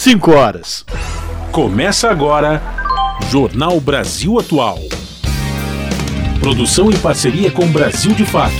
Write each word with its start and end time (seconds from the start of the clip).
5 0.00 0.30
horas. 0.30 0.82
Começa 1.52 2.10
agora 2.10 2.62
Jornal 3.30 3.78
Brasil 3.78 4.38
Atual. 4.38 4.78
Produção 6.40 6.90
em 6.90 6.96
parceria 6.96 7.50
com 7.50 7.70
Brasil 7.70 8.14
de 8.14 8.24
Fato. 8.24 8.54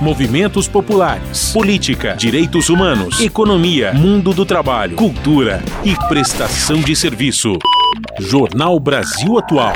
Movimentos 0.00 0.66
populares, 0.66 1.52
política, 1.52 2.16
direitos 2.16 2.70
humanos, 2.70 3.20
economia, 3.20 3.92
mundo 3.92 4.32
do 4.32 4.44
trabalho, 4.44 4.96
cultura 4.96 5.62
e 5.84 5.94
prestação 6.08 6.80
de 6.80 6.96
serviço. 6.96 7.56
Jornal 8.18 8.80
Brasil 8.80 9.38
Atual. 9.38 9.74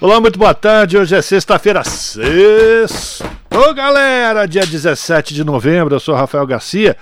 Olá, 0.00 0.20
muito 0.20 0.38
boa 0.38 0.54
tarde. 0.54 0.96
Hoje 0.96 1.16
é 1.16 1.20
sexta-feira, 1.20 1.82
sexta. 1.82 3.37
Ô 3.50 3.72
galera, 3.72 4.46
dia 4.46 4.64
17 4.64 5.32
de 5.32 5.42
novembro, 5.42 5.94
eu 5.94 6.00
sou 6.00 6.14
Rafael 6.14 6.46
Garcia, 6.46 6.96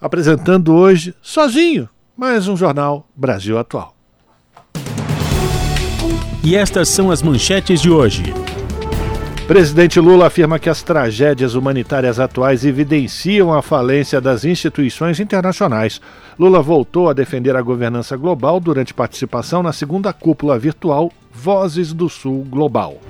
apresentando 0.00 0.74
hoje, 0.74 1.14
sozinho, 1.22 1.88
mais 2.16 2.46
um 2.46 2.56
jornal 2.56 3.08
Brasil 3.16 3.58
Atual. 3.58 3.94
E 6.44 6.54
estas 6.54 6.88
são 6.88 7.10
as 7.10 7.22
manchetes 7.22 7.80
de 7.80 7.90
hoje. 7.90 8.22
Presidente 9.46 9.98
Lula 9.98 10.26
afirma 10.26 10.58
que 10.58 10.68
as 10.68 10.82
tragédias 10.82 11.54
humanitárias 11.54 12.20
atuais 12.20 12.64
evidenciam 12.64 13.52
a 13.52 13.62
falência 13.62 14.20
das 14.20 14.44
instituições 14.44 15.20
internacionais. 15.20 16.00
Lula 16.38 16.62
voltou 16.62 17.08
a 17.08 17.12
defender 17.12 17.56
a 17.56 17.62
governança 17.62 18.16
global 18.16 18.60
durante 18.60 18.94
participação 18.94 19.62
na 19.62 19.72
segunda 19.72 20.12
cúpula 20.12 20.58
virtual 20.58 21.10
Vozes 21.32 21.92
do 21.92 22.08
Sul 22.08 22.46
Global. 22.48 23.00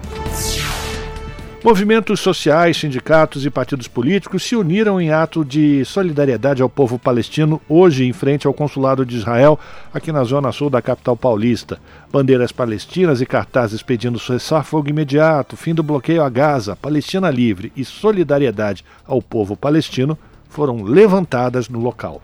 Movimentos 1.65 2.19
sociais, 2.19 2.77
sindicatos 2.77 3.47
e 3.47 3.51
partidos 3.51 3.87
políticos 3.87 4.43
se 4.43 4.57
uniram 4.57 5.01
em 5.01 5.13
ato 5.13 5.45
de 5.45 5.85
solidariedade 5.85 6.61
ao 6.61 6.69
povo 6.69 6.99
palestino 6.99 7.63
hoje 7.69 8.05
em 8.05 8.13
frente 8.13 8.49
ao 8.49 8.53
consulado 8.53 9.07
de 9.07 9.17
Israel, 9.17 9.57
aqui 9.95 10.11
na 10.11 10.25
zona 10.25 10.51
sul 10.51 10.69
da 10.69 10.83
capital 10.83 11.17
paulista. 11.17 11.79
Bandeiras 12.11 12.51
palestinas 12.51 13.21
e 13.21 13.27
cartazes 13.27 13.81
pedindo 13.81 14.19
cessar-fogo 14.19 14.91
imediato, 14.91 15.57
fim 15.57 15.73
do 15.73 15.85
bloqueio 15.85 16.25
a 16.25 16.29
Gaza, 16.29 16.75
Palestina 16.75 17.31
livre 17.31 17.73
e 17.77 17.85
solidariedade 17.85 18.85
ao 19.07 19.23
povo 19.23 19.57
palestino 19.57 20.19
foram 20.49 20.83
levantadas 20.83 21.69
no 21.69 21.79
local. 21.79 22.21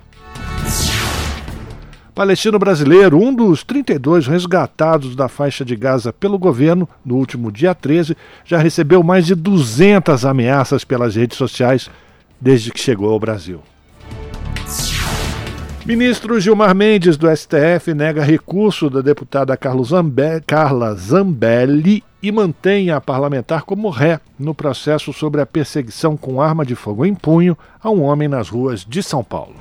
Palestino 2.18 2.58
brasileiro, 2.58 3.16
um 3.16 3.32
dos 3.32 3.62
32 3.62 4.26
resgatados 4.26 5.14
da 5.14 5.28
faixa 5.28 5.64
de 5.64 5.76
Gaza 5.76 6.12
pelo 6.12 6.36
governo 6.36 6.88
no 7.04 7.14
último 7.14 7.52
dia 7.52 7.76
13, 7.76 8.16
já 8.44 8.58
recebeu 8.58 9.04
mais 9.04 9.24
de 9.24 9.36
200 9.36 10.24
ameaças 10.24 10.82
pelas 10.82 11.14
redes 11.14 11.38
sociais 11.38 11.88
desde 12.40 12.72
que 12.72 12.80
chegou 12.80 13.12
ao 13.12 13.20
Brasil. 13.20 13.60
Ministro 15.86 16.40
Gilmar 16.40 16.74
Mendes 16.74 17.16
do 17.16 17.28
STF 17.30 17.94
nega 17.94 18.24
recurso 18.24 18.90
da 18.90 19.00
deputada 19.00 19.56
Carla 19.56 20.94
Zambelli 20.96 22.02
e 22.20 22.32
mantém 22.32 22.90
a 22.90 23.00
parlamentar 23.00 23.62
como 23.62 23.90
ré 23.90 24.18
no 24.36 24.52
processo 24.52 25.12
sobre 25.12 25.40
a 25.40 25.46
perseguição 25.46 26.16
com 26.16 26.42
arma 26.42 26.66
de 26.66 26.74
fogo 26.74 27.06
em 27.06 27.14
punho 27.14 27.56
a 27.80 27.88
um 27.88 28.02
homem 28.02 28.26
nas 28.26 28.48
ruas 28.48 28.84
de 28.84 29.04
São 29.04 29.22
Paulo. 29.22 29.54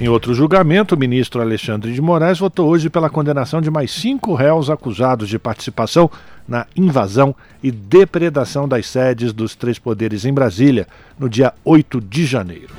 Em 0.00 0.08
outro 0.08 0.32
julgamento, 0.32 0.94
o 0.94 0.98
ministro 0.98 1.40
Alexandre 1.40 1.92
de 1.92 2.00
Moraes 2.00 2.38
votou 2.38 2.68
hoje 2.68 2.88
pela 2.88 3.10
condenação 3.10 3.60
de 3.60 3.68
mais 3.68 3.90
cinco 3.90 4.32
réus 4.32 4.70
acusados 4.70 5.28
de 5.28 5.40
participação 5.40 6.08
na 6.46 6.66
invasão 6.76 7.34
e 7.60 7.72
depredação 7.72 8.68
das 8.68 8.86
sedes 8.86 9.32
dos 9.32 9.56
três 9.56 9.76
poderes 9.76 10.24
em 10.24 10.32
Brasília, 10.32 10.86
no 11.18 11.28
dia 11.28 11.52
8 11.64 12.00
de 12.00 12.24
janeiro. 12.24 12.72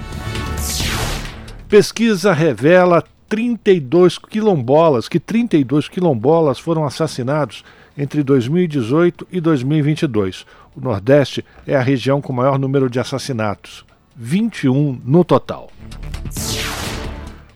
Pesquisa 1.67 2.31
revela 2.31 3.03
32 3.28 4.17
quilombolas, 4.17 5.09
que 5.09 5.19
32 5.19 5.90
quilombolas 5.90 6.57
foram 6.57 6.86
assassinados 6.86 7.66
entre 7.97 8.24
2018 8.24 9.28
e 9.30 9.41
2022. 9.41 10.46
O 10.74 10.80
Nordeste 10.80 11.44
é 11.68 11.75
a 11.75 11.81
região 11.81 12.22
com 12.22 12.31
maior 12.31 12.57
número 12.57 12.90
de 12.90 12.97
assassinatos, 12.97 13.86
21 14.16 15.01
no 15.03 15.25
total. 15.25 15.69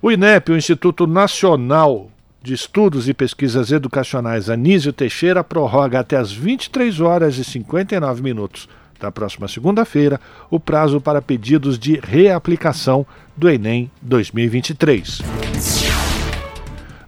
O 0.06 0.12
INEP, 0.12 0.52
o 0.52 0.58
Instituto 0.58 1.08
Nacional 1.08 2.12
de 2.42 2.54
Estudos 2.54 3.08
e 3.08 3.14
Pesquisas 3.14 3.72
Educacionais 3.72 4.50
Anísio 4.50 4.92
Teixeira, 4.92 5.46
prorroga 5.46 6.02
até 6.02 6.18
as 6.18 6.30
23 6.30 7.00
horas 7.00 7.38
e 7.38 7.44
59 7.46 8.22
minutos 8.22 8.68
da 9.00 9.10
próxima 9.10 9.48
segunda-feira 9.48 10.20
o 10.52 10.60
prazo 10.60 11.00
para 11.00 11.22
pedidos 11.22 11.80
de 11.80 12.02
reaplicação 12.04 13.06
do 13.38 13.50
Enem 13.50 13.90
2023. 14.02 15.22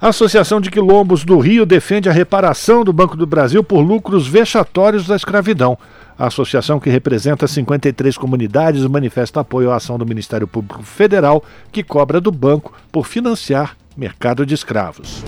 A 0.05 0.09
Associação 0.09 0.61
de 0.61 0.69
Quilombos 0.69 1.25
do 1.25 1.39
Rio 1.39 1.65
defende 1.65 2.07
a 2.07 2.11
reparação 2.11 2.83
do 2.83 2.93
Banco 2.93 3.17
do 3.17 3.25
Brasil 3.25 3.63
por 3.63 3.79
lucros 3.79 4.27
vexatórios 4.27 5.07
da 5.07 5.15
escravidão. 5.15 5.75
A 6.15 6.27
associação, 6.27 6.79
que 6.79 6.91
representa 6.91 7.47
53 7.47 8.15
comunidades, 8.15 8.85
manifesta 8.85 9.39
apoio 9.39 9.71
à 9.71 9.77
ação 9.77 9.97
do 9.97 10.05
Ministério 10.05 10.45
Público 10.45 10.83
Federal, 10.83 11.43
que 11.71 11.81
cobra 11.81 12.21
do 12.21 12.31
banco 12.31 12.71
por 12.91 13.07
financiar 13.07 13.75
mercado 13.97 14.45
de 14.45 14.53
escravos. 14.53 15.23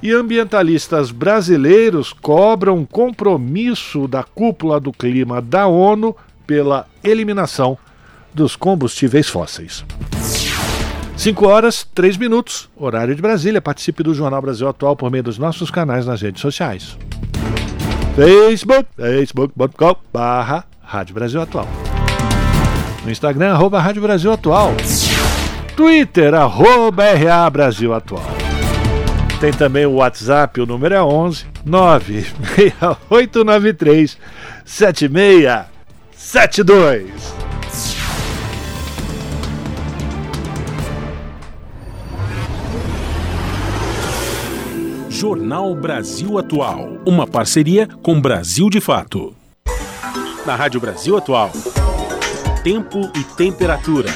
E 0.00 0.12
ambientalistas 0.12 1.10
brasileiros 1.10 2.12
cobram 2.12 2.86
compromisso 2.86 4.06
da 4.06 4.22
cúpula 4.22 4.78
do 4.78 4.92
clima 4.92 5.42
da 5.42 5.66
ONU 5.66 6.14
pela 6.46 6.86
eliminação 7.02 7.76
dos 8.32 8.54
combustíveis 8.54 9.28
fósseis. 9.28 9.84
5 11.18 11.46
horas, 11.48 11.86
3 11.94 12.16
minutos, 12.16 12.70
horário 12.76 13.12
de 13.12 13.20
Brasília. 13.20 13.60
Participe 13.60 14.04
do 14.04 14.14
Jornal 14.14 14.40
Brasil 14.40 14.68
Atual 14.68 14.94
por 14.94 15.10
meio 15.10 15.24
dos 15.24 15.36
nossos 15.36 15.68
canais 15.68 16.06
nas 16.06 16.22
redes 16.22 16.40
sociais. 16.40 16.96
Facebook, 18.14 18.88
facebook.com 18.96 19.96
barra 20.12 20.64
Rádio 20.80 21.16
Brasil 21.16 21.42
Atual. 21.42 21.66
No 23.04 23.10
Instagram, 23.10 23.52
arroba 23.52 23.80
Rádio 23.80 24.00
Brasil 24.00 24.32
Atual. 24.32 24.72
Twitter, 25.76 26.34
arroba 26.34 27.02
RA 27.14 27.50
Brasil 27.50 27.92
Atual. 27.92 28.22
Tem 29.40 29.52
também 29.52 29.86
o 29.86 29.94
WhatsApp, 29.94 30.60
o 30.60 30.66
número 30.66 30.94
é 30.94 31.02
11 31.02 31.46
96893 31.64 34.16
7672. 34.64 37.47
Jornal 45.20 45.74
Brasil 45.74 46.38
Atual, 46.38 46.90
uma 47.04 47.26
parceria 47.26 47.88
com 48.04 48.20
Brasil 48.20 48.70
de 48.70 48.80
Fato. 48.80 49.34
Na 50.46 50.54
Rádio 50.54 50.80
Brasil 50.80 51.16
Atual, 51.16 51.50
tempo 52.62 53.00
e 53.16 53.24
temperatura. 53.34 54.08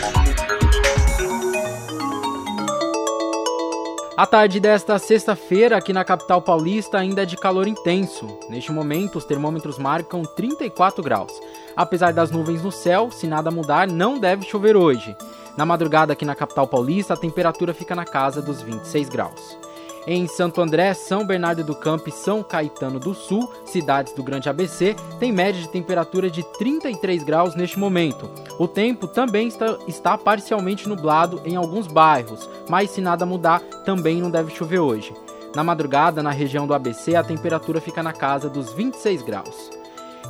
A 4.16 4.24
tarde 4.26 4.60
desta 4.60 4.96
sexta-feira 4.96 5.76
aqui 5.76 5.92
na 5.92 6.04
capital 6.04 6.40
paulista 6.40 6.98
ainda 6.98 7.22
é 7.22 7.26
de 7.26 7.36
calor 7.36 7.66
intenso. 7.66 8.38
Neste 8.48 8.70
momento, 8.70 9.18
os 9.18 9.24
termômetros 9.24 9.78
marcam 9.78 10.22
34 10.22 11.02
graus. 11.02 11.32
Apesar 11.76 12.12
das 12.12 12.30
nuvens 12.30 12.62
no 12.62 12.70
céu, 12.70 13.10
se 13.10 13.26
nada 13.26 13.50
mudar, 13.50 13.88
não 13.88 14.20
deve 14.20 14.44
chover 14.44 14.76
hoje. 14.76 15.16
Na 15.58 15.66
madrugada 15.66 16.12
aqui 16.12 16.24
na 16.24 16.36
capital 16.36 16.68
paulista, 16.68 17.14
a 17.14 17.16
temperatura 17.16 17.74
fica 17.74 17.96
na 17.96 18.04
casa 18.04 18.40
dos 18.40 18.62
26 18.62 19.08
graus. 19.08 19.71
Em 20.04 20.26
Santo 20.26 20.60
André, 20.60 20.94
São 20.94 21.24
Bernardo 21.24 21.62
do 21.62 21.76
Campo 21.76 22.08
e 22.08 22.12
São 22.12 22.42
Caetano 22.42 22.98
do 22.98 23.14
Sul, 23.14 23.48
cidades 23.64 24.12
do 24.12 24.22
Grande 24.22 24.48
ABC, 24.48 24.96
tem 25.20 25.30
média 25.30 25.60
de 25.60 25.68
temperatura 25.68 26.28
de 26.28 26.42
33 26.58 27.22
graus 27.22 27.54
neste 27.54 27.78
momento. 27.78 28.28
O 28.58 28.66
tempo 28.66 29.06
também 29.06 29.46
está, 29.46 29.78
está 29.86 30.18
parcialmente 30.18 30.88
nublado 30.88 31.40
em 31.44 31.54
alguns 31.54 31.86
bairros, 31.86 32.50
mas 32.68 32.90
se 32.90 33.00
nada 33.00 33.24
mudar, 33.24 33.60
também 33.84 34.20
não 34.20 34.28
deve 34.28 34.50
chover 34.52 34.80
hoje. 34.80 35.14
Na 35.54 35.62
madrugada, 35.62 36.20
na 36.20 36.30
região 36.30 36.66
do 36.66 36.74
ABC, 36.74 37.14
a 37.14 37.22
temperatura 37.22 37.80
fica 37.80 38.02
na 38.02 38.12
casa 38.12 38.48
dos 38.48 38.72
26 38.72 39.22
graus. 39.22 39.70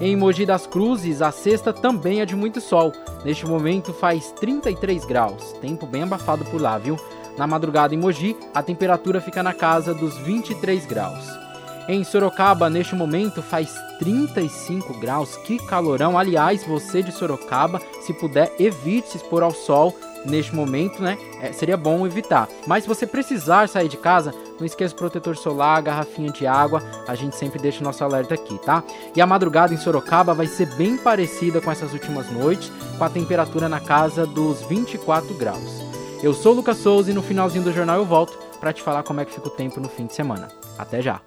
Em 0.01 0.17
Mogi 0.17 0.45
das 0.45 0.67
Cruzes, 0.67 1.23
a 1.23 1.31
sexta 1.31 1.73
também 1.73 2.21
é 2.21 2.27
de 2.27 2.35
muito 2.35 2.61
sol. 2.61 2.93
Neste 3.25 3.47
momento 3.47 3.93
faz 3.93 4.33
33 4.33 5.05
graus. 5.05 5.53
Tempo 5.61 5.87
bem 5.87 6.03
abafado 6.03 6.45
por 6.47 6.61
lá, 6.61 6.77
viu? 6.77 6.97
Na 7.37 7.47
madrugada 7.47 7.95
em 7.95 7.99
Mogi, 7.99 8.37
a 8.55 8.63
temperatura 8.63 9.21
fica 9.21 9.43
na 9.43 9.55
casa 9.55 9.95
dos 9.95 10.17
23 10.19 10.85
graus. 10.87 11.43
Em 11.89 12.05
Sorocaba, 12.05 12.71
neste 12.71 12.95
momento, 12.95 13.43
faz 13.43 13.75
35 13.99 14.95
graus. 15.01 15.37
Que 15.39 15.59
calorão! 15.67 16.17
Aliás, 16.17 16.65
você 16.65 17.03
de 17.03 17.13
Sorocaba, 17.13 17.81
se 18.03 18.13
puder, 18.13 18.55
evite 18.59 19.09
se 19.09 19.17
expor 19.17 19.43
ao 19.43 19.51
sol 19.51 19.95
neste 20.25 20.55
momento, 20.55 21.03
né, 21.03 21.19
é, 21.41 21.53
seria 21.53 21.77
bom 21.77 22.07
evitar. 22.07 22.49
Mas 22.67 22.85
se 22.85 22.89
você 22.89 23.07
precisar 23.07 23.69
sair 23.69 23.89
de 23.89 23.97
casa, 23.97 24.33
não 24.59 24.67
esqueça 24.67 24.95
o 24.95 24.99
protetor 24.99 25.37
solar, 25.37 25.83
garrafinha 25.83 26.31
de 26.31 26.47
água, 26.47 26.83
a 27.09 27.15
gente 27.15 27.37
sempre 27.37 27.59
deixa 27.59 27.81
o 27.81 27.85
nosso 27.85 28.05
alerta 28.05 28.35
aqui, 28.35 28.59
tá? 28.59 28.83
E 29.17 29.21
a 29.21 29.27
madrugada 29.27 29.75
em 29.75 29.79
Sorocaba 29.79 30.35
vai 30.35 30.47
ser 30.47 30.67
bem 30.77 30.97
parecida 30.97 31.61
com 31.61 31.71
essas 31.71 31.93
últimas 31.93 32.31
noites, 32.31 32.71
com 32.97 33.05
a 33.05 33.11
temperatura 33.11 33.69
na 33.69 33.81
casa 33.81 34.25
dos 34.27 34.63
24 34.63 35.35
graus. 35.35 35.92
Eu 36.23 36.33
sou 36.33 36.53
o 36.53 36.55
Lucas 36.55 36.77
Souza 36.77 37.11
e 37.11 37.15
no 37.15 37.21
finalzinho 37.21 37.65
do 37.65 37.73
jornal 37.73 37.97
eu 37.97 38.05
volto 38.07 38.39
para 38.61 38.73
te 38.73 38.81
falar 38.81 39.03
como 39.03 39.21
é 39.21 39.25
que 39.25 39.35
fica 39.35 39.49
o 39.49 39.51
tempo 39.51 39.81
no 39.81 39.89
fim 39.89 40.07
de 40.07 40.15
semana. 40.15 40.47
Até 40.79 41.03
já! 41.03 41.21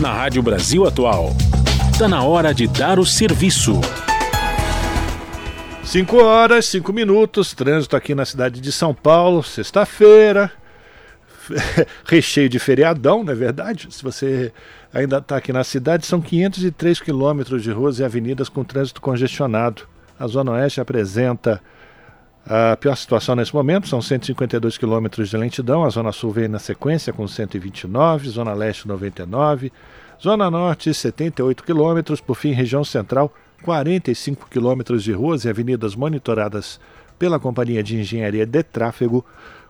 Na 0.00 0.10
Rádio 0.14 0.42
Brasil 0.42 0.86
Atual, 0.86 1.36
está 1.92 2.08
na 2.08 2.22
hora 2.22 2.54
de 2.54 2.66
dar 2.66 2.98
o 2.98 3.04
serviço. 3.04 3.78
5 5.84 6.16
horas, 6.16 6.64
5 6.64 6.94
minutos, 6.94 7.52
trânsito 7.52 7.94
aqui 7.94 8.14
na 8.14 8.24
cidade 8.24 8.58
de 8.58 8.72
São 8.72 8.94
Paulo, 8.94 9.42
sexta-feira, 9.42 10.50
recheio 12.08 12.48
de 12.48 12.58
feriadão, 12.58 13.22
não 13.22 13.34
é 13.34 13.36
verdade? 13.36 13.86
Se 13.90 14.02
você 14.02 14.50
ainda 14.94 15.18
está 15.18 15.36
aqui 15.36 15.52
na 15.52 15.62
cidade, 15.62 16.06
são 16.06 16.22
503 16.22 17.00
quilômetros 17.00 17.62
de 17.62 17.70
ruas 17.70 17.98
e 17.98 18.04
avenidas 18.04 18.48
com 18.48 18.64
trânsito 18.64 19.02
congestionado. 19.02 19.82
A 20.18 20.26
Zona 20.26 20.52
Oeste 20.52 20.80
apresenta 20.80 21.60
a 22.48 22.76
pior 22.76 22.96
situação 22.96 23.34
nesse 23.34 23.52
momento 23.52 23.88
são 23.88 24.00
152 24.00 24.78
quilômetros 24.78 25.28
de 25.28 25.36
lentidão. 25.36 25.84
A 25.84 25.90
Zona 25.90 26.12
Sul 26.12 26.30
vem 26.30 26.46
na 26.46 26.60
sequência 26.60 27.12
com 27.12 27.26
129, 27.26 28.28
Zona 28.28 28.54
Leste 28.54 28.86
99, 28.86 29.72
Zona 30.22 30.48
Norte 30.48 30.94
78 30.94 31.64
quilômetros, 31.64 32.20
por 32.20 32.36
fim, 32.36 32.52
região 32.52 32.84
central 32.84 33.32
45 33.64 34.48
quilômetros 34.48 35.02
de 35.02 35.12
ruas 35.12 35.44
e 35.44 35.48
avenidas 35.48 35.96
monitoradas 35.96 36.78
pela 37.18 37.40
Companhia 37.40 37.82
de 37.82 37.98
Engenharia 37.98 38.46
de 38.46 38.62
Tráfego, 38.62 39.24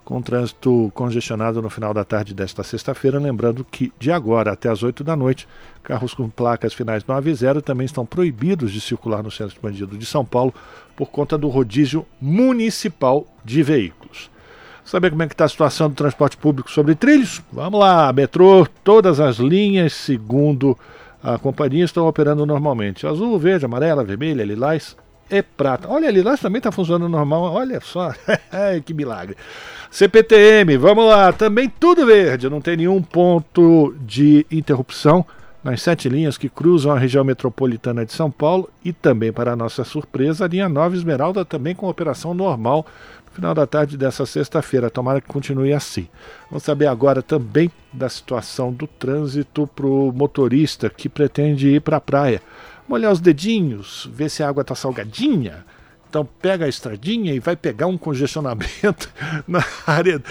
com 0.06 0.22
trânsito 0.22 0.88
congestionado 0.94 1.60
no 1.60 1.68
final 1.68 1.92
da 1.92 2.04
tarde 2.04 2.32
desta 2.32 2.62
sexta-feira. 2.62 3.18
Lembrando 3.18 3.66
que 3.68 3.92
de 3.98 4.12
agora 4.12 4.52
até 4.52 4.70
as 4.70 4.84
8 4.84 5.02
da 5.02 5.16
noite, 5.16 5.48
carros 5.82 6.14
com 6.14 6.30
placas 6.30 6.72
finais 6.72 7.04
9 7.04 7.28
e 7.28 7.34
0 7.34 7.60
também 7.60 7.84
estão 7.84 8.06
proibidos 8.06 8.70
de 8.72 8.80
circular 8.80 9.20
no 9.20 9.32
centro 9.32 9.54
expandido 9.54 9.98
de 9.98 10.06
São 10.06 10.24
Paulo 10.24 10.54
por 10.94 11.10
conta 11.10 11.36
do 11.36 11.48
rodízio 11.48 12.06
municipal 12.20 13.26
de 13.44 13.64
veículos. 13.64 14.30
Saber 14.84 15.10
como 15.10 15.24
é 15.24 15.26
que 15.26 15.34
está 15.34 15.44
a 15.44 15.48
situação 15.48 15.88
do 15.88 15.96
transporte 15.96 16.36
público 16.36 16.70
sobre 16.70 16.94
trilhos? 16.94 17.42
Vamos 17.52 17.80
lá, 17.80 18.12
metrô, 18.12 18.64
todas 18.84 19.18
as 19.18 19.38
linhas, 19.38 19.92
segundo 19.92 20.78
a 21.20 21.36
companhia, 21.36 21.84
estão 21.84 22.06
operando 22.06 22.46
normalmente. 22.46 23.08
Azul, 23.08 23.36
verde, 23.40 23.64
amarela, 23.64 24.04
vermelha, 24.04 24.44
lilás 24.44 24.96
e 25.30 25.42
prata. 25.42 25.88
Olha, 25.88 26.10
lilás 26.10 26.40
também 26.40 26.58
está 26.58 26.70
funcionando 26.72 27.08
normal, 27.08 27.42
olha 27.52 27.80
só, 27.80 28.12
que 28.84 28.94
milagre. 28.94 29.36
CPTM, 29.90 30.76
vamos 30.76 31.06
lá, 31.06 31.32
também 31.32 31.68
tudo 31.68 32.04
verde, 32.06 32.48
não 32.48 32.60
tem 32.60 32.76
nenhum 32.76 33.02
ponto 33.02 33.94
de 34.00 34.44
interrupção 34.50 35.24
nas 35.66 35.82
sete 35.82 36.08
linhas 36.08 36.38
que 36.38 36.48
cruzam 36.48 36.92
a 36.92 36.98
região 36.98 37.24
metropolitana 37.24 38.06
de 38.06 38.12
São 38.12 38.30
Paulo 38.30 38.70
e 38.84 38.92
também, 38.92 39.32
para 39.32 39.56
nossa 39.56 39.82
surpresa, 39.82 40.44
a 40.44 40.48
linha 40.48 40.68
Nova 40.68 40.94
Esmeralda 40.94 41.44
também 41.44 41.74
com 41.74 41.88
operação 41.88 42.32
normal 42.32 42.86
no 43.26 43.32
final 43.34 43.52
da 43.52 43.66
tarde 43.66 43.96
dessa 43.96 44.24
sexta-feira. 44.24 44.88
Tomara 44.88 45.20
que 45.20 45.26
continue 45.26 45.72
assim. 45.72 46.06
Vamos 46.48 46.62
saber 46.62 46.86
agora 46.86 47.20
também 47.20 47.68
da 47.92 48.08
situação 48.08 48.72
do 48.72 48.86
trânsito 48.86 49.66
para 49.66 49.86
o 49.86 50.12
motorista 50.12 50.88
que 50.88 51.08
pretende 51.08 51.68
ir 51.68 51.80
para 51.80 51.96
a 51.96 52.00
praia. 52.00 52.40
Molhar 52.88 53.12
os 53.12 53.20
dedinhos, 53.20 54.08
ver 54.12 54.28
se 54.28 54.42
a 54.42 54.48
água 54.48 54.62
está 54.62 54.74
salgadinha 54.74 55.64
então 56.08 56.26
pega 56.40 56.64
a 56.64 56.68
estradinha 56.68 57.34
e 57.34 57.38
vai 57.38 57.56
pegar 57.56 57.86
um 57.86 57.98
congestionamento 57.98 59.12
na 59.46 59.62
área 59.86 60.22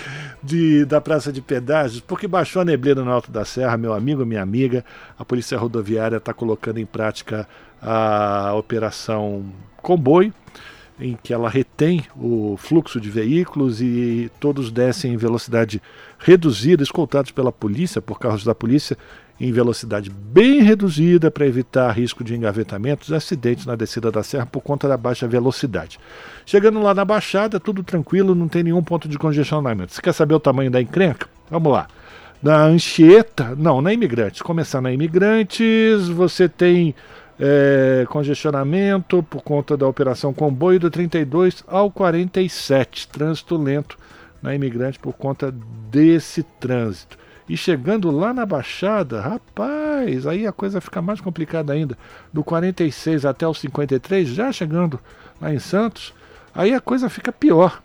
de, 0.41 0.83
da 0.85 0.99
Praça 0.99 1.31
de 1.31 1.41
Pedágios, 1.41 2.01
porque 2.01 2.27
baixou 2.27 2.61
a 2.61 2.65
neblina 2.65 3.03
no 3.03 3.11
Alto 3.11 3.31
da 3.31 3.45
Serra, 3.45 3.77
meu 3.77 3.93
amigo, 3.93 4.25
minha 4.25 4.41
amiga. 4.41 4.83
A 5.17 5.23
Polícia 5.23 5.57
Rodoviária 5.57 6.17
está 6.17 6.33
colocando 6.33 6.79
em 6.79 6.85
prática 6.85 7.47
a 7.79 8.53
operação 8.55 9.45
comboio, 9.77 10.33
em 10.99 11.15
que 11.21 11.33
ela 11.33 11.49
retém 11.49 12.03
o 12.15 12.55
fluxo 12.57 12.99
de 12.99 13.09
veículos 13.09 13.81
e 13.81 14.31
todos 14.39 14.71
descem 14.71 15.13
em 15.13 15.17
velocidade 15.17 15.79
reduzida, 16.17 16.81
escoltados 16.81 17.31
pela 17.31 17.51
polícia, 17.51 18.01
por 18.01 18.17
carros 18.17 18.43
da 18.43 18.55
polícia, 18.55 18.97
em 19.39 19.51
velocidade 19.51 20.09
bem 20.09 20.61
reduzida 20.61 21.29
para 21.29 21.45
evitar 21.45 21.91
risco 21.91 22.23
de 22.23 22.35
engavetamentos 22.35 23.09
e 23.09 23.15
acidentes 23.15 23.65
na 23.65 23.75
descida 23.75 24.11
da 24.11 24.23
serra 24.23 24.45
por 24.45 24.61
conta 24.61 24.87
da 24.87 24.95
baixa 24.95 25.27
velocidade. 25.27 25.99
Chegando 26.45 26.81
lá 26.81 26.93
na 26.93 27.03
Baixada, 27.03 27.59
tudo 27.59 27.83
tranquilo, 27.83 28.33
não 28.33 28.47
tem 28.47 28.63
nenhum 28.63 28.83
ponto 28.83 29.09
de 29.09 29.17
congestionamento. 29.17 29.93
Você 29.93 30.01
quer 30.01 30.13
saber 30.13 30.35
o 30.35 30.39
tamanho 30.39 30.71
da 30.71 30.81
encrenca? 30.81 31.27
Vamos 31.49 31.71
lá. 31.71 31.87
Na 32.41 32.63
Anchieta, 32.63 33.55
não, 33.57 33.81
na 33.81 33.91
Imigrantes. 33.91 34.41
Começar 34.41 34.81
na 34.81 34.91
Imigrantes, 34.91 36.07
você 36.07 36.47
tem 36.47 36.95
é, 37.39 38.05
congestionamento 38.07 39.21
por 39.23 39.41
conta 39.41 39.75
da 39.75 39.87
operação 39.87 40.33
comboio 40.33 40.79
do 40.79 40.89
32 40.89 41.63
ao 41.67 41.91
47. 41.91 43.07
Trânsito 43.09 43.57
lento 43.57 43.97
na 44.41 44.55
Imigrante 44.55 44.99
por 44.99 45.13
conta 45.13 45.53
desse 45.89 46.43
trânsito. 46.43 47.17
E 47.47 47.55
chegando 47.55 48.09
lá 48.09 48.33
na 48.33 48.45
Baixada, 48.45 49.21
rapaz, 49.21 50.25
aí 50.25 50.47
a 50.47 50.51
coisa 50.51 50.81
fica 50.81 51.01
mais 51.01 51.21
complicada 51.21 51.73
ainda. 51.73 51.95
Do 52.33 52.43
46 52.43 53.23
até 53.23 53.47
o 53.47 53.53
53, 53.53 54.27
já 54.27 54.51
chegando 54.51 54.99
lá 55.39 55.53
em 55.53 55.59
Santos, 55.59 56.13
aí 56.53 56.73
a 56.73 56.81
coisa 56.81 57.07
fica 57.07 57.31
pior. 57.31 57.81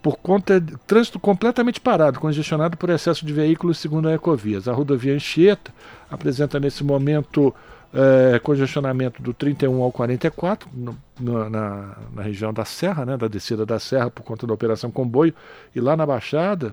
Por 0.00 0.16
conta 0.16 0.60
de 0.60 0.76
trânsito 0.86 1.18
completamente 1.18 1.80
parado, 1.80 2.20
congestionado 2.20 2.76
por 2.76 2.88
excesso 2.88 3.26
de 3.26 3.32
veículos, 3.32 3.78
segundo 3.78 4.08
a 4.08 4.14
Ecovias. 4.14 4.68
A 4.68 4.72
rodovia 4.72 5.12
Anchieta 5.12 5.72
apresenta 6.08 6.60
nesse 6.60 6.84
momento 6.84 7.52
é, 7.92 8.38
congestionamento 8.38 9.20
do 9.20 9.34
31 9.34 9.82
ao 9.82 9.90
44, 9.90 10.68
no, 10.72 10.96
no, 11.18 11.50
na, 11.50 11.96
na, 12.14 12.22
região 12.22 12.52
da 12.52 12.64
Serra, 12.64 13.04
né, 13.04 13.16
da 13.16 13.26
descida 13.26 13.66
da 13.66 13.80
Serra, 13.80 14.08
por 14.08 14.22
conta 14.22 14.46
da 14.46 14.54
operação 14.54 14.88
comboio. 14.88 15.34
E 15.74 15.80
lá 15.80 15.96
na 15.96 16.06
Baixada, 16.06 16.72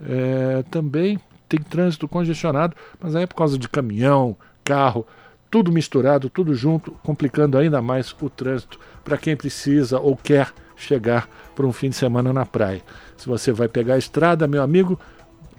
é, 0.00 0.64
também 0.70 1.20
tem 1.52 1.60
trânsito 1.60 2.08
congestionado, 2.08 2.74
mas 2.98 3.14
aí 3.14 3.24
é 3.24 3.26
por 3.26 3.34
causa 3.34 3.58
de 3.58 3.68
caminhão, 3.68 4.34
carro, 4.64 5.06
tudo 5.50 5.70
misturado, 5.70 6.30
tudo 6.30 6.54
junto, 6.54 6.92
complicando 7.02 7.58
ainda 7.58 7.82
mais 7.82 8.14
o 8.18 8.30
trânsito 8.30 8.80
para 9.04 9.18
quem 9.18 9.36
precisa 9.36 10.00
ou 10.00 10.16
quer 10.16 10.50
chegar 10.76 11.28
para 11.54 11.66
um 11.66 11.72
fim 11.72 11.90
de 11.90 11.96
semana 11.96 12.32
na 12.32 12.46
praia. 12.46 12.80
Se 13.18 13.28
você 13.28 13.52
vai 13.52 13.68
pegar 13.68 13.94
a 13.94 13.98
estrada, 13.98 14.48
meu 14.48 14.62
amigo, 14.62 14.98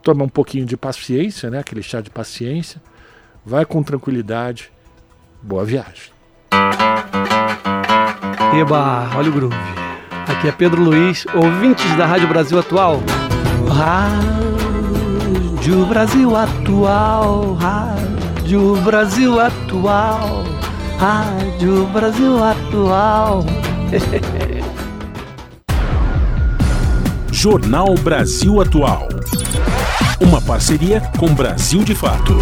toma 0.01 0.23
um 0.23 0.29
pouquinho 0.29 0.65
de 0.65 0.75
paciência, 0.75 1.51
né? 1.51 1.59
Aquele 1.59 1.83
chá 1.83 2.01
de 2.01 2.09
paciência. 2.09 2.81
Vai 3.45 3.65
com 3.65 3.83
tranquilidade. 3.83 4.71
Boa 5.41 5.63
viagem. 5.63 6.11
Eba, 8.59 9.11
olha 9.15 9.29
o 9.29 9.33
groove. 9.33 9.55
Aqui 10.27 10.47
é 10.47 10.51
Pedro 10.51 10.81
Luiz, 10.81 11.25
ouvintes 11.35 11.95
da 11.95 12.05
Rádio 12.05 12.27
Brasil 12.27 12.57
Atual. 12.57 12.99
Ah! 13.71 14.42
Rádio 15.63 15.85
Brasil 15.85 16.35
Atual, 16.35 17.53
Rádio 17.53 18.75
Brasil 18.81 19.39
Atual, 19.39 20.43
Rádio 20.99 21.87
Brasil 21.87 22.43
Atual. 22.43 23.45
Jornal 27.31 27.95
Brasil 27.95 28.59
Atual. 28.59 29.07
Uma 30.19 30.41
parceria 30.41 30.99
com 31.17 31.33
Brasil 31.33 31.81
de 31.85 31.95
Fato. 31.95 32.35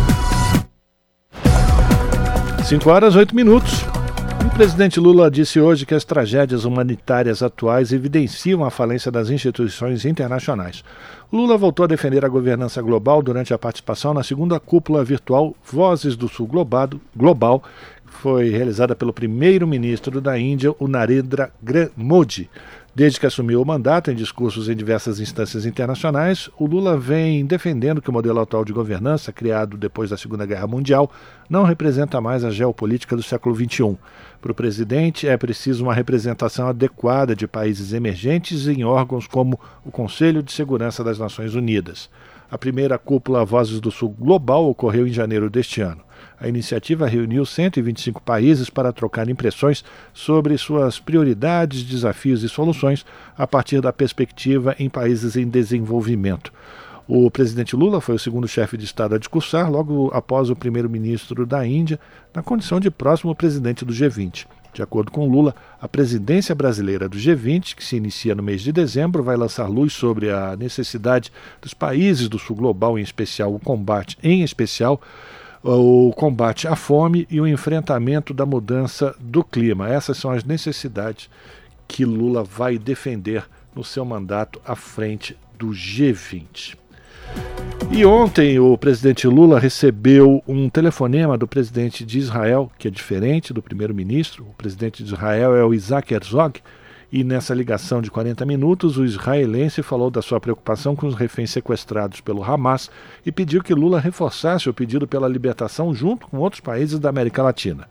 5 2.66 2.90
horas 2.90 3.16
8 3.16 3.36
minutos. 3.36 3.86
Presidente 4.62 5.00
Lula 5.00 5.32
disse 5.32 5.60
hoje 5.60 5.88
que 5.88 5.96
as 5.96 6.06
tragédias 6.06 6.65
humanitárias 6.65 7.41
atuais 7.41 7.91
evidenciam 7.91 8.63
a 8.63 8.70
falência 8.70 9.12
das 9.12 9.32
instituições 9.32 10.06
internacionais. 10.06 10.84
Lula 11.34 11.58
voltou 11.58 11.84
a 11.84 11.88
defender 11.88 12.24
a 12.24 12.30
governança 12.30 12.80
global 12.80 13.24
durante 13.24 13.56
a 13.56 13.58
participação 13.58 14.13
na 14.13 14.22
segunda 14.22 14.60
cúpula 14.60 15.03
virtual 15.03 15.56
Vozes 15.65 16.15
do 16.15 16.27
Sul 16.27 16.48
Global, 16.48 17.63
que 18.06 18.13
foi 18.13 18.51
realizada 18.51 18.96
pelo 18.96 19.12
primeiro-ministro 19.12 20.22
da 20.22 20.38
Índia, 20.38 20.75
o 20.77 20.88
Narendra 20.88 21.51
Modi. 21.98 22.48
Desde 22.93 23.21
que 23.21 23.25
assumiu 23.25 23.62
o 23.62 23.65
mandato 23.65 24.12
em 24.12 24.15
discursos 24.15 24.67
em 24.67 24.75
diversas 24.75 25.21
instâncias 25.21 25.65
internacionais, 25.65 26.50
o 26.60 26.65
Lula 26.65 26.98
vem 26.98 27.45
defendendo 27.45 28.01
que 28.01 28.10
o 28.10 28.13
modelo 28.13 28.41
atual 28.41 28.65
de 28.65 28.74
governança, 28.74 29.31
criado 29.31 29.77
depois 29.77 30.10
da 30.10 30.17
Segunda 30.17 30.45
Guerra 30.45 30.67
Mundial, 30.67 31.10
não 31.50 31.63
representa 31.63 32.19
mais 32.19 32.43
a 32.43 32.51
geopolítica 32.51 33.15
do 33.15 33.24
século 33.24 33.55
XXI. 33.55 33.98
Para 34.41 34.51
o 34.51 34.55
presidente, 34.55 35.25
é 35.25 35.38
preciso 35.38 35.86
uma 35.86 35.93
representação 35.93 36.67
adequada 36.67 37.33
de 37.33 37.48
países 37.48 37.93
emergentes 37.93 38.67
em 38.67 38.83
órgãos 38.83 39.25
como 39.25 39.57
o 39.86 39.91
Conselho 39.91 40.43
de 40.43 40.51
Segurança 40.51 41.01
das 41.01 41.17
Nações 41.17 41.55
Unidas. 41.55 42.10
A 42.51 42.57
primeira 42.57 42.98
cúpula 42.98 43.45
Vozes 43.45 43.79
do 43.79 43.89
Sul 43.89 44.10
Global 44.10 44.69
ocorreu 44.69 45.07
em 45.07 45.13
janeiro 45.13 45.50
deste 45.50 45.79
ano. 45.79 46.01
A 46.41 46.48
iniciativa 46.48 47.05
reuniu 47.05 47.45
125 47.45 48.19
países 48.19 48.67
para 48.67 48.91
trocar 48.91 49.29
impressões 49.29 49.86
sobre 50.12 50.57
suas 50.57 51.00
prioridades, 51.00 51.83
desafios 51.83 52.41
e 52.41 52.50
soluções 52.50 53.05
a 53.38 53.45
partir 53.45 53.79
da 53.79 53.93
perspectiva 53.93 54.75
em 54.79 54.89
países 54.89 55.36
em 55.36 55.48
desenvolvimento. 55.48 56.51
O 57.07 57.29
presidente 57.29 57.75
Lula 57.75 58.01
foi 58.01 58.15
o 58.15 58.19
segundo 58.19 58.48
chefe 58.48 58.75
de 58.75 58.86
Estado 58.86 59.13
a 59.13 59.19
discursar, 59.19 59.69
logo 59.69 60.10
após 60.15 60.50
o 60.50 60.55
primeiro-ministro 60.55 61.45
da 61.45 61.63
Índia, 61.63 62.00
na 62.33 62.41
condição 62.41 62.79
de 62.79 62.89
próximo 62.89 63.36
presidente 63.36 63.86
do 63.86 63.93
G20. 63.93 64.48
De 64.74 64.81
acordo 64.81 65.12
com 65.12 65.27
Lula, 65.27 65.53
a 65.79 65.88
presidência 65.88 66.55
brasileira 66.55 67.07
do 67.07 67.17
G20, 67.17 67.75
que 67.75 67.83
se 67.83 67.98
inicia 67.98 68.33
no 68.33 68.41
mês 68.41 68.62
de 68.62 68.71
dezembro, 68.71 69.21
vai 69.21 69.36
lançar 69.38 69.67
luz 69.67 69.93
sobre 69.93 70.31
a 70.31 70.55
necessidade 70.55 71.31
dos 71.62 71.74
países 71.74 72.27
do 72.27 72.39
sul 72.39 72.55
global, 72.55 72.98
em 72.98 73.01
especial 73.03 73.53
o 73.53 73.60
combate, 73.60 74.17
em 74.24 74.41
especial 74.41 75.00
o 75.63 76.12
combate 76.15 76.68
à 76.68 76.75
fome 76.75 77.27
e 77.30 77.39
o 77.39 77.48
enfrentamento 77.48 78.34
da 78.34 78.46
mudança 78.46 79.15
do 79.20 79.44
clima. 79.44 79.89
Essas 79.89 80.18
são 80.18 80.32
as 80.32 80.44
necessidades 80.44 81.30
que 81.88 82.06
Lula 82.06 82.44
vai 82.44 82.77
defender 82.77 83.46
no 83.75 83.84
seu 83.84 84.03
mandato 84.03 84.62
à 84.65 84.75
frente 84.75 85.38
do 85.58 85.68
G20. 85.68 86.75
E 87.91 88.06
ontem 88.06 88.60
o 88.60 88.77
presidente 88.77 89.27
Lula 89.27 89.60
recebeu 89.60 90.41
um 90.48 90.70
telefonema 90.70 91.38
do 91.38 91.48
presidente 91.48 92.06
de 92.06 92.18
Israel, 92.18 92.72
que 92.77 92.88
é 92.88 92.91
diferente 92.91 93.53
do 93.53 93.62
primeiro-ministro. 93.62 94.46
O 94.50 94.53
presidente 94.53 95.03
de 95.03 95.13
Israel 95.13 95.56
é 95.56 95.63
o 95.63 95.74
Isaac 95.74 96.13
Herzog, 96.13 96.62
e 97.12 97.24
nessa 97.25 97.53
ligação 97.53 98.01
de 98.01 98.10
40 98.10 98.46
minutos, 98.46 98.98
o 98.98 99.03
israelense 99.03 99.84
falou 99.84 100.10
da 100.10 100.22
sua 100.22 100.39
preocupação 100.39 100.96
com 100.96 101.08
os 101.08 101.15
reféns 101.15 101.51
sequestrados 101.51 102.22
pelo 102.22 102.41
Hamas 102.41 102.89
e 103.25 103.32
pediu 103.32 103.62
que 103.62 103.74
Lula 103.74 104.00
reforçasse 104.00 104.70
o 104.70 104.74
pedido 104.74 105.06
pela 105.06 105.27
libertação 105.27 105.94
junto 105.94 106.27
com 106.27 106.38
outros 106.38 106.62
países 106.62 107.00
da 107.00 107.10
América 107.10 107.44
Latina. 107.44 107.88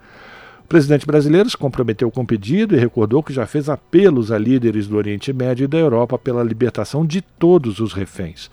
O 0.64 0.68
presidente 0.70 1.04
brasileiro 1.04 1.50
se 1.50 1.56
comprometeu 1.56 2.10
com 2.10 2.22
o 2.22 2.26
pedido 2.26 2.74
e 2.74 2.78
recordou 2.78 3.22
que 3.22 3.32
já 3.32 3.44
fez 3.44 3.68
apelos 3.68 4.32
a 4.32 4.38
líderes 4.38 4.86
do 4.86 4.96
Oriente 4.96 5.32
Médio 5.32 5.64
e 5.64 5.68
da 5.68 5.76
Europa 5.76 6.18
pela 6.18 6.42
libertação 6.42 7.04
de 7.04 7.20
todos 7.20 7.78
os 7.78 7.92
reféns 7.92 8.50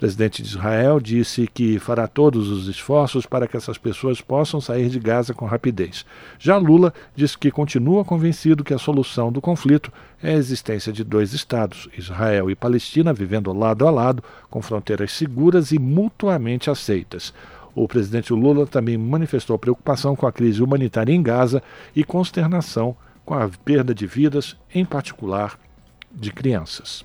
presidente 0.00 0.42
de 0.42 0.48
Israel 0.48 0.98
disse 0.98 1.46
que 1.46 1.78
fará 1.78 2.06
todos 2.06 2.48
os 2.48 2.68
esforços 2.68 3.26
para 3.26 3.46
que 3.46 3.54
essas 3.54 3.76
pessoas 3.76 4.18
possam 4.22 4.58
sair 4.58 4.88
de 4.88 4.98
Gaza 4.98 5.34
com 5.34 5.44
rapidez. 5.44 6.06
Já 6.38 6.56
Lula 6.56 6.94
disse 7.14 7.36
que 7.36 7.50
continua 7.50 8.02
convencido 8.02 8.64
que 8.64 8.72
a 8.72 8.78
solução 8.78 9.30
do 9.30 9.42
conflito 9.42 9.92
é 10.22 10.30
a 10.30 10.38
existência 10.38 10.90
de 10.90 11.04
dois 11.04 11.34
Estados, 11.34 11.86
Israel 11.98 12.50
e 12.50 12.54
Palestina, 12.54 13.12
vivendo 13.12 13.52
lado 13.52 13.86
a 13.86 13.90
lado, 13.90 14.24
com 14.48 14.62
fronteiras 14.62 15.12
seguras 15.12 15.70
e 15.70 15.78
mutuamente 15.78 16.70
aceitas. 16.70 17.34
O 17.74 17.86
presidente 17.86 18.32
Lula 18.32 18.66
também 18.66 18.96
manifestou 18.96 19.58
preocupação 19.58 20.16
com 20.16 20.26
a 20.26 20.32
crise 20.32 20.62
humanitária 20.62 21.12
em 21.12 21.22
Gaza 21.22 21.62
e 21.94 22.02
consternação 22.04 22.96
com 23.22 23.34
a 23.34 23.50
perda 23.66 23.94
de 23.94 24.06
vidas, 24.06 24.56
em 24.74 24.82
particular 24.82 25.58
de 26.10 26.32
crianças. 26.32 27.04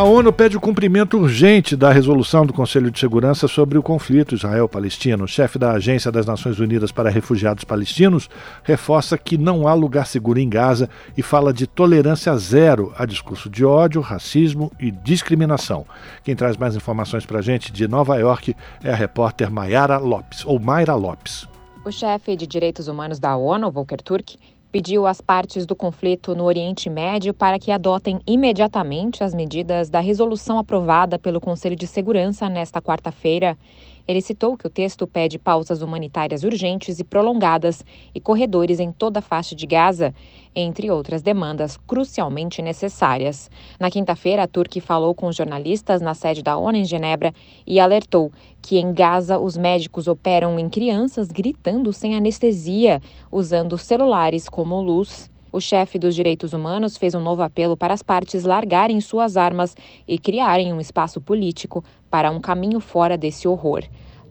A 0.00 0.02
ONU 0.02 0.32
pede 0.32 0.56
o 0.56 0.60
cumprimento 0.62 1.18
urgente 1.18 1.76
da 1.76 1.92
resolução 1.92 2.46
do 2.46 2.54
Conselho 2.54 2.90
de 2.90 2.98
Segurança 2.98 3.46
sobre 3.46 3.76
o 3.76 3.82
conflito 3.82 4.34
Israel-Palestino. 4.34 5.24
O 5.24 5.28
chefe 5.28 5.58
da 5.58 5.72
Agência 5.72 6.10
das 6.10 6.24
Nações 6.24 6.58
Unidas 6.58 6.90
para 6.90 7.10
Refugiados 7.10 7.64
Palestinos 7.64 8.30
reforça 8.64 9.18
que 9.18 9.36
não 9.36 9.68
há 9.68 9.74
lugar 9.74 10.06
seguro 10.06 10.38
em 10.38 10.48
Gaza 10.48 10.88
e 11.18 11.22
fala 11.22 11.52
de 11.52 11.66
tolerância 11.66 12.34
zero 12.38 12.94
a 12.96 13.04
discurso 13.04 13.50
de 13.50 13.62
ódio, 13.62 14.00
racismo 14.00 14.72
e 14.80 14.90
discriminação. 14.90 15.84
Quem 16.24 16.34
traz 16.34 16.56
mais 16.56 16.74
informações 16.74 17.26
para 17.26 17.40
a 17.40 17.42
gente 17.42 17.70
de 17.70 17.86
Nova 17.86 18.16
York 18.16 18.56
é 18.82 18.90
a 18.90 18.96
repórter 18.96 19.50
Mayara 19.50 19.98
Lopes, 19.98 20.46
ou 20.46 20.58
Mayra 20.58 20.94
Lopes. 20.94 21.46
O 21.84 21.92
chefe 21.92 22.36
de 22.36 22.46
direitos 22.46 22.88
humanos 22.88 23.18
da 23.18 23.36
ONU, 23.36 23.70
Volker 23.70 24.00
Turk, 24.00 24.38
pediu 24.70 25.06
às 25.06 25.20
partes 25.20 25.66
do 25.66 25.74
conflito 25.74 26.34
no 26.34 26.44
Oriente 26.44 26.88
Médio 26.88 27.34
para 27.34 27.58
que 27.58 27.70
adotem 27.70 28.20
imediatamente 28.26 29.24
as 29.24 29.34
medidas 29.34 29.90
da 29.90 30.00
resolução 30.00 30.58
aprovada 30.58 31.18
pelo 31.18 31.40
Conselho 31.40 31.76
de 31.76 31.86
Segurança 31.86 32.48
nesta 32.48 32.80
quarta-feira. 32.80 33.58
Ele 34.06 34.20
citou 34.20 34.56
que 34.56 34.66
o 34.66 34.70
texto 34.70 35.06
pede 35.06 35.38
pausas 35.38 35.82
humanitárias 35.82 36.44
urgentes 36.44 36.98
e 36.98 37.04
prolongadas 37.04 37.84
e 38.14 38.20
corredores 38.20 38.80
em 38.80 38.92
toda 38.92 39.20
a 39.20 39.22
faixa 39.22 39.54
de 39.54 39.66
Gaza, 39.66 40.14
entre 40.54 40.90
outras 40.90 41.22
demandas 41.22 41.76
crucialmente 41.86 42.60
necessárias. 42.60 43.50
Na 43.78 43.90
quinta-feira, 43.90 44.42
a 44.42 44.48
Turquia 44.48 44.82
falou 44.82 45.14
com 45.14 45.30
jornalistas 45.30 46.00
na 46.00 46.14
sede 46.14 46.42
da 46.42 46.56
ONU 46.56 46.78
em 46.78 46.84
Genebra 46.84 47.32
e 47.66 47.78
alertou 47.78 48.32
que 48.60 48.78
em 48.78 48.92
Gaza 48.92 49.38
os 49.38 49.56
médicos 49.56 50.08
operam 50.08 50.58
em 50.58 50.68
crianças 50.68 51.28
gritando 51.28 51.92
sem 51.92 52.16
anestesia, 52.16 53.00
usando 53.30 53.78
celulares 53.78 54.48
como 54.48 54.80
luz. 54.80 55.30
O 55.52 55.60
chefe 55.60 55.98
dos 55.98 56.14
direitos 56.14 56.52
humanos 56.52 56.96
fez 56.96 57.12
um 57.12 57.20
novo 57.20 57.42
apelo 57.42 57.76
para 57.76 57.92
as 57.92 58.02
partes 58.02 58.44
largarem 58.44 59.00
suas 59.00 59.36
armas 59.36 59.76
e 60.06 60.16
criarem 60.16 60.72
um 60.72 60.80
espaço 60.80 61.20
político 61.20 61.82
para 62.08 62.30
um 62.30 62.40
caminho 62.40 62.78
fora 62.78 63.18
desse 63.18 63.48
horror. 63.48 63.82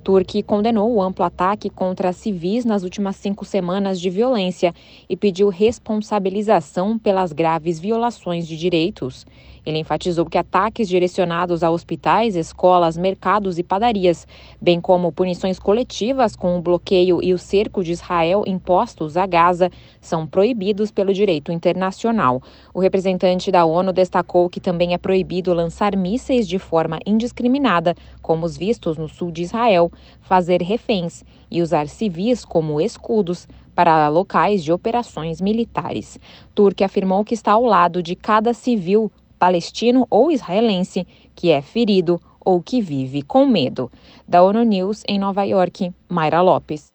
Turque 0.01 0.41
condenou 0.41 0.93
o 0.93 1.01
amplo 1.01 1.25
ataque 1.25 1.69
contra 1.69 2.13
civis 2.13 2.63
nas 2.63 2.83
últimas 2.83 3.17
cinco 3.17 3.43
semanas 3.43 3.99
de 3.99 4.09
violência 4.09 4.73
e 5.09 5.17
pediu 5.17 5.49
responsabilização 5.49 6.97
pelas 6.97 7.33
graves 7.33 7.81
violações 7.81 8.47
de 8.47 8.57
direitos. 8.57 9.25
Ele 9.65 9.79
enfatizou 9.79 10.25
que 10.25 10.37
ataques 10.37 10.87
direcionados 10.87 11.63
a 11.63 11.71
hospitais, 11.71 12.35
escolas, 12.35 12.97
mercados 12.97 13.59
e 13.59 13.63
padarias, 13.63 14.27
bem 14.61 14.79
como 14.79 15.11
punições 15.11 15.59
coletivas 15.59 16.35
com 16.35 16.57
o 16.57 16.61
bloqueio 16.61 17.19
e 17.21 17.33
o 17.33 17.37
cerco 17.37 17.83
de 17.83 17.91
Israel 17.91 18.43
impostos 18.45 19.17
a 19.17 19.25
Gaza, 19.25 19.69
são 20.01 20.25
proibidos 20.25 20.91
pelo 20.91 21.13
direito 21.13 21.51
internacional. 21.51 22.41
O 22.73 22.79
representante 22.79 23.51
da 23.51 23.65
ONU 23.65 23.91
destacou 23.93 24.49
que 24.49 24.59
também 24.59 24.93
é 24.93 24.97
proibido 24.97 25.53
lançar 25.53 25.95
mísseis 25.95 26.47
de 26.47 26.59
forma 26.59 26.99
indiscriminada, 27.05 27.95
como 28.21 28.45
os 28.45 28.57
vistos 28.57 28.97
no 28.97 29.07
sul 29.07 29.31
de 29.31 29.43
Israel, 29.43 29.91
fazer 30.21 30.61
reféns 30.61 31.23
e 31.49 31.61
usar 31.61 31.87
civis 31.87 32.45
como 32.45 32.79
escudos 32.79 33.47
para 33.75 34.09
locais 34.09 34.61
de 34.61 34.73
operações 34.73 35.39
militares. 35.39 36.19
Turque 36.53 36.83
afirmou 36.83 37.23
que 37.23 37.33
está 37.33 37.53
ao 37.53 37.63
lado 37.63 38.03
de 38.03 38.13
cada 38.13 38.53
civil 38.53 39.09
palestino 39.39 40.05
ou 40.09 40.29
israelense 40.29 41.07
que 41.33 41.49
é 41.49 41.61
ferido 41.61 42.19
ou 42.39 42.61
que 42.61 42.81
vive 42.81 43.21
com 43.21 43.45
medo. 43.45 43.91
Da 44.27 44.43
ONU 44.43 44.63
News 44.63 45.03
em 45.07 45.17
Nova 45.17 45.43
York, 45.43 45.91
Mayra 46.09 46.41
Lopes. 46.41 46.87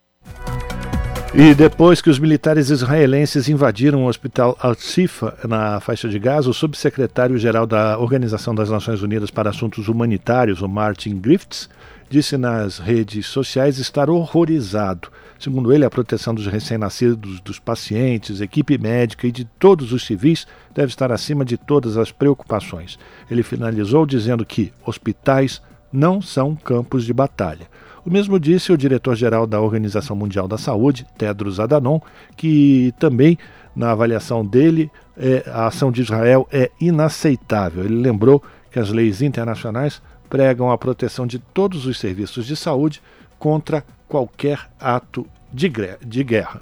E 1.36 1.52
depois 1.52 2.00
que 2.00 2.08
os 2.08 2.20
militares 2.20 2.70
israelenses 2.70 3.48
invadiram 3.48 4.04
o 4.04 4.08
hospital 4.08 4.56
Al-Sifa, 4.60 5.36
na 5.48 5.80
faixa 5.80 6.08
de 6.08 6.16
Gaza, 6.16 6.48
o 6.48 6.54
subsecretário-geral 6.54 7.66
da 7.66 7.98
Organização 7.98 8.54
das 8.54 8.70
Nações 8.70 9.02
Unidas 9.02 9.32
para 9.32 9.50
Assuntos 9.50 9.88
Humanitários, 9.88 10.62
o 10.62 10.68
Martin 10.68 11.18
Griffiths, 11.18 11.68
disse 12.08 12.36
nas 12.36 12.78
redes 12.78 13.26
sociais 13.26 13.78
estar 13.78 14.08
horrorizado. 14.08 15.08
Segundo 15.44 15.74
ele, 15.74 15.84
a 15.84 15.90
proteção 15.90 16.34
dos 16.34 16.46
recém-nascidos, 16.46 17.38
dos 17.38 17.58
pacientes, 17.58 18.40
equipe 18.40 18.78
médica 18.78 19.26
e 19.26 19.30
de 19.30 19.44
todos 19.44 19.92
os 19.92 20.06
civis 20.06 20.46
deve 20.74 20.88
estar 20.88 21.12
acima 21.12 21.44
de 21.44 21.58
todas 21.58 21.98
as 21.98 22.10
preocupações. 22.10 22.98
Ele 23.30 23.42
finalizou 23.42 24.06
dizendo 24.06 24.42
que 24.46 24.72
hospitais 24.86 25.60
não 25.92 26.22
são 26.22 26.56
campos 26.56 27.04
de 27.04 27.12
batalha. 27.12 27.68
O 28.06 28.10
mesmo 28.10 28.40
disse 28.40 28.72
o 28.72 28.78
diretor-geral 28.78 29.46
da 29.46 29.60
Organização 29.60 30.16
Mundial 30.16 30.48
da 30.48 30.56
Saúde, 30.56 31.06
Tedros 31.18 31.60
Adhanom, 31.60 32.00
que 32.38 32.94
também, 32.98 33.36
na 33.76 33.90
avaliação 33.90 34.42
dele, 34.46 34.90
é, 35.14 35.44
a 35.46 35.66
ação 35.66 35.92
de 35.92 36.00
Israel 36.00 36.48
é 36.50 36.70
inaceitável. 36.80 37.84
Ele 37.84 37.96
lembrou 37.96 38.42
que 38.72 38.78
as 38.78 38.88
leis 38.88 39.20
internacionais 39.20 40.00
pregam 40.30 40.70
a 40.70 40.78
proteção 40.78 41.26
de 41.26 41.38
todos 41.38 41.84
os 41.84 41.98
serviços 41.98 42.46
de 42.46 42.56
saúde 42.56 43.02
contra 43.38 43.84
qualquer 44.14 44.60
ato 44.78 45.26
de, 45.52 45.68
de 46.06 46.22
guerra. 46.22 46.60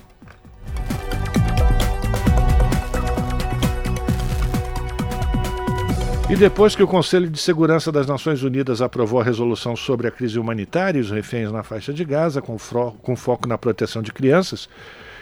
E 6.31 6.35
depois 6.35 6.75
que 6.75 6.83
o 6.83 6.87
Conselho 6.87 7.29
de 7.29 7.39
Segurança 7.39 7.93
das 7.93 8.07
Nações 8.07 8.43
Unidas 8.43 8.81
aprovou 8.81 9.21
a 9.21 9.23
resolução 9.23 9.77
sobre 9.77 10.09
a 10.09 10.11
crise 10.11 10.39
humanitária 10.39 10.99
e 10.99 11.03
os 11.03 11.11
reféns 11.11 11.53
na 11.53 11.63
faixa 11.63 11.93
de 11.93 12.03
Gaza, 12.07 12.41
com, 12.41 12.57
com 13.03 13.15
foco 13.15 13.47
na 13.47 13.59
proteção 13.59 14.01
de 14.01 14.15
crianças, 14.15 14.67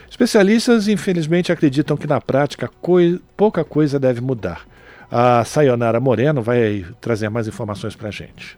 especialistas 0.09 0.87
infelizmente 0.87 1.51
acreditam 1.51 1.97
que 1.97 2.07
na 2.07 2.21
prática 2.21 2.71
coi 2.81 3.21
pouca 3.37 3.65
coisa 3.65 3.99
deve 3.99 4.21
mudar. 4.21 4.65
A 5.11 5.45
Sayonara 5.45 5.99
Moreno 5.99 6.43
vai 6.43 6.87
trazer 7.01 7.29
mais 7.29 7.49
informações 7.49 7.97
para 7.97 8.07
a 8.07 8.13
gente. 8.13 8.57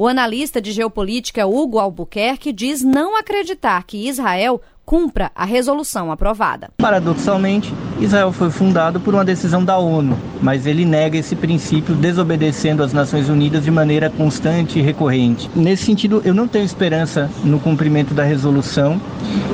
O 0.00 0.08
analista 0.08 0.62
de 0.62 0.72
geopolítica 0.72 1.46
Hugo 1.46 1.78
Albuquerque 1.78 2.54
diz 2.54 2.82
não 2.82 3.18
acreditar 3.18 3.84
que 3.84 4.08
Israel 4.08 4.58
cumpra 4.90 5.30
a 5.36 5.44
resolução 5.44 6.10
aprovada. 6.10 6.68
Paradoxalmente, 6.76 7.72
Israel 8.00 8.32
foi 8.32 8.50
fundado 8.50 8.98
por 8.98 9.14
uma 9.14 9.24
decisão 9.24 9.64
da 9.64 9.78
ONU, 9.78 10.18
mas 10.42 10.66
ele 10.66 10.84
nega 10.84 11.16
esse 11.16 11.36
princípio, 11.36 11.94
desobedecendo 11.94 12.82
as 12.82 12.92
Nações 12.92 13.28
Unidas 13.28 13.62
de 13.62 13.70
maneira 13.70 14.10
constante 14.10 14.80
e 14.80 14.82
recorrente. 14.82 15.48
Nesse 15.54 15.84
sentido, 15.84 16.20
eu 16.24 16.34
não 16.34 16.48
tenho 16.48 16.64
esperança 16.64 17.30
no 17.44 17.60
cumprimento 17.60 18.14
da 18.14 18.24
resolução 18.24 19.00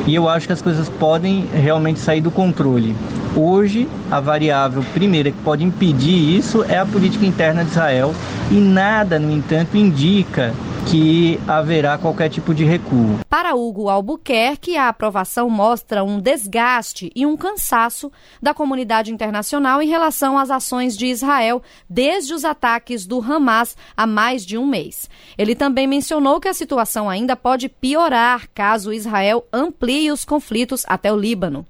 e 0.07 0.15
eu 0.15 0.27
acho 0.27 0.47
que 0.47 0.55
as 0.55 0.63
coisas 0.63 0.89
podem 0.89 1.47
realmente 1.53 2.01
sair 2.01 2.23
do 2.23 2.31
controle. 2.31 2.97
Hoje, 3.37 3.87
a 4.11 4.19
variável 4.21 4.83
primeira 4.95 5.31
que 5.31 5.43
pode 5.43 5.63
impedir 5.63 6.35
isso 6.35 6.65
é 6.65 6.79
a 6.79 6.87
política 6.87 7.27
interna 7.27 7.63
de 7.63 7.73
Israel 7.73 8.15
e 8.51 8.55
nada, 8.55 9.19
no 9.19 9.31
entanto, 9.31 9.77
indica 9.77 10.55
que 10.87 11.39
haverá 11.49 11.99
qualquer 11.99 12.29
tipo 12.29 12.55
de 12.55 12.65
recuo. 12.65 13.19
Para 13.29 13.55
Hugo 13.55 13.89
Albuquerque, 13.89 14.77
a 14.77 14.89
aprovação 14.89 15.51
mostra 15.51 16.05
um 16.05 16.21
desgaste 16.21 17.11
e 17.15 17.27
um 17.27 17.37
cansaço 17.37 18.11
da 18.41 18.55
comunidade 18.55 19.13
internacional 19.13 19.83
em 19.83 19.89
relação 19.89 20.39
às 20.39 20.51
ações 20.51 20.97
de 20.97 21.07
Israel 21.07 21.61
desde 21.91 22.33
os 22.33 22.45
ataques 22.45 23.05
do 23.05 23.21
Hamas 23.21 23.77
há 23.97 24.07
mais 24.07 24.47
de 24.47 24.57
um 24.57 24.67
mês. 24.67 25.11
Ele 25.37 25.57
também 25.57 25.87
mencionou 25.87 26.41
que 26.41 26.49
a 26.49 26.55
situação 26.55 27.11
ainda 27.11 27.35
pode 27.35 27.69
piorar 27.69 28.49
caso 28.55 28.93
Israel 28.93 29.45
amplie 29.53 30.13
os 30.13 30.25
conflitos 30.25 30.85
até 30.87 31.13
o 31.13 31.17
Líbano. 31.17 31.67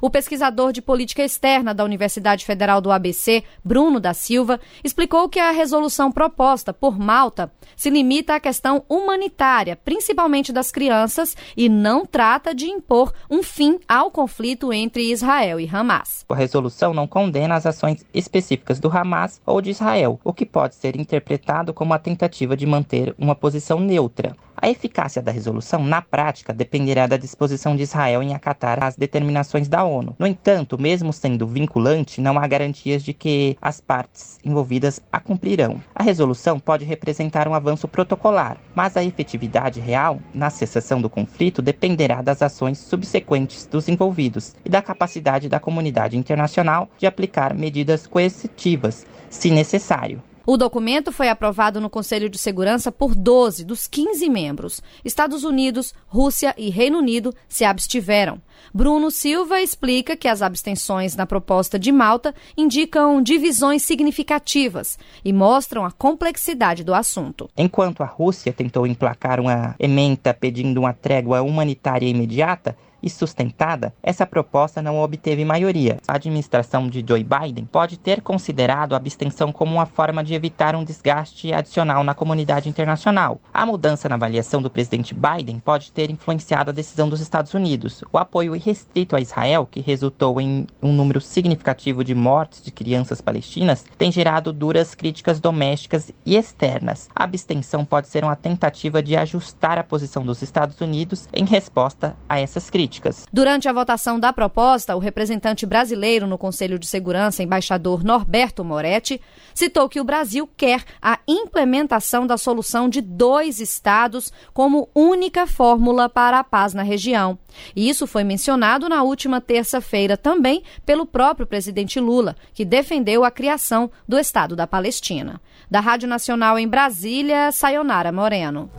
O 0.00 0.10
pesquisador 0.10 0.72
de 0.72 0.82
política 0.82 1.22
externa 1.22 1.74
da 1.74 1.84
Universidade 1.84 2.44
Federal 2.44 2.80
do 2.80 2.90
ABC, 2.90 3.44
Bruno 3.64 4.00
da 4.00 4.14
Silva, 4.14 4.60
explicou 4.82 5.28
que 5.28 5.40
a 5.40 5.50
resolução 5.50 6.10
proposta 6.10 6.72
por 6.72 6.98
Malta 6.98 7.52
se 7.76 7.90
limita 7.90 8.34
à 8.34 8.40
questão 8.40 8.84
humanitária, 8.88 9.76
principalmente 9.76 10.52
das 10.52 10.70
crianças, 10.70 11.36
e 11.56 11.68
não 11.68 12.04
trata 12.04 12.54
de 12.54 12.66
impor 12.66 13.12
um 13.30 13.42
fim 13.42 13.78
ao 13.88 14.10
conflito 14.10 14.72
entre 14.72 15.10
Israel 15.10 15.60
e 15.60 15.68
Hamas. 15.70 16.24
A 16.28 16.34
resolução 16.34 16.92
não 16.92 17.06
condena 17.06 17.54
as 17.54 17.66
ações 17.66 18.04
específicas 18.12 18.78
do 18.78 18.88
Hamas 18.88 19.40
ou 19.46 19.60
de 19.60 19.70
Israel, 19.70 20.20
o 20.24 20.32
que 20.32 20.46
pode 20.46 20.74
ser 20.74 20.96
interpretado 20.96 21.72
como 21.72 21.94
a 21.94 21.98
tentativa 21.98 22.56
de 22.56 22.66
manter 22.66 23.14
uma 23.18 23.34
posição 23.34 23.80
neutra. 23.80 24.36
A 24.60 24.68
eficácia 24.68 25.22
da 25.22 25.30
resolução, 25.30 25.84
na 25.84 26.02
prática, 26.02 26.52
dependerá 26.52 27.06
da 27.06 27.16
disposição 27.16 27.76
de 27.76 27.84
Israel 27.84 28.22
em 28.22 28.34
acatar 28.34 28.82
as 28.82 28.96
determinações 28.96 29.68
da 29.68 29.84
ONU. 29.84 30.16
No 30.18 30.26
entanto, 30.26 30.80
mesmo 30.80 31.12
sendo 31.12 31.46
vinculante, 31.46 32.20
não 32.20 32.36
há 32.36 32.46
garantias 32.46 33.04
de 33.04 33.14
que 33.14 33.56
as 33.62 33.80
partes 33.80 34.38
envolvidas 34.44 35.00
a 35.12 35.20
cumprirão. 35.20 35.80
A 35.94 36.02
resolução 36.02 36.58
pode 36.58 36.84
representar 36.84 37.46
um 37.46 37.54
avanço 37.54 37.86
protocolar, 37.86 38.58
mas 38.74 38.96
a 38.96 39.04
efetividade 39.04 39.78
real 39.78 40.18
na 40.34 40.50
cessação 40.50 41.00
do 41.00 41.08
conflito 41.08 41.62
dependerá 41.62 42.20
das 42.20 42.42
ações 42.42 42.78
subsequentes 42.78 43.64
dos 43.64 43.88
envolvidos 43.88 44.56
e 44.64 44.68
da 44.68 44.82
capacidade 44.82 45.48
da 45.48 45.60
comunidade 45.60 46.16
internacional 46.16 46.88
de 46.98 47.06
aplicar 47.06 47.54
medidas 47.54 48.08
coercitivas, 48.08 49.06
se 49.30 49.50
necessário. 49.50 50.20
O 50.50 50.56
documento 50.56 51.12
foi 51.12 51.28
aprovado 51.28 51.78
no 51.78 51.90
Conselho 51.90 52.26
de 52.26 52.38
Segurança 52.38 52.90
por 52.90 53.14
12 53.14 53.66
dos 53.66 53.86
15 53.86 54.30
membros. 54.30 54.80
Estados 55.04 55.44
Unidos, 55.44 55.92
Rússia 56.06 56.54
e 56.56 56.70
Reino 56.70 57.00
Unido 57.00 57.34
se 57.46 57.66
abstiveram. 57.66 58.40
Bruno 58.72 59.10
Silva 59.10 59.60
explica 59.60 60.16
que 60.16 60.26
as 60.26 60.40
abstenções 60.40 61.14
na 61.14 61.26
proposta 61.26 61.78
de 61.78 61.92
Malta 61.92 62.34
indicam 62.56 63.20
divisões 63.20 63.82
significativas 63.82 64.98
e 65.22 65.34
mostram 65.34 65.84
a 65.84 65.90
complexidade 65.90 66.82
do 66.82 66.94
assunto. 66.94 67.50
Enquanto 67.54 68.02
a 68.02 68.06
Rússia 68.06 68.50
tentou 68.50 68.86
emplacar 68.86 69.40
uma 69.40 69.74
ementa 69.78 70.32
pedindo 70.32 70.80
uma 70.80 70.94
trégua 70.94 71.42
humanitária 71.42 72.08
imediata, 72.08 72.74
e 73.02 73.08
sustentada, 73.08 73.94
essa 74.02 74.26
proposta 74.26 74.82
não 74.82 75.00
obteve 75.00 75.44
maioria. 75.44 75.98
A 76.06 76.16
administração 76.16 76.88
de 76.88 77.04
Joe 77.06 77.24
Biden 77.24 77.64
pode 77.64 77.98
ter 77.98 78.20
considerado 78.20 78.94
a 78.94 78.96
abstenção 78.96 79.52
como 79.52 79.74
uma 79.74 79.86
forma 79.86 80.22
de 80.24 80.34
evitar 80.34 80.74
um 80.74 80.84
desgaste 80.84 81.52
adicional 81.52 82.02
na 82.02 82.14
comunidade 82.14 82.68
internacional. 82.68 83.40
A 83.52 83.64
mudança 83.64 84.08
na 84.08 84.16
avaliação 84.16 84.60
do 84.60 84.70
presidente 84.70 85.14
Biden 85.14 85.60
pode 85.60 85.92
ter 85.92 86.10
influenciado 86.10 86.70
a 86.70 86.74
decisão 86.74 87.08
dos 87.08 87.20
Estados 87.20 87.54
Unidos. 87.54 88.02
O 88.12 88.18
apoio 88.18 88.56
irrestrito 88.56 89.14
a 89.14 89.20
Israel, 89.20 89.68
que 89.70 89.80
resultou 89.80 90.40
em 90.40 90.66
um 90.82 90.92
número 90.92 91.20
significativo 91.20 92.02
de 92.02 92.14
mortes 92.14 92.62
de 92.62 92.70
crianças 92.70 93.20
palestinas, 93.20 93.84
tem 93.96 94.10
gerado 94.10 94.52
duras 94.52 94.94
críticas 94.94 95.40
domésticas 95.40 96.10
e 96.26 96.36
externas. 96.36 97.08
A 97.14 97.24
abstenção 97.24 97.84
pode 97.84 98.08
ser 98.08 98.24
uma 98.24 98.36
tentativa 98.36 99.02
de 99.02 99.16
ajustar 99.16 99.78
a 99.78 99.84
posição 99.84 100.24
dos 100.24 100.42
Estados 100.42 100.80
Unidos 100.80 101.28
em 101.32 101.44
resposta 101.44 102.16
a 102.28 102.40
essas 102.40 102.68
críticas 102.68 102.87
políticas. 102.88 103.26
Durante 103.32 103.68
a 103.68 103.72
votação 103.72 104.18
da 104.18 104.32
proposta, 104.32 104.96
o 104.96 104.98
representante 104.98 105.66
brasileiro 105.66 106.26
no 106.26 106.38
Conselho 106.38 106.78
de 106.78 106.86
Segurança, 106.86 107.42
embaixador 107.42 108.02
Norberto 108.02 108.64
Moretti, 108.64 109.20
citou 109.54 109.88
que 109.88 110.00
o 110.00 110.04
Brasil 110.04 110.48
quer 110.56 110.82
a 111.00 111.18
implementação 111.28 112.26
da 112.26 112.38
solução 112.38 112.88
de 112.88 113.00
dois 113.00 113.60
estados 113.60 114.32
como 114.52 114.88
única 114.94 115.46
fórmula 115.46 116.08
para 116.08 116.38
a 116.38 116.44
paz 116.44 116.72
na 116.74 116.82
região. 116.82 117.38
E 117.76 117.88
isso 117.88 118.06
foi 118.06 118.24
mencionado 118.24 118.88
na 118.88 119.02
última 119.02 119.40
terça-feira 119.40 120.16
também 120.16 120.62
pelo 120.86 121.04
próprio 121.06 121.46
presidente 121.46 122.00
Lula, 122.00 122.36
que 122.54 122.64
defendeu 122.64 123.24
a 123.24 123.30
criação 123.30 123.90
do 124.06 124.18
Estado 124.18 124.56
da 124.56 124.66
Palestina. 124.66 125.40
Da 125.70 125.80
Rádio 125.80 126.08
Nacional 126.08 126.58
em 126.58 126.66
Brasília, 126.66 127.52
Sayonara 127.52 128.10
Moreno. 128.10 128.70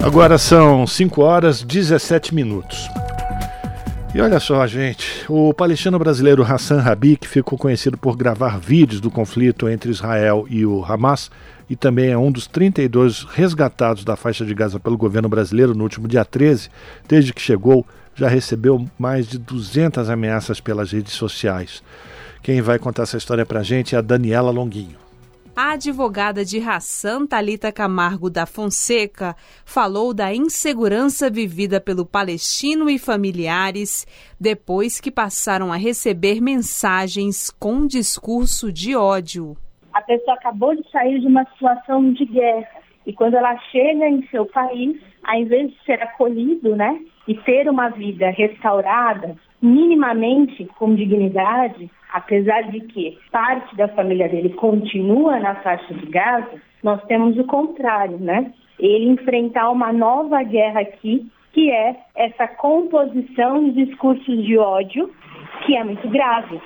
Agora 0.00 0.38
são 0.38 0.86
5 0.86 1.20
horas 1.20 1.62
17 1.62 2.34
minutos. 2.34 2.88
E 4.14 4.20
olha 4.20 4.40
só, 4.40 4.66
gente, 4.66 5.24
o 5.28 5.52
palestino 5.52 5.98
brasileiro 5.98 6.42
Hassan 6.42 6.80
Rabi, 6.80 7.16
que 7.16 7.28
ficou 7.28 7.58
conhecido 7.58 7.98
por 7.98 8.16
gravar 8.16 8.58
vídeos 8.58 9.00
do 9.00 9.10
conflito 9.10 9.68
entre 9.68 9.90
Israel 9.90 10.46
e 10.48 10.64
o 10.64 10.84
Hamas, 10.84 11.30
e 11.68 11.76
também 11.76 12.10
é 12.10 12.16
um 12.16 12.32
dos 12.32 12.46
32 12.46 13.24
resgatados 13.24 14.04
da 14.04 14.16
faixa 14.16 14.46
de 14.46 14.54
Gaza 14.54 14.80
pelo 14.80 14.96
governo 14.96 15.28
brasileiro 15.28 15.74
no 15.74 15.82
último 15.82 16.08
dia 16.08 16.24
13, 16.24 16.70
desde 17.06 17.34
que 17.34 17.42
chegou, 17.42 17.84
já 18.14 18.28
recebeu 18.28 18.88
mais 18.98 19.26
de 19.26 19.36
200 19.36 20.08
ameaças 20.08 20.60
pelas 20.60 20.92
redes 20.92 21.12
sociais. 21.12 21.82
Quem 22.42 22.62
vai 22.62 22.78
contar 22.78 23.02
essa 23.02 23.18
história 23.18 23.44
pra 23.44 23.62
gente 23.62 23.94
é 23.94 23.98
a 23.98 24.02
Daniela 24.02 24.50
Longuinho. 24.50 25.07
A 25.60 25.72
advogada 25.72 26.44
de 26.44 26.60
Hassan 26.60 27.26
Talita 27.26 27.72
Camargo 27.72 28.30
da 28.30 28.46
Fonseca 28.46 29.34
falou 29.66 30.14
da 30.14 30.32
insegurança 30.32 31.28
vivida 31.28 31.80
pelo 31.80 32.06
palestino 32.06 32.88
e 32.88 32.96
familiares 32.96 34.06
depois 34.40 35.00
que 35.00 35.10
passaram 35.10 35.72
a 35.72 35.76
receber 35.76 36.40
mensagens 36.40 37.50
com 37.50 37.88
discurso 37.88 38.72
de 38.72 38.94
ódio. 38.94 39.56
A 39.92 40.00
pessoa 40.00 40.36
acabou 40.36 40.76
de 40.76 40.88
sair 40.92 41.18
de 41.18 41.26
uma 41.26 41.44
situação 41.46 42.12
de 42.12 42.24
guerra 42.24 42.80
e 43.04 43.12
quando 43.12 43.34
ela 43.34 43.58
chega 43.72 44.08
em 44.08 44.24
seu 44.28 44.46
país, 44.46 44.96
ao 45.24 45.40
invés 45.40 45.72
de 45.72 45.84
ser 45.84 46.00
acolhido, 46.00 46.76
né, 46.76 47.00
e 47.26 47.34
ter 47.34 47.68
uma 47.68 47.88
vida 47.88 48.30
restaurada, 48.30 49.34
minimamente 49.60 50.66
com 50.78 50.94
dignidade, 50.94 51.90
apesar 52.12 52.62
de 52.70 52.80
que 52.80 53.18
parte 53.30 53.76
da 53.76 53.88
família 53.88 54.28
dele 54.28 54.50
continua 54.50 55.38
na 55.40 55.54
faixa 55.56 55.92
de 55.94 56.06
Gaza, 56.06 56.60
nós 56.82 57.02
temos 57.04 57.36
o 57.38 57.44
contrário, 57.44 58.18
né? 58.18 58.52
Ele 58.78 59.10
enfrentar 59.10 59.70
uma 59.70 59.92
nova 59.92 60.42
guerra 60.42 60.80
aqui, 60.80 61.26
que 61.52 61.70
é 61.70 61.96
essa 62.14 62.46
composição 62.46 63.70
de 63.70 63.84
discursos 63.84 64.44
de 64.44 64.56
ódio, 64.56 65.12
que 65.66 65.76
é 65.76 65.84
muito 65.84 66.08
grave. 66.08 66.60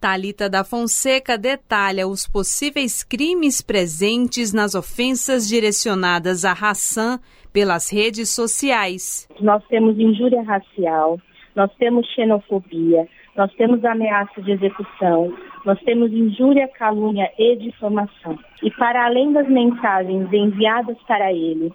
Talita 0.00 0.48
da 0.48 0.64
Fonseca 0.64 1.36
detalha 1.36 2.08
os 2.08 2.26
possíveis 2.26 3.04
crimes 3.04 3.60
presentes 3.60 4.50
nas 4.50 4.74
ofensas 4.74 5.46
direcionadas 5.46 6.42
a 6.42 6.52
Hassan 6.52 7.18
pelas 7.52 7.92
redes 7.92 8.30
sociais. 8.30 9.28
Nós 9.38 9.62
temos 9.68 9.98
injúria 9.98 10.42
racial, 10.42 11.18
nós 11.54 11.70
temos 11.78 12.06
xenofobia, 12.14 13.06
nós 13.40 13.50
temos 13.54 13.82
ameaça 13.86 14.42
de 14.42 14.52
execução, 14.52 15.34
nós 15.64 15.80
temos 15.80 16.12
injúria, 16.12 16.68
calúnia 16.68 17.32
e 17.38 17.56
difamação. 17.56 18.38
E 18.62 18.70
para 18.72 19.06
além 19.06 19.32
das 19.32 19.48
mensagens 19.48 20.30
enviadas 20.30 20.98
para 21.08 21.32
ele 21.32 21.72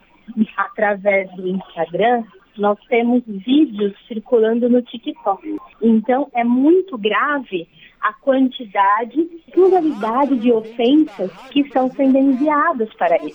através 0.56 1.28
do 1.36 1.48
Instagram, 1.48 2.24
nós 2.58 2.78
temos 2.88 3.24
vídeos 3.26 3.94
circulando 4.08 4.70
no 4.70 4.82
TikTok. 4.82 5.56
Então 5.82 6.30
é 6.34 6.44
muito 6.44 6.98
grave 6.98 7.68
a 8.06 8.14
quantidade, 8.14 9.18
pluralidade 9.52 10.38
de 10.38 10.52
ofensas 10.52 11.32
que 11.50 11.62
estão 11.62 11.90
sendo 11.90 12.16
enviadas 12.20 12.94
para 12.94 13.16
ele. 13.16 13.34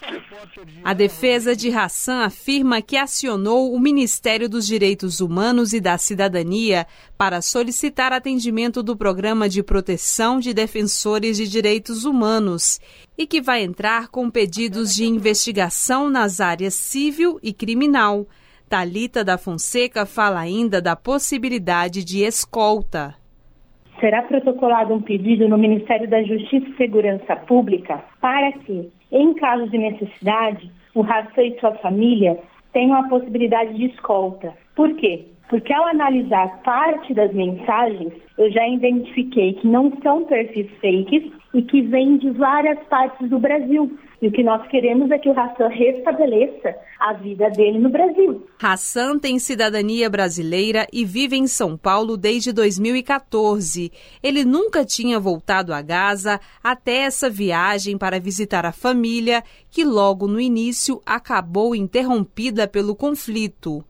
A 0.85 0.95
defesa 0.95 1.57
de 1.57 1.75
Hassan 1.75 2.21
afirma 2.25 2.81
que 2.81 2.97
acionou 2.97 3.75
o 3.75 3.81
Ministério 3.81 4.49
dos 4.49 4.69
Direitos 4.69 5.21
Humanos 5.21 5.73
e 5.73 5.81
da 5.81 5.99
Cidadania 5.99 6.87
para 7.19 7.43
solicitar 7.43 8.13
atendimento 8.13 8.81
do 8.81 8.97
Programa 8.97 9.49
de 9.49 9.61
Proteção 9.61 10.39
de 10.39 10.55
Defensores 10.55 11.37
de 11.37 11.49
Direitos 11.49 12.05
Humanos 12.05 12.79
e 13.19 13.27
que 13.27 13.41
vai 13.41 13.65
entrar 13.65 14.07
com 14.07 14.31
pedidos 14.31 14.95
de 14.95 15.05
investigação 15.05 16.09
nas 16.09 16.41
áreas 16.41 16.75
civil 16.75 17.41
e 17.43 17.53
criminal. 17.53 18.25
Talita 18.71 19.25
da 19.25 19.37
Fonseca 19.37 20.07
fala 20.07 20.39
ainda 20.39 20.81
da 20.81 20.95
possibilidade 20.95 22.05
de 22.05 22.23
escolta. 22.23 23.17
será 23.99 24.23
protocolado 24.23 24.95
um 24.95 25.03
pedido 25.03 25.49
no 25.49 25.59
Ministério 25.59 26.09
da 26.09 26.23
Justiça 26.23 26.69
e 26.69 26.77
Segurança 26.77 27.35
Pública 27.35 28.01
para 28.21 28.53
que, 28.53 28.89
em 29.11 29.35
caso 29.35 29.69
de 29.69 29.77
necessidade, 29.77 30.71
o 30.95 31.03
Hassan 31.03 31.43
e 31.43 31.59
sua 31.59 31.75
família 31.79 32.39
tenham 32.73 32.95
a 32.95 33.09
possibilidade 33.09 33.75
de 33.75 33.87
escolta. 33.87 34.55
Por 34.81 34.95
quê? 34.95 35.27
Porque 35.51 35.75
ao 35.75 35.85
analisar 35.89 36.63
parte 36.63 37.13
das 37.13 37.31
mensagens, 37.35 38.15
eu 38.39 38.51
já 38.51 38.67
identifiquei 38.67 39.53
que 39.53 39.69
não 39.69 39.93
são 40.03 40.25
perfis 40.25 40.71
fakes 40.81 41.31
e 41.53 41.61
que 41.61 41.83
vêm 41.83 42.17
de 42.17 42.31
várias 42.31 42.79
partes 42.89 43.29
do 43.29 43.39
Brasil. 43.39 43.95
E 44.23 44.29
o 44.29 44.33
que 44.33 44.43
nós 44.43 44.67
queremos 44.69 45.11
é 45.11 45.19
que 45.19 45.29
o 45.29 45.39
Hassan 45.39 45.69
restabeleça 45.69 46.75
a 46.99 47.13
vida 47.13 47.51
dele 47.51 47.79
no 47.79 47.91
Brasil. 47.91 48.47
Hassan 48.59 49.19
tem 49.19 49.39
cidadania 49.39 50.09
brasileira 50.09 50.87
e 50.91 51.05
vive 51.05 51.37
em 51.37 51.47
São 51.47 51.77
Paulo 51.77 52.17
desde 52.17 52.51
2014. 52.51 53.93
Ele 54.23 54.47
nunca 54.47 54.83
tinha 54.83 55.21
voltado 55.21 55.75
a 55.75 55.83
Gaza 55.83 56.41
até 56.65 57.03
essa 57.03 57.29
viagem 57.29 57.99
para 57.99 58.19
visitar 58.19 58.65
a 58.65 58.73
família, 58.73 59.45
que 59.71 59.85
logo 59.85 60.27
no 60.27 60.41
início 60.41 61.03
acabou 61.05 61.75
interrompida 61.75 62.67
pelo 62.67 62.97
conflito. 62.97 63.85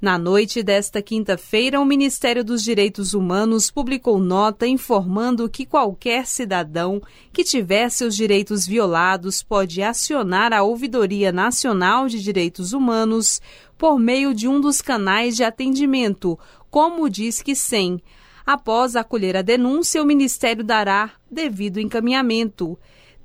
Na 0.00 0.16
noite 0.16 0.62
desta 0.62 1.02
quinta-feira, 1.02 1.80
o 1.80 1.84
Ministério 1.84 2.44
dos 2.44 2.62
Direitos 2.62 3.14
Humanos 3.14 3.68
publicou 3.68 4.20
nota 4.20 4.64
informando 4.64 5.48
que 5.48 5.66
qualquer 5.66 6.24
cidadão 6.24 7.02
que 7.32 7.42
tiver 7.42 7.90
seus 7.90 8.14
direitos 8.14 8.64
violados 8.64 9.42
pode 9.42 9.82
acionar 9.82 10.52
a 10.52 10.62
Ouvidoria 10.62 11.32
Nacional 11.32 12.06
de 12.06 12.22
Direitos 12.22 12.72
Humanos 12.72 13.42
por 13.76 13.98
meio 13.98 14.32
de 14.32 14.46
um 14.46 14.60
dos 14.60 14.80
canais 14.80 15.34
de 15.34 15.42
atendimento, 15.42 16.38
como 16.70 17.02
o 17.02 17.10
Disque 17.10 17.56
100. 17.56 18.00
Após 18.46 18.94
acolher 18.94 19.36
a 19.36 19.42
denúncia, 19.42 20.00
o 20.00 20.06
Ministério 20.06 20.62
dará 20.62 21.10
devido 21.28 21.80
encaminhamento. 21.80 22.78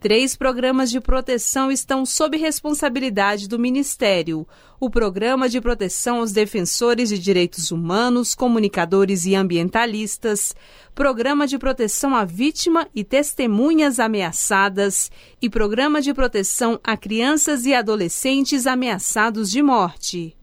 Três 0.03 0.35
programas 0.35 0.91
de 0.91 0.99
proteção 0.99 1.71
estão 1.71 2.05
sob 2.05 2.35
responsabilidade 2.35 3.47
do 3.47 3.57
Ministério: 3.57 4.45
o 4.77 4.89
Programa 4.89 5.47
de 5.47 5.61
Proteção 5.61 6.17
aos 6.17 6.33
Defensores 6.33 7.07
de 7.07 7.17
Direitos 7.17 7.71
Humanos, 7.71 8.35
Comunicadores 8.35 9.25
e 9.25 9.33
Ambientalistas, 9.33 10.53
Programa 10.93 11.47
de 11.47 11.57
Proteção 11.57 12.13
à 12.13 12.25
Vítima 12.25 12.85
e 12.93 13.01
Testemunhas 13.05 13.97
Ameaçadas 13.97 15.09
e 15.41 15.49
Programa 15.49 16.01
de 16.01 16.13
Proteção 16.13 16.77
a 16.83 16.97
Crianças 16.97 17.65
e 17.65 17.73
Adolescentes 17.73 18.67
Ameaçados 18.67 19.49
de 19.49 19.63
Morte. 19.63 20.35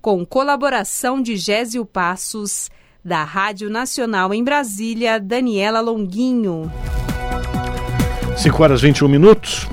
Com 0.00 0.24
colaboração 0.24 1.20
de 1.20 1.36
Gésio 1.36 1.84
Passos, 1.84 2.70
da 3.04 3.24
Rádio 3.24 3.68
Nacional 3.68 4.32
em 4.32 4.44
Brasília, 4.44 5.18
Daniela 5.18 5.80
Longuinho. 5.80 6.70
5 8.38 8.62
horas 8.62 8.80
21 8.80 9.08
minutos. 9.08 9.66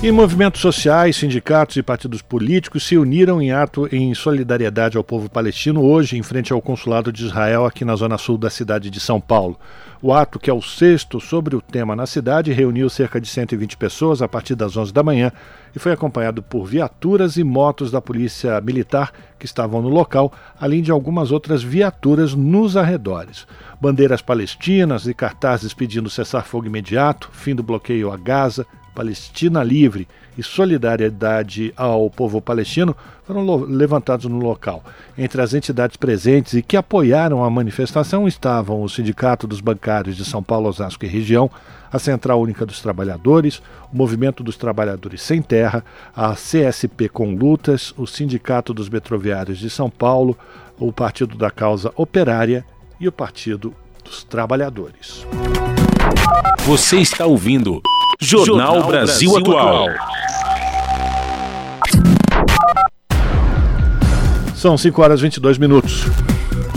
E 0.00 0.12
movimentos 0.12 0.60
sociais, 0.60 1.16
sindicatos 1.16 1.76
e 1.76 1.82
partidos 1.82 2.22
políticos 2.22 2.86
se 2.86 2.96
uniram 2.96 3.42
em 3.42 3.50
ato 3.50 3.88
em 3.90 4.14
solidariedade 4.14 4.96
ao 4.96 5.02
povo 5.02 5.28
palestino 5.28 5.82
hoje, 5.82 6.16
em 6.16 6.22
frente 6.22 6.52
ao 6.52 6.62
consulado 6.62 7.12
de 7.12 7.26
Israel, 7.26 7.66
aqui 7.66 7.84
na 7.84 7.96
zona 7.96 8.16
sul 8.16 8.38
da 8.38 8.48
cidade 8.48 8.88
de 8.88 9.00
São 9.00 9.20
Paulo. 9.20 9.58
O 10.00 10.12
ato, 10.12 10.38
que 10.38 10.48
é 10.48 10.52
o 10.52 10.62
sexto 10.62 11.20
sobre 11.20 11.56
o 11.56 11.60
tema 11.60 11.96
na 11.96 12.06
cidade, 12.06 12.52
reuniu 12.52 12.88
cerca 12.88 13.20
de 13.20 13.26
120 13.26 13.76
pessoas 13.76 14.22
a 14.22 14.28
partir 14.28 14.54
das 14.54 14.76
11 14.76 14.92
da 14.92 15.02
manhã 15.02 15.32
e 15.74 15.78
foi 15.80 15.90
acompanhado 15.90 16.40
por 16.40 16.64
viaturas 16.66 17.36
e 17.36 17.42
motos 17.42 17.90
da 17.90 18.00
Polícia 18.00 18.60
Militar 18.60 19.12
que 19.40 19.44
estavam 19.44 19.82
no 19.82 19.88
local, 19.88 20.32
além 20.60 20.82
de 20.82 20.92
algumas 20.92 21.32
outras 21.32 21.64
viaturas 21.64 22.32
nos 22.32 22.76
arredores. 22.76 23.44
Bandeiras 23.80 24.22
palestinas 24.22 25.08
e 25.08 25.12
cartazes 25.12 25.74
pedindo 25.74 26.08
cessar-fogo 26.08 26.66
imediato, 26.66 27.28
fim 27.32 27.56
do 27.56 27.64
bloqueio 27.64 28.12
a 28.12 28.16
Gaza, 28.16 28.64
Palestina 28.98 29.62
livre 29.62 30.08
e 30.36 30.42
solidariedade 30.42 31.72
ao 31.76 32.10
povo 32.10 32.40
palestino 32.40 32.96
foram 33.24 33.44
levantados 33.64 34.26
no 34.26 34.40
local. 34.40 34.82
Entre 35.16 35.40
as 35.40 35.54
entidades 35.54 35.96
presentes 35.96 36.54
e 36.54 36.62
que 36.62 36.76
apoiaram 36.76 37.44
a 37.44 37.48
manifestação 37.48 38.26
estavam 38.26 38.82
o 38.82 38.88
Sindicato 38.88 39.46
dos 39.46 39.60
Bancários 39.60 40.16
de 40.16 40.24
São 40.24 40.42
Paulo, 40.42 40.68
Osasco 40.68 41.04
e 41.04 41.08
região, 41.08 41.48
a 41.92 41.98
Central 42.00 42.40
Única 42.40 42.66
dos 42.66 42.80
Trabalhadores, 42.80 43.62
o 43.92 43.96
Movimento 43.96 44.42
dos 44.42 44.56
Trabalhadores 44.56 45.22
Sem 45.22 45.40
Terra, 45.40 45.84
a 46.12 46.32
CSP 46.32 47.08
com 47.08 47.36
Lutas, 47.36 47.94
o 47.96 48.04
Sindicato 48.04 48.74
dos 48.74 48.88
Metroviários 48.88 49.58
de 49.58 49.70
São 49.70 49.88
Paulo, 49.88 50.36
o 50.76 50.92
Partido 50.92 51.38
da 51.38 51.52
Causa 51.52 51.92
Operária 51.94 52.64
e 52.98 53.06
o 53.06 53.12
Partido 53.12 53.72
dos 54.02 54.24
Trabalhadores. 54.24 55.24
Você 56.66 56.96
está 56.98 57.26
ouvindo 57.26 57.80
Jornal, 58.20 58.74
Jornal 58.74 58.88
Brasil, 58.88 59.30
Brasil 59.30 59.56
Atual. 59.56 59.86
São 64.56 64.76
5 64.76 65.00
horas 65.00 65.20
e 65.20 65.22
22 65.22 65.56
minutos. 65.56 66.02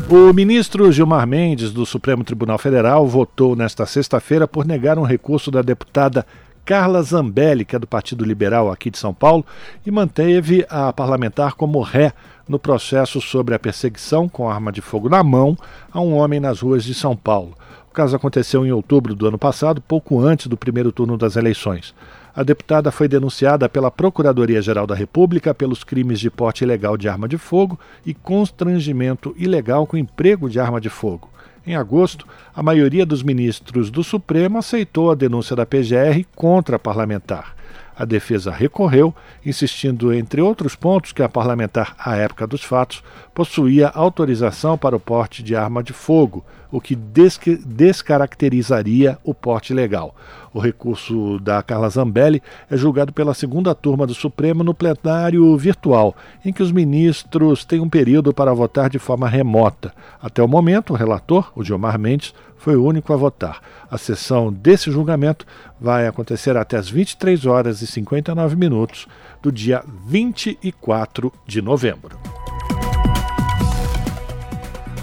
O 0.07 0.31
ministro 0.33 0.91
Gilmar 0.91 1.25
Mendes, 1.25 1.71
do 1.71 1.83
Supremo 1.83 2.23
Tribunal 2.23 2.59
Federal, 2.59 3.07
votou 3.07 3.55
nesta 3.55 3.87
sexta-feira 3.87 4.47
por 4.47 4.65
negar 4.65 4.99
um 4.99 5.03
recurso 5.03 5.49
da 5.49 5.63
deputada 5.63 6.27
Carla 6.63 7.01
Zambelli, 7.01 7.65
que 7.65 7.75
é 7.75 7.79
do 7.79 7.87
Partido 7.87 8.23
Liberal 8.23 8.71
aqui 8.71 8.91
de 8.91 8.99
São 8.99 9.11
Paulo, 9.11 9.43
e 9.83 9.89
manteve 9.89 10.63
a 10.69 10.93
parlamentar 10.93 11.55
como 11.55 11.81
ré 11.81 12.13
no 12.47 12.59
processo 12.59 13.19
sobre 13.19 13.55
a 13.55 13.59
perseguição 13.59 14.29
com 14.29 14.47
arma 14.47 14.71
de 14.71 14.79
fogo 14.79 15.09
na 15.09 15.23
mão 15.23 15.57
a 15.91 15.99
um 16.01 16.13
homem 16.13 16.39
nas 16.39 16.59
ruas 16.59 16.83
de 16.83 16.93
São 16.93 17.15
Paulo. 17.15 17.57
O 17.91 17.93
caso 17.93 18.15
aconteceu 18.15 18.65
em 18.65 18.71
outubro 18.71 19.13
do 19.13 19.27
ano 19.27 19.37
passado, 19.37 19.81
pouco 19.81 20.21
antes 20.21 20.47
do 20.47 20.55
primeiro 20.55 20.93
turno 20.93 21.17
das 21.17 21.35
eleições. 21.35 21.93
A 22.33 22.41
deputada 22.41 22.89
foi 22.89 23.05
denunciada 23.05 23.67
pela 23.67 23.91
Procuradoria-Geral 23.91 24.87
da 24.87 24.95
República 24.95 25.53
pelos 25.53 25.83
crimes 25.83 26.17
de 26.17 26.31
porte 26.31 26.63
ilegal 26.63 26.95
de 26.95 27.09
arma 27.09 27.27
de 27.27 27.37
fogo 27.37 27.77
e 28.05 28.13
constrangimento 28.13 29.35
ilegal 29.37 29.85
com 29.85 29.97
emprego 29.97 30.49
de 30.49 30.57
arma 30.57 30.79
de 30.79 30.87
fogo. 30.87 31.29
Em 31.67 31.75
agosto, 31.75 32.25
a 32.55 32.63
maioria 32.63 33.05
dos 33.05 33.21
ministros 33.23 33.91
do 33.91 34.05
Supremo 34.05 34.57
aceitou 34.57 35.11
a 35.11 35.15
denúncia 35.15 35.53
da 35.53 35.65
PGR 35.65 36.25
contra 36.33 36.77
a 36.77 36.79
parlamentar. 36.79 37.57
A 38.01 38.05
defesa 38.05 38.49
recorreu, 38.49 39.13
insistindo, 39.45 40.11
entre 40.11 40.41
outros 40.41 40.75
pontos, 40.75 41.11
que 41.11 41.21
a 41.21 41.29
parlamentar, 41.29 41.95
à 41.99 42.15
época 42.15 42.47
dos 42.47 42.63
fatos, 42.63 43.03
possuía 43.31 43.89
autorização 43.89 44.75
para 44.75 44.95
o 44.95 44.99
porte 44.99 45.43
de 45.43 45.55
arma 45.55 45.83
de 45.83 45.93
fogo, 45.93 46.43
o 46.71 46.81
que 46.81 46.95
descaracterizaria 46.95 49.19
o 49.23 49.35
porte 49.35 49.71
legal. 49.71 50.15
O 50.51 50.59
recurso 50.59 51.37
da 51.41 51.61
Carla 51.61 51.89
Zambelli 51.89 52.41
é 52.71 52.75
julgado 52.75 53.13
pela 53.13 53.35
segunda 53.35 53.75
turma 53.75 54.07
do 54.07 54.15
Supremo 54.15 54.63
no 54.63 54.73
plenário 54.73 55.55
virtual, 55.55 56.15
em 56.43 56.51
que 56.51 56.63
os 56.63 56.71
ministros 56.71 57.63
têm 57.63 57.79
um 57.79 57.89
período 57.89 58.33
para 58.33 58.51
votar 58.51 58.89
de 58.89 58.97
forma 58.97 59.29
remota. 59.29 59.93
Até 60.19 60.41
o 60.41 60.47
momento, 60.47 60.93
o 60.93 60.95
relator, 60.95 61.51
o 61.55 61.63
Gilmar 61.63 61.99
Mendes, 61.99 62.33
foi 62.61 62.75
o 62.75 62.85
único 62.85 63.11
a 63.11 63.17
votar. 63.17 63.59
A 63.89 63.97
sessão 63.97 64.53
desse 64.53 64.91
julgamento 64.91 65.47
vai 65.79 66.05
acontecer 66.05 66.55
até 66.55 66.77
as 66.77 66.87
23 66.87 67.47
horas 67.47 67.81
e 67.81 67.87
59 67.87 68.55
minutos 68.55 69.07
do 69.41 69.51
dia 69.51 69.83
24 70.05 71.33
de 71.47 71.59
novembro. 71.59 72.40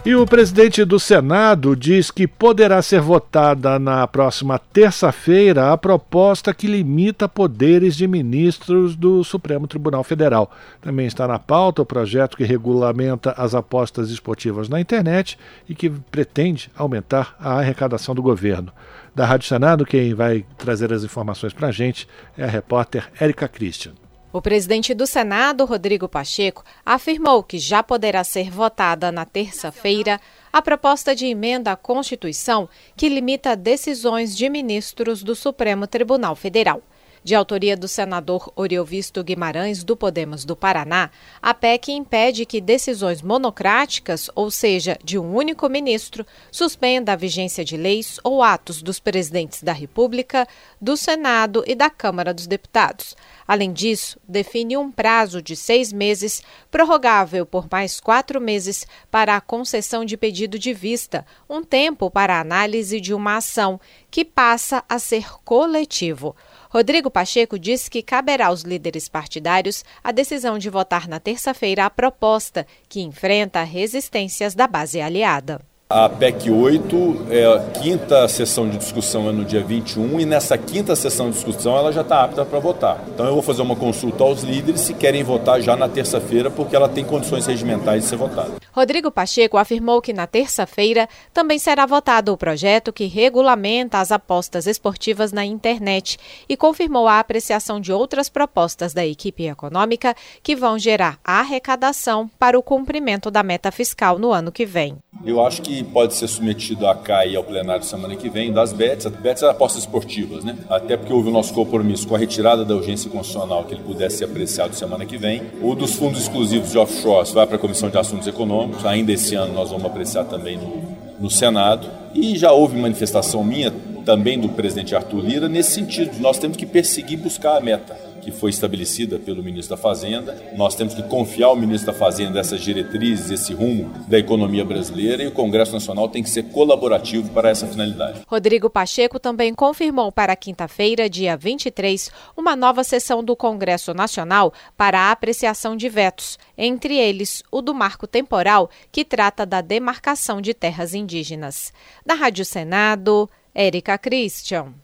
E 0.09 0.15
o 0.15 0.25
presidente 0.25 0.87
do 0.87 0.99
Senado 0.99 1.77
diz 1.77 2.11
que 2.11 2.27
poderá 2.27 2.81
ser 2.81 2.99
votada 2.99 3.79
na 3.79 4.07
próxima 4.07 4.59
terça-feira 4.59 5.71
a 5.71 5.77
proposta 5.77 6.55
que 6.55 6.67
limita 6.67 7.29
poderes 7.29 7.95
de 7.95 8.09
ministros 8.09 8.97
do 8.97 9.23
Supremo 9.23 9.67
Tribunal 9.67 10.03
Federal. 10.03 10.51
Também 10.81 11.07
está 11.07 11.29
na 11.29 11.39
pauta 11.39 11.83
o 11.83 11.85
projeto 11.85 12.39
que 12.39 12.45
regulamenta 12.45 13.35
as 13.37 13.55
apostas 13.55 14.09
esportivas 14.09 14.67
na 14.67 14.81
internet 14.81 15.39
e 15.69 15.75
que 15.75 15.91
pretende 15.91 16.71
aumentar 16.75 17.37
a 17.39 17.59
arrecadação 17.59 18.15
do 18.15 18.23
governo. 18.23 18.73
Da 19.15 19.27
Rádio 19.27 19.47
Senado, 19.47 19.85
quem 19.85 20.15
vai 20.15 20.43
trazer 20.57 20.91
as 20.91 21.05
informações 21.05 21.53
para 21.53 21.69
a 21.69 21.71
gente 21.71 22.09
é 22.35 22.45
a 22.45 22.49
repórter 22.49 23.11
Érica 23.21 23.47
Christian. 23.47 23.93
O 24.31 24.43
presidente 24.43 24.93
do 24.93 25.07
Senado, 25.07 25.65
Rodrigo 25.65 26.07
Pacheco, 26.07 26.63
afirmou 26.85 27.43
que 27.43 27.59
já 27.59 27.83
poderá 27.83 28.23
ser 28.23 28.51
votada 28.51 29.11
na 29.11 29.25
terça-feira 29.25 30.21
a 30.53 30.61
proposta 30.61 31.17
de 31.17 31.25
emenda 31.25 31.73
à 31.73 31.77
Constituição 31.77 32.69
que 32.95 33.09
limita 33.09 33.57
decisões 33.57 34.37
de 34.37 34.51
ministros 34.51 35.23
do 35.23 35.35
Supremo 35.35 35.87
Tribunal 35.87 36.37
Federal. 36.37 36.83
De 37.25 37.35
autoria 37.35 37.77
do 37.77 37.89
senador 37.89 38.53
Oriovisto 38.55 39.25
Guimarães, 39.25 39.83
do 39.83 39.97
Podemos 39.97 40.45
do 40.45 40.55
Paraná, 40.55 41.11
a 41.43 41.53
PEC 41.53 41.93
impede 41.93 42.47
que 42.47 42.61
decisões 42.61 43.23
monocráticas, 43.23 44.31
ou 44.35 44.51
seja, 44.51 44.97
de 45.03 45.19
um 45.19 45.35
único 45.35 45.69
ministro, 45.69 46.25
suspenda 46.51 47.13
a 47.13 47.17
vigência 47.17 47.65
de 47.65 47.77
leis 47.77 48.21
ou 48.23 48.43
atos 48.43 48.83
dos 48.83 49.01
presidentes 49.01 49.63
da 49.63 49.73
República, 49.73 50.47
do 50.81 50.97
Senado 50.97 51.65
e 51.67 51.75
da 51.75 51.91
Câmara 51.91 52.33
dos 52.33 52.47
Deputados. 52.47 53.17
Além 53.49 53.73
disso, 53.73 54.21
define 54.29 54.77
um 54.77 54.93
prazo 54.93 55.41
de 55.41 55.57
seis 55.57 55.91
meses, 55.91 56.43
prorrogável 56.71 57.47
por 57.47 57.67
mais 57.73 57.99
quatro 57.99 58.39
meses, 58.39 58.87
para 59.11 59.35
a 59.35 59.41
concessão 59.41 60.05
de 60.05 60.19
pedido 60.19 60.59
de 60.59 60.75
vista, 60.75 61.25
um 61.49 61.65
tempo 61.65 62.11
para 62.11 62.37
a 62.37 62.41
análise 62.41 63.01
de 63.01 63.15
uma 63.15 63.39
ação, 63.39 63.81
que 64.11 64.23
passa 64.23 64.85
a 64.87 64.99
ser 64.99 65.33
coletivo. 65.47 66.37
Rodrigo 66.69 67.11
Pacheco 67.11 67.59
disse 67.59 67.91
que 67.91 68.03
caberá 68.03 68.49
aos 68.49 68.61
líderes 68.61 69.09
partidários 69.09 69.83
a 70.05 70.13
decisão 70.13 70.59
de 70.59 70.69
votar 70.69 71.09
na 71.09 71.19
terça-feira 71.19 71.87
a 71.87 71.91
proposta, 71.91 72.67
que 72.87 73.01
enfrenta 73.01 73.63
resistências 73.63 74.55
da 74.55 74.67
base 74.67 75.01
aliada. 75.01 75.59
A 75.91 76.07
PEC 76.07 76.51
8, 76.51 77.27
é, 77.31 77.47
a 77.47 77.61
quinta 77.81 78.29
sessão 78.29 78.69
de 78.69 78.77
discussão 78.77 79.27
é 79.27 79.33
no 79.33 79.43
dia 79.43 79.65
21 79.65 80.21
e 80.21 80.27
nessa 80.27 80.59
quinta 80.59 80.95
sessão 80.95 81.31
de 81.31 81.37
discussão 81.37 81.79
ela 81.79 81.91
já 81.91 82.03
está 82.03 82.25
apta 82.25 82.45
para 82.45 82.59
votar. 82.59 83.03
Então 83.09 83.25
eu 83.25 83.33
vou 83.33 83.41
fazer 83.41 83.63
uma 83.63 83.75
consulta 83.75 84.23
aos 84.23 84.43
líderes 84.43 84.83
se 84.83 84.93
querem 84.93 85.23
votar 85.23 85.63
já 85.63 85.75
na 85.77 85.89
terça-feira, 85.89 86.51
porque 86.51 86.77
ela 86.77 86.91
tem 86.91 87.07
condições 87.07 87.47
regimentais 87.47 88.03
de 88.03 88.09
ser 88.11 88.17
votada. 88.17 88.51
Rodrigo 88.71 89.11
Pacheco 89.11 89.57
afirmou 89.57 90.03
que 90.03 90.13
na 90.13 90.27
terça-feira 90.27 91.09
também 91.33 91.59
será 91.59 91.87
votado 91.87 92.35
o 92.35 92.37
projeto 92.37 92.93
que 92.93 93.07
regulamenta 93.07 93.99
as 93.99 94.13
apostas 94.13 94.67
esportivas 94.67 95.33
na 95.33 95.43
internet 95.43 96.19
e 96.47 96.55
confirmou 96.55 97.09
a 97.09 97.19
apreciação 97.19 97.81
de 97.81 97.95
outras 97.95 98.29
propostas 98.29 98.93
da 98.93 99.07
equipe 99.07 99.47
econômica 99.47 100.15
que 100.43 100.55
vão 100.55 100.79
gerar 100.79 101.19
arrecadação 101.25 102.31
para 102.39 102.59
o 102.59 102.63
cumprimento 102.63 103.31
da 103.31 103.43
meta 103.43 103.73
fiscal 103.73 104.19
no 104.19 104.33
ano 104.33 104.53
que 104.53 104.67
vem. 104.67 104.99
Eu 105.25 105.45
acho 105.45 105.63
que 105.63 105.78
pode 105.85 106.15
ser 106.15 106.29
submetido 106.29 106.87
à 106.87 106.95
CAI 106.95 107.37
ao 107.37 107.45
plenário 107.45 107.85
semana 107.85 108.17
que 108.17 108.29
vem 108.29 108.53
das 108.53 108.73
BETs. 108.73 109.07
BETs 109.07 109.41
são 109.41 109.51
apostas 109.51 109.83
esportivas, 109.83 110.45
né? 110.45 110.57
Até 110.69 110.97
porque 110.97 111.13
houve 111.13 111.29
o 111.29 111.33
nosso 111.33 111.53
compromisso 111.53 112.07
com 112.07 112.15
a 112.15 112.19
retirada 112.19 112.65
da 112.65 112.75
urgência 112.75 113.11
constitucional 113.11 113.65
que 113.65 113.75
ele 113.75 113.83
pudesse 113.83 114.19
ser 114.19 114.25
apreciado 114.25 114.75
semana 114.75 115.05
que 115.05 115.17
vem. 115.17 115.43
O 115.61 115.75
dos 115.75 115.95
fundos 115.95 116.23
exclusivos 116.23 116.71
de 116.71 116.79
offshore 116.79 117.31
vai 117.33 117.47
para 117.47 117.57
a 117.57 117.59
Comissão 117.59 117.89
de 117.89 117.99
Assuntos 117.99 118.27
Econômicos. 118.27 118.85
Ainda 118.85 119.13
esse 119.13 119.35
ano 119.35 119.53
nós 119.53 119.71
vamos 119.71 119.87
apreciar 119.87 120.25
também 120.25 120.57
no, 120.57 120.83
no 121.21 121.31
Senado. 121.31 121.89
E 122.15 122.37
já 122.37 122.53
houve 122.53 122.77
manifestação 122.77 123.45
minha 123.45 123.73
também 124.05 124.39
do 124.39 124.49
presidente 124.49 124.95
Arthur 124.95 125.21
Lira 125.21 125.49
nesse 125.49 125.73
sentido. 125.73 126.19
Nós 126.21 126.39
temos 126.39 126.57
que 126.57 126.67
perseguir 126.67 127.19
buscar 127.19 127.57
a 127.57 127.61
meta 127.61 128.08
que 128.29 128.33
foi 128.33 128.51
estabelecida 128.51 129.19
pelo 129.19 129.43
ministro 129.43 129.75
da 129.75 129.83
Fazenda. 129.83 130.37
Nós 130.55 130.75
temos 130.75 130.93
que 130.93 131.03
confiar 131.05 131.47
ao 131.47 131.57
ministro 131.57 131.91
da 131.91 131.99
Fazenda 131.99 132.39
essas 132.39 132.61
diretrizes, 132.61 133.31
esse 133.31 133.55
rumo 133.55 133.91
da 134.07 134.19
economia 134.19 134.65
brasileira 134.67 135.23
e 135.23 135.27
o 135.27 135.33
Congresso 135.33 135.73
Nacional 135.73 136.11
tem 136.11 136.23
que 136.23 136.29
ser 136.29 136.45
colaborativo 136.45 137.31
para 137.31 137.49
essa 137.49 137.67
finalidade. 137.67 138.21
Rodrigo 138.27 138.69
Pacheco 138.69 139.19
também 139.19 139.55
confirmou 139.55 140.13
para 140.13 140.37
quinta-feira, 140.37 141.09
dia 141.09 141.39
23, 141.39 142.11
uma 142.37 142.55
nova 142.55 142.85
sessão 142.85 143.25
do 143.25 143.35
Congresso 143.35 143.95
Nacional 143.95 144.53
para 144.77 145.01
a 145.01 145.11
apreciação 145.11 145.75
de 145.75 145.89
vetos, 145.89 146.39
entre 146.57 146.99
eles 146.99 147.43
o 147.51 147.63
do 147.63 147.73
marco 147.73 148.07
temporal, 148.07 148.69
que 148.93 149.07
trata 149.07 149.47
da 149.47 149.63
demarcação 149.63 150.43
de 150.43 150.53
terras 150.53 150.93
indígenas. 150.93 151.73
Da 152.05 152.13
Rádio 152.13 152.45
Senado, 152.45 153.29
Érica 153.55 153.97
Christian. 153.97 154.75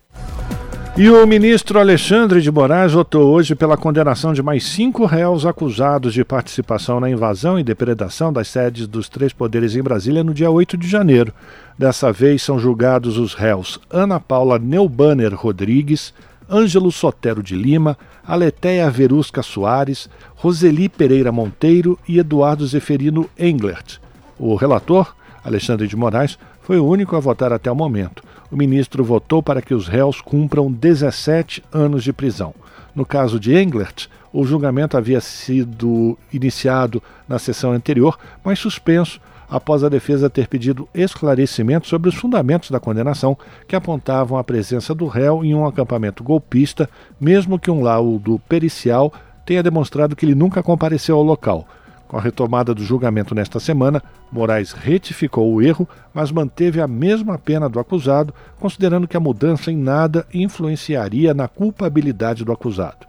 E 0.96 1.10
o 1.10 1.26
ministro 1.26 1.80
Alexandre 1.80 2.40
de 2.40 2.52
Moraes 2.52 2.92
votou 2.92 3.32
hoje 3.32 3.56
pela 3.56 3.76
condenação 3.76 4.32
de 4.32 4.40
mais 4.40 4.62
cinco 4.62 5.04
réus 5.04 5.44
acusados 5.44 6.14
de 6.14 6.24
participação 6.24 7.00
na 7.00 7.10
invasão 7.10 7.58
e 7.58 7.64
depredação 7.64 8.32
das 8.32 8.46
sedes 8.46 8.86
dos 8.86 9.08
três 9.08 9.32
poderes 9.32 9.74
em 9.74 9.82
Brasília 9.82 10.22
no 10.22 10.32
dia 10.32 10.48
8 10.48 10.76
de 10.76 10.86
janeiro. 10.86 11.34
Dessa 11.76 12.12
vez 12.12 12.42
são 12.44 12.60
julgados 12.60 13.18
os 13.18 13.34
réus 13.34 13.80
Ana 13.90 14.20
Paula 14.20 14.56
Neubanner 14.56 15.34
Rodrigues, 15.34 16.14
Ângelo 16.48 16.92
Sotero 16.92 17.42
de 17.42 17.56
Lima, 17.56 17.98
Aleteia 18.24 18.88
Verusca 18.88 19.42
Soares, 19.42 20.08
Roseli 20.36 20.88
Pereira 20.88 21.32
Monteiro 21.32 21.98
e 22.06 22.20
Eduardo 22.20 22.64
Zeferino 22.68 23.28
Englert. 23.36 23.98
O 24.38 24.54
relator, 24.54 25.12
Alexandre 25.44 25.88
de 25.88 25.96
Moraes, 25.96 26.38
foi 26.62 26.78
o 26.78 26.86
único 26.86 27.16
a 27.16 27.20
votar 27.20 27.52
até 27.52 27.68
o 27.68 27.74
momento 27.74 28.22
o 28.50 28.56
ministro 28.56 29.04
votou 29.04 29.42
para 29.42 29.62
que 29.62 29.74
os 29.74 29.88
réus 29.88 30.20
cumpram 30.20 30.70
17 30.70 31.62
anos 31.72 32.04
de 32.04 32.12
prisão. 32.12 32.54
No 32.94 33.04
caso 33.04 33.40
de 33.40 33.54
Englert, 33.54 34.08
o 34.32 34.44
julgamento 34.44 34.96
havia 34.96 35.20
sido 35.20 36.18
iniciado 36.32 37.02
na 37.28 37.38
sessão 37.38 37.72
anterior, 37.72 38.18
mas 38.44 38.58
suspenso 38.58 39.20
após 39.48 39.84
a 39.84 39.88
defesa 39.88 40.30
ter 40.30 40.48
pedido 40.48 40.88
esclarecimento 40.94 41.86
sobre 41.86 42.08
os 42.08 42.14
fundamentos 42.14 42.70
da 42.70 42.80
condenação 42.80 43.36
que 43.68 43.76
apontavam 43.76 44.38
a 44.38 44.44
presença 44.44 44.94
do 44.94 45.06
réu 45.06 45.44
em 45.44 45.54
um 45.54 45.66
acampamento 45.66 46.24
golpista, 46.24 46.88
mesmo 47.20 47.58
que 47.58 47.70
um 47.70 47.82
laudo 47.82 48.40
pericial 48.48 49.12
tenha 49.44 49.62
demonstrado 49.62 50.16
que 50.16 50.24
ele 50.24 50.34
nunca 50.34 50.62
compareceu 50.62 51.16
ao 51.16 51.22
local. 51.22 51.68
Com 52.14 52.18
a 52.18 52.22
retomada 52.22 52.72
do 52.72 52.84
julgamento 52.84 53.34
nesta 53.34 53.58
semana, 53.58 54.00
Moraes 54.30 54.70
retificou 54.70 55.52
o 55.52 55.60
erro, 55.60 55.88
mas 56.14 56.30
manteve 56.30 56.80
a 56.80 56.86
mesma 56.86 57.36
pena 57.36 57.68
do 57.68 57.80
acusado, 57.80 58.32
considerando 58.60 59.08
que 59.08 59.16
a 59.16 59.20
mudança 59.20 59.72
em 59.72 59.76
nada 59.76 60.24
influenciaria 60.32 61.34
na 61.34 61.48
culpabilidade 61.48 62.44
do 62.44 62.52
acusado. 62.52 63.04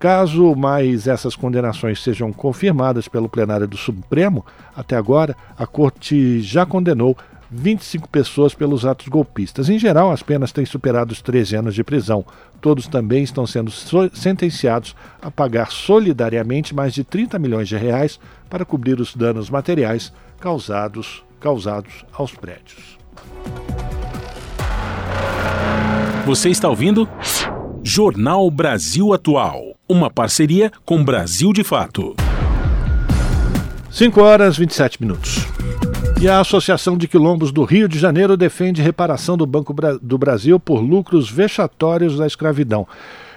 Caso 0.00 0.56
mais 0.56 1.06
essas 1.06 1.36
condenações 1.36 2.02
sejam 2.02 2.32
confirmadas 2.32 3.06
pelo 3.06 3.28
plenário 3.28 3.68
do 3.68 3.76
Supremo, 3.76 4.44
até 4.74 4.96
agora 4.96 5.36
a 5.56 5.64
Corte 5.64 6.40
já 6.40 6.66
condenou 6.66 7.16
25 7.50 8.08
pessoas 8.08 8.54
pelos 8.54 8.86
atos 8.86 9.08
golpistas. 9.08 9.68
Em 9.68 9.78
geral, 9.78 10.12
as 10.12 10.22
penas 10.22 10.52
têm 10.52 10.64
superado 10.64 11.12
os 11.12 11.20
13 11.20 11.56
anos 11.56 11.74
de 11.74 11.82
prisão. 11.82 12.24
Todos 12.60 12.86
também 12.86 13.22
estão 13.22 13.46
sendo 13.46 13.70
sentenciados 14.12 14.94
a 15.20 15.30
pagar 15.30 15.70
solidariamente 15.70 16.74
mais 16.74 16.94
de 16.94 17.02
30 17.02 17.38
milhões 17.38 17.68
de 17.68 17.76
reais 17.76 18.20
para 18.48 18.64
cobrir 18.64 19.00
os 19.00 19.14
danos 19.16 19.50
materiais 19.50 20.12
causados, 20.38 21.24
causados 21.40 22.04
aos 22.12 22.32
prédios. 22.32 22.98
Você 26.26 26.50
está 26.50 26.68
ouvindo? 26.68 27.08
Jornal 27.82 28.50
Brasil 28.50 29.12
Atual. 29.12 29.74
Uma 29.88 30.10
parceria 30.10 30.70
com 30.84 31.02
Brasil 31.02 31.52
de 31.52 31.64
Fato. 31.64 32.14
5 33.90 34.20
horas 34.20 34.56
e 34.56 34.60
27 34.60 35.02
minutos. 35.02 35.46
E 36.20 36.28
a 36.28 36.38
Associação 36.38 36.98
de 36.98 37.08
Quilombos 37.08 37.50
do 37.50 37.64
Rio 37.64 37.88
de 37.88 37.98
Janeiro 37.98 38.36
defende 38.36 38.82
reparação 38.82 39.38
do 39.38 39.46
Banco 39.46 39.74
do 40.02 40.18
Brasil 40.18 40.60
por 40.60 40.80
lucros 40.80 41.30
vexatórios 41.30 42.18
da 42.18 42.26
escravidão. 42.26 42.86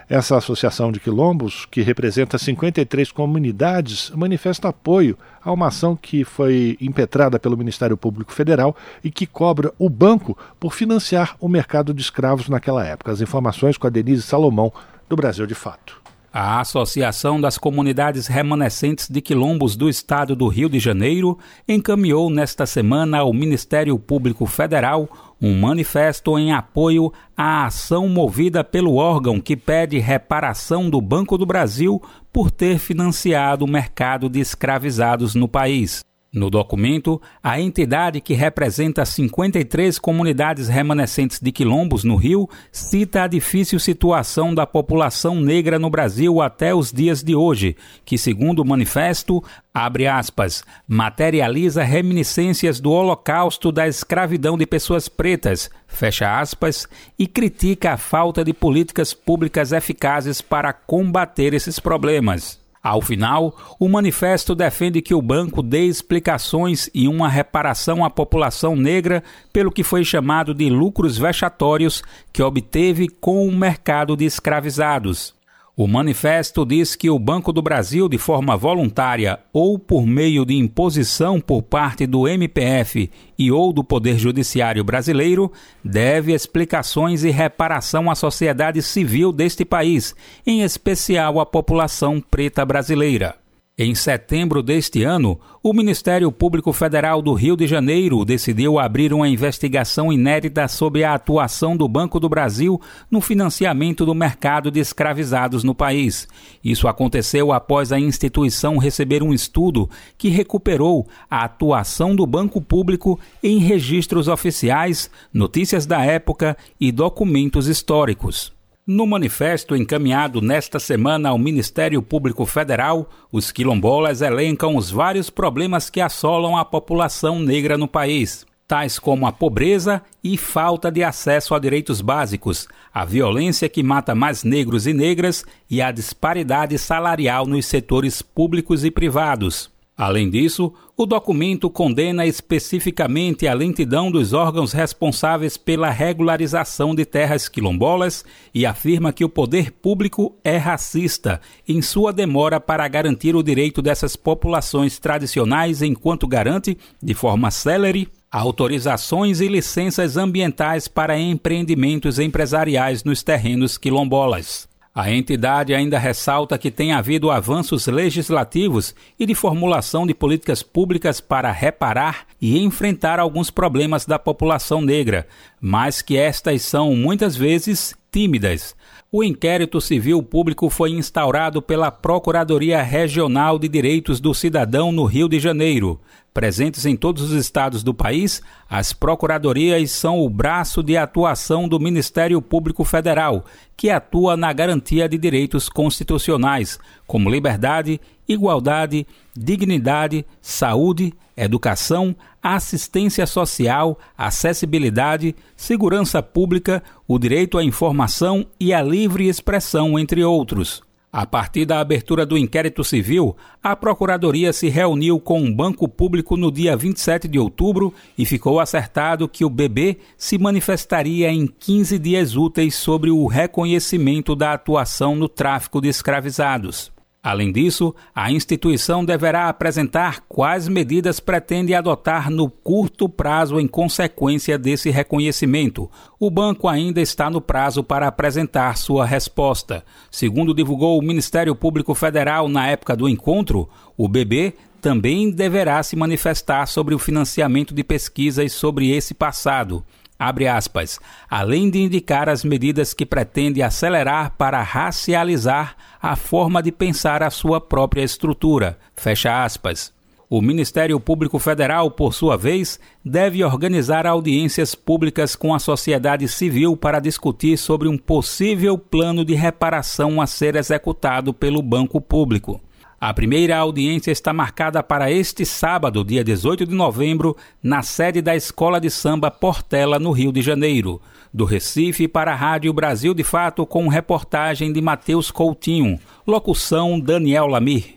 Essa 0.09 0.35
associação 0.35 0.91
de 0.91 0.99
quilombos, 0.99 1.65
que 1.65 1.81
representa 1.81 2.37
53 2.37 3.09
comunidades, 3.09 4.11
manifesta 4.13 4.67
apoio 4.67 5.17
a 5.41 5.49
uma 5.49 5.67
ação 5.67 5.95
que 5.95 6.25
foi 6.25 6.77
impetrada 6.81 7.39
pelo 7.39 7.55
Ministério 7.55 7.95
Público 7.95 8.33
Federal 8.33 8.75
e 9.01 9.09
que 9.09 9.25
cobra 9.25 9.71
o 9.79 9.89
banco 9.89 10.37
por 10.59 10.73
financiar 10.73 11.37
o 11.39 11.47
mercado 11.47 11.93
de 11.93 12.01
escravos 12.01 12.49
naquela 12.49 12.85
época. 12.85 13.13
As 13.13 13.21
informações 13.21 13.77
com 13.77 13.87
a 13.87 13.89
Denise 13.89 14.23
Salomão, 14.23 14.73
do 15.07 15.15
Brasil 15.15 15.47
de 15.47 15.55
Fato. 15.55 16.02
A 16.35 16.61
Associação 16.61 17.39
das 17.39 17.59
Comunidades 17.59 18.25
Remanescentes 18.25 19.07
de 19.07 19.21
Quilombos 19.21 19.75
do 19.75 19.87
Estado 19.87 20.35
do 20.35 20.47
Rio 20.47 20.67
de 20.67 20.79
Janeiro 20.79 21.37
encaminhou 21.67 22.27
nesta 22.27 22.65
semana 22.65 23.19
ao 23.19 23.31
Ministério 23.31 23.99
Público 23.99 24.47
Federal 24.47 25.07
um 25.39 25.55
manifesto 25.55 26.39
em 26.39 26.51
apoio 26.51 27.13
à 27.37 27.67
ação 27.67 28.09
movida 28.09 28.63
pelo 28.63 28.95
órgão 28.95 29.39
que 29.39 29.55
pede 29.55 29.99
reparação 29.99 30.89
do 30.89 30.99
Banco 30.99 31.37
do 31.37 31.45
Brasil 31.45 32.01
por 32.31 32.49
ter 32.49 32.79
financiado 32.79 33.63
o 33.63 33.69
mercado 33.69 34.27
de 34.27 34.39
escravizados 34.39 35.35
no 35.35 35.47
país. 35.47 36.03
No 36.33 36.49
documento, 36.49 37.21
a 37.43 37.61
entidade 37.61 38.19
que 38.19 38.33
representa 38.33 39.05
53 39.05 39.99
comunidades 39.99 40.67
remanescentes 40.67 41.39
de 41.39 41.51
quilombos 41.51 42.03
no 42.03 42.15
Rio 42.15 42.49
cita 42.71 43.21
a 43.21 43.27
difícil 43.27 43.79
situação 43.79 44.51
da 44.55 44.65
população 44.65 45.35
negra 45.39 45.77
no 45.77 45.91
Brasil 45.91 46.41
até 46.41 46.73
os 46.73 46.91
dias 46.91 47.21
de 47.21 47.35
hoje, 47.35 47.77
que, 48.03 48.17
segundo 48.17 48.63
o 48.63 48.65
manifesto, 48.65 49.43
abre 49.71 50.07
aspas, 50.07 50.63
materializa 50.87 51.83
reminiscências 51.83 52.79
do 52.79 52.89
holocausto 52.89 53.71
da 53.71 53.87
escravidão 53.87 54.57
de 54.57 54.65
pessoas 54.65 55.07
pretas, 55.07 55.69
fecha 55.85 56.39
aspas, 56.39 56.87
e 57.17 57.27
critica 57.27 57.93
a 57.93 57.97
falta 57.97 58.43
de 58.43 58.53
políticas 58.53 59.13
públicas 59.13 59.71
eficazes 59.71 60.41
para 60.41 60.73
combater 60.73 61.53
esses 61.53 61.79
problemas. 61.79 62.62
Ao 62.83 63.01
final, 63.01 63.55
o 63.79 63.87
manifesto 63.87 64.53
defende 64.53 65.01
que 65.01 65.13
o 65.13 65.21
banco 65.21 65.63
dê 65.63 65.85
explicações 65.85 66.89
e 66.93 67.07
uma 67.07 67.29
reparação 67.29 68.03
à 68.03 68.09
população 68.09 68.75
negra 68.75 69.23
pelo 69.53 69.71
que 69.71 69.83
foi 69.83 70.03
chamado 70.03 70.53
de 70.53 70.69
lucros 70.69 71.17
vexatórios 71.17 72.03
que 72.33 72.43
obteve 72.43 73.07
com 73.07 73.47
o 73.47 73.55
mercado 73.55 74.17
de 74.17 74.25
escravizados. 74.25 75.33
O 75.75 75.88
manifesto 75.88 76.63
diz 76.67 76.95
que 76.95 77.09
o 77.09 77.17
Banco 77.17 77.51
do 77.51 77.59
Brasil, 77.59 78.07
de 78.07 78.19
forma 78.19 78.55
voluntária 78.55 79.39
ou 79.51 79.79
por 79.79 80.05
meio 80.05 80.45
de 80.45 80.53
imposição 80.53 81.41
por 81.41 81.63
parte 81.63 82.05
do 82.05 82.27
MPF 82.27 83.09
e 83.39 83.51
ou 83.51 83.73
do 83.73 83.83
Poder 83.83 84.19
Judiciário 84.19 84.83
brasileiro, 84.83 85.51
deve 85.83 86.31
explicações 86.31 87.23
e 87.23 87.31
reparação 87.31 88.12
à 88.12 88.13
sociedade 88.13 88.83
civil 88.83 89.31
deste 89.31 89.65
país, 89.65 90.15
em 90.45 90.62
especial 90.62 91.39
à 91.39 91.45
população 91.45 92.21
preta 92.21 92.63
brasileira. 92.63 93.42
Em 93.75 93.95
setembro 93.95 94.62
deste 94.62 95.03
ano, 95.03 95.39
o 95.63 95.73
Ministério 95.73 96.31
Público 96.31 96.71
Federal 96.71 97.23
do 97.23 97.33
Rio 97.33 97.57
de 97.57 97.65
Janeiro 97.65 98.23
decidiu 98.23 98.77
abrir 98.77 99.12
uma 99.12 99.27
investigação 99.27 100.13
inédita 100.13 100.67
sobre 100.67 101.03
a 101.03 101.15
atuação 101.15 101.75
do 101.75 101.88
Banco 101.88 102.19
do 102.19 102.29
Brasil 102.29 102.79
no 103.09 103.19
financiamento 103.19 104.05
do 104.05 104.13
mercado 104.13 104.69
de 104.69 104.79
escravizados 104.79 105.63
no 105.63 105.73
país. 105.73 106.27
Isso 106.63 106.88
aconteceu 106.88 107.51
após 107.51 107.91
a 107.91 107.99
instituição 107.99 108.77
receber 108.77 109.23
um 109.23 109.33
estudo 109.33 109.89
que 110.19 110.29
recuperou 110.29 111.07
a 111.27 111.43
atuação 111.43 112.15
do 112.15 112.27
Banco 112.27 112.62
Público 112.62 113.19
em 113.41 113.57
registros 113.57 114.27
oficiais, 114.27 115.09
notícias 115.33 115.88
da 115.88 116.05
época 116.05 116.55
e 116.79 116.91
documentos 116.91 117.67
históricos. 117.67 118.53
No 118.85 119.07
manifesto 119.07 119.77
encaminhado 119.77 120.41
nesta 120.41 120.77
semana 120.77 121.29
ao 121.29 121.37
Ministério 121.37 122.01
Público 122.01 122.45
Federal, 122.45 123.09
os 123.31 123.49
quilombolas 123.49 124.21
elencam 124.21 124.75
os 124.75 124.91
vários 124.91 125.29
problemas 125.29 125.89
que 125.89 126.01
assolam 126.01 126.57
a 126.57 126.65
população 126.65 127.39
negra 127.39 127.77
no 127.77 127.87
país, 127.87 128.45
tais 128.67 128.99
como 128.99 129.25
a 129.25 129.31
pobreza 129.31 130.01
e 130.21 130.35
falta 130.35 130.91
de 130.91 131.01
acesso 131.01 131.55
a 131.55 131.59
direitos 131.59 132.01
básicos, 132.01 132.67
a 132.93 133.05
violência 133.05 133.69
que 133.69 133.81
mata 133.81 134.13
mais 134.13 134.43
negros 134.43 134.85
e 134.85 134.91
negras 134.91 135.45
e 135.69 135.81
a 135.81 135.89
disparidade 135.89 136.77
salarial 136.77 137.45
nos 137.45 137.65
setores 137.65 138.21
públicos 138.21 138.83
e 138.83 138.91
privados. 138.91 139.72
Além 139.95 140.27
disso, 140.27 140.73
o 140.97 141.06
documento 141.06 141.69
condena 141.69 142.25
especificamente 142.25 143.47
a 143.47 143.53
lentidão 143.53 144.12
dos 144.12 144.34
órgãos 144.34 144.73
responsáveis 144.73 145.56
pela 145.56 145.91
regularização 145.91 146.95
de 146.95 147.06
terras 147.06 147.47
quilombolas 147.47 148.25
e 148.51 148.65
afirma 148.65 149.13
que 149.13 149.23
o 149.23 149.29
poder 149.29 149.71
público 149.71 150.36
é 150.43 150.58
racista 150.58 151.39
em 151.67 151.79
sua 151.79 152.12
demora 152.12 152.60
para 152.60 152.88
garantir 152.88 153.36
o 153.36 153.43
direito 153.43 153.84
dessas 153.84 154.15
populações 154.15 154.97
tradicionais, 154.97 155.84
enquanto 155.84 156.27
garante, 156.27 156.75
de 157.01 157.13
forma 157.13 157.51
célere, 157.51 158.08
autorizações 158.32 159.41
e 159.41 159.47
licenças 159.47 160.17
ambientais 160.17 160.88
para 160.88 161.19
empreendimentos 161.19 162.17
empresariais 162.17 163.03
nos 163.03 163.21
terrenos 163.21 163.77
quilombolas. 163.77 164.72
A 164.95 165.12
entidade 165.12 165.73
ainda 165.73 165.97
ressalta 165.97 166.56
que 166.56 166.69
tem 166.69 166.93
havido 166.93 167.32
avanços 167.32 167.88
legislativos 167.88 168.93
e 169.19 169.25
de 169.25 169.34
formulação 169.34 170.06
de 170.06 170.13
políticas 170.13 170.62
públicas 170.62 171.19
para 171.19 171.51
reparar 171.51 172.27
e 172.39 172.60
enfrentar 172.60 173.19
alguns 173.19 173.49
problemas 173.49 174.06
da 174.06 174.19
população 174.19 174.82
negra, 174.82 175.27
mas 175.60 176.03
que 176.03 176.15
estas 176.15 176.62
são 176.62 176.95
muitas 176.95 177.36
vezes 177.36 177.95
tímidas. 178.12 178.75
O 179.15 179.23
inquérito 179.23 179.80
civil 179.80 180.23
público 180.23 180.71
foi 180.71 180.89
instaurado 180.89 181.62
pela 181.62 181.91
Procuradoria 181.91 182.82
Regional 182.82 183.60
de 183.60 183.67
Direitos 183.67 184.19
do 184.19 184.34
Cidadão 184.34 184.91
no 184.91 185.06
Rio 185.06 185.30
de 185.30 185.39
Janeiro. 185.39 186.02
Presentes 186.34 186.84
em 186.84 186.95
todos 186.95 187.21
os 187.21 187.34
estados 187.34 187.84
do 187.84 187.93
país, 187.93 188.41
as 188.67 188.91
procuradorias 188.91 189.91
são 189.91 190.19
o 190.19 190.28
braço 190.28 190.82
de 190.82 190.97
atuação 190.97 191.67
do 191.67 191.80
Ministério 191.80 192.41
Público 192.41 192.84
Federal, 192.84 193.45
que 193.78 193.91
atua 193.91 194.36
na 194.36 194.52
garantia 194.52 195.08
de 195.08 195.15
direitos 195.15 195.69
constitucionais, 195.69 196.80
como 197.06 197.30
liberdade, 197.30 198.02
igualdade, 198.27 199.05
dignidade, 199.36 200.25
saúde, 200.41 201.13
educação, 201.36 202.15
assistência 202.41 203.25
social, 203.25 203.97
acessibilidade, 204.17 205.36
segurança 205.55 206.21
pública, 206.21 206.83
o 207.07 207.17
direito 207.17 207.57
à 207.57 207.63
informação 207.63 208.45
e 208.59 208.73
à 208.73 208.81
livre 208.81 209.27
expressão, 209.27 209.97
entre 209.97 210.23
outros. 210.23 210.83
A 211.15 211.27
partir 211.27 211.63
da 211.63 211.79
abertura 211.79 212.25
do 212.25 212.36
inquérito 212.36 212.83
civil, 212.83 213.38
a 213.62 213.75
Procuradoria 213.75 214.51
se 214.51 214.67
reuniu 214.67 215.19
com 215.19 215.43
o 215.43 215.53
Banco 215.53 215.88
Público 215.88 216.36
no 216.36 216.51
dia 216.51 216.75
27 216.75 217.27
de 217.27 217.38
outubro 217.38 217.93
e 218.17 218.25
ficou 218.25 218.59
acertado 218.59 219.29
que 219.29 219.45
o 219.45 219.49
BB 219.49 219.99
se 220.17 220.39
manifestaria 220.39 221.31
em 221.31 221.45
15 221.45 221.99
dias 221.99 222.36
úteis 222.36 222.73
sobre 222.73 223.12
o 223.12 223.27
reconhecimento 223.27 224.36
da 224.36 224.53
atuação 224.53 225.15
no 225.15 225.29
tráfico 225.29 225.79
de 225.79 225.88
escravizados. 225.88 226.92
Além 227.23 227.53
disso, 227.53 227.95
a 228.13 228.29
instituição 228.29 229.05
deverá 229.05 229.47
apresentar 229.47 230.25
quais 230.27 230.67
medidas 230.67 231.21
pretende 231.21 231.73
adotar 231.73 232.29
no 232.29 232.49
curto 232.49 233.07
prazo 233.07 233.62
em 233.62 233.65
consequência 233.65 234.57
desse 234.57 234.89
reconhecimento. 234.89 235.89
O 236.19 236.29
banco 236.29 236.67
ainda 236.67 236.99
está 236.99 237.29
no 237.29 237.39
prazo 237.39 237.81
para 237.81 238.09
apresentar 238.09 238.75
sua 238.75 239.05
resposta. 239.05 239.86
Segundo 240.12 240.53
divulgou 240.53 240.99
o 240.99 241.01
Ministério 241.01 241.55
Público 241.55 241.95
Federal 241.95 242.49
na 242.49 242.67
época 242.67 242.93
do 242.93 243.07
encontro, 243.07 243.69
o 243.95 244.09
BB 244.09 244.53
também 244.81 245.31
deverá 245.31 245.81
se 245.81 245.95
manifestar 245.95 246.65
sobre 246.65 246.93
o 246.93 246.99
financiamento 246.99 247.73
de 247.73 247.86
pesquisas 247.86 248.51
sobre 248.51 248.91
esse 248.91 249.13
passado 249.13 249.81
abre 250.27 250.47
aspas, 250.47 250.99
além 251.29 251.69
de 251.69 251.79
indicar 251.79 252.29
as 252.29 252.43
medidas 252.43 252.93
que 252.93 253.05
pretende 253.05 253.62
acelerar 253.62 254.36
para 254.38 254.62
racializar 254.62 255.75
a 256.01 256.15
forma 256.15 256.62
de 256.62 256.71
pensar 256.71 257.21
a 257.21 257.29
sua 257.29 257.59
própria 257.59 258.01
estrutura, 258.01 258.77
fecha 258.95 259.43
aspas. 259.43 259.93
O 260.29 260.41
Ministério 260.41 260.99
Público 260.99 261.38
Federal, 261.38 261.91
por 261.91 262.13
sua 262.13 262.36
vez, 262.36 262.79
deve 263.05 263.43
organizar 263.43 264.07
audiências 264.07 264.73
públicas 264.73 265.36
com 265.36 265.53
a 265.53 265.59
sociedade 265.59 266.27
civil 266.27 266.75
para 266.75 266.99
discutir 266.99 267.55
sobre 267.55 267.88
um 267.88 267.97
possível 267.97 268.75
plano 268.75 269.23
de 269.23 269.36
reparação 269.36 270.19
a 270.19 270.25
ser 270.25 270.55
executado 270.55 271.33
pelo 271.33 271.62
Banco 271.62 272.01
Público. 272.01 272.59
A 273.05 273.13
primeira 273.13 273.57
audiência 273.57 274.11
está 274.11 274.31
marcada 274.31 274.81
para 274.81 275.11
este 275.11 275.45
sábado, 275.45 276.05
dia 276.05 276.23
18 276.23 276.65
de 276.65 276.73
novembro, 276.73 277.35
na 277.61 277.83
sede 277.83 278.21
da 278.21 278.33
Escola 278.33 278.79
de 278.79 278.89
Samba 278.89 279.29
Portela, 279.29 279.99
no 279.99 280.11
Rio 280.13 280.31
de 280.31 280.41
Janeiro. 280.41 281.01
Do 281.33 281.43
Recife 281.43 282.07
para 282.07 282.31
a 282.31 282.35
Rádio 282.35 282.71
Brasil 282.71 283.13
de 283.13 283.21
Fato, 283.21 283.65
com 283.65 283.89
reportagem 283.89 284.71
de 284.71 284.79
Matheus 284.79 285.31
Coutinho. 285.31 285.99
Locução 286.25 286.97
Daniel 286.97 287.47
Lamir. 287.47 287.95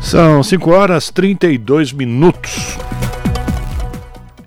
São 0.00 0.42
5 0.42 0.70
horas 0.70 1.10
32 1.10 1.92
minutos. 1.92 2.78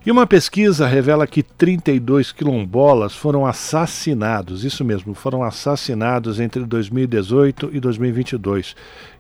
E 0.06 0.12
uma 0.12 0.28
pesquisa 0.28 0.86
revela 0.86 1.26
que 1.26 1.42
32 1.42 2.34
quilombolas 2.34 3.16
foram 3.16 3.46
assassinados, 3.46 4.66
isso 4.66 4.84
mesmo, 4.84 5.14
foram 5.14 5.44
assassinados 5.44 6.42
entre 6.42 6.66
2018 6.66 7.70
e 7.72 7.80
2022. 7.80 8.76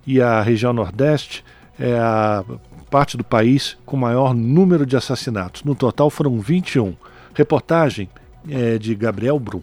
E 0.05 0.21
a 0.21 0.41
região 0.41 0.73
Nordeste 0.73 1.43
é 1.79 1.97
a 1.97 2.43
parte 2.91 3.15
do 3.15 3.23
país 3.23 3.77
com 3.85 3.95
maior 3.95 4.35
número 4.35 4.85
de 4.85 4.97
assassinatos. 4.97 5.63
No 5.63 5.73
total 5.73 6.09
foram 6.09 6.41
21. 6.41 6.93
Reportagem 7.33 8.09
é 8.49 8.77
de 8.77 8.93
Gabriel 8.93 9.39
Brum. 9.39 9.61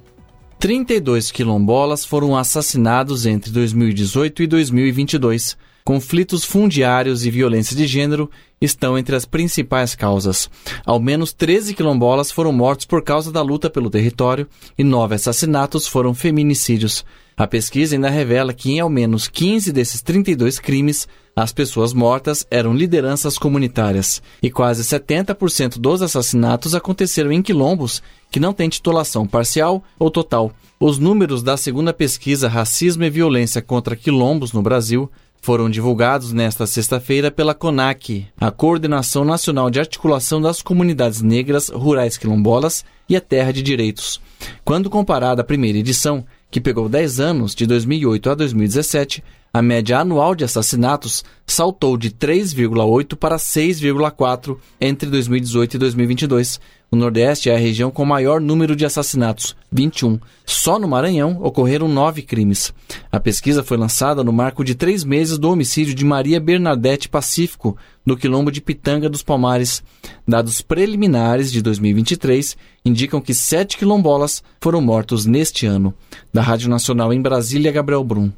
32 0.58 1.30
quilombolas 1.30 2.02
foram 2.02 2.34
assassinados 2.34 3.26
entre 3.26 3.50
2018 3.50 4.42
e 4.42 4.46
2022. 4.46 5.56
Conflitos 5.84 6.44
fundiários 6.44 7.24
e 7.24 7.30
violência 7.30 7.74
de 7.74 7.86
gênero 7.86 8.30
estão 8.60 8.98
entre 8.98 9.16
as 9.16 9.24
principais 9.24 9.94
causas. 9.94 10.50
Ao 10.84 11.00
menos 11.00 11.32
13 11.32 11.74
quilombolas 11.74 12.30
foram 12.30 12.52
mortos 12.52 12.84
por 12.84 13.02
causa 13.02 13.32
da 13.32 13.40
luta 13.42 13.70
pelo 13.70 13.88
território 13.88 14.46
e 14.76 14.84
nove 14.84 15.14
assassinatos 15.14 15.86
foram 15.86 16.14
feminicídios. 16.14 17.04
A 17.36 17.46
pesquisa 17.46 17.96
ainda 17.96 18.10
revela 18.10 18.52
que 18.52 18.70
em 18.70 18.80
ao 18.80 18.90
menos 18.90 19.26
15 19.26 19.72
desses 19.72 20.02
32 20.02 20.58
crimes, 20.58 21.08
as 21.34 21.54
pessoas 21.54 21.94
mortas 21.94 22.46
eram 22.50 22.74
lideranças 22.74 23.38
comunitárias 23.38 24.22
e 24.42 24.50
quase 24.50 24.82
70% 24.82 25.78
dos 25.78 26.02
assassinatos 26.02 26.74
aconteceram 26.74 27.32
em 27.32 27.40
quilombos 27.40 28.02
que 28.30 28.38
não 28.38 28.52
têm 28.52 28.68
titulação 28.68 29.26
parcial 29.26 29.82
ou 29.98 30.10
total. 30.10 30.52
Os 30.78 30.98
números 30.98 31.42
da 31.42 31.56
segunda 31.56 31.94
pesquisa 31.94 32.46
Racismo 32.46 33.04
e 33.04 33.10
Violência 33.10 33.62
contra 33.62 33.96
Quilombos 33.96 34.52
no 34.52 34.60
Brasil 34.60 35.10
foram 35.40 35.70
divulgados 35.70 36.32
nesta 36.32 36.66
sexta-feira 36.66 37.30
pela 37.30 37.54
CONAC, 37.54 38.26
a 38.38 38.50
Coordenação 38.50 39.24
Nacional 39.24 39.70
de 39.70 39.80
Articulação 39.80 40.40
das 40.40 40.60
Comunidades 40.60 41.22
Negras 41.22 41.68
Rurais 41.70 42.18
Quilombolas 42.18 42.84
e 43.08 43.16
a 43.16 43.20
Terra 43.20 43.52
de 43.52 43.62
Direitos. 43.62 44.20
Quando 44.64 44.90
comparada 44.90 45.42
à 45.42 45.44
primeira 45.44 45.78
edição, 45.78 46.24
que 46.50 46.60
pegou 46.60 46.88
10 46.88 47.20
anos, 47.20 47.54
de 47.54 47.66
2008 47.66 48.30
a 48.30 48.34
2017, 48.34 49.24
A 49.52 49.60
média 49.60 49.98
anual 49.98 50.36
de 50.36 50.44
assassinatos 50.44 51.24
saltou 51.44 51.96
de 51.96 52.08
3,8 52.08 53.16
para 53.16 53.36
6,4 53.36 54.56
entre 54.80 55.10
2018 55.10 55.74
e 55.74 55.78
2022. 55.78 56.60
O 56.88 56.94
Nordeste 56.94 57.50
é 57.50 57.54
a 57.54 57.58
região 57.58 57.90
com 57.90 58.04
maior 58.04 58.40
número 58.40 58.76
de 58.76 58.86
assassinatos, 58.86 59.56
21. 59.70 60.20
Só 60.46 60.78
no 60.78 60.86
Maranhão 60.86 61.40
ocorreram 61.42 61.88
nove 61.88 62.22
crimes. 62.22 62.72
A 63.10 63.18
pesquisa 63.18 63.64
foi 63.64 63.76
lançada 63.76 64.22
no 64.22 64.32
marco 64.32 64.64
de 64.64 64.76
três 64.76 65.02
meses 65.02 65.36
do 65.36 65.50
homicídio 65.50 65.96
de 65.96 66.04
Maria 66.04 66.38
Bernadette 66.38 67.08
Pacífico, 67.08 67.76
no 68.06 68.16
quilombo 68.16 68.52
de 68.52 68.60
Pitanga 68.60 69.08
dos 69.08 69.22
Palmares. 69.22 69.82
Dados 70.26 70.62
preliminares 70.62 71.50
de 71.50 71.60
2023 71.60 72.56
indicam 72.84 73.20
que 73.20 73.34
sete 73.34 73.76
quilombolas 73.76 74.44
foram 74.60 74.80
mortos 74.80 75.26
neste 75.26 75.66
ano. 75.66 75.92
Da 76.32 76.40
Rádio 76.40 76.68
Nacional 76.68 77.12
em 77.12 77.20
Brasília, 77.20 77.72
Gabriel 77.72 78.04
Brum. 78.04 78.30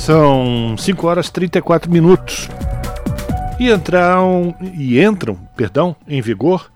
São 0.00 0.76
5 0.78 1.06
horas 1.06 1.26
e 1.26 1.32
34 1.32 1.90
minutos. 1.92 2.48
E 3.58 3.70
entraram, 3.70 4.54
e 4.74 4.98
entram, 4.98 5.34
perdão, 5.54 5.94
em 6.08 6.22
vigor 6.22 6.72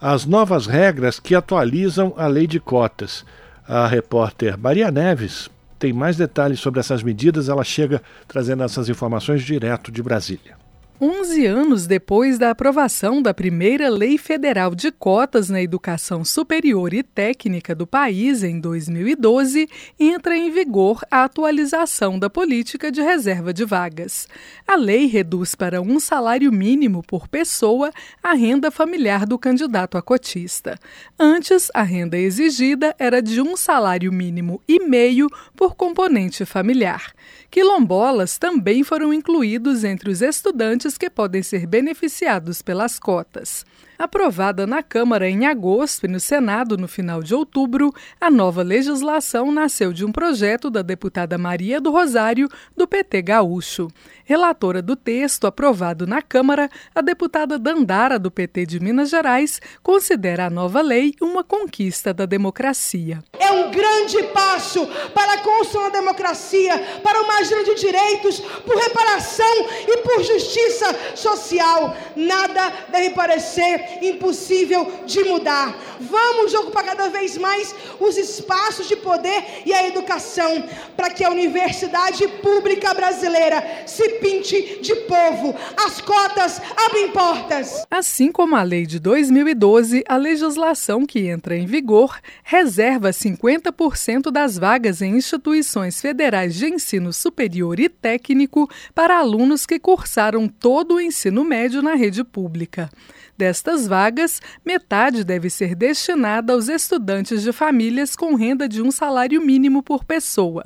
as 0.00 0.26
novas 0.26 0.66
regras 0.66 1.20
que 1.20 1.36
atualizam 1.36 2.12
a 2.16 2.26
lei 2.26 2.44
de 2.44 2.58
cotas. 2.58 3.24
A 3.68 3.86
repórter 3.86 4.58
Maria 4.58 4.90
Neves 4.90 5.48
tem 5.78 5.92
mais 5.92 6.16
detalhes 6.16 6.58
sobre 6.58 6.80
essas 6.80 7.04
medidas, 7.04 7.48
ela 7.48 7.62
chega 7.62 8.02
trazendo 8.26 8.64
essas 8.64 8.88
informações 8.88 9.42
direto 9.42 9.92
de 9.92 10.02
Brasília. 10.02 10.65
11 10.98 11.44
anos 11.44 11.86
depois 11.86 12.38
da 12.38 12.50
aprovação 12.50 13.20
da 13.20 13.34
primeira 13.34 13.90
Lei 13.90 14.16
Federal 14.16 14.74
de 14.74 14.90
Cotas 14.90 15.50
na 15.50 15.60
Educação 15.60 16.24
Superior 16.24 16.94
e 16.94 17.02
Técnica 17.02 17.74
do 17.74 17.86
país 17.86 18.42
em 18.42 18.58
2012, 18.58 19.68
entra 20.00 20.34
em 20.34 20.50
vigor 20.50 21.02
a 21.10 21.24
atualização 21.24 22.18
da 22.18 22.30
política 22.30 22.90
de 22.90 23.02
reserva 23.02 23.52
de 23.52 23.62
vagas. 23.62 24.26
A 24.66 24.74
lei 24.74 25.04
reduz 25.04 25.54
para 25.54 25.82
um 25.82 26.00
salário 26.00 26.50
mínimo 26.50 27.02
por 27.02 27.28
pessoa 27.28 27.92
a 28.22 28.32
renda 28.32 28.70
familiar 28.70 29.26
do 29.26 29.38
candidato 29.38 29.98
a 29.98 30.02
cotista. 30.02 30.78
Antes, 31.18 31.70
a 31.74 31.82
renda 31.82 32.16
exigida 32.16 32.96
era 32.98 33.20
de 33.20 33.42
um 33.42 33.54
salário 33.54 34.10
mínimo 34.10 34.62
e 34.66 34.80
meio 34.80 35.28
por 35.54 35.74
componente 35.74 36.46
familiar. 36.46 37.12
Quilombolas 37.50 38.38
também 38.38 38.82
foram 38.82 39.12
incluídos 39.12 39.84
entre 39.84 40.10
os 40.10 40.20
estudantes 40.22 40.98
que 40.98 41.08
podem 41.08 41.42
ser 41.42 41.66
beneficiados 41.66 42.62
pelas 42.62 42.98
cotas. 42.98 43.64
Aprovada 43.98 44.66
na 44.66 44.82
Câmara 44.82 45.28
em 45.28 45.46
agosto 45.46 46.04
e 46.04 46.08
no 46.08 46.20
Senado 46.20 46.76
no 46.76 46.86
final 46.86 47.22
de 47.22 47.34
outubro, 47.34 47.94
a 48.20 48.30
nova 48.30 48.62
legislação 48.62 49.50
nasceu 49.50 49.90
de 49.90 50.04
um 50.04 50.12
projeto 50.12 50.68
da 50.68 50.82
deputada 50.82 51.38
Maria 51.38 51.80
do 51.80 51.90
Rosário, 51.90 52.46
do 52.76 52.86
PT 52.86 53.22
Gaúcho. 53.22 53.88
Relatora 54.24 54.82
do 54.82 54.96
texto 54.96 55.46
aprovado 55.46 56.06
na 56.06 56.20
Câmara, 56.20 56.68
a 56.94 57.00
deputada 57.00 57.58
Dandara, 57.58 58.18
do 58.18 58.30
PT 58.30 58.66
de 58.66 58.80
Minas 58.80 59.08
Gerais, 59.08 59.60
considera 59.82 60.46
a 60.46 60.50
nova 60.50 60.82
lei 60.82 61.14
uma 61.22 61.42
conquista 61.44 62.12
da 62.12 62.26
democracia. 62.26 63.22
É 63.38 63.50
um 63.52 63.70
grande 63.70 64.22
passo 64.34 64.84
para 65.14 65.34
a 65.34 65.38
construção 65.38 65.84
da 65.84 66.00
democracia, 66.00 67.00
para 67.02 67.22
uma 67.22 67.38
agenda 67.38 67.64
de 67.64 67.80
direitos, 67.80 68.40
por 68.40 68.76
reparação 68.76 69.66
e 69.86 69.96
por 69.98 70.22
justiça 70.22 71.14
social. 71.14 71.96
Nada 72.16 72.72
deve 72.90 73.10
parecer 73.10 73.85
impossível 74.02 74.90
de 75.06 75.24
mudar. 75.24 75.76
Vamos 76.00 76.52
ocupar 76.54 76.84
cada 76.84 77.08
vez 77.08 77.36
mais 77.38 77.74
os 77.98 78.16
espaços 78.16 78.88
de 78.88 78.96
poder 78.96 79.62
e 79.64 79.72
a 79.72 79.86
educação 79.88 80.64
para 80.96 81.10
que 81.10 81.24
a 81.24 81.30
universidade 81.30 82.26
pública 82.42 82.92
brasileira 82.94 83.84
se 83.86 84.08
pinte 84.20 84.80
de 84.80 84.94
povo. 85.06 85.54
As 85.76 86.00
cotas 86.00 86.60
abrem 86.76 87.10
portas. 87.10 87.84
Assim 87.90 88.30
como 88.30 88.56
a 88.56 88.62
lei 88.62 88.86
de 88.86 88.98
2012, 88.98 90.04
a 90.08 90.16
legislação 90.16 91.06
que 91.06 91.26
entra 91.26 91.56
em 91.56 91.66
vigor 91.66 92.18
reserva 92.44 93.10
50% 93.10 94.30
das 94.30 94.58
vagas 94.58 95.00
em 95.02 95.16
instituições 95.16 96.00
federais 96.00 96.54
de 96.54 96.66
ensino 96.66 97.12
superior 97.12 97.80
e 97.80 97.88
técnico 97.88 98.68
para 98.94 99.18
alunos 99.18 99.66
que 99.66 99.78
cursaram 99.78 100.48
todo 100.48 100.94
o 100.94 101.00
ensino 101.00 101.44
médio 101.44 101.82
na 101.82 101.94
rede 101.94 102.22
pública. 102.22 102.90
Destas 103.36 103.86
vagas, 103.86 104.40
metade 104.64 105.22
deve 105.22 105.50
ser 105.50 105.74
destinada 105.74 106.54
aos 106.54 106.68
estudantes 106.68 107.42
de 107.42 107.52
famílias 107.52 108.16
com 108.16 108.34
renda 108.34 108.66
de 108.66 108.80
um 108.80 108.90
salário 108.90 109.42
mínimo 109.42 109.82
por 109.82 110.04
pessoa. 110.04 110.64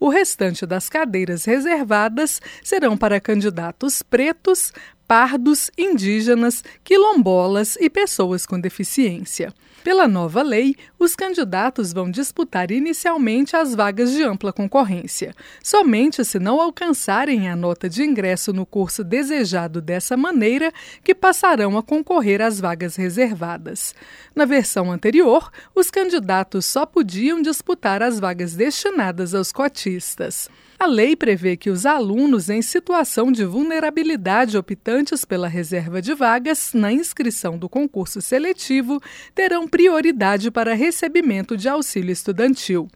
O 0.00 0.08
restante 0.08 0.66
das 0.66 0.88
cadeiras 0.88 1.44
reservadas 1.44 2.40
serão 2.62 2.96
para 2.96 3.20
candidatos 3.20 4.02
pretos, 4.02 4.72
pardos, 5.06 5.70
indígenas, 5.78 6.64
quilombolas 6.82 7.76
e 7.80 7.88
pessoas 7.88 8.44
com 8.44 8.60
deficiência. 8.60 9.52
Pela 9.84 10.08
nova 10.08 10.42
lei, 10.42 10.74
os 10.98 11.14
candidatos 11.14 11.92
vão 11.92 12.10
disputar 12.10 12.70
inicialmente 12.70 13.56
as 13.56 13.74
vagas 13.74 14.10
de 14.10 14.22
ampla 14.22 14.52
concorrência. 14.52 15.34
Somente 15.62 16.24
se 16.24 16.38
não 16.38 16.60
alcançarem 16.60 17.48
a 17.48 17.54
nota 17.54 17.88
de 17.88 18.02
ingresso 18.02 18.52
no 18.52 18.66
curso 18.66 19.04
desejado 19.04 19.80
dessa 19.80 20.16
maneira, 20.16 20.72
que 21.02 21.14
passarão 21.14 21.78
a 21.78 21.82
concorrer 21.82 22.42
às 22.42 22.60
vagas 22.60 22.96
reservadas. 22.96 23.94
Na 24.34 24.44
versão 24.44 24.90
anterior, 24.90 25.50
os 25.74 25.90
candidatos 25.90 26.66
só 26.66 26.84
podiam 26.84 27.40
disputar 27.40 28.02
as 28.02 28.18
vagas 28.18 28.54
destinadas 28.54 29.34
aos 29.34 29.52
cotistas. 29.52 30.48
A 30.80 30.86
lei 30.86 31.16
prevê 31.16 31.56
que 31.56 31.70
os 31.70 31.84
alunos 31.84 32.48
em 32.48 32.62
situação 32.62 33.32
de 33.32 33.44
vulnerabilidade 33.44 34.56
optantes 34.56 35.24
pela 35.24 35.48
reserva 35.48 36.00
de 36.00 36.14
vagas 36.14 36.72
na 36.72 36.92
inscrição 36.92 37.58
do 37.58 37.68
concurso 37.68 38.22
seletivo 38.22 39.00
terão 39.34 39.66
prioridade 39.68 40.50
para 40.50 40.74
recebimento 40.74 41.56
de 41.56 41.68
auxílio 41.68 42.12
estudantil. 42.12 42.88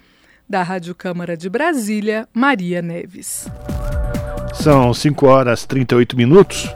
Da 0.50 0.64
Rádio 0.64 0.96
Câmara 0.96 1.38
de 1.38 1.48
Brasília, 1.48 2.28
Maria 2.34 2.82
Neves. 2.82 3.46
São 4.60 4.93
5 4.93 5.28
horas 5.28 5.64
e 5.64 5.68
38 5.68 6.18
minutos. 6.18 6.68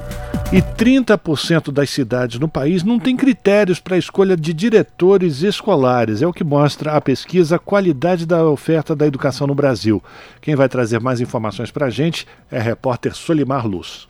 E 0.51 0.61
30% 0.61 1.71
das 1.71 1.91
cidades 1.91 2.39
no 2.39 2.47
país 2.47 2.83
não 2.83 2.99
tem 2.99 3.15
critérios 3.15 3.79
para 3.79 3.95
a 3.95 3.99
escolha 3.99 4.35
de 4.35 4.51
diretores 4.51 5.43
escolares. 5.43 6.23
É 6.23 6.27
o 6.27 6.33
que 6.33 6.43
mostra 6.43 6.93
a 6.93 7.01
pesquisa 7.01 7.59
Qualidade 7.59 8.25
da 8.25 8.43
Oferta 8.45 8.95
da 8.95 9.05
Educação 9.05 9.45
no 9.45 9.53
Brasil. 9.53 10.03
Quem 10.41 10.55
vai 10.55 10.67
trazer 10.67 10.99
mais 10.99 11.21
informações 11.21 11.69
para 11.69 11.85
a 11.85 11.89
gente 11.91 12.25
é 12.51 12.57
a 12.57 12.63
repórter 12.63 13.15
Solimar 13.15 13.67
Luz. 13.67 14.08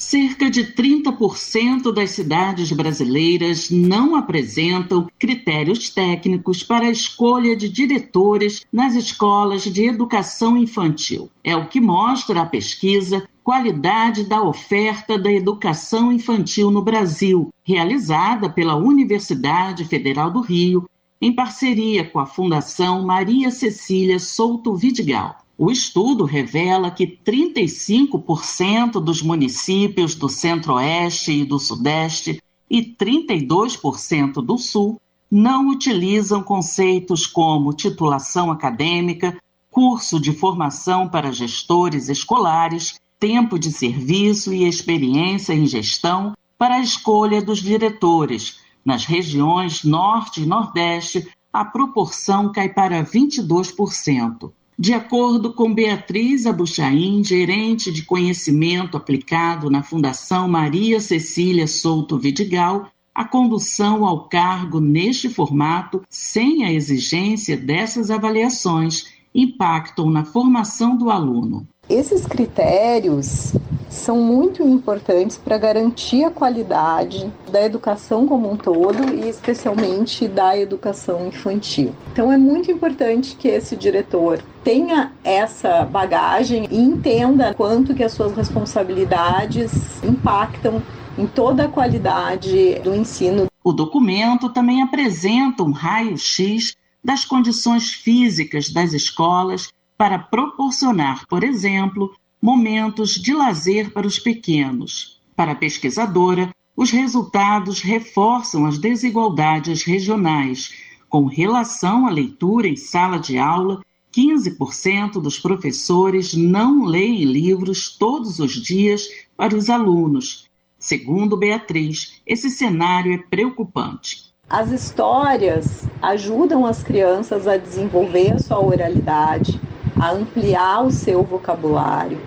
Cerca 0.00 0.50
de 0.50 0.64
30% 0.64 1.92
das 1.92 2.12
cidades 2.12 2.72
brasileiras 2.72 3.70
não 3.70 4.16
apresentam 4.16 5.06
critérios 5.18 5.90
técnicos 5.90 6.62
para 6.62 6.86
a 6.86 6.90
escolha 6.90 7.54
de 7.54 7.68
diretores 7.68 8.64
nas 8.72 8.94
escolas 8.94 9.62
de 9.62 9.84
educação 9.84 10.56
infantil. 10.56 11.30
É 11.44 11.54
o 11.54 11.68
que 11.68 11.82
mostra 11.82 12.40
a 12.40 12.46
pesquisa 12.46 13.28
Qualidade 13.44 14.24
da 14.24 14.42
Oferta 14.42 15.18
da 15.18 15.30
Educação 15.30 16.10
Infantil 16.10 16.70
no 16.70 16.80
Brasil, 16.80 17.52
realizada 17.62 18.48
pela 18.48 18.76
Universidade 18.76 19.84
Federal 19.84 20.30
do 20.30 20.40
Rio, 20.40 20.88
em 21.20 21.34
parceria 21.34 22.06
com 22.06 22.18
a 22.18 22.24
Fundação 22.24 23.04
Maria 23.04 23.50
Cecília 23.50 24.18
Souto 24.18 24.74
Vidigal. 24.74 25.36
O 25.62 25.70
estudo 25.70 26.24
revela 26.24 26.90
que 26.90 27.06
35% 27.06 28.92
dos 28.92 29.20
municípios 29.20 30.14
do 30.14 30.26
Centro-Oeste 30.26 31.32
e 31.32 31.44
do 31.44 31.58
Sudeste 31.58 32.42
e 32.70 32.82
32% 32.82 34.42
do 34.42 34.56
Sul 34.56 34.98
não 35.30 35.68
utilizam 35.68 36.42
conceitos 36.42 37.26
como 37.26 37.74
titulação 37.74 38.50
acadêmica, 38.50 39.36
curso 39.70 40.18
de 40.18 40.32
formação 40.32 41.06
para 41.06 41.30
gestores 41.30 42.08
escolares, 42.08 42.98
tempo 43.18 43.58
de 43.58 43.70
serviço 43.70 44.54
e 44.54 44.66
experiência 44.66 45.52
em 45.52 45.66
gestão 45.66 46.32
para 46.56 46.76
a 46.76 46.80
escolha 46.80 47.42
dos 47.42 47.58
diretores. 47.58 48.60
Nas 48.82 49.04
regiões 49.04 49.84
Norte 49.84 50.40
e 50.40 50.46
Nordeste, 50.46 51.28
a 51.52 51.66
proporção 51.66 52.50
cai 52.50 52.70
para 52.70 53.04
22%. 53.04 54.52
De 54.80 54.94
acordo 54.94 55.52
com 55.52 55.74
Beatriz 55.74 56.46
Abuchain, 56.46 57.22
gerente 57.22 57.92
de 57.92 58.02
conhecimento 58.02 58.96
aplicado 58.96 59.68
na 59.68 59.82
Fundação 59.82 60.48
Maria 60.48 60.98
Cecília 61.00 61.66
Souto 61.66 62.18
Vidigal, 62.18 62.90
a 63.14 63.22
condução 63.22 64.06
ao 64.06 64.26
cargo 64.26 64.80
neste 64.80 65.28
formato, 65.28 66.02
sem 66.08 66.64
a 66.64 66.72
exigência 66.72 67.58
dessas 67.58 68.10
avaliações, 68.10 69.04
impactam 69.34 70.08
na 70.08 70.24
formação 70.24 70.96
do 70.96 71.10
aluno. 71.10 71.68
Esses 71.90 72.24
critérios 72.24 73.52
são 73.88 74.16
muito 74.16 74.62
importantes 74.62 75.36
para 75.36 75.58
garantir 75.58 76.22
a 76.22 76.30
qualidade 76.30 77.28
da 77.50 77.60
educação 77.64 78.28
como 78.28 78.48
um 78.48 78.56
todo 78.56 79.12
e 79.12 79.28
especialmente 79.28 80.28
da 80.28 80.56
educação 80.56 81.26
infantil. 81.26 81.92
Então 82.12 82.30
é 82.30 82.38
muito 82.38 82.70
importante 82.70 83.34
que 83.34 83.48
esse 83.48 83.74
diretor 83.74 84.40
tenha 84.62 85.10
essa 85.24 85.84
bagagem 85.84 86.68
e 86.70 86.78
entenda 86.78 87.52
quanto 87.54 87.92
que 87.92 88.04
as 88.04 88.12
suas 88.12 88.36
responsabilidades 88.36 89.72
impactam 90.04 90.80
em 91.18 91.26
toda 91.26 91.64
a 91.64 91.68
qualidade 91.68 92.78
do 92.84 92.94
ensino. 92.94 93.48
O 93.64 93.72
documento 93.72 94.48
também 94.50 94.80
apresenta 94.80 95.64
um 95.64 95.72
raio-x 95.72 96.76
das 97.02 97.24
condições 97.24 97.90
físicas 97.90 98.70
das 98.70 98.92
escolas 98.92 99.72
para 100.00 100.18
proporcionar, 100.18 101.26
por 101.28 101.44
exemplo, 101.44 102.16
momentos 102.40 103.10
de 103.10 103.34
lazer 103.34 103.92
para 103.92 104.06
os 104.06 104.18
pequenos. 104.18 105.20
Para 105.36 105.52
a 105.52 105.54
pesquisadora, 105.54 106.54
os 106.74 106.90
resultados 106.90 107.82
reforçam 107.82 108.64
as 108.64 108.78
desigualdades 108.78 109.82
regionais. 109.82 110.72
Com 111.06 111.26
relação 111.26 112.06
à 112.06 112.10
leitura 112.10 112.66
em 112.66 112.76
sala 112.76 113.18
de 113.18 113.36
aula, 113.36 113.82
15% 114.10 115.20
dos 115.20 115.38
professores 115.38 116.32
não 116.32 116.86
leem 116.86 117.24
livros 117.24 117.94
todos 117.98 118.38
os 118.38 118.52
dias 118.52 119.06
para 119.36 119.54
os 119.54 119.68
alunos. 119.68 120.48
Segundo 120.78 121.36
Beatriz, 121.36 122.22
esse 122.26 122.48
cenário 122.48 123.12
é 123.12 123.18
preocupante. 123.18 124.30
As 124.48 124.70
histórias 124.70 125.84
ajudam 126.00 126.64
as 126.64 126.82
crianças 126.82 127.46
a 127.46 127.58
desenvolver 127.58 128.32
a 128.32 128.38
sua 128.38 128.64
oralidade, 128.64 129.60
a 129.98 130.12
ampliar 130.12 130.84
o 130.84 130.90
seu 130.90 131.22
vocabulário 131.22 132.18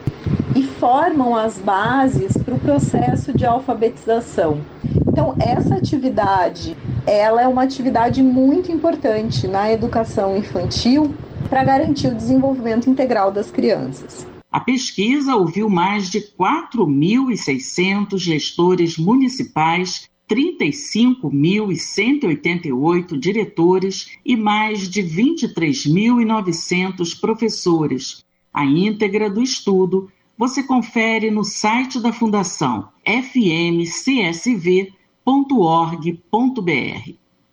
e 0.55 0.63
formam 0.63 1.35
as 1.35 1.57
bases 1.57 2.37
para 2.37 2.53
o 2.53 2.59
processo 2.59 3.35
de 3.35 3.45
alfabetização. 3.45 4.61
Então, 5.07 5.35
essa 5.39 5.75
atividade, 5.75 6.75
ela 7.05 7.41
é 7.41 7.47
uma 7.47 7.63
atividade 7.63 8.21
muito 8.21 8.71
importante 8.71 9.47
na 9.47 9.71
educação 9.71 10.37
infantil 10.37 11.13
para 11.49 11.63
garantir 11.63 12.07
o 12.07 12.15
desenvolvimento 12.15 12.89
integral 12.89 13.31
das 13.31 13.51
crianças. 13.51 14.25
A 14.51 14.59
pesquisa 14.59 15.35
ouviu 15.35 15.69
mais 15.69 16.09
de 16.09 16.19
4.600 16.21 18.17
gestores 18.17 18.97
municipais 18.97 20.07
35.188 20.29 23.19
diretores 23.19 24.17
e 24.25 24.35
mais 24.35 24.89
de 24.89 25.03
23.900 25.03 27.19
professores. 27.19 28.25
A 28.53 28.65
íntegra 28.65 29.29
do 29.29 29.41
estudo 29.41 30.11
você 30.37 30.63
confere 30.63 31.29
no 31.29 31.43
site 31.43 31.99
da 31.99 32.11
Fundação 32.11 32.89
fmcsv.org.br. 33.05 34.93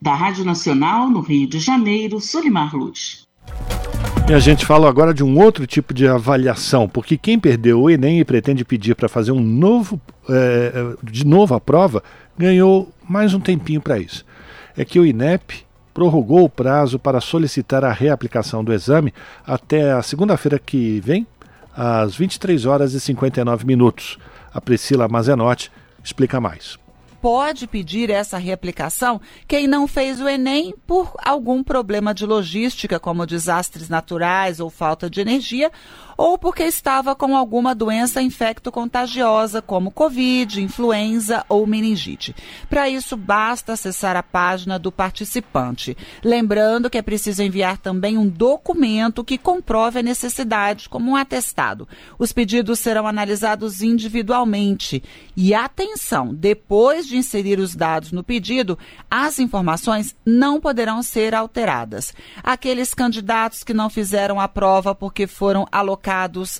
Da 0.02 0.14
Rádio 0.14 0.46
Nacional, 0.46 1.10
no 1.10 1.20
Rio 1.20 1.46
de 1.46 1.58
Janeiro, 1.58 2.18
Solimar 2.20 2.74
Luz. 2.74 3.28
E 4.28 4.32
a 4.32 4.38
gente 4.38 4.64
fala 4.64 4.88
agora 4.88 5.12
de 5.12 5.24
um 5.24 5.38
outro 5.40 5.66
tipo 5.66 5.92
de 5.92 6.06
avaliação, 6.06 6.88
porque 6.88 7.16
quem 7.16 7.38
perdeu 7.38 7.82
o 7.82 7.90
Enem 7.90 8.20
e 8.20 8.24
pretende 8.24 8.64
pedir 8.64 8.94
para 8.94 9.08
fazer 9.08 9.32
um 9.32 9.40
novo, 9.40 10.00
é, 10.28 10.94
de 11.02 11.26
novo 11.26 11.52
a 11.54 11.60
prova, 11.60 12.02
ganhou 12.38 12.92
mais 13.08 13.34
um 13.34 13.40
tempinho 13.40 13.80
para 13.80 13.98
isso. 13.98 14.24
É 14.76 14.84
que 14.84 15.00
o 15.00 15.04
INEP 15.04 15.64
prorrogou 15.92 16.44
o 16.44 16.48
prazo 16.48 16.98
para 16.98 17.20
solicitar 17.20 17.84
a 17.84 17.92
reaplicação 17.92 18.62
do 18.62 18.72
exame 18.72 19.12
até 19.44 19.92
a 19.92 20.02
segunda-feira 20.02 20.58
que 20.58 21.00
vem, 21.00 21.26
às 21.76 22.14
23 22.14 22.66
horas 22.66 22.94
e 22.94 23.00
59 23.00 23.66
minutos. 23.66 24.16
A 24.54 24.60
Priscila 24.60 25.08
Mazenotti 25.08 25.72
explica 26.04 26.40
mais 26.40 26.78
pode 27.20 27.66
pedir 27.66 28.10
essa 28.10 28.38
reaplicação 28.38 29.20
quem 29.46 29.66
não 29.66 29.86
fez 29.86 30.20
o 30.20 30.28
Enem 30.28 30.74
por 30.86 31.12
algum 31.24 31.62
problema 31.62 32.14
de 32.14 32.24
logística, 32.24 32.98
como 32.98 33.26
desastres 33.26 33.88
naturais 33.88 34.60
ou 34.60 34.70
falta 34.70 35.08
de 35.10 35.20
energia, 35.20 35.70
ou 36.20 36.36
porque 36.36 36.64
estava 36.64 37.16
com 37.16 37.34
alguma 37.34 37.74
doença 37.74 38.20
infecto-contagiosa, 38.20 39.62
como 39.62 39.90
Covid, 39.90 40.62
influenza 40.62 41.46
ou 41.48 41.66
meningite. 41.66 42.36
Para 42.68 42.90
isso, 42.90 43.16
basta 43.16 43.72
acessar 43.72 44.18
a 44.18 44.22
página 44.22 44.78
do 44.78 44.92
participante. 44.92 45.96
Lembrando 46.22 46.90
que 46.90 46.98
é 46.98 47.02
preciso 47.02 47.42
enviar 47.42 47.78
também 47.78 48.18
um 48.18 48.28
documento 48.28 49.24
que 49.24 49.38
comprove 49.38 50.00
a 50.00 50.02
necessidade, 50.02 50.90
como 50.90 51.12
um 51.12 51.16
atestado. 51.16 51.88
Os 52.18 52.34
pedidos 52.34 52.80
serão 52.80 53.06
analisados 53.06 53.80
individualmente. 53.80 55.02
E 55.34 55.54
atenção, 55.54 56.34
depois 56.34 57.06
de 57.06 57.16
inserir 57.16 57.58
os 57.58 57.74
dados 57.74 58.12
no 58.12 58.22
pedido, 58.22 58.78
as 59.10 59.38
informações 59.38 60.14
não 60.22 60.60
poderão 60.60 61.02
ser 61.02 61.34
alteradas. 61.34 62.12
Aqueles 62.42 62.92
candidatos 62.92 63.64
que 63.64 63.72
não 63.72 63.88
fizeram 63.88 64.38
a 64.38 64.46
prova 64.46 64.94
porque 64.94 65.26
foram 65.26 65.66
alocados 65.72 66.09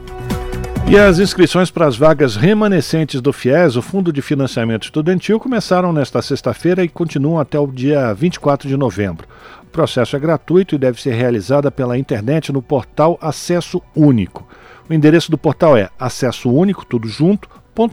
E 0.91 0.99
as 0.99 1.21
inscrições 1.21 1.71
para 1.71 1.87
as 1.87 1.97
vagas 1.97 2.35
remanescentes 2.35 3.21
do 3.21 3.33
FIES, 3.33 3.77
o 3.77 3.83
Fundo 3.83 4.13
de 4.13 4.21
Financiamento 4.21 4.83
Estudantil, 4.83 5.39
começaram 5.39 5.93
nesta 5.93 6.21
sexta-feira 6.21 6.83
e 6.83 6.89
continuam 6.89 7.39
até 7.39 7.57
o 7.61 7.69
dia 7.69 8.13
24 8.13 8.69
de 8.69 8.77
novembro. 8.77 9.25
O 9.63 9.67
processo 9.67 10.17
é 10.17 10.19
gratuito 10.19 10.75
e 10.75 10.79
deve 10.79 11.01
ser 11.01 11.15
realizado 11.15 11.71
pela 11.71 11.97
internet 11.97 12.53
no 12.53 12.61
portal 12.61 13.17
Acesso 13.23 13.81
Único. 13.95 14.49
O 14.89 14.93
endereço 14.93 15.31
do 15.31 15.39
portal 15.39 15.77
é 15.77 15.89
acesso 15.97 16.51
único, 16.51 16.85
tudo 16.85 17.07
junto, 17.07 17.49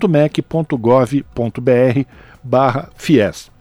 .mec.gov.br 0.10 1.22
barra 2.44 2.90
FIES. 2.96 3.52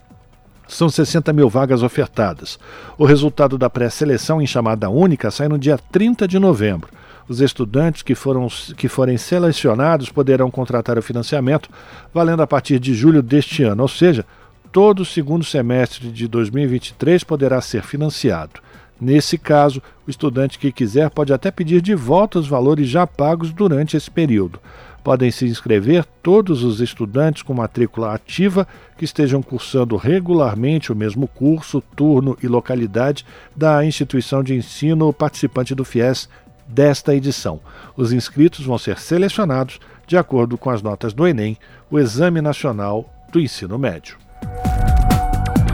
São 0.66 0.88
60 0.88 1.30
mil 1.34 1.50
vagas 1.50 1.82
ofertadas. 1.82 2.58
O 2.96 3.04
resultado 3.04 3.58
da 3.58 3.68
pré-seleção 3.68 4.40
em 4.40 4.46
chamada 4.46 4.88
única 4.88 5.30
sai 5.30 5.46
no 5.46 5.58
dia 5.58 5.76
30 5.76 6.26
de 6.26 6.38
novembro. 6.38 6.88
Os 7.28 7.40
estudantes 7.40 8.02
que, 8.02 8.14
foram, 8.14 8.46
que 8.76 8.88
forem 8.88 9.18
selecionados 9.18 10.10
poderão 10.10 10.50
contratar 10.50 10.96
o 10.96 11.02
financiamento 11.02 11.68
valendo 12.14 12.42
a 12.42 12.46
partir 12.46 12.78
de 12.78 12.94
julho 12.94 13.22
deste 13.22 13.64
ano, 13.64 13.82
ou 13.82 13.88
seja, 13.88 14.24
todo 14.70 15.00
o 15.00 15.04
segundo 15.04 15.44
semestre 15.44 16.08
de 16.10 16.28
2023 16.28 17.24
poderá 17.24 17.60
ser 17.60 17.82
financiado. 17.82 18.60
Nesse 19.00 19.36
caso, 19.36 19.82
o 20.06 20.10
estudante 20.10 20.58
que 20.58 20.72
quiser 20.72 21.10
pode 21.10 21.32
até 21.32 21.50
pedir 21.50 21.82
de 21.82 21.94
volta 21.94 22.38
os 22.38 22.48
valores 22.48 22.88
já 22.88 23.06
pagos 23.06 23.52
durante 23.52 23.96
esse 23.96 24.10
período. 24.10 24.58
Podem 25.04 25.30
se 25.30 25.46
inscrever 25.46 26.04
todos 26.22 26.64
os 26.64 26.80
estudantes 26.80 27.42
com 27.42 27.54
matrícula 27.54 28.14
ativa 28.14 28.66
que 28.96 29.04
estejam 29.04 29.42
cursando 29.42 29.96
regularmente 29.96 30.90
o 30.90 30.96
mesmo 30.96 31.28
curso, 31.28 31.82
turno 31.94 32.36
e 32.42 32.48
localidade 32.48 33.24
da 33.54 33.84
instituição 33.84 34.42
de 34.42 34.54
ensino 34.54 35.12
participante 35.12 35.74
do 35.74 35.84
FIES 35.84 36.28
desta 36.66 37.14
edição. 37.14 37.60
Os 37.96 38.12
inscritos 38.12 38.64
vão 38.64 38.78
ser 38.78 38.98
selecionados 38.98 39.78
de 40.06 40.16
acordo 40.16 40.56
com 40.56 40.70
as 40.70 40.82
notas 40.82 41.12
do 41.12 41.26
Enem, 41.26 41.56
o 41.90 41.98
Exame 41.98 42.40
Nacional 42.40 43.08
do 43.30 43.40
Ensino 43.40 43.78
Médio. 43.78 44.16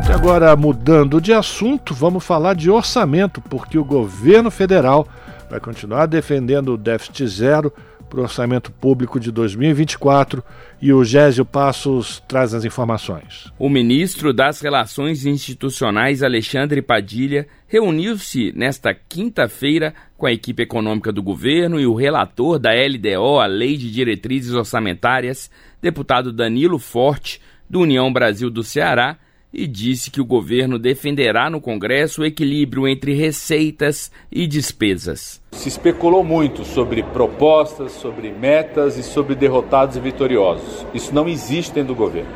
E 0.08 0.12
agora, 0.12 0.54
mudando 0.56 1.20
de 1.20 1.32
assunto, 1.32 1.94
vamos 1.94 2.24
falar 2.24 2.54
de 2.54 2.70
orçamento, 2.70 3.40
porque 3.40 3.78
o 3.78 3.84
governo 3.84 4.50
federal 4.50 5.06
vai 5.48 5.60
continuar 5.60 6.06
defendendo 6.06 6.74
o 6.74 6.76
déficit 6.76 7.26
zero 7.26 7.72
para 8.12 8.20
o 8.20 8.24
orçamento 8.24 8.70
público 8.70 9.18
de 9.18 9.32
2024 9.32 10.44
e 10.82 10.92
o 10.92 11.02
Gésio 11.02 11.46
Passos 11.46 12.22
traz 12.28 12.52
as 12.52 12.62
informações. 12.62 13.50
O 13.58 13.70
ministro 13.70 14.34
das 14.34 14.60
Relações 14.60 15.24
Institucionais, 15.24 16.22
Alexandre 16.22 16.82
Padilha, 16.82 17.48
reuniu-se 17.66 18.52
nesta 18.54 18.92
quinta-feira 18.92 19.94
com 20.18 20.26
a 20.26 20.32
equipe 20.32 20.62
econômica 20.62 21.10
do 21.10 21.22
governo 21.22 21.80
e 21.80 21.86
o 21.86 21.94
relator 21.94 22.58
da 22.58 22.70
LDO, 22.72 23.40
a 23.40 23.46
Lei 23.46 23.78
de 23.78 23.90
Diretrizes 23.90 24.52
Orçamentárias, 24.52 25.50
deputado 25.80 26.30
Danilo 26.30 26.78
Forte, 26.78 27.40
do 27.68 27.80
União 27.80 28.12
Brasil 28.12 28.50
do 28.50 28.62
Ceará, 28.62 29.16
e 29.52 29.66
disse 29.66 30.10
que 30.10 30.20
o 30.20 30.24
governo 30.24 30.78
defenderá 30.78 31.50
no 31.50 31.60
Congresso 31.60 32.22
o 32.22 32.24
equilíbrio 32.24 32.88
entre 32.88 33.12
receitas 33.14 34.10
e 34.30 34.46
despesas. 34.46 35.40
Se 35.52 35.68
especulou 35.68 36.24
muito 36.24 36.64
sobre 36.64 37.02
propostas, 37.02 37.92
sobre 37.92 38.30
metas 38.32 38.96
e 38.96 39.02
sobre 39.02 39.34
derrotados 39.34 39.96
e 39.96 40.00
vitoriosos. 40.00 40.86
Isso 40.94 41.14
não 41.14 41.28
existe 41.28 41.74
dentro 41.74 41.94
do 41.94 41.98
governo. 41.98 42.30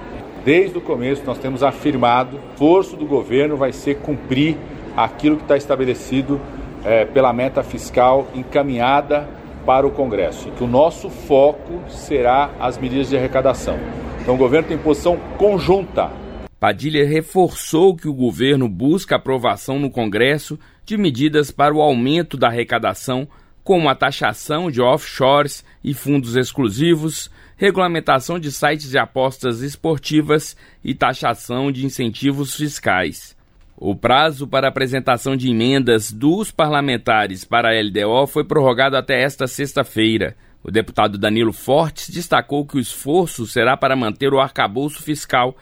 Desde 0.44 0.78
o 0.78 0.80
começo 0.80 1.22
nós 1.26 1.38
temos 1.38 1.62
afirmado, 1.62 2.36
o 2.36 2.52
esforço 2.52 2.96
do 2.96 3.06
governo 3.06 3.56
vai 3.56 3.72
ser 3.72 3.96
cumprir 3.96 4.56
aquilo 4.96 5.36
que 5.36 5.42
está 5.42 5.56
estabelecido 5.56 6.40
é, 6.84 7.04
pela 7.04 7.32
meta 7.32 7.62
fiscal 7.62 8.28
encaminhada 8.34 9.28
para 9.64 9.86
o 9.86 9.90
Congresso, 9.90 10.50
que 10.52 10.62
o 10.62 10.68
nosso 10.68 11.10
foco 11.10 11.82
será 11.88 12.50
as 12.60 12.78
medidas 12.78 13.08
de 13.08 13.16
arrecadação. 13.16 13.76
Então 14.20 14.34
o 14.34 14.38
governo 14.38 14.68
tem 14.68 14.78
posição 14.78 15.16
conjunta 15.36 16.10
Padilha 16.58 17.06
reforçou 17.06 17.94
que 17.94 18.08
o 18.08 18.14
governo 18.14 18.68
busca 18.68 19.16
aprovação 19.16 19.78
no 19.78 19.90
Congresso 19.90 20.58
de 20.86 20.96
medidas 20.96 21.50
para 21.50 21.74
o 21.74 21.82
aumento 21.82 22.36
da 22.36 22.48
arrecadação, 22.48 23.28
como 23.62 23.88
a 23.88 23.94
taxação 23.94 24.70
de 24.70 24.80
offshores 24.80 25.64
e 25.84 25.92
fundos 25.92 26.34
exclusivos, 26.34 27.30
regulamentação 27.56 28.38
de 28.38 28.50
sites 28.50 28.90
de 28.90 28.98
apostas 28.98 29.60
esportivas 29.60 30.56
e 30.82 30.94
taxação 30.94 31.70
de 31.70 31.84
incentivos 31.84 32.54
fiscais. 32.54 33.36
O 33.76 33.94
prazo 33.94 34.46
para 34.46 34.68
apresentação 34.68 35.36
de 35.36 35.50
emendas 35.50 36.10
dos 36.10 36.50
parlamentares 36.50 37.44
para 37.44 37.68
a 37.68 37.82
LDO 37.82 38.26
foi 38.26 38.44
prorrogado 38.44 38.96
até 38.96 39.22
esta 39.22 39.46
sexta-feira. 39.46 40.34
O 40.62 40.70
deputado 40.70 41.18
Danilo 41.18 41.52
Fortes 41.52 42.08
destacou 42.08 42.66
que 42.66 42.76
o 42.76 42.80
esforço 42.80 43.46
será 43.46 43.76
para 43.76 43.94
manter 43.94 44.32
o 44.32 44.40
arcabouço 44.40 45.02
fiscal 45.02 45.54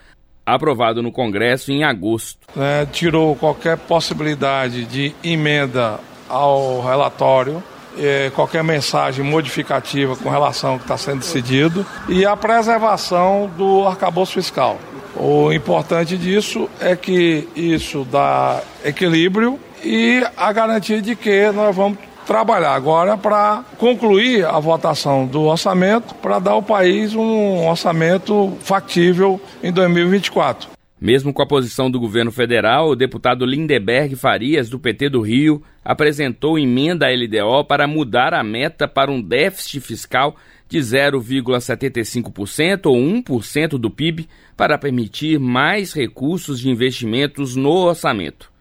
aprovado 0.45 1.03
no 1.03 1.11
Congresso 1.11 1.72
em 1.72 1.84
agosto. 1.84 2.38
É, 2.57 2.86
tirou 2.86 3.34
qualquer 3.36 3.76
possibilidade 3.76 4.84
de 4.84 5.14
emenda 5.22 5.99
ao 6.28 6.82
relatório, 6.82 7.62
é, 7.99 8.30
qualquer 8.34 8.64
mensagem 8.64 9.24
modificativa 9.24 10.16
com 10.16 10.28
relação 10.28 10.72
ao 10.72 10.78
que 10.78 10.84
está 10.84 10.97
sendo 10.97 11.20
decidido 11.20 11.86
e 12.09 12.26
a 12.26 12.36
preservação 12.36 13.51
do 13.57 13.86
arcabouço 13.86 14.34
fiscal. 14.34 14.78
O 15.16 15.53
importante 15.53 16.18
disso 16.18 16.68
é 16.80 16.97
que 16.97 17.49
isso 17.55 18.05
dá 18.05 18.61
equilíbrio 18.84 19.61
e 19.84 20.26
a 20.36 20.53
garantia 20.53 21.01
de 21.01 21.14
que 21.14 21.53
nós 21.53 21.74
vamos 21.74 21.99
trabalhar 22.26 22.74
agora 22.74 23.16
para 23.16 23.64
concluir 23.78 24.44
a 24.44 24.58
votação 24.58 25.26
do 25.26 25.42
orçamento 25.42 26.14
para 26.16 26.38
dar 26.38 26.52
ao 26.52 26.62
país 26.62 27.14
um 27.14 27.66
orçamento 27.66 28.56
factível 28.60 29.40
em 29.62 29.72
2024. 29.72 30.74
Mesmo 31.00 31.34
com 31.34 31.42
a 31.42 31.46
posição 31.46 31.90
do 31.90 32.00
governo 32.00 32.32
federal, 32.32 32.88
o 32.88 32.96
deputado 32.96 33.44
Lindeberg 33.44 34.16
Farias, 34.16 34.70
do 34.70 34.78
PT 34.78 35.10
do 35.10 35.20
Rio, 35.20 35.62
apresentou 35.84 36.58
emenda 36.58 37.06
à 37.06 37.10
LDO 37.10 37.64
para 37.66 37.86
mudar 37.86 38.32
a 38.32 38.42
meta 38.42 38.88
para 38.88 39.10
um 39.10 39.20
déficit 39.20 39.80
fiscal 39.80 40.34
de 40.66 40.78
0,75% 40.78 42.86
ou 42.86 42.96
1% 42.96 43.76
do 43.76 43.90
PIB 43.90 44.26
para 44.56 44.78
permitir 44.78 45.38
mais 45.38 45.92
recursos 45.92 46.60
de 46.60 46.70
investimentos 46.70 47.54
no 47.54 47.70
orçamento. 47.70 48.53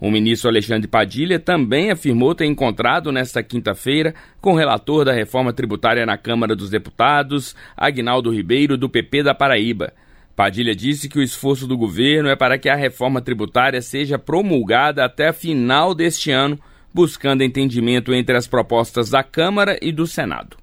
O 0.00 0.10
ministro 0.10 0.48
Alexandre 0.48 0.88
Padilha 0.88 1.38
também 1.38 1.90
afirmou 1.90 2.34
ter 2.34 2.46
encontrado 2.46 3.12
nesta 3.12 3.42
quinta-feira 3.42 4.14
com 4.40 4.54
o 4.54 4.56
relator 4.56 5.04
da 5.04 5.12
reforma 5.12 5.52
tributária 5.52 6.06
na 6.06 6.16
Câmara 6.16 6.56
dos 6.56 6.70
Deputados, 6.70 7.54
Agnaldo 7.76 8.32
Ribeiro, 8.32 8.78
do 8.78 8.88
PP 8.88 9.24
da 9.24 9.34
Paraíba. 9.34 9.92
Padilha 10.34 10.74
disse 10.74 11.06
que 11.06 11.18
o 11.18 11.22
esforço 11.22 11.66
do 11.66 11.76
governo 11.76 12.30
é 12.30 12.34
para 12.34 12.56
que 12.56 12.70
a 12.70 12.74
reforma 12.74 13.20
tributária 13.20 13.82
seja 13.82 14.18
promulgada 14.18 15.04
até 15.04 15.28
a 15.28 15.34
final 15.34 15.94
deste 15.94 16.30
ano, 16.30 16.58
buscando 16.94 17.42
entendimento 17.42 18.14
entre 18.14 18.34
as 18.34 18.46
propostas 18.46 19.10
da 19.10 19.22
Câmara 19.22 19.78
e 19.82 19.92
do 19.92 20.06
Senado. 20.06 20.56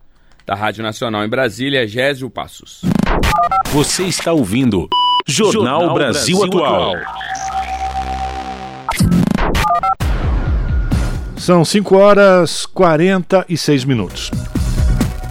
Da 0.48 0.56
Rádio 0.56 0.82
Nacional 0.82 1.24
em 1.24 1.30
Brasília, 1.30 1.88
Gésio 1.88 2.28
Passos. 2.28 2.82
Você 3.68 4.04
está 4.06 4.34
ouvindo 4.34 4.88
Jornal, 5.28 5.82
Jornal 5.82 5.94
Brasil, 5.94 6.40
Brasil 6.40 6.66
Atual. 6.66 6.96
São 11.48 11.64
5 11.64 11.96
horas 11.96 12.66
46 12.66 13.86
minutos. 13.86 14.30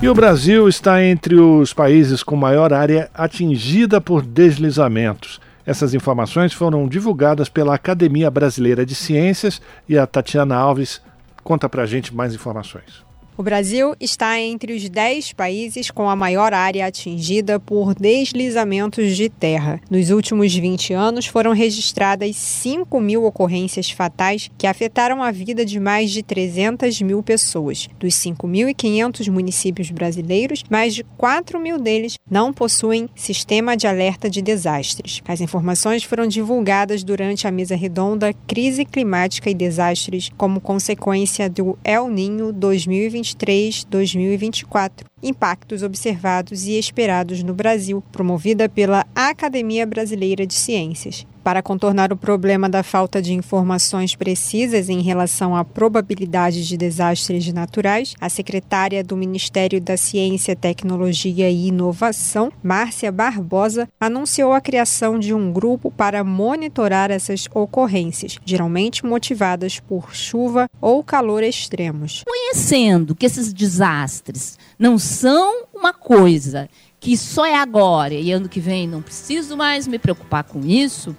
E 0.01 0.09
o 0.09 0.15
Brasil 0.15 0.67
está 0.67 1.05
entre 1.05 1.35
os 1.35 1.75
países 1.75 2.23
com 2.23 2.35
maior 2.35 2.73
área 2.73 3.11
atingida 3.13 4.01
por 4.01 4.23
deslizamentos. 4.23 5.39
Essas 5.67 5.93
informações 5.93 6.55
foram 6.55 6.89
divulgadas 6.89 7.51
pela 7.51 7.75
Academia 7.75 8.31
Brasileira 8.31 8.87
de 8.87 8.95
Ciências 8.95 9.61
e 9.87 9.99
a 9.99 10.07
Tatiana 10.07 10.57
Alves 10.57 11.03
conta 11.45 11.69
pra 11.69 11.85
gente 11.85 12.15
mais 12.15 12.35
informações. 12.35 13.06
O 13.39 13.43
Brasil 13.43 13.95
está 14.01 14.41
entre 14.41 14.73
os 14.73 14.89
10 14.89 15.35
países 15.35 15.91
com 15.91 16.09
a 16.09 16.17
maior 16.17 16.55
área 16.55 16.87
atingida 16.87 17.61
por 17.61 17.95
deslizamentos 17.95 19.15
de 19.15 19.29
terra. 19.29 19.79
Nos 19.91 20.09
últimos 20.09 20.55
20 20.55 20.95
anos, 20.95 21.27
foram 21.27 21.53
registradas 21.53 22.35
5 22.35 22.99
mil 22.99 23.27
ocorrências 23.27 23.91
fatais 23.91 24.51
que 24.57 24.67
afetaram 24.67 25.23
a 25.23 25.31
vida 25.31 25.67
de 25.67 25.79
mais 25.79 26.13
de 26.13 26.23
300 26.23 27.03
mil 27.03 27.23
pessoas. 27.23 27.91
Dos 28.01 28.15
5.500 28.15 29.29
municípios 29.29 29.91
brasileiros, 29.91 30.65
mais 30.71 30.95
de 30.95 31.05
4 31.19 31.61
mil 31.61 31.79
deles 31.79 32.17
não 32.31 32.55
possuem 32.55 33.07
sistema 33.15 33.77
de 33.77 33.87
alerta 33.87 34.31
de 34.31 34.41
desastres. 34.41 35.21
As 35.29 35.43
informações 35.43 36.03
foram 36.03 36.27
divulgadas 36.27 37.05
durante 37.05 37.47
a 37.47 37.51
mesa 37.51 37.77
redonda 37.77 38.33
Crise 38.47 38.87
Climática 38.87 39.51
e 39.51 39.55
Desastres 39.55 40.31
como 40.39 40.59
consequência 40.59 41.51
do 41.51 41.79
El 41.85 42.09
Ninho 42.09 42.51
2021. 42.51 43.26
2023-2024, 43.35 45.05
impactos 45.23 45.83
observados 45.83 46.67
e 46.67 46.79
esperados 46.79 47.43
no 47.43 47.55
Brasil, 47.55 48.03
promovida 48.13 48.69
pela 48.69 49.07
Academia 49.15 49.87
Brasileira 49.87 50.47
de 50.47 50.55
Ciências 50.55 51.27
para 51.47 51.63
contornar 51.63 52.13
o 52.13 52.17
problema 52.17 52.69
da 52.69 52.83
falta 52.83 53.23
de 53.23 53.33
informações 53.33 54.17
precisas 54.17 54.89
em 54.89 55.01
relação 55.01 55.55
à 55.55 55.65
probabilidade 55.65 56.67
de 56.67 56.77
desastres 56.77 57.53
naturais, 57.53 58.17
a 58.21 58.29
secretária 58.29 59.05
do 59.05 59.17
Ministério 59.17 59.81
da 59.81 59.97
Ciência, 59.97 60.57
Tecnologia 60.57 61.49
e 61.49 61.69
Inovação, 61.69 62.51
Márcia 62.65 63.13
Barbosa, 63.13 63.89
anunciou 64.01 64.53
a 64.53 64.61
criação 64.61 65.21
de 65.21 65.33
um 65.33 65.53
grupo 65.53 65.89
para 65.89 66.25
monitorar 66.25 67.13
essas 67.13 67.47
ocorrências, 67.55 68.41
geralmente 68.45 69.07
motivadas 69.07 69.79
por 69.79 70.17
chuva 70.17 70.69
ou 70.81 71.05
calor 71.05 71.45
extremos. 71.45 72.25
Conhecendo 72.27 73.15
que 73.15 73.25
esses 73.25 73.53
desastres 73.53 74.59
não 74.77 74.99
são 74.99 75.67
uma 75.73 75.93
coisa 75.93 76.69
que 76.99 77.17
só 77.17 77.47
é 77.47 77.55
agora 77.55 78.15
e 78.15 78.33
ano 78.33 78.49
que 78.49 78.59
vem 78.59 78.89
não 78.89 79.01
preciso 79.01 79.57
mais 79.57 79.87
me 79.87 79.97
preocupar 79.97 80.43
com 80.43 80.59
isso, 80.67 81.15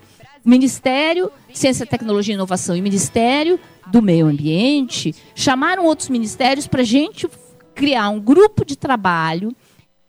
Ministério 0.48 1.30
de 1.52 1.60
Ciência, 1.60 1.86
Tecnologia 1.86 2.34
e 2.34 2.36
Inovação 2.36 2.74
e 2.74 2.82
Ministério 2.82 3.60
do 3.88 4.02
Meio 4.02 4.28
Ambiente 4.28 5.14
chamaram 5.36 5.86
outros 5.86 6.08
ministérios 6.08 6.66
para 6.66 6.84
a 6.84 6.86
gente 6.86 7.28
criar 7.76 8.08
um 8.08 8.18
grupo 8.18 8.64
de 8.64 8.78
trabalho 8.78 9.54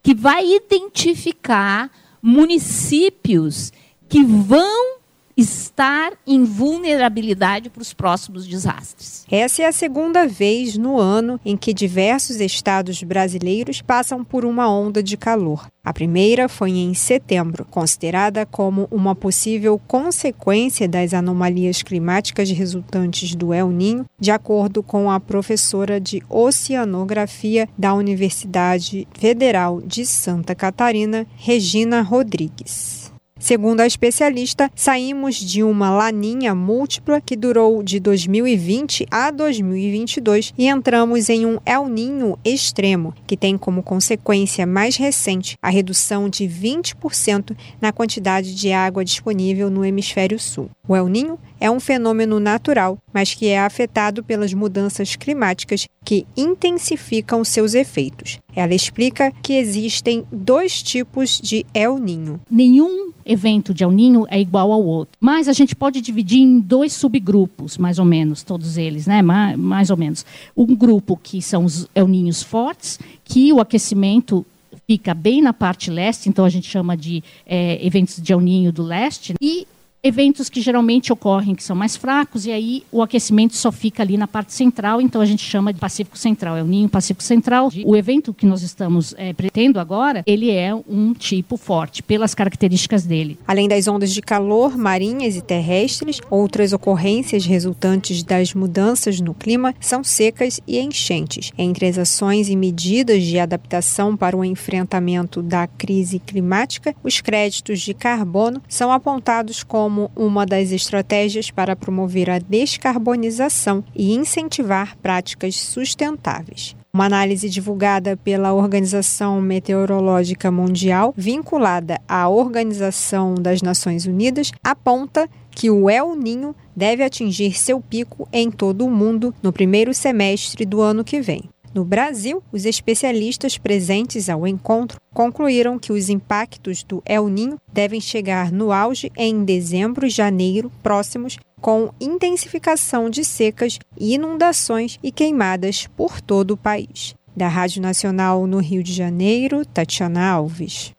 que 0.00 0.14
vai 0.14 0.46
identificar 0.48 1.90
municípios 2.22 3.72
que 4.08 4.22
vão 4.22 4.97
estar 5.38 6.14
em 6.26 6.42
vulnerabilidade 6.42 7.70
para 7.70 7.80
os 7.80 7.94
próximos 7.94 8.44
desastres. 8.44 9.24
Essa 9.30 9.62
é 9.62 9.66
a 9.66 9.72
segunda 9.72 10.26
vez 10.26 10.76
no 10.76 10.98
ano 10.98 11.38
em 11.44 11.56
que 11.56 11.72
diversos 11.72 12.40
estados 12.40 13.00
brasileiros 13.04 13.80
passam 13.80 14.24
por 14.24 14.44
uma 14.44 14.68
onda 14.68 15.00
de 15.00 15.16
calor. 15.16 15.68
A 15.84 15.92
primeira 15.92 16.48
foi 16.48 16.72
em 16.72 16.92
setembro, 16.92 17.64
considerada 17.70 18.44
como 18.44 18.88
uma 18.90 19.14
possível 19.14 19.80
consequência 19.86 20.88
das 20.88 21.14
anomalias 21.14 21.84
climáticas 21.84 22.50
resultantes 22.50 23.36
do 23.36 23.54
El 23.54 23.70
Ninho, 23.70 24.04
de 24.18 24.32
acordo 24.32 24.82
com 24.82 25.08
a 25.08 25.20
professora 25.20 26.00
de 26.00 26.20
oceanografia 26.28 27.68
da 27.78 27.94
Universidade 27.94 29.06
Federal 29.12 29.80
de 29.80 30.04
Santa 30.04 30.52
Catarina, 30.52 31.24
Regina 31.36 32.02
Rodrigues. 32.02 32.97
Segundo 33.38 33.80
a 33.80 33.86
especialista, 33.86 34.68
saímos 34.74 35.36
de 35.36 35.62
uma 35.62 35.90
laninha 35.90 36.56
múltipla 36.56 37.20
que 37.20 37.36
durou 37.36 37.84
de 37.84 38.00
2020 38.00 39.06
a 39.10 39.30
2022 39.30 40.52
e 40.58 40.66
entramos 40.66 41.28
em 41.28 41.46
um 41.46 41.58
El 41.64 41.88
Ninho 41.88 42.36
extremo, 42.44 43.14
que 43.28 43.36
tem 43.36 43.56
como 43.56 43.82
consequência 43.82 44.66
mais 44.66 44.96
recente 44.96 45.56
a 45.62 45.70
redução 45.70 46.28
de 46.28 46.44
20% 46.44 47.56
na 47.80 47.92
quantidade 47.92 48.54
de 48.54 48.72
água 48.72 49.04
disponível 49.04 49.70
no 49.70 49.84
hemisfério 49.84 50.38
sul. 50.38 50.68
O 50.86 50.96
El 50.96 51.06
Ninho 51.06 51.38
é 51.60 51.70
um 51.70 51.80
fenômeno 51.80 52.38
natural, 52.38 52.98
mas 53.12 53.34
que 53.34 53.46
é 53.46 53.58
afetado 53.58 54.22
pelas 54.22 54.52
mudanças 54.54 55.16
climáticas 55.16 55.86
que 56.04 56.26
intensificam 56.36 57.44
seus 57.44 57.74
efeitos. 57.74 58.38
Ela 58.54 58.74
explica 58.74 59.32
que 59.42 59.54
existem 59.54 60.24
dois 60.32 60.82
tipos 60.82 61.40
de 61.40 61.66
El 61.74 61.98
Ninho. 61.98 62.40
Nenhum 62.50 63.12
evento 63.24 63.74
de 63.74 63.84
El 63.84 63.90
Ninho 63.90 64.26
é 64.28 64.40
igual 64.40 64.72
ao 64.72 64.84
outro, 64.84 65.14
mas 65.20 65.48
a 65.48 65.52
gente 65.52 65.76
pode 65.76 66.00
dividir 66.00 66.40
em 66.40 66.58
dois 66.58 66.92
subgrupos, 66.92 67.76
mais 67.76 67.98
ou 67.98 68.04
menos, 68.04 68.42
todos 68.42 68.76
eles, 68.76 69.06
né? 69.06 69.20
Mais, 69.22 69.56
mais 69.56 69.90
ou 69.90 69.96
menos. 69.96 70.24
Um 70.56 70.74
grupo 70.74 71.16
que 71.16 71.42
são 71.42 71.64
os 71.64 71.86
El 71.94 72.08
Ninhos 72.08 72.42
fortes, 72.42 72.98
que 73.24 73.52
o 73.52 73.60
aquecimento 73.60 74.46
fica 74.86 75.12
bem 75.12 75.42
na 75.42 75.52
parte 75.52 75.90
leste, 75.90 76.30
então 76.30 76.44
a 76.44 76.48
gente 76.48 76.66
chama 76.66 76.96
de 76.96 77.22
é, 77.44 77.84
eventos 77.86 78.20
de 78.22 78.32
El 78.32 78.40
Ninho 78.40 78.72
do 78.72 78.82
leste, 78.82 79.34
e 79.40 79.66
eventos 80.02 80.48
que 80.48 80.60
geralmente 80.60 81.12
ocorrem 81.12 81.54
que 81.54 81.62
são 81.62 81.74
mais 81.74 81.96
fracos 81.96 82.46
e 82.46 82.52
aí 82.52 82.82
o 82.90 83.02
aquecimento 83.02 83.56
só 83.56 83.72
fica 83.72 84.02
ali 84.02 84.16
na 84.16 84.28
parte 84.28 84.52
central, 84.52 85.00
então 85.00 85.20
a 85.20 85.26
gente 85.26 85.42
chama 85.42 85.72
de 85.72 85.80
Pacífico 85.80 86.16
Central, 86.16 86.56
é 86.56 86.62
o 86.62 86.66
ninho 86.66 86.88
Pacífico 86.88 87.22
Central. 87.22 87.70
O 87.84 87.96
evento 87.96 88.32
que 88.32 88.46
nós 88.46 88.62
estamos 88.62 89.14
é, 89.16 89.32
pretendo 89.32 89.80
agora, 89.80 90.22
ele 90.26 90.50
é 90.50 90.74
um 90.74 91.12
tipo 91.12 91.56
forte 91.56 92.02
pelas 92.02 92.34
características 92.34 93.04
dele. 93.04 93.38
Além 93.46 93.68
das 93.68 93.88
ondas 93.88 94.12
de 94.12 94.22
calor 94.22 94.76
marinhas 94.76 95.36
e 95.36 95.42
terrestres, 95.42 96.20
outras 96.30 96.72
ocorrências 96.72 97.44
resultantes 97.44 98.22
das 98.22 98.54
mudanças 98.54 99.20
no 99.20 99.34
clima 99.34 99.74
são 99.80 100.04
secas 100.04 100.60
e 100.66 100.78
enchentes. 100.78 101.52
Entre 101.58 101.86
as 101.86 101.98
ações 101.98 102.48
e 102.48 102.56
medidas 102.56 103.22
de 103.24 103.38
adaptação 103.38 104.16
para 104.16 104.36
o 104.36 104.44
enfrentamento 104.44 105.42
da 105.42 105.66
crise 105.66 106.18
climática, 106.18 106.94
os 107.02 107.20
créditos 107.20 107.80
de 107.80 107.94
carbono 107.94 108.62
são 108.68 108.92
apontados 108.92 109.62
como 109.62 109.97
como 109.98 110.10
uma 110.14 110.46
das 110.46 110.70
estratégias 110.70 111.50
para 111.50 111.74
promover 111.74 112.30
a 112.30 112.38
descarbonização 112.38 113.82
e 113.96 114.14
incentivar 114.14 114.96
práticas 114.98 115.56
sustentáveis. 115.56 116.76
Uma 116.92 117.06
análise 117.06 117.48
divulgada 117.50 118.16
pela 118.16 118.52
Organização 118.52 119.40
Meteorológica 119.40 120.50
Mundial, 120.50 121.12
vinculada 121.16 122.00
à 122.08 122.28
Organização 122.28 123.34
das 123.34 123.60
Nações 123.60 124.06
Unidas, 124.06 124.52
aponta 124.62 125.28
que 125.50 125.70
o 125.70 125.90
El 125.90 126.14
Ninho 126.14 126.54
deve 126.74 127.02
atingir 127.02 127.58
seu 127.58 127.80
pico 127.80 128.28
em 128.32 128.50
todo 128.50 128.86
o 128.86 128.90
mundo 128.90 129.34
no 129.42 129.52
primeiro 129.52 129.92
semestre 129.92 130.64
do 130.64 130.80
ano 130.80 131.04
que 131.04 131.20
vem. 131.20 131.42
No 131.74 131.84
Brasil, 131.84 132.42
os 132.50 132.64
especialistas 132.64 133.58
presentes 133.58 134.28
ao 134.28 134.46
encontro 134.46 135.00
concluíram 135.12 135.78
que 135.78 135.92
os 135.92 136.08
impactos 136.08 136.82
do 136.82 137.02
El 137.04 137.28
Ninho 137.28 137.58
devem 137.72 138.00
chegar 138.00 138.50
no 138.50 138.72
auge 138.72 139.12
em 139.16 139.44
dezembro 139.44 140.06
e 140.06 140.10
janeiro 140.10 140.70
próximos, 140.82 141.38
com 141.60 141.92
intensificação 142.00 143.10
de 143.10 143.24
secas, 143.24 143.78
inundações 143.98 144.98
e 145.02 145.12
queimadas 145.12 145.86
por 145.96 146.20
todo 146.20 146.52
o 146.52 146.56
país. 146.56 147.14
Da 147.36 147.48
Rádio 147.48 147.82
Nacional 147.82 148.46
no 148.46 148.58
Rio 148.58 148.82
de 148.82 148.92
Janeiro, 148.92 149.64
Tatiana 149.64 150.28
Alves. 150.28 150.92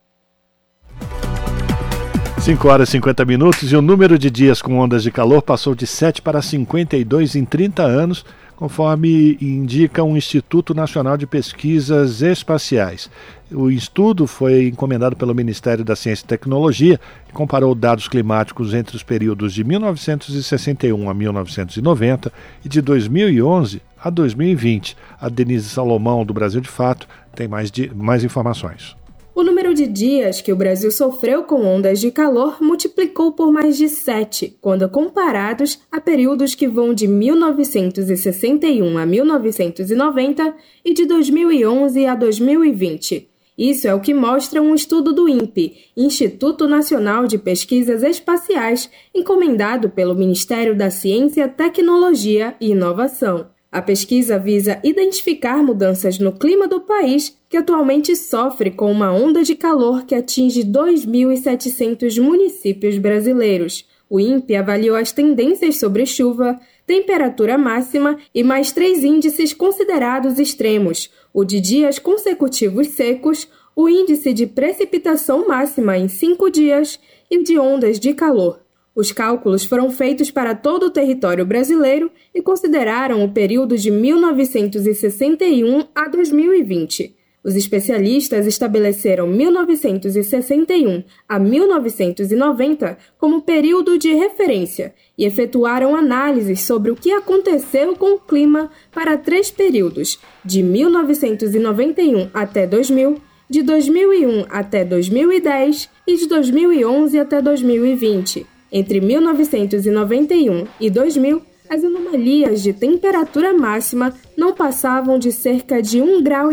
5 2.50 2.68
horas 2.68 2.90
e 2.90 2.94
50 2.94 3.26
minutos 3.26 3.72
e 3.72 3.76
o 3.76 3.82
número 3.82 4.18
de 4.18 4.28
dias 4.28 4.60
com 4.60 4.80
ondas 4.80 5.04
de 5.04 5.12
calor 5.12 5.40
passou 5.40 5.76
de 5.76 5.86
7 5.86 6.20
para 6.20 6.42
52 6.42 7.36
em 7.36 7.46
30 7.46 7.84
anos, 7.84 8.26
conforme 8.56 9.38
indica 9.40 10.04
o 10.04 10.18
Instituto 10.18 10.74
Nacional 10.74 11.16
de 11.16 11.28
Pesquisas 11.28 12.24
Espaciais. 12.24 13.08
O 13.52 13.70
estudo 13.70 14.26
foi 14.26 14.70
encomendado 14.70 15.16
pelo 15.16 15.36
Ministério 15.36 15.86
da 15.86 15.96
Ciência 15.96 16.24
e 16.24 16.28
Tecnologia 16.28 17.00
e 17.30 17.32
comparou 17.32 17.76
dados 17.76 18.08
climáticos 18.08 18.74
entre 18.74 18.96
os 18.96 19.04
períodos 19.04 19.54
de 19.54 19.64
1961 19.64 21.08
a 21.08 21.14
1990 21.14 22.34
e 22.66 22.68
de 22.68 22.82
2011 22.82 23.80
a 24.04 24.10
2020. 24.10 24.98
A 25.22 25.30
Denise 25.30 25.70
Salomão, 25.70 26.26
do 26.26 26.34
Brasil 26.34 26.62
de 26.62 26.70
Fato, 26.70 27.08
tem 27.36 27.48
mais, 27.48 27.70
de, 27.70 27.92
mais 27.94 28.24
informações. 28.24 28.98
O 29.40 29.44
número 29.44 29.74
de 29.74 29.88
dias 29.88 30.42
que 30.42 30.52
o 30.52 30.56
Brasil 30.58 30.92
sofreu 30.92 31.46
com 31.46 31.66
ondas 31.66 32.02
de 32.02 32.12
calor 32.12 32.62
multiplicou 32.62 33.32
por 33.32 33.54
mais 33.54 33.78
de 33.78 33.88
sete, 33.88 34.58
quando 34.60 34.90
comparados 34.90 35.80
a 35.90 36.02
períodos 36.02 36.56
que 36.56 36.68
vão 36.68 36.94
de 36.94 37.08
1961 37.08 38.98
a 38.98 39.06
1990 39.06 40.56
e 40.84 40.94
de 40.94 41.06
2011 41.06 42.06
a 42.06 42.16
2020. 42.16 43.30
Isso 43.58 43.88
é 43.88 43.96
o 43.96 44.02
que 44.02 44.14
mostra 44.14 44.62
um 44.62 44.76
estudo 44.76 45.14
do 45.14 45.30
INPE, 45.30 45.86
Instituto 45.96 46.68
Nacional 46.68 47.26
de 47.26 47.38
Pesquisas 47.38 48.04
Espaciais, 48.04 48.92
encomendado 49.16 49.90
pelo 49.90 50.16
Ministério 50.16 50.76
da 50.76 50.90
Ciência, 50.90 51.48
Tecnologia 51.48 52.58
e 52.60 52.72
Inovação. 52.72 53.48
A 53.72 53.84
pesquisa 53.84 54.40
visa 54.40 54.80
identificar 54.84 55.62
mudanças 55.62 56.18
no 56.18 56.32
clima 56.32 56.68
do 56.68 56.82
país, 56.82 57.38
que 57.48 57.56
atualmente 57.56 58.16
sofre 58.16 58.72
com 58.72 58.92
uma 58.92 59.12
onda 59.12 59.44
de 59.44 59.56
calor 59.56 60.06
que 60.06 60.16
atinge 60.16 60.64
2.700 60.64 62.20
municípios 62.20 62.98
brasileiros. 62.98 63.88
O 64.10 64.20
INPE 64.20 64.56
avaliou 64.56 64.96
as 64.96 65.12
tendências 65.12 65.78
sobre 65.78 66.08
chuva, 66.08 66.60
temperatura 66.88 67.60
máxima 67.60 68.18
e 68.34 68.44
mais 68.44 68.72
três 68.72 69.04
índices 69.04 69.54
considerados 69.54 70.40
extremos: 70.40 71.12
o 71.32 71.46
de 71.46 71.60
dias 71.60 72.00
consecutivos 72.00 72.88
secos, 72.88 73.48
o 73.76 73.88
índice 73.88 74.34
de 74.34 74.48
precipitação 74.48 75.48
máxima 75.48 75.96
em 75.96 76.08
cinco 76.08 76.50
dias 76.50 77.00
e 77.30 77.38
o 77.38 77.44
de 77.44 77.60
ondas 77.60 78.00
de 78.00 78.16
calor. 78.16 78.62
Os 79.00 79.14
cálculos 79.14 79.64
foram 79.64 79.90
feitos 79.90 80.30
para 80.30 80.54
todo 80.54 80.88
o 80.88 80.90
território 80.90 81.46
brasileiro 81.46 82.12
e 82.36 82.42
consideraram 82.42 83.24
o 83.24 83.32
período 83.32 83.78
de 83.78 83.90
1961 83.90 85.86
a 85.96 86.10
2020. 86.10 87.16
Os 87.42 87.56
especialistas 87.56 88.46
estabeleceram 88.46 89.26
1961 89.26 91.06
a 91.30 91.40
1990 91.40 92.98
como 93.18 93.42
período 93.42 93.98
de 93.98 94.14
referência 94.14 94.94
e 95.18 95.24
efetuaram 95.24 95.96
análises 95.96 96.60
sobre 96.60 96.92
o 96.92 96.96
que 96.98 97.14
aconteceu 97.14 97.96
com 97.96 98.16
o 98.16 98.20
clima 98.20 98.70
para 98.92 99.16
três 99.16 99.50
períodos, 99.50 100.20
de 100.44 100.62
1991 100.62 102.32
até 102.34 102.68
2000, 102.68 103.16
de 103.50 103.62
2001 103.64 104.46
até 104.50 104.84
2010 104.84 105.90
e 106.06 106.18
de 106.18 106.28
2011 106.28 107.18
até 107.18 107.42
2020. 107.42 108.59
Entre 108.72 109.02
1991 109.02 110.66
e 110.80 110.90
2000, 110.90 111.42
as 111.70 111.84
anomalias 111.84 112.62
de 112.64 112.74
temperatura 112.74 113.54
máxima 113.54 114.14
não 114.38 114.54
passavam 114.54 115.20
de 115.20 115.32
cerca 115.32 115.82
de 115.82 116.00
1,5 116.00 116.22
grau. 116.22 116.50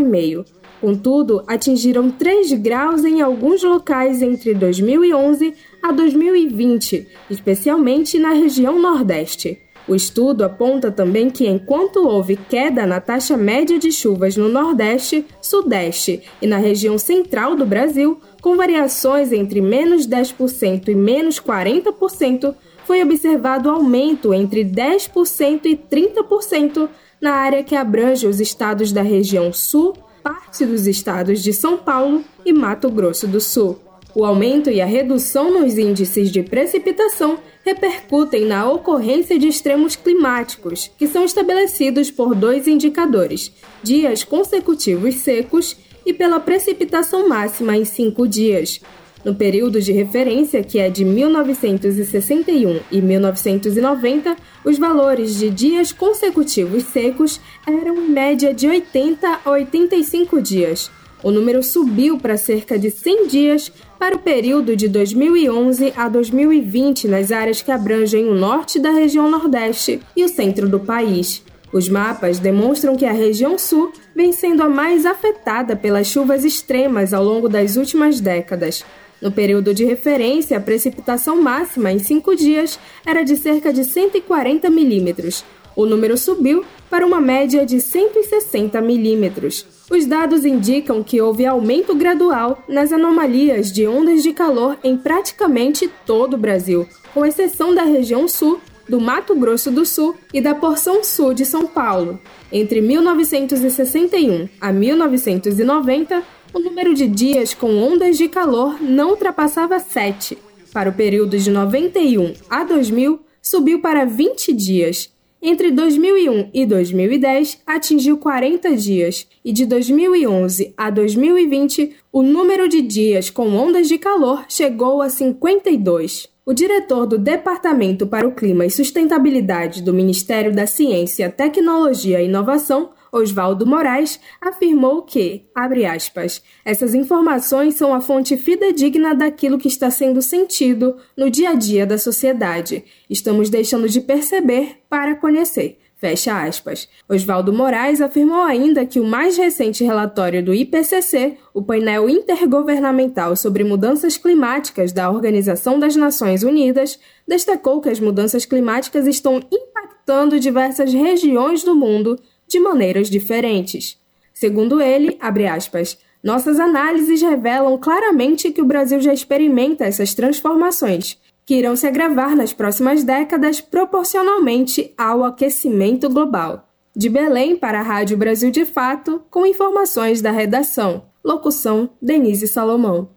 Contudo, 0.81 1.43
atingiram 1.47 2.11
3 2.11 2.53
graus 2.55 3.05
em 3.05 3.23
alguns 3.23 3.63
locais 3.63 4.21
entre 4.21 4.55
2011 4.55 5.55
a 5.83 5.91
2020, 5.91 7.07
especialmente 7.31 8.19
na 8.19 8.33
região 8.33 8.79
Nordeste. 8.79 9.59
O 9.89 9.95
estudo 9.95 10.45
aponta 10.45 10.91
também 10.91 11.31
que, 11.31 11.47
enquanto 11.47 12.07
houve 12.07 12.37
queda 12.37 12.85
na 12.85 13.01
taxa 13.01 13.37
média 13.37 13.79
de 13.79 13.93
chuvas 13.93 14.37
no 14.37 14.49
Nordeste, 14.49 15.25
Sudeste 15.41 16.23
e 16.43 16.47
na 16.47 16.57
região 16.57 16.99
central 16.99 17.55
do 17.55 17.65
Brasil, 17.65 18.19
com 18.47 18.57
variações 18.57 19.33
entre 19.33 19.61
menos 19.61 20.07
10% 20.07 20.87
e 20.87 20.95
menos 20.95 21.41
40%, 21.41 22.55
foi 22.85 23.03
observado 23.03 23.69
aumento 23.69 24.33
entre 24.33 24.65
10% 24.65 25.63
e 25.65 25.77
30% 25.77 26.89
na 27.21 27.33
área 27.33 27.65
que 27.65 27.75
abrange 27.75 28.25
os 28.25 28.39
estados 28.39 28.93
da 28.93 29.03
região 29.03 29.53
Sul, 29.53 29.95
parte 30.23 30.65
dos 30.65 30.87
estados 30.87 31.43
de 31.43 31.53
São 31.53 31.77
Paulo 31.77 32.23
e 32.45 32.53
Mato 32.53 32.89
Grosso 32.89 33.27
do 33.27 33.41
Sul. 33.41 33.81
O 34.15 34.25
aumento 34.25 34.71
e 34.71 34.81
a 34.81 34.87
redução 34.87 35.53
nos 35.53 35.77
índices 35.77 36.31
de 36.31 36.45
precipitação 36.45 37.41
repercutem 37.65 38.47
na 38.47 38.71
ocorrência 38.71 39.37
de 39.41 39.49
extremos 39.49 39.97
climáticos, 39.97 40.89
que 40.97 41.09
são 41.09 41.25
estabelecidos 41.25 42.13
por 42.13 42.33
dois 42.33 42.69
indicadores: 42.69 43.53
dias 43.83 44.23
consecutivos 44.23 45.17
secos 45.17 45.77
e 46.07 46.15
pela 46.15 46.39
precipitação 46.39 47.29
máxima 47.29 47.77
em 47.77 47.85
cinco 47.85 48.27
dias. 48.27 48.81
No 49.25 49.35
período 49.35 49.81
de 49.81 49.91
referência, 49.91 50.63
que 50.63 50.79
é 50.79 50.89
de 50.89 51.05
1961 51.05 52.79
e 52.93 53.03
1990, 53.03 54.37
os 54.65 54.79
valores 54.79 55.37
de 55.37 55.51
dias 55.51 55.91
consecutivos 55.91 56.85
secos 56.85 57.41
eram 57.67 57.97
em 57.97 58.09
média 58.09 58.55
de 58.55 58.69
80 58.69 59.41
a 59.45 59.51
85 59.51 60.41
dias. 60.41 60.89
O 61.25 61.33
número 61.33 61.61
subiu 61.61 62.19
para 62.19 62.37
cerca 62.37 62.79
de 62.79 62.89
100 62.89 63.27
dias 63.27 63.73
para 63.99 64.15
o 64.15 64.21
período 64.21 64.77
de 64.77 64.87
2011 64.87 65.93
a 65.97 66.09
2020 66.09 67.09
nas 67.09 67.33
áreas 67.33 67.61
que 67.61 67.73
abrangem 67.73 68.29
o 68.29 68.35
norte 68.35 68.79
da 68.79 68.91
região 68.91 69.29
Nordeste 69.29 70.01
e 70.15 70.23
o 70.23 70.29
centro 70.29 70.69
do 70.69 70.79
país. 70.79 71.43
Os 71.77 71.91
mapas 71.91 72.39
demonstram 72.39 72.97
que 72.97 73.05
a 73.05 73.13
região 73.13 73.59
sul 73.59 73.93
vem 74.15 74.33
sendo 74.33 74.63
a 74.63 74.69
mais 74.69 75.05
afetada 75.05 75.77
pelas 75.77 76.07
chuvas 76.07 76.43
extremas 76.43 77.13
ao 77.13 77.23
longo 77.23 77.51
das 77.51 77.77
últimas 77.77 78.19
décadas. 78.19 78.83
No 79.21 79.31
período 79.31 79.75
de 79.75 79.85
referência, 79.85 80.57
a 80.57 80.61
precipitação 80.61 81.43
máxima 81.43 81.93
em 81.93 81.99
cinco 81.99 82.35
dias 82.35 82.81
era 83.05 83.23
de 83.23 83.37
cerca 83.37 83.75
de 83.75 83.85
140 83.85 84.71
milímetros. 84.71 85.45
O 85.77 85.85
número 85.85 86.17
subiu 86.17 86.65
para 86.89 87.05
uma 87.05 87.21
média 87.21 87.67
de 87.67 87.79
160 87.79 88.81
milímetros. 88.81 89.67
Os 89.91 90.07
dados 90.07 90.47
indicam 90.47 91.03
que 91.03 91.21
houve 91.21 91.45
aumento 91.45 91.95
gradual 91.95 92.65
nas 92.67 92.91
anomalias 92.91 93.71
de 93.71 93.87
ondas 93.87 94.23
de 94.23 94.33
calor 94.33 94.79
em 94.83 94.97
praticamente 94.97 95.91
todo 96.07 96.35
o 96.35 96.39
Brasil, 96.39 96.89
com 97.13 97.27
exceção 97.27 97.75
da 97.75 97.83
região 97.83 98.27
sul, 98.27 98.63
do 98.89 99.01
Mato 99.01 99.35
Grosso 99.35 99.71
do 99.71 99.85
Sul 99.85 100.15
e 100.33 100.41
da 100.41 100.55
porção 100.55 101.03
sul 101.03 101.35
de 101.35 101.45
São 101.45 101.67
Paulo. 101.67 102.21
Entre 102.53 102.81
1961 102.81 104.49
a 104.61 104.73
1990, 104.73 106.23
o 106.53 106.59
número 106.59 106.95
de 106.95 107.07
dias 107.07 107.55
com 107.55 107.77
ondas 107.83 108.17
de 108.17 108.29
calor 108.29 108.83
não 108.83 109.11
ultrapassava 109.11 109.79
7. 109.79 110.39
Para 110.73 110.91
o 110.91 110.95
período 110.95 111.39
de 111.39 111.51
91 111.51 112.35
a 112.49 112.65
2000, 112.65 113.21
subiu 113.43 113.81
para 113.81 114.05
20 114.05 114.53
dias 114.53 115.11
entre 115.41 115.71
2001 115.71 116.51
e 116.53 116.67
2010, 116.67 117.63
atingiu 117.67 118.17
40 118.19 118.75
dias, 118.75 119.29
e 119.45 119.53
de 119.53 119.67
2011 119.67 120.75
a 120.77 120.91
2020, 120.91 121.95
o 122.11 122.23
número 122.23 122.69
de 122.69 122.83
dias 122.83 123.31
com 123.31 123.55
ondas 123.55 123.87
de 123.87 123.99
calor 123.99 124.45
chegou 124.49 125.01
a 125.01 125.09
52. 125.09 126.29
O 126.49 126.55
diretor 126.55 127.09
do 127.09 127.19
Departamento 127.19 128.07
para 128.07 128.25
o 128.25 128.33
Clima 128.33 128.65
e 128.65 128.71
Sustentabilidade 128.71 129.83
do 129.83 129.93
Ministério 129.93 130.55
da 130.55 130.65
Ciência, 130.65 131.29
Tecnologia 131.29 132.23
e 132.23 132.27
Inovação, 132.27 132.91
Oswaldo 133.11 133.67
Moraes, 133.67 134.21
afirmou 134.41 135.03
que, 135.03 135.47
abre 135.53 135.85
aspas, 135.85 136.41
essas 136.65 136.95
informações 136.95 137.75
são 137.75 137.93
a 137.93 138.01
fonte 138.01 138.37
fidedigna 138.37 139.13
daquilo 139.13 139.59
que 139.59 139.67
está 139.67 139.91
sendo 139.91 140.23
sentido 140.23 140.97
no 141.17 141.29
dia 141.29 141.51
a 141.51 141.55
dia 141.55 141.85
da 141.85 141.99
sociedade. 141.99 142.85
Estamos 143.11 143.51
deixando 143.51 143.89
de 143.89 144.01
perceber 144.01 144.83
para 144.89 145.17
conhecer. 145.17 145.81
Fecha 146.07 146.41
aspas. 146.41 146.89
Oswaldo 147.09 147.53
Moraes 147.53 148.01
afirmou 148.01 148.41
ainda 148.41 148.87
que 148.87 149.01
o 149.01 149.05
mais 149.05 149.37
recente 149.37 149.83
relatório 149.83 150.41
do 150.41 150.55
IPCC, 150.55 151.37
o 151.53 151.61
painel 151.61 152.09
intergovernamental 152.09 153.35
sobre 153.35 153.65
mudanças 153.65 154.17
climáticas 154.17 154.93
da 154.93 155.11
Organização 155.11 155.81
das 155.81 155.97
Nações 155.97 156.45
Unidas, 156.45 156.97
destacou 157.27 157.81
que 157.81 157.89
as 157.89 157.99
mudanças 157.99 158.45
climáticas 158.45 159.05
estão 159.09 159.43
impactando 159.51 160.39
diversas 160.39 160.93
regiões 160.93 161.65
do 161.65 161.75
mundo 161.75 162.17
de 162.47 162.61
maneiras 162.61 163.11
diferentes. 163.11 163.99
Segundo 164.33 164.81
ele, 164.81 165.19
aspas, 165.21 165.99
nossas 166.23 166.61
análises 166.61 167.21
revelam 167.21 167.77
claramente 167.79 168.53
que 168.53 168.63
o 168.63 168.67
Brasil 168.67 169.01
já 169.01 169.13
experimenta 169.13 169.85
essas 169.85 170.15
transformações, 170.15 171.19
que 171.47 171.55
irão 171.55 171.77
se 171.77 171.87
agravar 171.87 172.35
nas 172.35 172.53
próximas 172.53 173.05
décadas 173.05 173.61
proporcionalmente 173.61 174.93
ao 174.99 175.23
aquecimento 175.23 176.11
global. 176.11 176.69
De 176.95 177.09
Belém 177.09 177.57
para 177.57 177.79
a 177.79 177.83
Rádio 177.83 178.17
Brasil 178.17 178.51
de 178.51 178.65
Fato, 178.65 179.23
com 179.31 179.47
informações 179.47 180.21
da 180.21 180.33
redação. 180.33 181.05
Locução: 181.25 181.91
Denise 182.03 182.49
Salomão. 182.49 183.11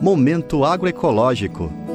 Momento 0.00 0.64
agroecológico. 0.64 1.85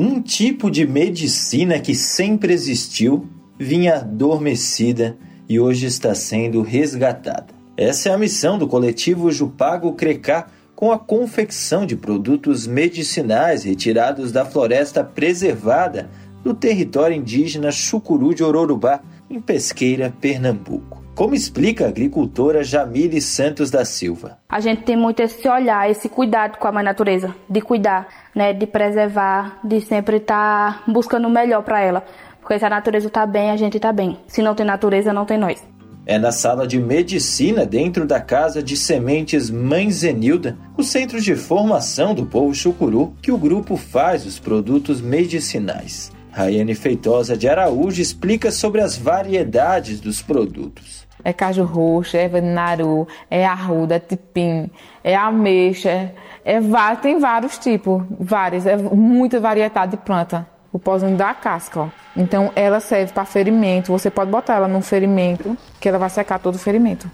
Um 0.00 0.22
tipo 0.22 0.70
de 0.70 0.86
medicina 0.86 1.80
que 1.80 1.92
sempre 1.92 2.52
existiu 2.52 3.26
vinha 3.58 3.96
adormecida 3.96 5.18
e 5.48 5.58
hoje 5.58 5.86
está 5.86 6.14
sendo 6.14 6.62
resgatada. 6.62 7.48
Essa 7.76 8.10
é 8.10 8.12
a 8.12 8.18
missão 8.18 8.56
do 8.56 8.68
coletivo 8.68 9.32
Jupago 9.32 9.94
Crecá 9.94 10.46
com 10.76 10.92
a 10.92 10.98
confecção 11.00 11.84
de 11.84 11.96
produtos 11.96 12.64
medicinais 12.64 13.64
retirados 13.64 14.30
da 14.30 14.44
floresta 14.44 15.02
preservada 15.02 16.08
do 16.44 16.54
território 16.54 17.16
indígena 17.16 17.72
Chucuru 17.72 18.32
de 18.32 18.44
Ororubá, 18.44 19.00
em 19.28 19.40
Pesqueira, 19.40 20.14
Pernambuco. 20.20 21.07
Como 21.18 21.34
explica 21.34 21.84
a 21.84 21.88
agricultora 21.88 22.62
Jamile 22.62 23.20
Santos 23.20 23.72
da 23.72 23.84
Silva. 23.84 24.38
A 24.48 24.60
gente 24.60 24.82
tem 24.82 24.96
muito 24.96 25.18
esse 25.18 25.48
olhar, 25.48 25.90
esse 25.90 26.08
cuidado 26.08 26.58
com 26.58 26.68
a 26.68 26.70
mãe 26.70 26.84
natureza, 26.84 27.34
de 27.50 27.60
cuidar, 27.60 28.06
né, 28.32 28.52
de 28.52 28.68
preservar, 28.68 29.58
de 29.64 29.80
sempre 29.80 30.18
estar 30.18 30.84
tá 30.84 30.92
buscando 30.92 31.26
o 31.26 31.30
melhor 31.30 31.64
para 31.64 31.80
ela. 31.80 32.04
Porque 32.40 32.56
se 32.56 32.64
a 32.64 32.70
natureza 32.70 33.08
está 33.08 33.26
bem, 33.26 33.50
a 33.50 33.56
gente 33.56 33.78
está 33.78 33.92
bem. 33.92 34.16
Se 34.28 34.42
não 34.42 34.54
tem 34.54 34.64
natureza, 34.64 35.12
não 35.12 35.24
tem 35.24 35.36
nós. 35.36 35.60
É 36.06 36.20
na 36.20 36.30
sala 36.30 36.68
de 36.68 36.78
medicina, 36.78 37.66
dentro 37.66 38.06
da 38.06 38.20
Casa 38.20 38.62
de 38.62 38.76
Sementes 38.76 39.50
Mãe 39.50 39.90
Zenilda, 39.90 40.56
o 40.76 40.84
centro 40.84 41.20
de 41.20 41.34
formação 41.34 42.14
do 42.14 42.26
povo 42.26 42.54
chucuru, 42.54 43.12
que 43.20 43.32
o 43.32 43.36
grupo 43.36 43.76
faz 43.76 44.24
os 44.24 44.38
produtos 44.38 45.00
medicinais. 45.00 46.12
Raiane 46.30 46.76
Feitosa 46.76 47.36
de 47.36 47.48
Araújo 47.48 48.00
explica 48.00 48.52
sobre 48.52 48.80
as 48.80 48.96
variedades 48.96 49.98
dos 49.98 50.22
produtos 50.22 51.07
é 51.24 51.32
caju 51.32 51.64
roxo, 51.64 52.16
é 52.16 52.28
naru, 52.40 53.06
é 53.30 53.44
arruda, 53.44 53.96
é 53.96 53.98
tipim, 53.98 54.70
é 55.02 55.14
ameixa, 55.14 56.12
é, 56.44 56.60
tem 57.02 57.18
vários 57.18 57.58
tipos, 57.58 58.02
vários, 58.18 58.66
é 58.66 58.76
muita 58.76 59.40
variedade 59.40 59.92
de 59.92 59.96
planta. 59.98 60.46
O 60.70 60.78
pozinho 60.78 61.16
da 61.16 61.32
casca, 61.32 61.80
ó. 61.80 61.88
Então 62.16 62.52
ela 62.54 62.78
serve 62.78 63.12
para 63.12 63.24
ferimento, 63.24 63.90
você 63.90 64.10
pode 64.10 64.30
botar 64.30 64.56
ela 64.56 64.68
num 64.68 64.82
ferimento, 64.82 65.56
que 65.80 65.88
ela 65.88 65.98
vai 65.98 66.10
secar 66.10 66.38
todo 66.38 66.56
o 66.56 66.58
ferimento. 66.58 67.10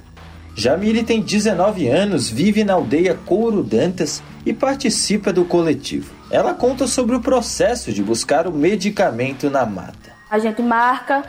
Jamile 0.57 1.03
tem 1.03 1.21
19 1.21 1.89
anos, 1.89 2.31
vive 2.31 2.63
na 2.63 2.75
aldeia 2.75 3.19
Couro 3.27 3.63
Dantas 3.63 4.23
e 4.47 4.53
participa 4.53 5.33
do 5.33 5.45
coletivo. 5.45 6.15
Ela 6.31 6.55
conta 6.55 6.87
sobre 6.87 7.17
o 7.17 7.21
processo 7.21 7.93
de 7.93 8.03
buscar 8.03 8.47
o 8.47 8.53
medicamento 8.53 9.51
na 9.51 9.67
mata. 9.67 10.15
A 10.31 10.39
gente 10.39 10.63
marca 10.63 11.25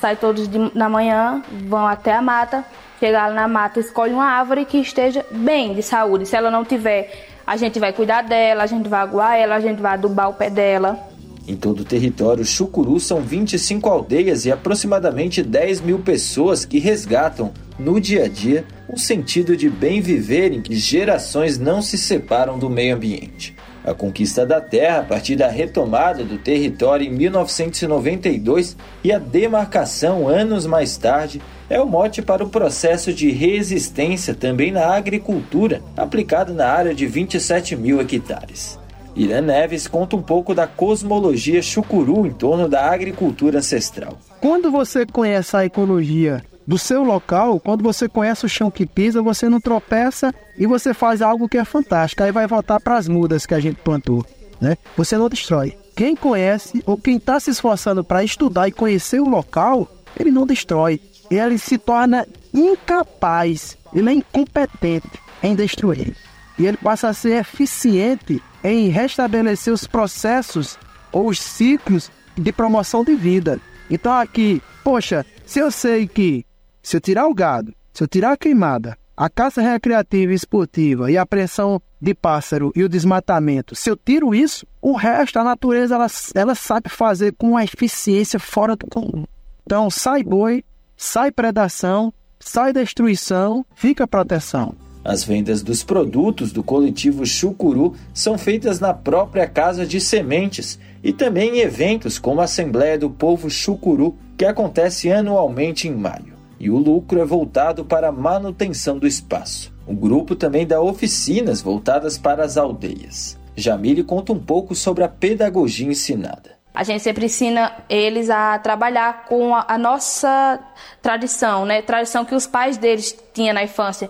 sai 0.00 0.16
todos 0.16 0.48
de, 0.48 0.58
na 0.74 0.88
manhã, 0.88 1.42
vão 1.66 1.86
até 1.86 2.12
a 2.12 2.22
mata, 2.22 2.64
chegar 3.00 3.32
na 3.32 3.48
mata, 3.48 3.80
escolhe 3.80 4.12
uma 4.12 4.24
árvore 4.26 4.64
que 4.64 4.78
esteja 4.78 5.24
bem 5.30 5.74
de 5.74 5.82
saúde. 5.82 6.26
Se 6.26 6.36
ela 6.36 6.50
não 6.50 6.64
tiver, 6.64 7.26
a 7.46 7.56
gente 7.56 7.78
vai 7.78 7.92
cuidar 7.92 8.22
dela, 8.22 8.62
a 8.62 8.66
gente 8.66 8.88
vai 8.88 9.00
aguar 9.00 9.36
ela, 9.36 9.56
a 9.56 9.60
gente 9.60 9.80
vai 9.80 9.94
adubar 9.94 10.28
o 10.30 10.34
pé 10.34 10.50
dela. 10.50 10.98
Em 11.46 11.56
todo 11.56 11.80
o 11.80 11.84
território 11.84 12.44
Chucuru 12.44 13.00
são 13.00 13.22
25 13.22 13.88
aldeias 13.88 14.44
e 14.44 14.52
aproximadamente 14.52 15.42
10 15.42 15.80
mil 15.80 15.98
pessoas 15.98 16.64
que 16.66 16.78
resgatam, 16.78 17.52
no 17.78 17.98
dia 18.00 18.24
a 18.24 18.28
dia, 18.28 18.66
um 18.90 18.98
sentido 18.98 19.56
de 19.56 19.70
bem 19.70 20.00
viver 20.00 20.52
em 20.52 20.60
que 20.60 20.74
gerações 20.76 21.58
não 21.58 21.80
se 21.80 21.96
separam 21.96 22.58
do 22.58 22.68
meio 22.68 22.96
ambiente. 22.96 23.56
A 23.88 23.94
conquista 23.94 24.44
da 24.44 24.60
terra 24.60 24.98
a 24.98 25.02
partir 25.02 25.34
da 25.34 25.48
retomada 25.48 26.22
do 26.22 26.36
território 26.36 27.06
em 27.06 27.10
1992 27.10 28.76
e 29.02 29.10
a 29.10 29.18
demarcação 29.18 30.28
anos 30.28 30.66
mais 30.66 30.98
tarde 30.98 31.40
é 31.70 31.80
o 31.80 31.86
mote 31.86 32.20
para 32.20 32.44
o 32.44 32.50
processo 32.50 33.14
de 33.14 33.30
resistência 33.30 34.34
também 34.34 34.70
na 34.70 34.94
agricultura, 34.94 35.80
aplicado 35.96 36.52
na 36.52 36.68
área 36.68 36.94
de 36.94 37.06
27 37.06 37.76
mil 37.76 37.98
hectares. 37.98 38.78
Irã 39.16 39.40
Neves 39.40 39.88
conta 39.88 40.16
um 40.16 40.22
pouco 40.22 40.54
da 40.54 40.66
cosmologia 40.66 41.62
chucuru 41.62 42.26
em 42.26 42.30
torno 42.30 42.68
da 42.68 42.90
agricultura 42.90 43.60
ancestral. 43.60 44.18
Quando 44.38 44.70
você 44.70 45.06
conhece 45.06 45.56
a 45.56 45.64
ecologia 45.64 46.42
do 46.68 46.76
seu 46.76 47.02
local, 47.02 47.58
quando 47.58 47.82
você 47.82 48.06
conhece 48.06 48.44
o 48.44 48.48
chão 48.48 48.70
que 48.70 48.84
pisa, 48.84 49.22
você 49.22 49.48
não 49.48 49.58
tropeça 49.58 50.34
e 50.58 50.66
você 50.66 50.92
faz 50.92 51.22
algo 51.22 51.48
que 51.48 51.56
é 51.56 51.64
fantástico. 51.64 52.22
Aí 52.22 52.30
vai 52.30 52.46
voltar 52.46 52.78
para 52.78 52.98
as 52.98 53.08
mudas 53.08 53.46
que 53.46 53.54
a 53.54 53.60
gente 53.60 53.76
plantou, 53.76 54.22
né? 54.60 54.76
Você 54.94 55.16
não 55.16 55.30
destrói. 55.30 55.74
quem 55.96 56.14
conhece 56.14 56.82
ou 56.84 56.98
quem 56.98 57.16
está 57.16 57.40
se 57.40 57.50
esforçando 57.50 58.04
para 58.04 58.22
estudar 58.22 58.68
e 58.68 58.72
conhecer 58.72 59.18
o 59.18 59.30
local, 59.30 59.88
ele 60.20 60.30
não 60.30 60.46
destrói. 60.46 61.00
Ele 61.30 61.56
se 61.56 61.78
torna 61.78 62.28
incapaz, 62.52 63.78
ele 63.94 64.10
é 64.10 64.12
incompetente 64.12 65.18
em 65.42 65.54
destruir. 65.54 66.14
E 66.58 66.66
ele 66.66 66.76
passa 66.76 67.08
a 67.08 67.14
ser 67.14 67.40
eficiente 67.40 68.42
em 68.62 68.90
restabelecer 68.90 69.72
os 69.72 69.86
processos 69.86 70.78
ou 71.10 71.28
os 71.28 71.40
ciclos 71.40 72.10
de 72.36 72.52
promoção 72.52 73.02
de 73.02 73.14
vida. 73.14 73.58
Então 73.90 74.12
aqui, 74.12 74.62
poxa, 74.84 75.24
se 75.46 75.60
eu 75.60 75.70
sei 75.70 76.06
que 76.06 76.44
se 76.82 76.96
eu 76.96 77.00
tirar 77.00 77.26
o 77.26 77.34
gado, 77.34 77.74
se 77.92 78.02
eu 78.02 78.08
tirar 78.08 78.32
a 78.32 78.36
queimada, 78.36 78.96
a 79.18 79.28
caça 79.28 79.60
recreativa 79.60 80.30
e 80.30 80.36
esportiva 80.36 81.10
e 81.10 81.18
a 81.18 81.26
pressão 81.26 81.82
de 82.00 82.14
pássaro 82.14 82.72
e 82.76 82.84
o 82.84 82.88
desmatamento, 82.88 83.74
se 83.74 83.90
eu 83.90 83.96
tiro 83.96 84.32
isso, 84.32 84.64
o 84.80 84.92
resto, 84.92 85.40
a 85.40 85.44
natureza, 85.44 85.96
ela, 85.96 86.06
ela 86.36 86.54
sabe 86.54 86.88
fazer 86.88 87.34
com 87.36 87.50
uma 87.50 87.64
eficiência 87.64 88.38
fora 88.38 88.76
do 88.76 88.86
comum. 88.86 89.24
Então, 89.66 89.90
sai 89.90 90.22
boi, 90.22 90.64
sai 90.96 91.32
predação, 91.32 92.14
sai 92.38 92.72
destruição, 92.72 93.66
fica 93.74 94.06
proteção. 94.06 94.72
As 95.04 95.24
vendas 95.24 95.62
dos 95.62 95.82
produtos 95.82 96.52
do 96.52 96.62
coletivo 96.62 97.26
Chucuru 97.26 97.96
são 98.14 98.38
feitas 98.38 98.78
na 98.78 98.94
própria 98.94 99.48
casa 99.48 99.84
de 99.84 100.00
sementes 100.00 100.78
e 101.02 101.12
também 101.12 101.56
em 101.56 101.60
eventos 101.60 102.20
como 102.20 102.40
a 102.40 102.44
Assembleia 102.44 102.96
do 102.96 103.10
Povo 103.10 103.50
Chucuru, 103.50 104.16
que 104.36 104.44
acontece 104.44 105.10
anualmente 105.10 105.88
em 105.88 105.94
maio 105.96 106.37
e 106.58 106.70
o 106.70 106.76
lucro 106.76 107.20
é 107.20 107.24
voltado 107.24 107.84
para 107.84 108.08
a 108.08 108.12
manutenção 108.12 108.98
do 108.98 109.06
espaço. 109.06 109.72
O 109.86 109.94
grupo 109.94 110.36
também 110.36 110.66
dá 110.66 110.80
oficinas 110.80 111.62
voltadas 111.62 112.18
para 112.18 112.44
as 112.44 112.56
aldeias. 112.56 113.38
Jamile 113.56 114.04
conta 114.04 114.32
um 114.32 114.38
pouco 114.38 114.74
sobre 114.74 115.04
a 115.04 115.08
pedagogia 115.08 115.88
ensinada. 115.88 116.58
A 116.74 116.84
gente 116.84 117.02
sempre 117.02 117.26
ensina 117.26 117.72
eles 117.88 118.30
a 118.30 118.58
trabalhar 118.58 119.24
com 119.24 119.54
a, 119.54 119.64
a 119.68 119.78
nossa 119.78 120.60
tradição, 121.02 121.64
né? 121.64 121.82
Tradição 121.82 122.24
que 122.24 122.34
os 122.34 122.46
pais 122.46 122.76
deles 122.76 123.16
tinham 123.32 123.54
na 123.54 123.64
infância 123.64 124.08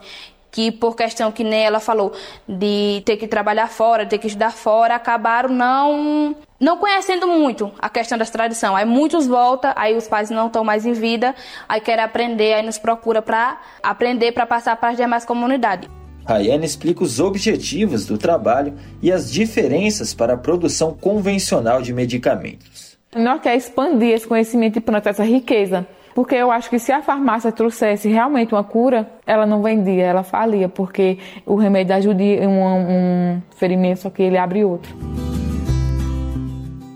que 0.51 0.73
por 0.73 0.97
questão 0.97 1.31
que 1.31 1.45
nem 1.45 1.65
ela 1.65 1.81
falou 1.81 2.13
de 2.49 3.03
ter 3.05 3.17
que 3.17 3.29
trabalhar 3.29 3.69
fora, 3.69 4.07
ter 4.07 4.19
que 4.19 4.27
estudar 4.27 4.51
fora, 4.51 4.95
acabaram 4.95 5.51
não 5.51 6.35
não 6.61 6.77
conhecendo 6.77 7.27
muito 7.27 7.71
a 7.79 7.89
questão 7.89 8.19
das 8.19 8.31
tradição. 8.31 8.75
Aí 8.75 8.85
muitos 8.85 9.27
voltam, 9.27 9.73
aí 9.77 9.97
os 9.97 10.09
pais 10.09 10.31
não 10.31 10.49
estão 10.49 10.65
mais 10.65 10.85
em 10.85 10.93
vida, 10.93 11.35
aí 11.69 11.81
querem 11.81 12.05
aprender, 12.05 12.55
aí 12.55 12.67
nos 12.67 12.79
procura 12.79 13.23
para 13.23 13.61
aprender 13.83 14.33
para 14.33 14.47
passar 14.47 14.77
para 14.77 14.91
as 14.91 14.97
demais 14.97 15.25
comunidades. 15.25 15.89
Rayane 16.27 16.67
explica 16.67 17.03
os 17.03 17.21
objetivos 17.21 18.05
do 18.05 18.19
trabalho 18.19 18.75
e 19.01 19.11
as 19.11 19.31
diferenças 19.31 20.13
para 20.13 20.35
a 20.35 20.37
produção 20.37 20.93
convencional 20.93 21.81
de 21.81 21.95
medicamentos. 21.95 22.99
Nós 23.17 23.41
queremos 23.41 23.65
expandir 23.65 24.11
esse 24.11 24.27
conhecimento 24.27 24.77
e 24.77 24.81
plantar 24.81 25.11
essa 25.11 25.25
riqueza 25.25 25.87
porque 26.19 26.35
eu 26.35 26.51
acho 26.51 26.69
que 26.69 26.81
se 26.81 26.91
a 26.91 27.01
farmácia 27.01 27.53
trouxesse 27.53 28.09
realmente 28.09 28.53
uma 28.53 28.65
cura, 28.65 29.09
ela 29.25 29.47
não 29.47 29.63
vendia, 29.63 30.03
ela 30.03 30.25
falia, 30.25 30.69
porque 30.69 31.17
o 31.47 31.55
remédio 31.55 31.95
ajuda 31.95 32.21
um, 32.21 32.65
um 32.65 33.43
ferimento, 33.57 34.01
só 34.01 34.11
que 34.11 34.25
ele 34.25 34.37
abre 34.37 34.65
outro. 34.65 34.97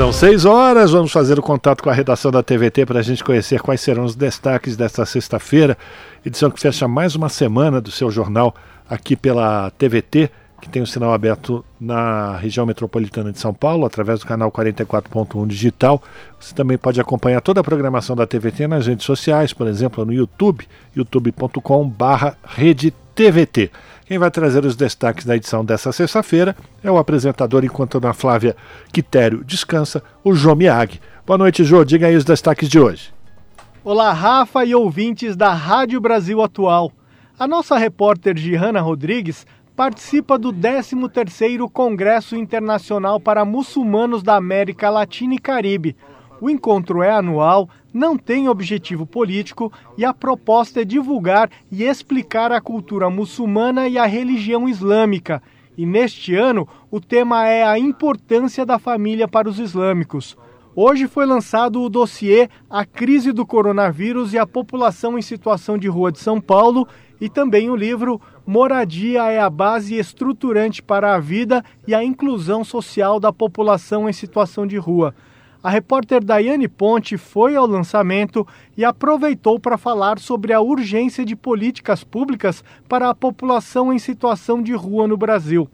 São 0.00 0.14
seis 0.14 0.46
horas, 0.46 0.92
vamos 0.92 1.12
fazer 1.12 1.38
o 1.38 1.42
contato 1.42 1.82
com 1.82 1.90
a 1.90 1.92
redação 1.92 2.30
da 2.30 2.42
TVT 2.42 2.86
para 2.86 3.00
a 3.00 3.02
gente 3.02 3.22
conhecer 3.22 3.60
quais 3.60 3.82
serão 3.82 4.04
os 4.04 4.16
destaques 4.16 4.74
desta 4.74 5.04
sexta-feira, 5.04 5.76
edição 6.24 6.50
que 6.50 6.58
fecha 6.58 6.88
mais 6.88 7.14
uma 7.14 7.28
semana 7.28 7.82
do 7.82 7.90
seu 7.90 8.10
jornal 8.10 8.54
aqui 8.88 9.14
pela 9.14 9.70
TVT, 9.72 10.30
que 10.60 10.68
tem 10.68 10.82
o 10.82 10.86
sinal 10.86 11.12
aberto 11.12 11.64
na 11.80 12.36
região 12.36 12.64
metropolitana 12.66 13.32
de 13.32 13.40
São 13.40 13.54
Paulo, 13.54 13.86
através 13.86 14.20
do 14.20 14.26
canal 14.26 14.52
44.1 14.52 15.46
digital. 15.46 16.02
Você 16.38 16.54
também 16.54 16.76
pode 16.76 17.00
acompanhar 17.00 17.40
toda 17.40 17.60
a 17.60 17.64
programação 17.64 18.14
da 18.14 18.26
TVT 18.26 18.68
nas 18.68 18.86
redes 18.86 19.06
sociais, 19.06 19.52
por 19.52 19.66
exemplo, 19.66 20.04
no 20.04 20.12
YouTube, 20.12 20.68
youtube.com/redetvt. 20.94 23.72
Quem 24.06 24.18
vai 24.18 24.30
trazer 24.30 24.64
os 24.64 24.76
destaques 24.76 25.24
da 25.24 25.36
edição 25.36 25.64
dessa 25.64 25.90
sexta-feira 25.92 26.56
é 26.82 26.90
o 26.90 26.98
apresentador, 26.98 27.64
enquanto 27.64 28.04
a 28.04 28.12
Flávia 28.12 28.56
Quitério 28.92 29.44
descansa, 29.44 30.02
o 30.24 30.34
Jô 30.34 30.52
Miag. 30.54 31.00
Boa 31.24 31.38
noite, 31.38 31.62
Jô. 31.62 31.84
Diga 31.84 32.08
aí 32.08 32.16
os 32.16 32.24
destaques 32.24 32.68
de 32.68 32.80
hoje. 32.80 33.12
Olá, 33.84 34.12
Rafa 34.12 34.64
e 34.64 34.74
ouvintes 34.74 35.36
da 35.36 35.54
Rádio 35.54 36.00
Brasil 36.00 36.42
Atual. 36.42 36.90
A 37.38 37.46
nossa 37.48 37.78
repórter 37.78 38.36
Gihanna 38.36 38.82
Rodrigues 38.82 39.46
participa 39.80 40.36
do 40.36 40.52
13º 40.52 41.66
Congresso 41.72 42.36
Internacional 42.36 43.18
para 43.18 43.46
Muçulmanos 43.46 44.22
da 44.22 44.36
América 44.36 44.90
Latina 44.90 45.36
e 45.36 45.38
Caribe. 45.38 45.96
O 46.38 46.50
encontro 46.50 47.02
é 47.02 47.10
anual 47.10 47.66
não 47.90 48.14
tem 48.14 48.46
objetivo 48.46 49.06
político 49.06 49.72
e 49.96 50.04
a 50.04 50.12
proposta 50.12 50.82
é 50.82 50.84
divulgar 50.84 51.50
e 51.72 51.82
explicar 51.82 52.52
a 52.52 52.60
cultura 52.60 53.08
muçulmana 53.08 53.88
e 53.88 53.96
a 53.96 54.04
religião 54.04 54.68
islâmica. 54.68 55.42
E 55.78 55.86
neste 55.86 56.34
ano, 56.34 56.68
o 56.90 57.00
tema 57.00 57.46
é 57.46 57.64
a 57.64 57.78
importância 57.78 58.66
da 58.66 58.78
família 58.78 59.26
para 59.26 59.48
os 59.48 59.58
islâmicos. 59.58 60.36
Hoje 60.76 61.08
foi 61.08 61.24
lançado 61.24 61.80
o 61.80 61.88
dossiê 61.88 62.50
A 62.68 62.84
Crise 62.84 63.32
do 63.32 63.46
Coronavírus 63.46 64.34
e 64.34 64.38
a 64.38 64.46
População 64.46 65.18
em 65.18 65.22
Situação 65.22 65.78
de 65.78 65.88
Rua 65.88 66.12
de 66.12 66.18
São 66.18 66.38
Paulo 66.38 66.86
e 67.20 67.28
também 67.28 67.68
o 67.68 67.76
livro 67.76 68.20
Moradia 68.46 69.24
é 69.24 69.38
a 69.38 69.50
Base 69.50 69.96
Estruturante 69.96 70.82
para 70.82 71.14
a 71.14 71.18
Vida 71.20 71.64
e 71.86 71.94
a 71.94 72.02
Inclusão 72.02 72.64
Social 72.64 73.20
da 73.20 73.32
População 73.32 74.08
em 74.08 74.12
Situação 74.12 74.66
de 74.66 74.76
Rua 74.76 75.14
a 75.62 75.68
repórter 75.68 76.24
Daiane 76.24 76.66
Ponte 76.66 77.18
foi 77.18 77.54
ao 77.54 77.66
lançamento 77.66 78.46
e 78.76 78.82
aproveitou 78.82 79.60
para 79.60 79.76
falar 79.76 80.18
sobre 80.18 80.54
a 80.54 80.60
urgência 80.60 81.22
de 81.22 81.36
políticas 81.36 82.02
públicas 82.02 82.64
para 82.88 83.10
a 83.10 83.14
população 83.14 83.92
em 83.92 83.98
situação 83.98 84.62
de 84.62 84.72
rua 84.72 85.06
no 85.06 85.18
Brasil. 85.18 85.68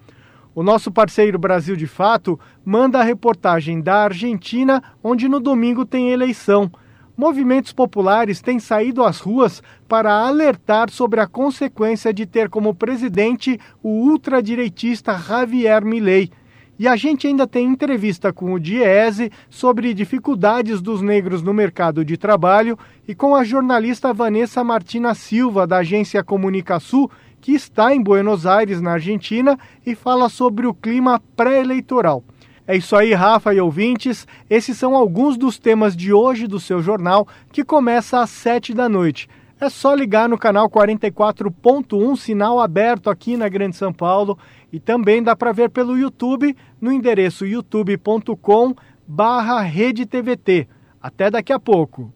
O 0.57 0.63
nosso 0.63 0.91
parceiro 0.91 1.39
Brasil 1.39 1.77
de 1.77 1.87
Fato 1.87 2.39
manda 2.65 2.99
a 2.99 3.05
reportagem 3.05 3.81
da 3.81 4.03
Argentina, 4.05 4.83
onde 5.05 5.29
no 5.29 5.39
domingo 5.39 5.85
tem 5.85 6.11
eleição. 6.11 6.69
Movimentos 7.17 7.73
populares 7.73 8.43
têm 8.43 8.59
saído 8.59 9.03
às 9.03 9.21
ruas 9.21 9.63
para 9.89 10.13
alertar 10.13 10.91
sobre 10.91 11.19
a 11.19 11.27
consequência 11.27 12.13
de 12.13 12.27
ter 12.27 12.51
como 12.51 12.75
presidente 12.75 13.59
o 13.83 13.89
ultradireitista 13.89 15.17
Javier 15.17 15.83
Milei. 15.83 16.31
E 16.79 16.87
a 16.87 16.95
gente 16.95 17.27
ainda 17.27 17.47
tem 17.47 17.67
entrevista 17.67 18.35
com 18.35 18.53
o 18.53 18.61
Diese 18.61 19.33
sobre 19.49 19.95
dificuldades 19.95 20.83
dos 20.83 21.01
negros 21.01 21.41
no 21.41 21.55
mercado 21.55 22.05
de 22.05 22.19
trabalho 22.19 22.79
e 23.09 23.15
com 23.15 23.35
a 23.35 23.43
jornalista 23.43 24.13
Vanessa 24.13 24.63
Martina 24.63 25.15
Silva, 25.15 25.67
da 25.67 25.79
agência 25.79 26.23
Comunicação, 26.23 27.09
que 27.41 27.53
está 27.53 27.95
em 27.95 28.03
Buenos 28.03 28.45
Aires, 28.45 28.83
na 28.83 28.93
Argentina, 28.93 29.59
e 29.87 29.95
fala 29.95 30.29
sobre 30.29 30.67
o 30.67 30.75
clima 30.75 31.19
pré-eleitoral. 31.35 32.23
É 32.67 32.77
isso 32.77 32.97
aí, 32.97 33.15
Rafa 33.15 33.55
e 33.55 33.61
ouvintes. 33.61 34.27
Esses 34.51 34.77
são 34.77 34.97
alguns 34.97 35.37
dos 35.37 35.59
temas 35.59 35.97
de 35.97 36.13
hoje 36.13 36.47
do 36.47 36.59
seu 36.59 36.83
jornal, 36.83 37.29
que 37.53 37.65
começa 37.65 38.21
às 38.21 38.31
sete 38.31 38.75
da 38.75 38.89
noite. 38.89 39.29
É 39.61 39.71
só 39.71 39.95
ligar 39.95 40.29
no 40.29 40.37
canal 40.37 40.69
44.1, 40.69 42.17
sinal 42.17 42.61
aberto 42.61 43.09
aqui 43.09 43.37
na 43.37 43.49
Grande 43.49 43.77
São 43.77 43.93
Paulo 43.93 44.37
e 44.71 44.79
também 44.79 45.23
dá 45.23 45.35
para 45.35 45.53
ver 45.53 45.71
pelo 45.71 45.97
YouTube 45.97 46.55
no 46.81 46.93
endereço 46.93 47.47
youtube.com 47.47 48.75
barra 49.07 49.61
redetvt. 49.63 50.69
Até 51.01 51.31
daqui 51.31 51.53
a 51.53 51.61
pouco. 51.61 52.13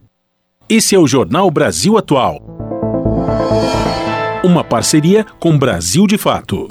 Esse 0.69 0.95
é 0.95 0.99
o 0.99 1.07
Jornal 1.07 1.49
Brasil 1.49 1.97
Atual. 1.97 2.41
Uma 4.43 4.63
parceria 4.63 5.25
com 5.39 5.57
Brasil 5.57 6.05
de 6.05 6.17
Fato. 6.17 6.67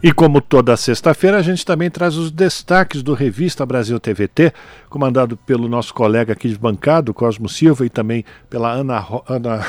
E 0.00 0.12
como 0.12 0.40
toda 0.40 0.76
sexta-feira, 0.76 1.38
a 1.38 1.42
gente 1.42 1.66
também 1.66 1.90
traz 1.90 2.16
os 2.16 2.30
destaques 2.30 3.02
do 3.02 3.14
Revista 3.14 3.66
Brasil 3.66 3.98
TVT, 3.98 4.52
comandado 4.88 5.36
pelo 5.36 5.66
nosso 5.68 5.92
colega 5.92 6.34
aqui 6.34 6.48
de 6.48 6.56
bancado, 6.56 7.12
Cosmo 7.12 7.48
Silva, 7.48 7.84
e 7.84 7.90
também 7.90 8.24
pela 8.48 8.70
Ana, 8.70 9.00
Ro... 9.00 9.24
Ana... 9.28 9.66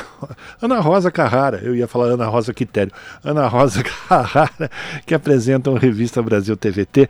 Ana 0.62 0.78
Rosa 0.78 1.10
Carrara, 1.10 1.58
eu 1.64 1.74
ia 1.74 1.88
falar 1.88 2.12
Ana 2.12 2.26
Rosa 2.26 2.54
Quitério, 2.54 2.92
Ana 3.24 3.48
Rosa 3.48 3.82
Carrara, 4.08 4.70
que 5.04 5.14
apresenta 5.14 5.68
o 5.68 5.74
Revista 5.74 6.22
Brasil 6.22 6.56
TVT, 6.56 7.08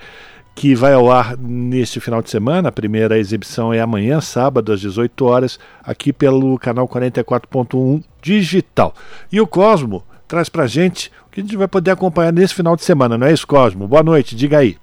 que 0.54 0.74
vai 0.74 0.94
ao 0.94 1.12
ar 1.12 1.36
neste 1.36 2.00
final 2.00 2.22
de 2.22 2.30
semana. 2.30 2.70
A 2.70 2.72
primeira 2.72 3.18
exibição 3.18 3.70
é 3.70 3.80
amanhã, 3.80 4.22
sábado, 4.22 4.72
às 4.72 4.80
18 4.80 5.26
horas, 5.26 5.58
aqui 5.84 6.10
pelo 6.10 6.58
canal 6.58 6.88
44.1 6.88 8.02
digital. 8.22 8.94
E 9.30 9.42
o 9.42 9.46
Cosmo 9.46 10.02
traz 10.26 10.48
pra 10.48 10.66
gente 10.66 11.10
que 11.30 11.40
a 11.40 11.42
gente 11.42 11.56
vai 11.56 11.68
poder 11.68 11.92
acompanhar 11.92 12.32
nesse 12.32 12.54
final 12.54 12.74
de 12.74 12.82
semana, 12.82 13.16
não 13.16 13.26
é 13.26 13.32
isso, 13.32 13.46
Cosmo? 13.46 13.86
Boa 13.86 14.02
noite, 14.02 14.34
diga 14.34 14.58
aí. 14.58 14.76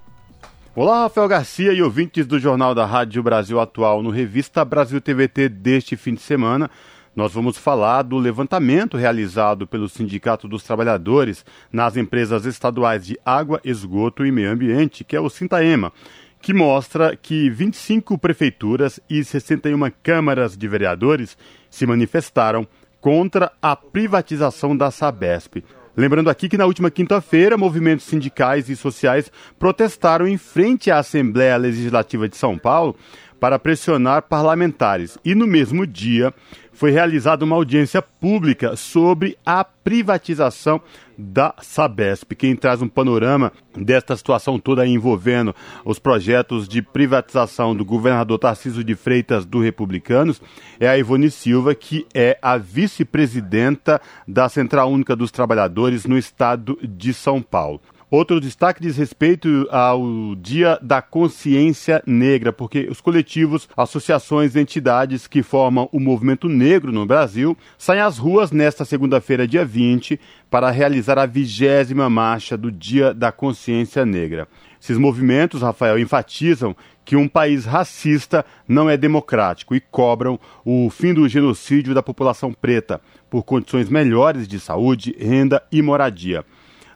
Olá, 0.74 1.04
Rafael 1.04 1.28
Garcia 1.28 1.74
e 1.74 1.82
ouvintes 1.82 2.26
do 2.26 2.40
Jornal 2.40 2.76
da 2.76 2.86
Rádio 2.86 3.24
Brasil 3.24 3.60
Atual 3.60 4.04
no 4.04 4.12
Revista 4.12 4.64
Brasil 4.64 5.02
TVT 5.02 5.50
deste 5.50 5.98
fim 5.98 6.14
de 6.14 6.22
semana. 6.22 6.70
Nós 7.16 7.34
vamos 7.34 7.58
falar 7.58 8.04
do 8.04 8.16
levantamento 8.18 8.96
realizado 8.96 9.66
pelo 9.66 9.90
Sindicato 9.90 10.48
dos 10.48 10.62
Trabalhadores 10.62 11.44
nas 11.74 11.98
empresas 11.98 12.46
estaduais 12.46 13.08
de 13.08 13.20
água, 13.26 13.60
esgoto 13.66 14.24
e 14.24 14.32
meio 14.32 14.52
ambiente, 14.52 15.04
que 15.04 15.16
é 15.16 15.20
o 15.20 15.32
Sintaema, 15.32 15.92
que 16.40 16.54
mostra 16.54 17.18
que 17.18 17.50
25 17.50 18.16
prefeituras 18.20 19.00
e 19.10 19.24
61 19.24 19.92
câmaras 20.04 20.56
de 20.56 20.68
vereadores 20.68 21.36
se 21.72 21.88
manifestaram 21.88 22.68
contra 23.02 23.52
a 23.60 23.76
privatização 23.76 24.78
da 24.78 24.92
Sabesp. 24.92 25.64
Lembrando 25.98 26.30
aqui 26.30 26.48
que 26.48 26.60
na 26.60 26.68
última 26.68 26.92
quinta-feira, 26.92 27.58
movimentos 27.58 28.06
sindicais 28.06 28.70
e 28.70 28.76
sociais 28.76 29.32
protestaram 29.58 30.28
em 30.28 30.38
frente 30.38 30.92
à 30.92 31.00
Assembleia 31.00 31.58
Legislativa 31.58 32.30
de 32.30 32.38
São 32.38 32.56
Paulo 32.56 32.96
para 33.40 33.58
pressionar 33.58 34.22
parlamentares. 34.22 35.18
E 35.26 35.34
no 35.34 35.48
mesmo 35.48 35.88
dia, 35.88 36.32
foi 36.72 36.92
realizada 36.92 37.44
uma 37.44 37.56
audiência 37.56 38.00
pública 38.00 38.76
sobre 38.76 39.36
a 39.44 39.64
privatização 39.64 40.80
da 41.18 41.54
Sabesp. 41.62 42.36
Quem 42.36 42.56
traz 42.56 42.82
um 42.82 42.88
panorama 42.88 43.52
desta 43.76 44.16
situação 44.16 44.60
toda 44.60 44.86
envolvendo 44.86 45.56
os 45.84 46.00
projetos 46.00 46.68
de 46.68 46.82
privatização 46.82 47.76
do 47.76 47.84
governador 47.84 48.38
Tarcísio 48.38 48.84
de 48.84 48.96
Freitas 48.96 49.46
do 49.46 49.62
Republicanos 49.62 50.42
é 50.80 50.88
a 50.88 50.98
Ivone 50.98 51.32
Silva, 51.32 51.74
que 51.74 52.06
é 52.14 52.38
a 52.42 52.58
vice-presidenta 52.58 54.02
da 54.28 54.48
Central 54.50 54.92
Única 54.92 55.16
dos 55.16 55.32
Trabalhadores 55.32 56.06
no 56.06 56.18
estado 56.18 56.78
de 56.84 57.14
São 57.14 57.42
Paulo. 57.42 57.82
Outro 58.10 58.40
destaque 58.40 58.82
diz 58.82 58.96
respeito 58.96 59.68
ao 59.70 60.02
Dia 60.38 60.80
da 60.82 61.02
Consciência 61.02 62.02
Negra, 62.08 62.54
porque 62.54 62.88
os 62.90 63.02
coletivos, 63.02 63.68
associações 63.76 64.56
e 64.56 64.62
entidades 64.62 65.28
que 65.28 65.44
formam 65.44 65.90
o 65.92 66.00
movimento 66.00 66.48
negro 66.48 66.90
no 66.90 67.06
Brasil 67.06 67.58
saem 67.78 68.00
às 68.00 68.18
ruas 68.18 68.50
nesta 68.50 68.86
segunda-feira, 68.86 69.46
dia 69.46 69.66
20, 69.66 70.18
para 70.50 70.72
realizar 70.72 71.20
a 71.20 71.26
vigésima 71.26 72.10
marcha 72.10 72.56
do 72.56 72.72
Dia 72.72 73.14
da 73.14 73.30
Consciência 73.30 74.06
Negra. 74.06 74.48
Esses 74.82 74.98
movimentos, 74.98 75.62
Rafael, 75.62 76.00
enfatizam 76.00 76.74
que 77.04 77.18
um 77.18 77.28
país 77.28 77.66
racista 77.66 78.46
não 78.66 78.90
é 78.90 78.96
democrático 78.96 79.76
e 79.76 79.82
cobram 79.82 80.40
o 80.64 80.90
fim 80.90 81.14
do 81.14 81.28
genocídio 81.28 81.94
da 81.94 82.02
população 82.02 82.54
preta 82.54 83.02
por 83.30 83.44
condições 83.44 83.90
melhores 83.90 84.48
de 84.48 84.62
saúde, 84.62 85.14
renda 85.20 85.62
e 85.70 85.82
moradia. 85.82 86.46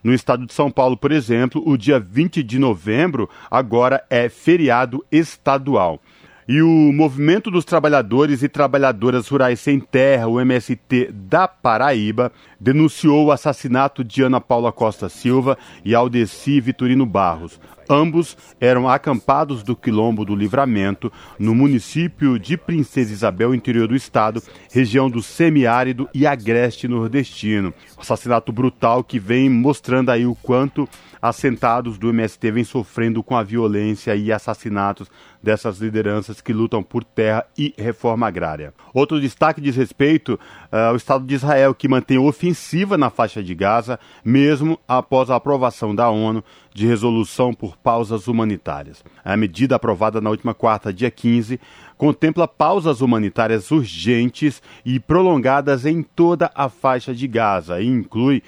No 0.03 0.13
estado 0.13 0.45
de 0.45 0.53
São 0.53 0.71
Paulo, 0.71 0.97
por 0.97 1.11
exemplo, 1.11 1.61
o 1.65 1.77
dia 1.77 1.99
20 1.99 2.41
de 2.41 2.57
novembro 2.57 3.29
agora 3.49 4.03
é 4.09 4.29
feriado 4.29 5.05
estadual. 5.11 5.99
E 6.47 6.61
o 6.61 6.91
Movimento 6.91 7.51
dos 7.51 7.63
Trabalhadores 7.63 8.41
e 8.41 8.49
Trabalhadoras 8.49 9.27
Rurais 9.27 9.59
Sem 9.59 9.79
Terra, 9.79 10.27
o 10.27 10.41
MST 10.41 11.11
da 11.13 11.47
Paraíba, 11.47 12.31
denunciou 12.59 13.25
o 13.25 13.31
assassinato 13.31 14.03
de 14.03 14.23
Ana 14.23 14.41
Paula 14.41 14.71
Costa 14.71 15.07
Silva 15.07 15.57
e 15.85 15.93
Aldeci 15.93 16.59
Vitorino 16.59 17.05
Barros, 17.05 17.59
Ambos 17.89 18.37
eram 18.59 18.87
acampados 18.87 19.63
do 19.63 19.75
Quilombo 19.75 20.23
do 20.23 20.35
Livramento, 20.35 21.11
no 21.37 21.53
município 21.53 22.39
de 22.39 22.57
Princesa 22.57 23.11
Isabel, 23.11 23.53
interior 23.53 23.87
do 23.87 23.95
estado, 23.95 24.41
região 24.71 25.09
do 25.09 25.21
semiárido 25.21 26.09
e 26.13 26.25
agreste 26.25 26.87
nordestino. 26.87 27.73
Assassinato 27.97 28.51
brutal 28.51 29.03
que 29.03 29.19
vem 29.19 29.49
mostrando 29.49 30.09
aí 30.09 30.25
o 30.25 30.35
quanto 30.35 30.87
assentados 31.21 31.97
do 31.97 32.09
MST 32.09 32.51
vêm 32.51 32.63
sofrendo 32.63 33.21
com 33.21 33.37
a 33.37 33.43
violência 33.43 34.15
e 34.15 34.31
assassinatos 34.31 35.09
dessas 35.41 35.79
lideranças 35.79 36.41
que 36.41 36.51
lutam 36.51 36.81
por 36.81 37.03
terra 37.03 37.45
e 37.57 37.73
reforma 37.77 38.27
agrária. 38.27 38.73
Outro 38.93 39.21
destaque 39.21 39.61
diz 39.61 39.75
respeito 39.75 40.39
uh, 40.71 40.89
ao 40.89 40.95
Estado 40.95 41.25
de 41.25 41.35
Israel, 41.35 41.75
que 41.75 41.87
mantém 41.87 42.17
ofensiva 42.17 42.97
na 42.97 43.09
faixa 43.09 43.43
de 43.43 43.53
Gaza, 43.53 43.99
mesmo 44.23 44.79
após 44.87 45.29
a 45.29 45.35
aprovação 45.35 45.93
da 45.93 46.09
ONU 46.09 46.43
de 46.73 46.87
resolução 46.87 47.53
por 47.53 47.75
pausas 47.77 48.27
humanitárias. 48.27 49.03
A 49.23 49.35
medida 49.35 49.75
aprovada 49.75 50.21
na 50.21 50.29
última 50.29 50.53
quarta, 50.53 50.93
dia 50.93 51.11
15, 51.11 51.59
contempla 51.97 52.47
pausas 52.47 53.01
humanitárias 53.01 53.69
urgentes 53.71 54.61
e 54.85 54.99
prolongadas 54.99 55.85
em 55.85 56.01
toda 56.01 56.49
a 56.55 56.69
faixa 56.69 57.13
de 57.13 57.27
Gaza 57.27 57.81
e 57.81 57.87
inclui 57.87 58.41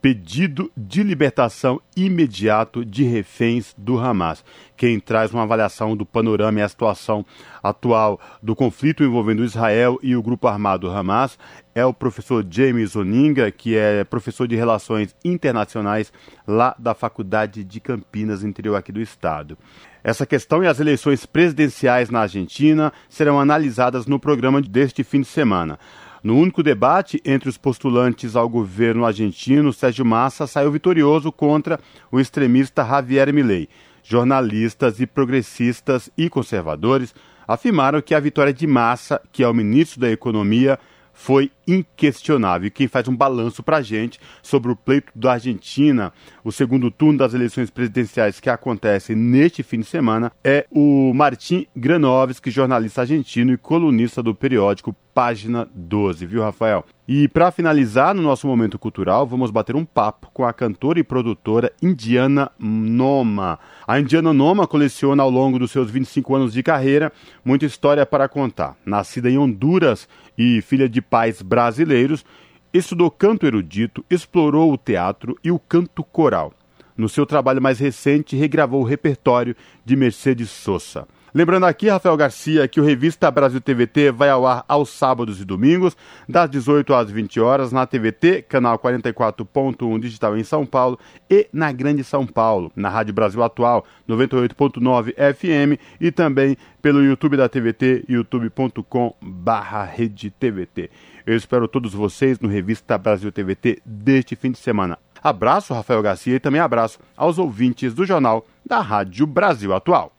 pedido 0.00 0.70
de 0.76 1.02
libertação 1.02 1.80
imediato 1.94 2.84
de 2.84 3.04
reféns 3.04 3.74
do 3.76 3.98
Hamas. 3.98 4.42
Quem 4.76 4.98
traz 4.98 5.32
uma 5.32 5.42
avaliação 5.42 5.96
do 5.96 6.06
panorama 6.06 6.58
e 6.58 6.62
a 6.62 6.68
situação 6.68 7.24
atual 7.62 8.18
do 8.42 8.56
conflito 8.56 9.04
envolvendo 9.04 9.44
Israel 9.44 9.98
e 10.02 10.16
o 10.16 10.22
grupo 10.22 10.48
armado 10.48 10.90
Hamas 10.90 11.38
é 11.74 11.84
o 11.84 11.94
professor 11.94 12.44
James 12.48 12.96
Oninga, 12.96 13.50
que 13.50 13.76
é 13.76 14.04
professor 14.04 14.46
de 14.48 14.56
Relações 14.56 15.14
Internacionais 15.24 16.12
lá 16.46 16.74
da 16.78 16.94
Faculdade 16.94 17.62
de 17.64 17.80
Campinas, 17.80 18.42
interior 18.42 18.76
aqui 18.76 18.90
do 18.90 19.00
estado. 19.00 19.56
Essa 20.02 20.26
questão 20.26 20.64
e 20.64 20.66
as 20.66 20.80
eleições 20.80 21.26
presidenciais 21.26 22.10
na 22.10 22.20
Argentina 22.20 22.92
serão 23.08 23.38
analisadas 23.38 24.06
no 24.06 24.18
programa 24.18 24.60
deste 24.60 25.04
fim 25.04 25.20
de 25.20 25.26
semana. 25.26 25.78
No 26.22 26.36
único 26.36 26.62
debate 26.62 27.20
entre 27.24 27.48
os 27.48 27.56
postulantes 27.56 28.36
ao 28.36 28.48
governo 28.48 29.06
argentino, 29.06 29.72
Sérgio 29.72 30.04
Massa 30.04 30.46
saiu 30.46 30.70
vitorioso 30.70 31.32
contra 31.32 31.78
o 32.10 32.20
extremista 32.20 32.84
Javier 32.84 33.32
Milei. 33.32 33.68
Jornalistas 34.02 35.00
e 35.00 35.06
progressistas 35.06 36.10
e 36.16 36.28
conservadores 36.28 37.14
afirmaram 37.46 38.00
que 38.00 38.14
a 38.14 38.20
vitória 38.20 38.52
de 38.52 38.66
Massa, 38.66 39.20
que 39.32 39.42
é 39.42 39.48
o 39.48 39.54
ministro 39.54 40.00
da 40.00 40.10
Economia, 40.10 40.78
foi 41.20 41.50
inquestionável. 41.68 42.68
E 42.68 42.70
quem 42.70 42.88
faz 42.88 43.06
um 43.06 43.14
balanço 43.14 43.62
para 43.62 43.76
a 43.76 43.82
gente 43.82 44.18
sobre 44.42 44.72
o 44.72 44.76
pleito 44.76 45.12
da 45.14 45.32
Argentina, 45.32 46.14
o 46.42 46.50
segundo 46.50 46.90
turno 46.90 47.18
das 47.18 47.34
eleições 47.34 47.68
presidenciais 47.68 48.40
que 48.40 48.48
acontece 48.48 49.14
neste 49.14 49.62
fim 49.62 49.80
de 49.80 49.86
semana, 49.86 50.32
é 50.42 50.66
o 50.70 51.12
Martim 51.14 51.66
Granovski, 51.76 52.50
jornalista 52.50 53.02
argentino 53.02 53.52
e 53.52 53.58
colunista 53.58 54.22
do 54.22 54.34
periódico 54.34 54.96
Página 55.12 55.68
12, 55.74 56.24
viu, 56.24 56.40
Rafael? 56.40 56.84
E 57.06 57.26
para 57.26 57.50
finalizar, 57.50 58.14
no 58.14 58.22
nosso 58.22 58.46
momento 58.46 58.78
cultural, 58.78 59.26
vamos 59.26 59.50
bater 59.50 59.74
um 59.74 59.84
papo 59.84 60.30
com 60.32 60.44
a 60.44 60.52
cantora 60.52 61.00
e 61.00 61.04
produtora 61.04 61.72
Indiana 61.82 62.50
Noma. 62.58 63.58
A 63.86 63.98
Indiana 63.98 64.32
Noma 64.32 64.68
coleciona 64.68 65.22
ao 65.22 65.28
longo 65.28 65.58
dos 65.58 65.72
seus 65.72 65.90
25 65.90 66.36
anos 66.36 66.52
de 66.52 66.62
carreira 66.62 67.12
muita 67.44 67.66
história 67.66 68.06
para 68.06 68.28
contar. 68.28 68.76
Nascida 68.86 69.28
em 69.28 69.36
Honduras 69.36 70.08
e 70.42 70.62
filha 70.62 70.88
de 70.88 71.02
pais 71.02 71.42
brasileiros, 71.42 72.24
estudou 72.72 73.10
canto 73.10 73.46
erudito, 73.46 74.02
explorou 74.08 74.72
o 74.72 74.78
teatro 74.78 75.38
e 75.44 75.50
o 75.50 75.58
canto 75.58 76.02
coral. 76.02 76.54
No 76.96 77.10
seu 77.10 77.26
trabalho 77.26 77.60
mais 77.60 77.78
recente, 77.78 78.34
regravou 78.34 78.80
o 78.80 78.84
repertório 78.84 79.54
de 79.84 79.94
Mercedes 79.94 80.48
Sosa. 80.48 81.06
Lembrando 81.32 81.66
aqui, 81.66 81.88
Rafael 81.88 82.16
Garcia, 82.16 82.66
que 82.66 82.80
o 82.80 82.84
Revista 82.84 83.30
Brasil 83.30 83.60
TVT 83.60 84.10
vai 84.10 84.30
ao 84.30 84.44
ar 84.46 84.64
aos 84.66 84.88
sábados 84.90 85.40
e 85.40 85.44
domingos, 85.44 85.96
das 86.28 86.50
18 86.50 86.92
às 86.92 87.08
20 87.08 87.38
horas, 87.38 87.70
na 87.70 87.86
TVT, 87.86 88.42
canal 88.42 88.76
44.1 88.78 90.00
digital 90.00 90.36
em 90.36 90.42
São 90.42 90.66
Paulo 90.66 90.98
e 91.30 91.46
na 91.52 91.70
Grande 91.70 92.02
São 92.02 92.26
Paulo, 92.26 92.72
na 92.74 92.88
Rádio 92.88 93.14
Brasil 93.14 93.44
Atual 93.44 93.84
98.9 94.08 95.14
FM 95.14 95.78
e 96.00 96.10
também 96.10 96.56
pelo 96.82 97.04
YouTube 97.04 97.36
da 97.36 97.48
TVT, 97.48 98.06
youtube.com/redetvt. 98.08 100.90
Eu 101.24 101.36
espero 101.36 101.68
todos 101.68 101.94
vocês 101.94 102.40
no 102.40 102.48
Revista 102.48 102.98
Brasil 102.98 103.30
TVT 103.30 103.80
deste 103.84 104.34
fim 104.34 104.50
de 104.50 104.58
semana. 104.58 104.98
Abraço, 105.22 105.74
Rafael 105.74 106.02
Garcia, 106.02 106.34
e 106.34 106.40
também 106.40 106.60
abraço 106.60 106.98
aos 107.16 107.38
ouvintes 107.38 107.94
do 107.94 108.04
jornal 108.04 108.44
da 108.66 108.80
Rádio 108.80 109.28
Brasil 109.28 109.72
Atual. 109.72 110.12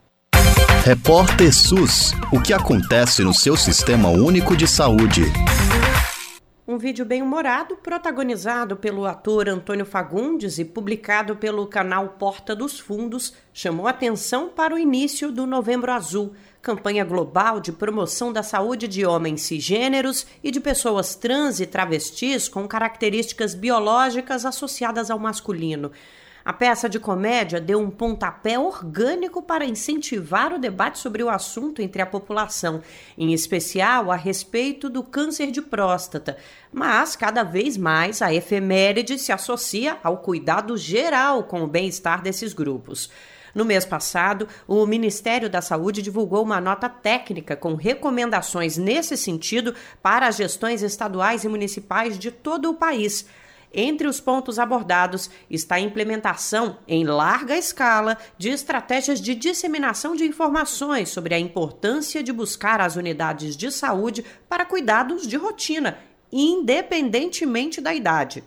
Repórter 0.84 1.54
SUS. 1.54 2.12
O 2.34 2.42
que 2.42 2.52
acontece 2.52 3.24
no 3.24 3.36
seu 3.36 3.56
sistema 3.56 4.10
único 4.10 4.58
de 4.58 4.68
saúde? 4.68 5.22
Um 6.68 6.76
vídeo 6.80 7.06
bem-humorado, 7.06 7.76
protagonizado 7.76 8.76
pelo 8.76 9.06
ator 9.06 9.48
Antônio 9.48 9.86
Fagundes 9.86 10.58
e 10.58 10.66
publicado 10.66 11.36
pelo 11.36 11.68
canal 11.68 12.16
Porta 12.18 12.56
dos 12.56 12.80
Fundos, 12.80 13.32
chamou 13.54 13.88
atenção 13.88 14.50
para 14.50 14.74
o 14.74 14.80
início 14.80 15.32
do 15.32 15.46
Novembro 15.46 15.92
Azul, 15.92 16.34
campanha 16.64 17.06
global 17.06 17.60
de 17.60 17.72
promoção 17.72 18.34
da 18.34 18.42
saúde 18.42 18.88
de 18.88 19.06
homens 19.06 19.44
cisgêneros 19.44 20.26
e 20.44 20.50
de 20.50 20.60
pessoas 20.60 21.14
trans 21.14 21.60
e 21.60 21.68
travestis 21.68 22.50
com 22.50 22.68
características 22.68 23.54
biológicas 23.54 24.48
associadas 24.48 25.12
ao 25.12 25.20
masculino. 25.20 25.92
A 26.44 26.52
peça 26.52 26.90
de 26.90 27.00
comédia 27.00 27.62
deu 27.62 27.80
um 27.80 27.92
pontapé 27.92 28.58
orgânico 28.58 29.44
para 29.44 29.64
incentivar 29.64 30.52
o 30.52 30.60
debate 30.60 30.98
sobre 30.98 31.24
o 31.24 31.30
assunto 31.30 31.82
entre 31.82 32.02
a 32.02 32.06
população, 32.06 32.82
em 33.16 33.32
especial 33.32 34.12
a 34.12 34.16
respeito 34.16 34.90
do 34.90 35.04
câncer 35.04 35.52
de 35.52 35.62
próstata. 35.62 36.38
Mas, 36.74 37.16
cada 37.16 37.44
vez 37.44 37.78
mais, 37.78 38.24
a 38.24 38.34
efeméride 38.34 39.20
se 39.20 39.32
associa 39.32 39.98
ao 40.04 40.18
cuidado 40.18 40.76
geral 40.78 41.44
com 41.44 41.62
o 41.62 41.68
bem-estar 41.68 42.24
desses 42.24 42.54
grupos. 42.54 43.12
No 43.54 43.66
mês 43.66 43.86
passado, 43.86 44.48
o 44.68 44.86
Ministério 44.86 45.50
da 45.50 45.62
Saúde 45.62 46.02
divulgou 46.02 46.44
uma 46.44 46.62
nota 46.62 46.88
técnica 46.88 47.56
com 47.56 47.76
recomendações 47.76 48.78
nesse 48.78 49.18
sentido 49.18 49.76
para 50.02 50.28
as 50.28 50.38
gestões 50.38 50.82
estaduais 50.82 51.44
e 51.44 51.50
municipais 51.50 52.18
de 52.18 52.32
todo 52.32 52.70
o 52.70 52.76
país. 52.76 53.26
Entre 53.74 54.06
os 54.06 54.20
pontos 54.20 54.60
abordados 54.60 55.30
está 55.50 55.76
a 55.76 55.80
implementação, 55.80 56.78
em 56.86 57.06
larga 57.06 57.58
escala, 57.58 58.18
de 58.38 58.50
estratégias 58.50 59.22
de 59.22 59.34
disseminação 59.34 60.14
de 60.14 60.26
informações 60.26 61.10
sobre 61.10 61.34
a 61.34 61.40
importância 61.40 62.22
de 62.22 62.34
buscar 62.34 62.82
as 62.82 62.98
unidades 62.98 63.56
de 63.56 63.72
saúde 63.72 64.26
para 64.50 64.66
cuidados 64.66 65.26
de 65.26 65.38
rotina, 65.38 65.98
independentemente 66.32 67.80
da 67.80 67.94
idade. 67.94 68.44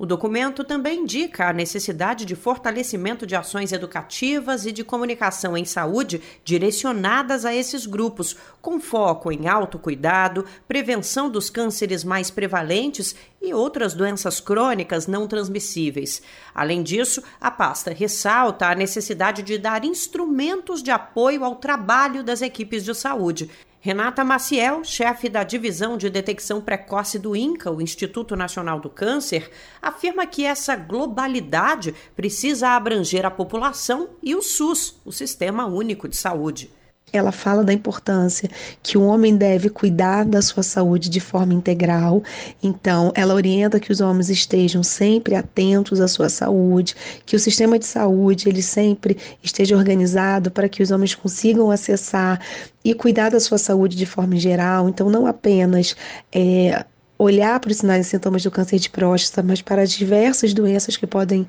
O 0.00 0.06
documento 0.06 0.64
também 0.64 1.00
indica 1.00 1.46
a 1.46 1.52
necessidade 1.52 2.24
de 2.24 2.34
fortalecimento 2.34 3.26
de 3.26 3.36
ações 3.36 3.70
educativas 3.70 4.64
e 4.64 4.72
de 4.72 4.82
comunicação 4.82 5.54
em 5.54 5.66
saúde 5.66 6.22
direcionadas 6.42 7.44
a 7.44 7.54
esses 7.54 7.84
grupos, 7.84 8.34
com 8.62 8.80
foco 8.80 9.30
em 9.30 9.46
autocuidado, 9.46 10.46
prevenção 10.66 11.28
dos 11.28 11.50
cânceres 11.50 12.02
mais 12.02 12.30
prevalentes 12.30 13.14
e 13.42 13.52
outras 13.52 13.92
doenças 13.92 14.40
crônicas 14.40 15.06
não 15.06 15.28
transmissíveis. 15.28 16.22
Além 16.54 16.82
disso, 16.82 17.22
a 17.38 17.50
pasta 17.50 17.92
ressalta 17.92 18.68
a 18.68 18.74
necessidade 18.74 19.42
de 19.42 19.58
dar 19.58 19.84
instrumentos 19.84 20.82
de 20.82 20.90
apoio 20.90 21.44
ao 21.44 21.56
trabalho 21.56 22.24
das 22.24 22.40
equipes 22.40 22.86
de 22.86 22.94
saúde 22.94 23.50
Renata 23.82 24.22
Maciel, 24.22 24.84
chefe 24.84 25.26
da 25.26 25.42
Divisão 25.42 25.96
de 25.96 26.10
Detecção 26.10 26.60
Precoce 26.60 27.18
do 27.18 27.34
INCA, 27.34 27.70
o 27.70 27.80
Instituto 27.80 28.36
Nacional 28.36 28.78
do 28.78 28.90
Câncer, 28.90 29.50
afirma 29.80 30.26
que 30.26 30.44
essa 30.44 30.76
globalidade 30.76 31.94
precisa 32.14 32.68
abranger 32.68 33.24
a 33.24 33.30
população 33.30 34.10
e 34.22 34.34
o 34.34 34.42
SUS, 34.42 35.00
o 35.02 35.10
Sistema 35.10 35.64
Único 35.64 36.06
de 36.06 36.16
Saúde 36.16 36.70
ela 37.12 37.32
fala 37.32 37.64
da 37.64 37.72
importância 37.72 38.48
que 38.82 38.96
o 38.96 39.02
homem 39.02 39.36
deve 39.36 39.68
cuidar 39.68 40.24
da 40.24 40.40
sua 40.42 40.62
saúde 40.62 41.08
de 41.08 41.20
forma 41.20 41.54
integral. 41.54 42.22
Então, 42.62 43.12
ela 43.14 43.34
orienta 43.34 43.80
que 43.80 43.92
os 43.92 44.00
homens 44.00 44.28
estejam 44.30 44.82
sempre 44.82 45.34
atentos 45.34 46.00
à 46.00 46.08
sua 46.08 46.28
saúde, 46.28 46.94
que 47.24 47.36
o 47.36 47.38
sistema 47.38 47.78
de 47.78 47.86
saúde 47.86 48.48
ele 48.48 48.62
sempre 48.62 49.16
esteja 49.42 49.76
organizado 49.76 50.50
para 50.50 50.68
que 50.68 50.82
os 50.82 50.90
homens 50.90 51.14
consigam 51.14 51.70
acessar 51.70 52.40
e 52.84 52.94
cuidar 52.94 53.30
da 53.30 53.40
sua 53.40 53.58
saúde 53.58 53.96
de 53.96 54.06
forma 54.06 54.36
geral. 54.36 54.88
Então, 54.88 55.10
não 55.10 55.26
apenas 55.26 55.96
é, 56.32 56.84
olhar 57.18 57.60
para 57.60 57.70
os 57.70 57.76
sinais 57.76 58.06
e 58.06 58.10
sintomas 58.10 58.42
do 58.42 58.50
câncer 58.50 58.78
de 58.78 58.88
próstata, 58.88 59.46
mas 59.46 59.60
para 59.60 59.86
diversas 59.86 60.54
doenças 60.54 60.96
que 60.96 61.06
podem 61.06 61.46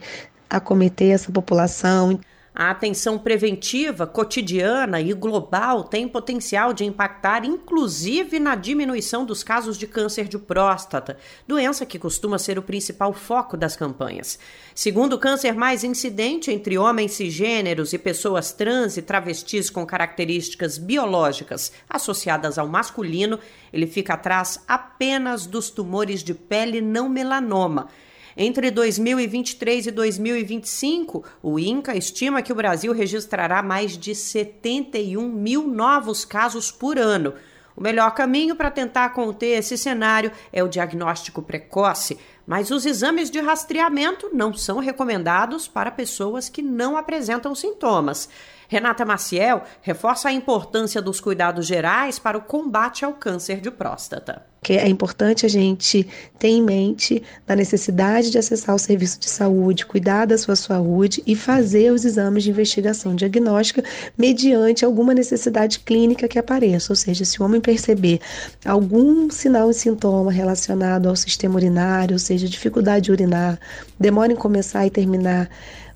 acometer 0.49 1.13
essa 1.13 1.31
população. 1.31 2.19
A 2.53 2.69
atenção 2.69 3.17
preventiva, 3.17 4.05
cotidiana 4.05 4.99
e 4.99 5.13
global 5.13 5.85
tem 5.85 6.05
potencial 6.05 6.73
de 6.73 6.83
impactar 6.83 7.45
inclusive 7.45 8.41
na 8.41 8.55
diminuição 8.55 9.25
dos 9.25 9.41
casos 9.41 9.77
de 9.77 9.87
câncer 9.87 10.27
de 10.27 10.37
próstata, 10.37 11.17
doença 11.47 11.85
que 11.85 11.97
costuma 11.97 12.37
ser 12.37 12.59
o 12.59 12.61
principal 12.61 13.13
foco 13.13 13.55
das 13.55 13.77
campanhas. 13.77 14.37
Segundo 14.75 15.13
o 15.13 15.17
câncer 15.17 15.53
mais 15.53 15.85
incidente 15.85 16.51
entre 16.51 16.77
homens 16.77 17.13
cisgêneros 17.13 17.93
e 17.93 17.97
pessoas 17.97 18.51
trans 18.51 18.97
e 18.97 19.01
travestis 19.01 19.69
com 19.69 19.85
características 19.85 20.77
biológicas 20.77 21.71
associadas 21.89 22.57
ao 22.57 22.67
masculino, 22.67 23.39
ele 23.71 23.87
fica 23.87 24.15
atrás 24.15 24.61
apenas 24.67 25.45
dos 25.45 25.69
tumores 25.69 26.21
de 26.21 26.33
pele 26.33 26.81
não 26.81 27.07
melanoma 27.07 27.87
entre 28.35 28.71
2023 28.71 29.87
e 29.87 29.91
2025, 29.91 31.23
o 31.41 31.59
INCA 31.59 31.95
estima 31.95 32.41
que 32.41 32.51
o 32.51 32.55
Brasil 32.55 32.93
registrará 32.93 33.61
mais 33.61 33.97
de 33.97 34.15
71 34.15 35.27
mil 35.27 35.67
novos 35.67 36.23
casos 36.23 36.71
por 36.71 36.97
ano. 36.97 37.33
O 37.75 37.81
melhor 37.81 38.13
caminho 38.13 38.55
para 38.55 38.69
tentar 38.69 39.09
conter 39.09 39.57
esse 39.57 39.77
cenário 39.77 40.31
é 40.51 40.63
o 40.63 40.67
diagnóstico 40.67 41.41
precoce, 41.41 42.19
mas 42.45 42.69
os 42.69 42.85
exames 42.85 43.29
de 43.29 43.39
rastreamento 43.39 44.29
não 44.33 44.53
são 44.53 44.79
recomendados 44.79 45.67
para 45.67 45.89
pessoas 45.89 46.49
que 46.49 46.61
não 46.61 46.97
apresentam 46.97 47.55
sintomas. 47.55 48.29
Renata 48.71 49.03
Maciel 49.03 49.63
reforça 49.81 50.29
a 50.29 50.31
importância 50.31 51.01
dos 51.01 51.19
cuidados 51.19 51.67
gerais 51.67 52.17
para 52.17 52.37
o 52.37 52.41
combate 52.41 53.03
ao 53.03 53.11
câncer 53.11 53.59
de 53.59 53.69
próstata. 53.69 54.45
Que 54.63 54.77
é 54.77 54.87
importante 54.87 55.45
a 55.45 55.49
gente 55.49 56.07
ter 56.39 56.47
em 56.47 56.61
mente 56.63 57.21
a 57.45 57.53
necessidade 57.53 58.31
de 58.31 58.37
acessar 58.37 58.73
o 58.73 58.79
serviço 58.79 59.19
de 59.19 59.29
saúde, 59.29 59.85
cuidar 59.85 60.25
da 60.25 60.37
sua 60.37 60.55
saúde 60.55 61.21
e 61.27 61.35
fazer 61.35 61.91
os 61.91 62.05
exames 62.05 62.43
de 62.43 62.49
investigação 62.51 63.13
diagnóstica 63.13 63.83
mediante 64.17 64.85
alguma 64.85 65.13
necessidade 65.13 65.81
clínica 65.81 66.29
que 66.29 66.39
apareça. 66.39 66.93
Ou 66.93 66.95
seja, 66.95 67.25
se 67.25 67.41
o 67.41 67.43
homem 67.43 67.59
perceber 67.59 68.21
algum 68.63 69.29
sinal 69.29 69.69
e 69.69 69.73
sintoma 69.73 70.31
relacionado 70.31 71.09
ao 71.09 71.15
sistema 71.17 71.55
urinário, 71.55 72.13
ou 72.13 72.19
seja, 72.19 72.47
dificuldade 72.47 73.03
de 73.03 73.11
urinar, 73.11 73.59
demora 73.99 74.31
em 74.31 74.37
começar 74.37 74.87
e 74.87 74.89
terminar 74.89 75.49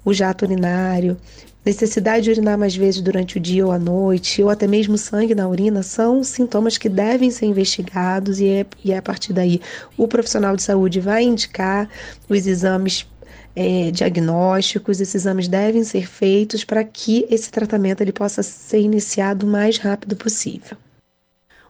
o 0.03 0.13
jato 0.13 0.43
urinário, 0.43 1.17
necessidade 1.65 2.25
de 2.25 2.31
urinar 2.31 2.57
mais 2.57 2.75
vezes 2.75 3.01
durante 3.01 3.37
o 3.37 3.39
dia 3.39 3.65
ou 3.65 3.71
a 3.71 3.79
noite, 3.79 4.43
ou 4.43 4.49
até 4.49 4.67
mesmo 4.67 4.97
sangue 4.97 5.33
na 5.33 5.47
urina, 5.47 5.81
são 5.81 6.23
sintomas 6.23 6.77
que 6.77 6.87
devem 6.87 7.31
ser 7.31 7.47
investigados 7.47 8.39
e 8.39 8.47
é, 8.47 8.65
e 8.83 8.91
é 8.91 8.97
a 8.97 9.01
partir 9.01 9.33
daí 9.33 9.59
o 9.97 10.07
profissional 10.07 10.55
de 10.55 10.61
saúde 10.61 10.99
vai 10.99 11.23
indicar 11.23 11.89
os 12.29 12.45
exames 12.45 13.07
é, 13.55 13.89
diagnósticos, 13.89 14.99
esses 14.99 15.15
exames 15.15 15.47
devem 15.47 15.83
ser 15.83 16.07
feitos 16.07 16.63
para 16.63 16.83
que 16.83 17.25
esse 17.29 17.49
tratamento 17.49 18.01
ele 18.01 18.11
possa 18.11 18.43
ser 18.43 18.81
iniciado 18.81 19.45
o 19.45 19.49
mais 19.49 19.77
rápido 19.77 20.15
possível. 20.15 20.77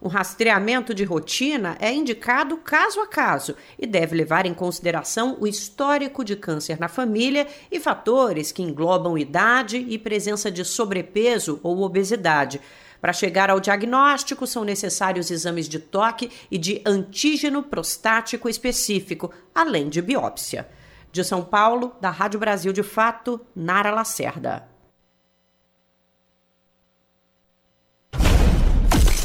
O 0.06 0.08
rastreamento 0.08 0.94
de 0.94 1.04
rotina 1.04 1.76
é 1.80 1.92
indicado 1.92 2.58
caso 2.58 3.02
a 3.02 3.08
caso 3.08 3.56
e 3.76 3.88
deve 3.88 4.16
levar 4.16 4.46
em 4.46 4.54
consideração 4.54 5.36
o 5.40 5.48
histórico 5.48 6.24
de 6.24 6.36
câncer 6.36 6.80
na 6.80 6.88
família 6.88 7.48
e 7.72 7.80
fatores 7.80 8.52
que 8.52 8.62
englobam 8.62 9.18
idade 9.18 9.78
e 9.78 9.98
presença 9.98 10.52
de 10.52 10.64
sobrepeso 10.64 11.60
ou 11.64 11.82
obesidade. 11.82 12.62
Para 13.02 13.14
chegar 13.14 13.50
ao 13.50 13.60
diagnóstico, 13.60 14.46
são 14.46 14.64
necessários 14.64 15.32
exames 15.32 15.68
de 15.68 15.80
toque 15.80 16.30
e 16.52 16.60
de 16.60 16.84
antígeno 16.86 17.64
prostático 17.64 18.48
específico, 18.48 19.34
além 19.56 19.90
de 19.90 20.04
biópsia. 20.04 20.70
De 21.12 21.24
São 21.24 21.44
Paulo, 21.44 21.96
da 22.00 22.12
Rádio 22.12 22.40
Brasil 22.40 22.72
de 22.72 22.84
Fato, 22.84 23.42
Nara 23.56 23.90
Lacerda. 23.90 24.75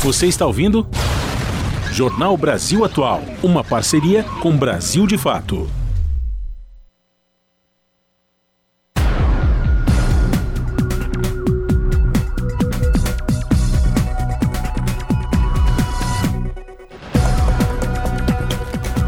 Você 0.03 0.27
está 0.27 0.47
ouvindo? 0.47 0.89
Jornal 1.93 2.35
Brasil 2.35 2.87
Atual, 2.87 3.23
uma 3.43 3.63
parceria 3.63 4.25
com 4.41 4.57
Brasil 4.57 5.07
de 5.07 5.19
Fato. 5.19 5.69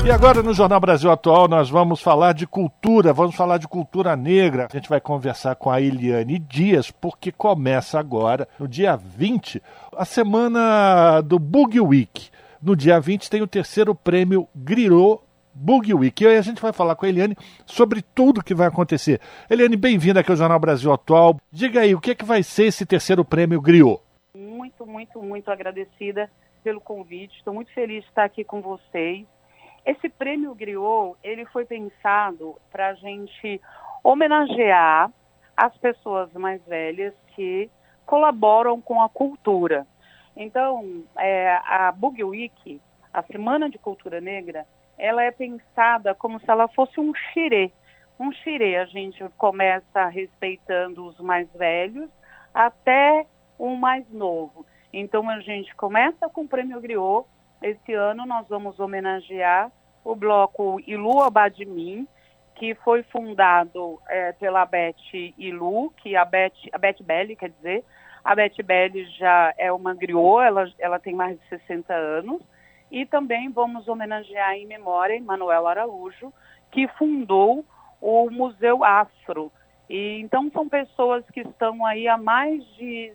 E 0.05 0.11
agora 0.11 0.43
no 0.43 0.53
Jornal 0.53 0.81
Brasil 0.81 1.13
Atual 1.13 1.47
nós 1.47 1.71
vamos 1.71 2.03
falar 2.03 2.33
de 2.33 2.45
cultura, 2.45 3.13
vamos 3.13 3.37
falar 3.37 3.59
de 3.59 3.69
cultura 3.69 4.17
negra. 4.17 4.67
A 4.69 4.77
gente 4.77 4.89
vai 4.89 5.01
conversar 5.01 5.55
com 5.55 5.71
a 5.71 5.81
Eliane 5.81 6.41
Dias, 6.41 6.91
porque 6.91 7.31
começa 7.31 8.01
agora, 8.01 8.49
no 8.59 8.67
dia 8.67 8.97
20, 8.97 9.63
a 9.97 10.05
semana 10.05 11.21
do 11.21 11.39
Boogie 11.39 11.81
Week. 11.81 12.31
No 12.61 12.75
dia 12.75 12.99
20 12.99 13.31
tem 13.31 13.43
o 13.43 13.47
terceiro 13.47 13.95
prêmio 13.95 14.49
Griot 14.53 15.21
Boogie 15.55 15.95
Week. 15.95 16.25
E 16.25 16.27
aí 16.27 16.37
a 16.37 16.43
gente 16.43 16.61
vai 16.61 16.73
falar 16.73 16.97
com 16.97 17.07
a 17.07 17.09
Eliane 17.09 17.37
sobre 17.65 18.03
tudo 18.03 18.43
que 18.43 18.57
vai 18.57 18.67
acontecer. 18.67 19.21
Eliane, 19.49 19.77
bem-vinda 19.77 20.19
aqui 20.19 20.33
ao 20.33 20.37
Jornal 20.37 20.59
Brasil 20.59 20.93
Atual. 20.93 21.37
Diga 21.51 21.81
aí, 21.81 21.95
o 21.95 22.01
que 22.01 22.11
é 22.11 22.15
que 22.17 22.25
vai 22.25 22.43
ser 22.43 22.65
esse 22.65 22.85
terceiro 22.85 23.25
prêmio 23.25 23.61
Griot? 23.61 24.01
Muito, 24.37 24.85
muito, 24.85 25.23
muito 25.23 25.49
agradecida 25.49 26.29
pelo 26.65 26.81
convite. 26.81 27.37
Estou 27.37 27.55
muito 27.55 27.73
feliz 27.73 28.03
de 28.03 28.09
estar 28.09 28.25
aqui 28.25 28.43
com 28.43 28.61
vocês. 28.61 29.25
Esse 29.85 30.09
prêmio 30.09 30.55
Griot, 30.55 31.17
ele 31.23 31.45
foi 31.47 31.65
pensado 31.65 32.57
para 32.71 32.89
a 32.89 32.95
gente 32.95 33.61
homenagear 34.03 35.11
as 35.57 35.77
pessoas 35.79 36.33
mais 36.33 36.65
velhas 36.67 37.15
que 37.35 37.71
colaboram 38.07 38.81
com 38.81 39.03
a 39.03 39.09
cultura. 39.09 39.87
Então, 40.37 41.05
é, 41.19 41.59
a 41.65 41.93
Boogie 41.93 42.25
Week, 42.25 42.81
a 43.13 43.23
Semana 43.23 43.69
de 43.69 43.79
Cultura 43.79 44.21
Negra, 44.21 44.67
ela 44.97 45.23
é 45.23 45.31
pensada 45.31 46.15
como 46.15 46.41
se 46.41 46.51
ela 46.51 46.69
fosse 46.69 46.99
um 47.01 47.13
xirê. 47.15 47.71
Um 48.19 48.33
xirê, 48.33 48.77
a 48.77 48.85
gente 48.85 49.23
começa 49.37 50.07
respeitando 50.07 51.07
os 51.07 51.19
mais 51.21 51.51
velhos 51.53 52.09
até 52.55 53.27
o 53.59 53.75
mais 53.75 54.09
novo. 54.11 54.65
Então, 54.93 55.29
a 55.29 55.41
gente 55.41 55.75
começa 55.75 56.29
com 56.29 56.43
o 56.43 56.49
Prêmio 56.49 56.81
Griot. 56.81 57.27
Esse 57.63 57.95
ano 57.95 58.27
nós 58.27 58.49
vamos 58.49 58.81
homenagear 58.81 59.71
o 60.05 60.17
bloco 60.17 60.81
Ilu 60.87 61.23
Abadmin, 61.23 62.09
que 62.57 62.75
foi 62.77 63.03
fundado 63.05 64.01
é, 64.09 64.33
pela 64.33 64.67
Beth 64.67 64.97
Ilu, 65.39 65.91
que 65.97 66.17
a 66.17 66.25
Beth, 66.25 66.53
a 66.73 66.79
Beth 66.79 66.97
Belli, 67.01 67.37
quer 67.37 67.51
dizer, 67.51 67.85
a 68.25 68.35
Beth 68.35 68.63
Belli 68.65 69.05
já 69.11 69.55
é 69.57 69.73
uma 69.73 69.95
griot, 69.95 70.45
ela, 70.45 70.71
ela 70.79 70.99
tem 70.99 71.15
mais 71.15 71.39
de 71.39 71.49
60 71.49 71.95
anos. 71.95 72.43
E 72.91 73.07
também 73.07 73.49
vamos 73.49 73.89
homenagear 73.89 74.55
em 74.55 74.67
memória 74.67 75.21
Manuel 75.23 75.67
Araújo, 75.67 76.33
que 76.71 76.87
fundou 76.89 77.65
o 78.01 78.29
Museu 78.31 78.85
Afro. 78.85 79.51
E, 79.89 80.21
então 80.21 80.51
são 80.51 80.69
pessoas 80.69 81.25
que 81.31 81.41
estão 81.41 81.85
aí 81.87 82.07
há 82.07 82.19
mais 82.19 82.65
de 82.75 83.13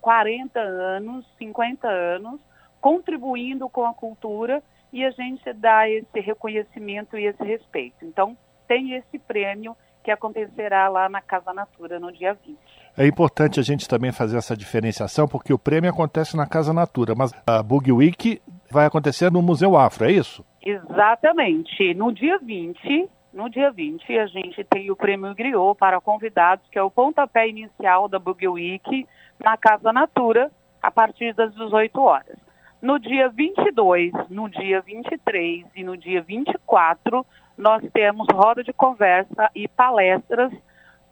40 0.00 0.58
anos, 0.58 1.26
50 1.38 1.86
anos, 1.86 2.40
contribuindo 2.80 3.68
com 3.68 3.84
a 3.84 3.94
cultura 3.94 4.62
e 4.92 5.04
a 5.04 5.10
gente 5.10 5.52
dá 5.52 5.88
esse 5.88 6.20
reconhecimento 6.20 7.16
e 7.16 7.26
esse 7.26 7.42
respeito. 7.42 8.04
Então, 8.04 8.36
tem 8.66 8.94
esse 8.94 9.18
prêmio 9.18 9.76
que 10.02 10.10
acontecerá 10.10 10.88
lá 10.88 11.08
na 11.08 11.20
Casa 11.20 11.52
Natura 11.52 12.00
no 12.00 12.12
dia 12.12 12.34
20. 12.34 12.58
É 12.96 13.06
importante 13.06 13.60
a 13.60 13.62
gente 13.62 13.88
também 13.88 14.12
fazer 14.12 14.36
essa 14.36 14.56
diferenciação, 14.56 15.28
porque 15.28 15.52
o 15.52 15.58
prêmio 15.58 15.90
acontece 15.90 16.36
na 16.36 16.46
Casa 16.46 16.72
Natura, 16.72 17.14
mas 17.14 17.32
a 17.46 17.62
Boogie 17.62 17.92
Week 17.92 18.42
vai 18.70 18.86
acontecer 18.86 19.30
no 19.30 19.42
Museu 19.42 19.76
Afro, 19.76 20.06
é 20.06 20.12
isso? 20.12 20.44
Exatamente. 20.64 21.94
No 21.94 22.12
dia 22.12 22.38
20, 22.38 23.08
no 23.32 23.48
dia 23.48 23.70
20, 23.70 24.18
a 24.18 24.26
gente 24.26 24.64
tem 24.64 24.90
o 24.90 24.96
prêmio 24.96 25.34
Griot 25.34 25.78
para 25.78 26.00
convidados, 26.00 26.66
que 26.70 26.78
é 26.78 26.82
o 26.82 26.90
pontapé 26.90 27.48
inicial 27.48 28.08
da 28.08 28.18
Boogie 28.18 28.48
Week 28.48 29.06
na 29.42 29.56
Casa 29.56 29.92
Natura, 29.92 30.50
a 30.82 30.90
partir 30.90 31.34
das 31.34 31.54
18 31.54 32.00
horas. 32.00 32.49
No 32.82 32.98
dia 32.98 33.28
22, 33.28 34.10
no 34.30 34.48
dia 34.48 34.80
23 34.80 35.66
e 35.76 35.84
no 35.84 35.98
dia 35.98 36.22
24, 36.22 37.26
nós 37.56 37.82
temos 37.92 38.26
roda 38.32 38.64
de 38.64 38.72
conversa 38.72 39.50
e 39.54 39.68
palestras 39.68 40.50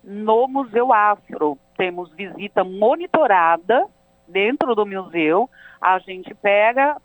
no 0.03 0.49
Museu 0.49 0.95
Afro. 0.95 1.59
Temos 1.77 2.11
visita 2.13 2.65
monitorada 2.65 3.87
dentro 4.27 4.75
do 4.75 4.87
museu. 4.87 5.51
A 5.79 5.99
gente 5.99 6.35
pega 6.35 6.97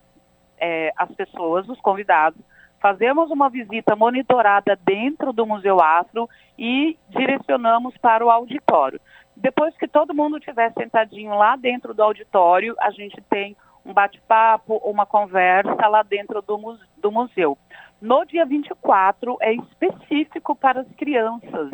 é, 0.57 0.93
as 0.95 1.11
pessoas, 1.11 1.67
os 1.67 1.81
convidados, 1.81 2.39
fazemos 2.79 3.31
uma 3.31 3.49
visita 3.49 3.97
monitorada 3.97 4.79
dentro 4.85 5.33
do 5.33 5.45
Museu 5.45 5.81
Afro 5.81 6.29
e 6.57 6.97
direcionamos 7.09 7.97
para 7.97 8.25
o 8.25 8.29
auditório. 8.29 8.99
Depois 9.35 9.75
que 9.75 9.89
todo 9.89 10.13
mundo 10.13 10.37
estiver 10.37 10.71
sentadinho 10.71 11.35
lá 11.35 11.57
dentro 11.57 11.93
do 11.93 12.01
auditório, 12.01 12.75
a 12.79 12.91
gente 12.91 13.21
tem 13.29 13.57
um 13.85 13.93
bate-papo, 13.93 14.77
uma 14.77 15.05
conversa 15.05 15.87
lá 15.87 16.03
dentro 16.03 16.41
do, 16.41 16.79
do 16.97 17.11
museu. 17.11 17.57
No 18.01 18.25
dia 18.25 18.45
24 18.45 19.37
é 19.41 19.53
específico 19.53 20.55
para 20.55 20.81
as 20.81 20.87
crianças. 20.95 21.71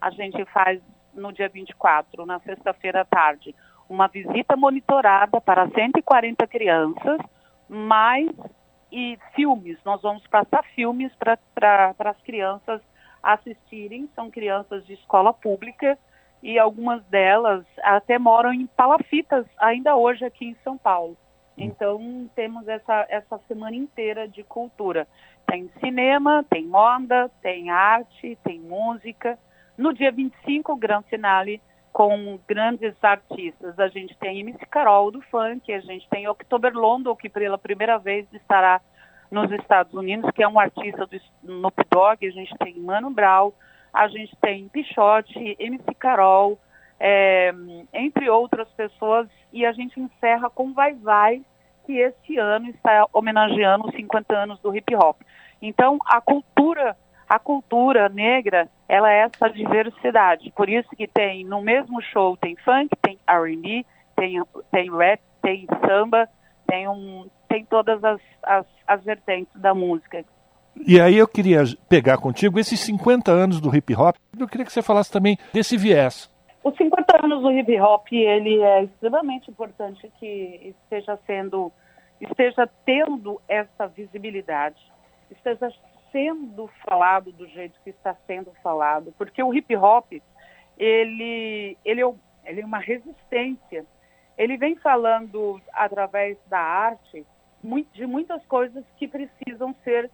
A 0.00 0.10
gente 0.10 0.44
faz 0.46 0.80
no 1.14 1.32
dia 1.32 1.48
24, 1.48 2.24
na 2.24 2.38
sexta-feira 2.40 3.02
à 3.02 3.04
tarde, 3.04 3.54
uma 3.88 4.06
visita 4.06 4.56
monitorada 4.56 5.40
para 5.40 5.68
140 5.68 6.46
crianças, 6.46 7.18
mais 7.68 8.30
e 8.92 9.18
filmes. 9.34 9.78
Nós 9.84 10.00
vamos 10.02 10.26
passar 10.26 10.64
filmes 10.74 11.12
para 11.16 11.94
as 11.98 12.20
crianças 12.22 12.80
assistirem. 13.22 14.08
São 14.14 14.30
crianças 14.30 14.84
de 14.86 14.94
escola 14.94 15.32
pública 15.32 15.98
e 16.42 16.58
algumas 16.58 17.02
delas 17.04 17.64
até 17.82 18.18
moram 18.18 18.52
em 18.52 18.66
palafitas 18.66 19.46
ainda 19.58 19.96
hoje 19.96 20.24
aqui 20.24 20.46
em 20.46 20.56
São 20.64 20.78
Paulo. 20.78 21.16
Então, 21.56 22.28
temos 22.34 22.66
essa, 22.68 23.06
essa 23.08 23.38
semana 23.46 23.76
inteira 23.76 24.26
de 24.26 24.42
cultura. 24.42 25.06
Tem 25.46 25.70
cinema, 25.80 26.44
tem 26.48 26.66
moda, 26.66 27.30
tem 27.42 27.70
arte, 27.70 28.38
tem 28.44 28.60
música. 28.60 29.38
No 29.76 29.92
dia 29.92 30.10
25, 30.10 30.72
o 30.72 30.76
grande 30.76 31.08
finale 31.08 31.60
com 31.92 32.38
grandes 32.46 32.94
artistas. 33.02 33.78
A 33.78 33.88
gente 33.88 34.16
tem 34.18 34.40
MC 34.40 34.64
Carol 34.66 35.10
do 35.10 35.20
funk, 35.22 35.72
a 35.72 35.80
gente 35.80 36.08
tem 36.08 36.28
October 36.28 36.72
London, 36.72 37.16
que 37.16 37.28
pela 37.28 37.58
primeira 37.58 37.98
vez 37.98 38.26
estará 38.32 38.80
nos 39.30 39.50
Estados 39.52 39.94
Unidos, 39.94 40.30
que 40.32 40.42
é 40.42 40.48
um 40.48 40.58
artista 40.58 41.06
do 41.06 41.16
Snoop 41.16 41.84
Dogg, 41.90 42.26
a 42.26 42.30
gente 42.30 42.56
tem 42.58 42.78
Mano 42.80 43.10
Brown, 43.10 43.52
a 43.92 44.08
gente 44.08 44.34
tem 44.40 44.68
Pichote, 44.68 45.56
MC 45.58 45.94
Carol, 45.94 46.58
é, 46.98 47.52
entre 47.92 48.28
outras 48.28 48.68
pessoas, 48.70 49.28
e 49.52 49.66
a 49.66 49.72
gente 49.72 49.98
encerra 49.98 50.48
com 50.50 50.72
Vai 50.72 50.94
Vai, 50.94 51.42
que 51.86 51.98
este 51.98 52.38
ano 52.38 52.68
está 52.68 53.06
homenageando 53.12 53.88
os 53.88 53.94
50 53.94 54.36
anos 54.36 54.60
do 54.60 54.74
hip 54.74 54.94
hop. 54.94 55.20
Então, 55.60 55.98
a 56.06 56.20
cultura, 56.20 56.96
a 57.28 57.38
cultura 57.38 58.08
negra, 58.08 58.68
ela 58.88 59.12
é 59.12 59.20
essa 59.20 59.48
diversidade. 59.48 60.52
Por 60.56 60.68
isso 60.68 60.88
que 60.90 61.06
tem 61.06 61.44
no 61.44 61.60
mesmo 61.60 62.00
show 62.02 62.36
tem 62.36 62.56
funk, 62.56 62.90
tem 63.02 63.18
R&B, 63.26 63.84
tem 64.16 64.42
tem 64.70 64.90
rap, 64.90 65.20
tem 65.42 65.66
samba, 65.86 66.28
tem 66.66 66.88
um 66.88 67.28
tem 67.48 67.64
todas 67.64 68.02
as, 68.04 68.20
as, 68.42 68.66
as 68.86 69.04
vertentes 69.04 69.52
da 69.60 69.74
música. 69.74 70.24
E 70.86 71.00
aí 71.00 71.16
eu 71.18 71.26
queria 71.26 71.64
pegar 71.88 72.16
contigo 72.18 72.58
esses 72.58 72.78
50 72.80 73.30
anos 73.30 73.60
do 73.60 73.74
hip 73.74 73.94
hop. 73.94 74.16
Eu 74.38 74.48
queria 74.48 74.64
que 74.64 74.72
você 74.72 74.82
falasse 74.82 75.10
também 75.10 75.36
desse 75.52 75.76
viés. 75.76 76.30
Os 76.62 76.76
50 76.76 76.99
anos 77.22 77.42
do 77.42 77.52
hip 77.52 77.80
hop, 77.80 78.06
ele 78.12 78.60
é 78.60 78.84
extremamente 78.84 79.50
importante 79.50 80.10
que 80.18 80.74
esteja 80.82 81.18
sendo, 81.26 81.72
esteja 82.20 82.68
tendo 82.84 83.40
essa 83.48 83.86
visibilidade, 83.86 84.80
esteja 85.30 85.72
sendo 86.12 86.68
falado 86.84 87.32
do 87.32 87.46
jeito 87.48 87.78
que 87.82 87.90
está 87.90 88.14
sendo 88.26 88.52
falado, 88.62 89.14
porque 89.16 89.42
o 89.42 89.54
hip 89.54 89.74
hop, 89.76 90.12
ele, 90.78 91.76
ele, 91.84 92.02
é, 92.02 92.14
ele 92.44 92.60
é 92.60 92.64
uma 92.64 92.78
resistência. 92.78 93.84
Ele 94.36 94.56
vem 94.56 94.74
falando 94.76 95.60
através 95.72 96.38
da 96.46 96.58
arte 96.58 97.26
de 97.92 98.06
muitas 98.06 98.44
coisas 98.46 98.84
que 98.96 99.06
precisam 99.06 99.74
ser 99.84 100.10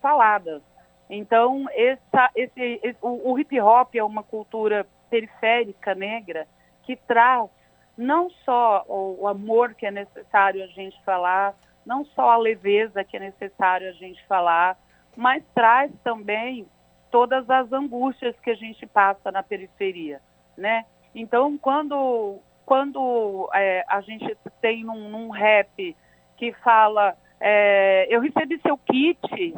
faladas. 0.00 0.62
Então, 1.10 1.66
essa, 1.72 2.30
esse 2.34 2.96
o, 3.02 3.32
o 3.32 3.38
hip 3.38 3.60
hop 3.60 3.94
é 3.94 4.04
uma 4.04 4.22
cultura 4.22 4.86
periférica 5.14 5.94
negra 5.94 6.48
que 6.82 6.96
traz 6.96 7.48
não 7.96 8.28
só 8.44 8.84
o, 8.88 9.28
amor 9.28 9.74
que 9.74 9.86
é 9.86 9.90
necessário 9.90 10.64
a 10.64 10.66
gente 10.66 11.00
falar, 11.04 11.54
não 11.86 12.04
só 12.04 12.30
a 12.30 12.36
leveza 12.36 13.04
que 13.04 13.16
é 13.16 13.20
necessário 13.20 13.88
a 13.88 13.92
gente 13.92 14.20
falar, 14.26 14.76
mas 15.16 15.44
traz 15.54 15.92
também 16.02 16.66
todas 17.12 17.48
as 17.48 17.72
angústias 17.72 18.34
que 18.40 18.50
a 18.50 18.56
gente 18.56 18.84
passa 18.86 19.30
na 19.30 19.44
periferia, 19.44 20.20
né? 20.58 20.84
Então, 21.14 21.56
quando, 21.56 22.40
quando 22.66 23.48
é, 23.54 23.84
a 23.86 24.00
gente 24.00 24.36
tem 24.60 24.82
num, 24.82 25.08
num 25.08 25.30
rap 25.30 25.96
que 26.36 26.52
fala, 26.54 27.16
é, 27.38 28.08
eu 28.10 28.20
recebi 28.20 28.60
seu 28.60 28.76
kit 28.76 29.54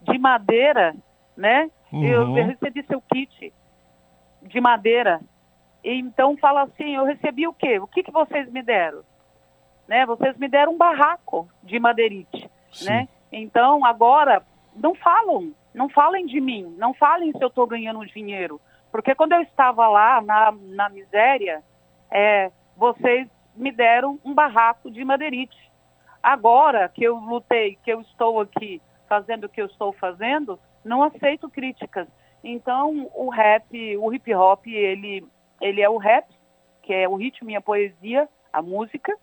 de 0.00 0.18
madeira, 0.18 0.96
né? 1.36 1.70
Uhum. 1.92 2.02
Eu, 2.02 2.38
eu 2.38 2.46
recebi 2.46 2.82
seu 2.86 3.02
kit 3.02 3.52
de 4.44 4.60
madeira. 4.60 5.20
E 5.82 5.92
então 5.98 6.36
fala 6.36 6.62
assim, 6.62 6.96
eu 6.96 7.04
recebi 7.04 7.46
o 7.46 7.52
quê? 7.52 7.78
O 7.78 7.86
que, 7.86 8.02
que 8.02 8.10
vocês 8.10 8.50
me 8.50 8.62
deram? 8.62 9.02
Né? 9.88 10.06
Vocês 10.06 10.36
me 10.38 10.48
deram 10.48 10.72
um 10.72 10.78
barraco 10.78 11.48
de 11.62 11.78
madeirite, 11.78 12.50
Sim. 12.72 12.88
né? 12.88 13.08
Então 13.30 13.84
agora 13.84 14.42
não 14.74 14.94
falam, 14.94 15.52
não 15.74 15.88
falem 15.88 16.26
de 16.26 16.40
mim, 16.40 16.74
não 16.78 16.94
falem 16.94 17.32
se 17.32 17.42
eu 17.42 17.48
estou 17.48 17.66
ganhando 17.66 18.06
dinheiro, 18.06 18.60
porque 18.90 19.14
quando 19.14 19.32
eu 19.32 19.42
estava 19.42 19.88
lá 19.88 20.20
na, 20.22 20.52
na 20.52 20.88
miséria, 20.88 21.62
é, 22.10 22.50
vocês 22.76 23.28
me 23.54 23.70
deram 23.72 24.18
um 24.24 24.32
barraco 24.32 24.90
de 24.90 25.04
madeirite. 25.04 25.58
Agora 26.22 26.88
que 26.88 27.04
eu 27.04 27.16
lutei, 27.16 27.78
que 27.84 27.92
eu 27.92 28.00
estou 28.00 28.40
aqui 28.40 28.80
fazendo 29.08 29.44
o 29.44 29.48
que 29.48 29.60
eu 29.60 29.66
estou 29.66 29.92
fazendo, 29.92 30.58
não 30.84 31.02
aceito 31.02 31.50
críticas. 31.50 32.08
Então, 32.44 33.10
o 33.14 33.30
rap, 33.30 33.96
o 33.96 34.12
hip 34.12 34.34
hop, 34.34 34.66
ele, 34.66 35.26
ele 35.62 35.80
é 35.80 35.88
o 35.88 35.96
rap, 35.96 36.28
que 36.82 36.92
é 36.92 37.08
o 37.08 37.16
ritmo 37.16 37.48
e 37.50 37.56
a 37.56 37.60
poesia, 37.60 38.28
a 38.52 38.60
música. 38.60 39.16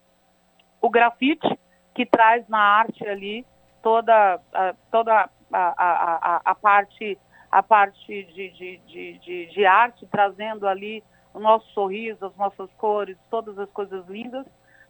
O 0.81 0.89
grafite, 0.89 1.47
que 1.93 2.03
traz 2.03 2.47
na 2.49 2.59
arte 2.59 3.07
ali 3.07 3.45
toda, 3.83 4.41
a, 4.51 4.73
toda 4.89 5.13
a, 5.13 5.29
a, 5.53 6.41
a, 6.43 6.55
parte, 6.55 7.15
a 7.51 7.61
parte 7.61 8.23
de, 8.23 8.49
de, 8.49 8.77
de, 8.87 9.17
de, 9.19 9.45
de 9.45 9.65
arte, 9.67 10.07
trazendo 10.07 10.67
ali 10.67 11.03
o 11.31 11.39
nosso 11.39 11.69
sorriso, 11.73 12.25
as 12.25 12.35
nossas 12.35 12.71
cores, 12.73 13.17
todas 13.29 13.57
as 13.59 13.69
coisas 13.69 14.03
lindas, 14.07 14.47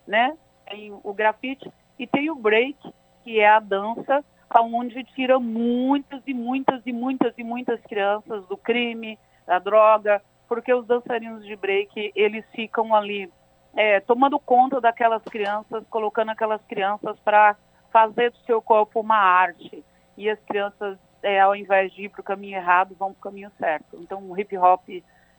né? 0.07 0.37
Tem 0.65 0.91
o 1.03 1.13
grafite 1.13 1.69
e 1.99 2.07
tem 2.07 2.29
o 2.29 2.35
break, 2.35 2.77
que 3.25 3.41
é 3.41 3.49
a 3.49 3.59
dança, 3.59 4.23
onde 4.59 5.03
tira 5.03 5.39
muitas 5.39 6.21
e 6.27 6.33
muitas 6.33 6.81
e 6.85 6.91
muitas 6.91 7.33
e 7.37 7.43
muitas 7.43 7.79
crianças 7.81 8.45
do 8.47 8.57
crime, 8.57 9.17
da 9.45 9.59
droga, 9.59 10.21
porque 10.47 10.73
os 10.73 10.85
dançarinos 10.85 11.45
de 11.45 11.55
break, 11.55 12.11
eles 12.15 12.43
ficam 12.53 12.93
ali 12.93 13.31
é, 13.73 13.99
tomando 14.01 14.37
conta 14.39 14.81
daquelas 14.81 15.23
crianças, 15.23 15.83
colocando 15.89 16.31
aquelas 16.31 16.61
crianças 16.65 17.17
para 17.19 17.55
fazer 17.91 18.31
do 18.31 18.37
seu 18.39 18.61
corpo 18.61 18.99
uma 18.99 19.17
arte. 19.17 19.83
E 20.17 20.29
as 20.29 20.39
crianças, 20.41 20.97
é, 21.23 21.39
ao 21.39 21.55
invés 21.55 21.91
de 21.93 22.03
ir 22.03 22.09
para 22.09 22.21
o 22.21 22.23
caminho 22.23 22.57
errado, 22.57 22.95
vão 22.97 23.13
para 23.13 23.19
o 23.19 23.23
caminho 23.23 23.51
certo. 23.57 23.97
Então, 24.01 24.21
o 24.29 24.39
hip 24.39 24.57
hop 24.57 24.83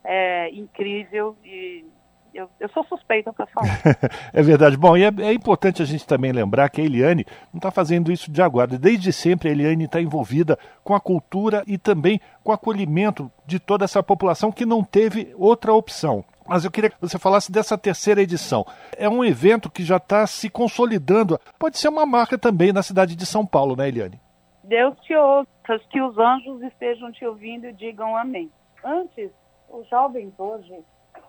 é 0.03 0.49
incrível 0.49 1.37
e 1.43 1.85
eu, 2.33 2.49
eu, 2.59 2.69
sou 2.69 2.83
suspeita 2.85 3.31
para 3.31 3.45
falar. 3.47 3.79
é 4.33 4.41
verdade. 4.41 4.75
Bom, 4.75 4.97
e 4.97 5.03
é, 5.03 5.11
é, 5.19 5.33
importante 5.33 5.81
a 5.81 5.85
gente 5.85 6.05
também 6.05 6.31
lembrar 6.31 6.69
que 6.69 6.81
a 6.81 6.83
Eliane 6.83 7.25
não 7.53 7.59
está 7.59 7.71
fazendo 7.71 8.11
isso 8.11 8.31
de 8.31 8.41
agora. 8.41 8.77
Desde 8.77 9.13
sempre 9.13 9.49
a 9.49 9.51
Eliane 9.51 9.85
está 9.85 10.01
envolvida 10.01 10.57
com 10.83 10.95
a 10.95 10.99
cultura 10.99 11.63
e 11.67 11.77
também 11.77 12.19
com 12.43 12.51
o 12.51 12.53
acolhimento 12.55 13.31
de 13.45 13.59
toda 13.59 13.85
essa 13.85 14.01
população 14.01 14.51
que 14.51 14.65
não 14.65 14.83
teve 14.83 15.33
outra 15.37 15.73
opção. 15.73 16.25
Mas 16.47 16.65
eu 16.65 16.71
queria 16.71 16.89
que 16.89 16.99
você 16.99 17.17
falasse 17.17 17.51
dessa 17.51 17.77
terceira 17.77 18.21
edição. 18.21 18.65
É 18.97 19.07
um 19.07 19.23
evento 19.23 19.71
que 19.71 19.83
já 19.83 19.97
está 19.97 20.27
se 20.27 20.49
consolidando. 20.49 21.39
Pode 21.57 21.77
ser 21.77 21.87
uma 21.87 22.05
marca 22.05 22.37
também 22.37 22.73
na 22.73 22.83
cidade 22.83 23.15
de 23.15 23.25
São 23.25 23.45
Paulo, 23.45 23.75
né, 23.75 23.87
Eliane? 23.87 24.19
Deus 24.63 24.97
te 25.01 25.15
ouça, 25.15 25.79
que 25.89 26.01
os 26.01 26.17
anjos 26.17 26.61
estejam 26.63 27.11
te 27.11 27.25
ouvindo 27.25 27.67
e 27.67 27.73
digam 27.73 28.15
amém. 28.15 28.49
Antes, 28.83 29.29
os 29.69 29.87
jovens 29.89 30.33
hoje, 30.37 30.73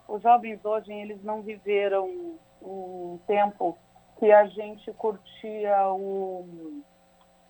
os 0.08 0.22
jovens 0.22 0.64
hoje, 0.64 0.92
eles 0.92 1.22
não 1.22 1.42
viveram 1.42 2.38
um 2.62 3.18
tempo 3.26 3.76
que 4.18 4.30
a 4.30 4.46
gente 4.46 4.92
curtia 4.92 5.88
o, 5.92 6.82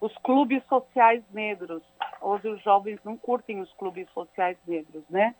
os 0.01 0.17
clubes 0.19 0.63
sociais 0.67 1.23
negros. 1.33 1.83
Hoje 2.21 2.49
os 2.49 2.63
jovens 2.63 2.99
não 3.05 3.17
curtem 3.17 3.61
os 3.61 3.73
clubes 3.75 4.09
sociais 4.11 4.57
negros, 4.67 5.05
né? 5.09 5.35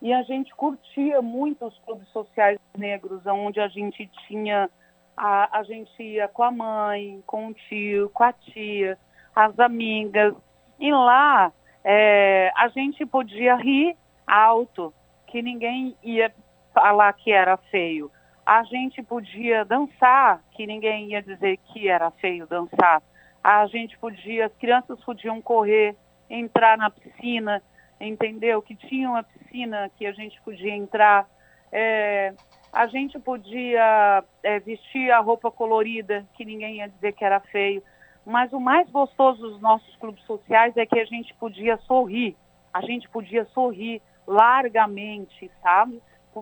E 0.00 0.12
a 0.12 0.22
gente 0.22 0.54
curtia 0.54 1.22
muito 1.22 1.64
os 1.64 1.78
clubes 1.80 2.08
sociais 2.08 2.58
negros, 2.76 3.24
onde 3.26 3.60
a 3.60 3.68
gente 3.68 4.10
tinha, 4.26 4.68
a, 5.16 5.58
a 5.58 5.62
gente 5.62 6.02
ia 6.02 6.26
com 6.26 6.42
a 6.42 6.50
mãe, 6.50 7.22
com 7.26 7.48
o 7.48 7.54
tio, 7.54 8.10
com 8.10 8.24
a 8.24 8.32
tia, 8.32 8.98
as 9.34 9.56
amigas. 9.60 10.34
E 10.80 10.92
lá 10.92 11.52
é, 11.84 12.50
a 12.56 12.68
gente 12.68 13.06
podia 13.06 13.54
rir 13.54 13.96
alto, 14.26 14.92
que 15.28 15.40
ninguém 15.40 15.96
ia 16.02 16.34
falar 16.72 17.12
que 17.14 17.32
era 17.32 17.56
feio. 17.56 18.10
A 18.44 18.64
gente 18.64 19.02
podia 19.02 19.64
dançar, 19.64 20.42
que 20.52 20.66
ninguém 20.66 21.12
ia 21.12 21.22
dizer 21.22 21.58
que 21.58 21.88
era 21.88 22.10
feio 22.12 22.46
dançar. 22.46 23.02
A 23.42 23.66
gente 23.66 23.96
podia, 23.98 24.46
as 24.46 24.54
crianças 24.54 24.98
podiam 25.04 25.40
correr, 25.40 25.96
entrar 26.28 26.76
na 26.76 26.90
piscina, 26.90 27.62
entendeu? 28.00 28.60
Que 28.62 28.74
tinha 28.74 29.08
uma 29.08 29.22
piscina 29.22 29.90
que 29.96 30.06
a 30.06 30.12
gente 30.12 30.40
podia 30.42 30.74
entrar. 30.74 31.26
É, 31.70 32.34
a 32.72 32.86
gente 32.86 33.18
podia 33.18 34.24
é, 34.42 34.58
vestir 34.60 35.10
a 35.10 35.20
roupa 35.20 35.50
colorida, 35.50 36.26
que 36.34 36.44
ninguém 36.44 36.76
ia 36.76 36.88
dizer 36.88 37.12
que 37.12 37.24
era 37.24 37.38
feio. 37.40 37.82
Mas 38.24 38.52
o 38.52 38.60
mais 38.60 38.88
gostoso 38.90 39.42
dos 39.42 39.60
nossos 39.60 39.94
clubes 39.96 40.22
sociais 40.24 40.76
é 40.76 40.86
que 40.86 40.98
a 40.98 41.04
gente 41.04 41.34
podia 41.34 41.76
sorrir. 41.78 42.36
A 42.72 42.80
gente 42.80 43.08
podia 43.08 43.44
sorrir 43.46 44.00
largamente, 44.26 45.50
sabe? 45.62 46.00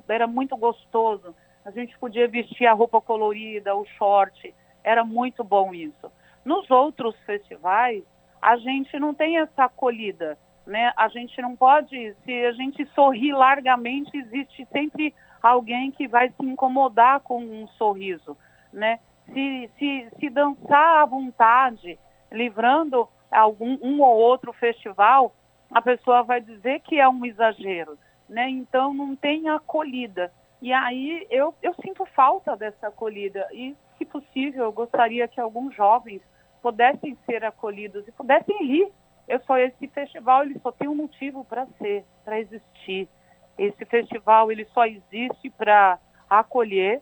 Era 0.09 0.27
muito 0.27 0.57
gostoso. 0.57 1.35
A 1.65 1.71
gente 1.71 1.99
podia 1.99 2.29
vestir 2.29 2.67
a 2.67 2.73
roupa 2.73 3.01
colorida, 3.01 3.75
o 3.75 3.85
short. 3.99 4.55
Era 4.83 5.05
muito 5.05 5.45
bom 5.45 5.75
isso. 5.75 6.11
Nos 6.45 6.71
outros 6.71 7.15
festivais, 7.27 8.03
a 8.41 8.57
gente 8.57 8.99
não 8.99 9.13
tem 9.13 9.39
essa 9.39 9.65
acolhida 9.65 10.39
né? 10.71 10.93
A 10.97 11.09
gente 11.09 11.41
não 11.43 11.57
pode, 11.57 12.15
se 12.25 12.45
a 12.47 12.53
gente 12.53 12.87
sorrir 12.95 13.33
largamente, 13.33 14.17
existe 14.17 14.67
sempre 14.73 15.13
alguém 15.43 15.91
que 15.91 16.07
vai 16.07 16.29
se 16.29 16.47
incomodar 16.47 17.21
com 17.21 17.43
um 17.43 17.67
sorriso, 17.69 18.37
né? 18.73 19.01
Se, 19.33 19.71
se, 19.79 20.09
se 20.19 20.31
dançar 20.31 21.03
à 21.03 21.05
vontade, 21.05 21.99
livrando 22.31 23.09
algum 23.31 23.79
um 23.83 24.01
ou 24.01 24.17
outro 24.17 24.53
festival, 24.53 25.35
a 25.71 25.83
pessoa 25.83 26.23
vai 26.23 26.41
dizer 26.41 26.81
que 26.81 26.99
é 26.99 27.09
um 27.09 27.25
exagero, 27.25 27.99
né? 28.31 28.49
Então 28.49 28.95
não 28.95 29.15
tem 29.15 29.51
acolhida. 29.51 30.33
E 30.63 30.73
aí 30.73 31.27
eu, 31.31 31.55
eu 31.63 31.75
sinto 31.85 32.07
falta 32.07 32.57
dessa 32.57 32.87
acolhida 32.89 33.47
e, 33.53 33.77
se 33.99 34.07
possível, 34.07 34.65
eu 34.65 34.73
gostaria 34.73 35.29
que 35.29 35.39
alguns 35.39 35.75
jovens 35.75 36.23
pudessem 36.63 37.19
ser 37.27 37.45
acolhidos 37.45 38.09
e 38.09 38.13
pudessem 38.13 38.67
rir 38.67 38.91
eu 39.31 39.41
só 39.45 39.57
esse 39.59 39.87
festival 39.87 40.43
ele 40.43 40.59
só 40.59 40.73
tem 40.73 40.89
um 40.89 40.95
motivo 40.97 41.45
para 41.45 41.65
ser, 41.79 42.05
para 42.25 42.41
existir. 42.41 43.09
Esse 43.57 43.85
festival 43.85 44.51
ele 44.51 44.65
só 44.75 44.85
existe 44.85 45.49
para 45.51 46.01
acolher, 46.29 47.01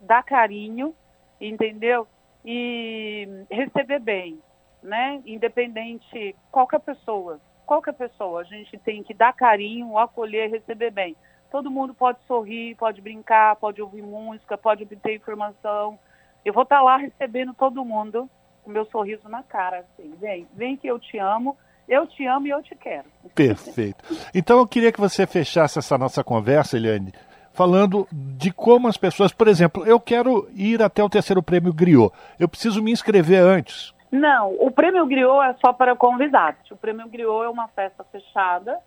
dar 0.00 0.22
carinho, 0.22 0.94
entendeu? 1.40 2.06
E 2.44 3.28
receber 3.50 3.98
bem, 3.98 4.40
né? 4.80 5.20
Independente 5.26 6.36
qualquer 6.52 6.78
pessoa, 6.78 7.40
qualquer 7.66 7.92
pessoa, 7.92 8.40
a 8.40 8.44
gente 8.44 8.78
tem 8.78 9.02
que 9.02 9.12
dar 9.12 9.32
carinho, 9.34 9.98
acolher, 9.98 10.50
receber 10.50 10.90
bem. 10.90 11.16
Todo 11.50 11.70
mundo 11.70 11.92
pode 11.92 12.18
sorrir, 12.26 12.74
pode 12.76 13.00
brincar, 13.00 13.56
pode 13.56 13.82
ouvir 13.82 14.02
música, 14.02 14.56
pode 14.56 14.84
obter 14.84 15.16
informação. 15.16 15.98
Eu 16.44 16.52
vou 16.52 16.62
estar 16.62 16.76
tá 16.76 16.82
lá 16.82 16.96
recebendo 16.96 17.52
todo 17.52 17.84
mundo 17.84 18.30
com 18.62 18.70
meu 18.70 18.86
sorriso 18.86 19.28
na 19.28 19.42
cara, 19.42 19.80
assim, 19.80 20.14
vem, 20.20 20.46
vem 20.54 20.76
que 20.76 20.88
eu 20.88 20.98
te 20.98 21.18
amo, 21.18 21.56
eu 21.88 22.06
te 22.06 22.26
amo 22.26 22.46
e 22.46 22.50
eu 22.50 22.62
te 22.62 22.74
quero. 22.74 23.06
Perfeito. 23.34 24.04
Então 24.34 24.58
eu 24.58 24.66
queria 24.66 24.90
que 24.90 25.00
você 25.00 25.26
fechasse 25.26 25.78
essa 25.78 25.96
nossa 25.96 26.24
conversa, 26.24 26.76
Eliane, 26.76 27.12
falando 27.52 28.06
de 28.12 28.52
como 28.52 28.88
as 28.88 28.96
pessoas, 28.96 29.32
por 29.32 29.48
exemplo, 29.48 29.86
eu 29.86 30.00
quero 30.00 30.48
ir 30.52 30.82
até 30.82 31.02
o 31.02 31.08
terceiro 31.08 31.42
prêmio 31.42 31.72
Griot. 31.72 32.12
Eu 32.38 32.48
preciso 32.48 32.82
me 32.82 32.90
inscrever 32.90 33.40
antes. 33.40 33.94
Não, 34.10 34.54
o 34.60 34.70
prêmio 34.70 35.06
Griot 35.06 35.50
é 35.50 35.54
só 35.64 35.72
para 35.72 35.96
convidados. 35.96 36.70
O 36.70 36.76
prêmio 36.76 37.08
Griot 37.08 37.44
é 37.44 37.48
uma 37.48 37.68
festa 37.68 38.04
fechada 38.04 38.78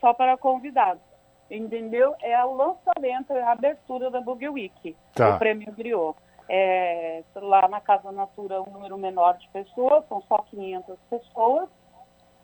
só 0.00 0.12
para 0.14 0.36
convidados. 0.36 1.02
Entendeu? 1.50 2.14
É 2.22 2.42
o 2.44 2.54
lançamento, 2.54 3.32
é 3.32 3.42
a 3.42 3.52
abertura 3.52 4.10
da 4.10 4.20
Boogie 4.20 4.48
Week, 4.48 4.96
tá. 5.14 5.36
o 5.36 5.38
prêmio 5.38 5.72
Griot 5.72 6.16
é, 6.48 7.22
lá 7.34 7.68
na 7.68 7.80
Casa 7.80 8.12
Natura 8.12 8.62
um 8.62 8.70
número 8.70 8.96
menor 8.96 9.36
de 9.38 9.48
pessoas, 9.48 10.04
são 10.08 10.22
só 10.28 10.38
500 10.50 10.96
pessoas. 11.10 11.68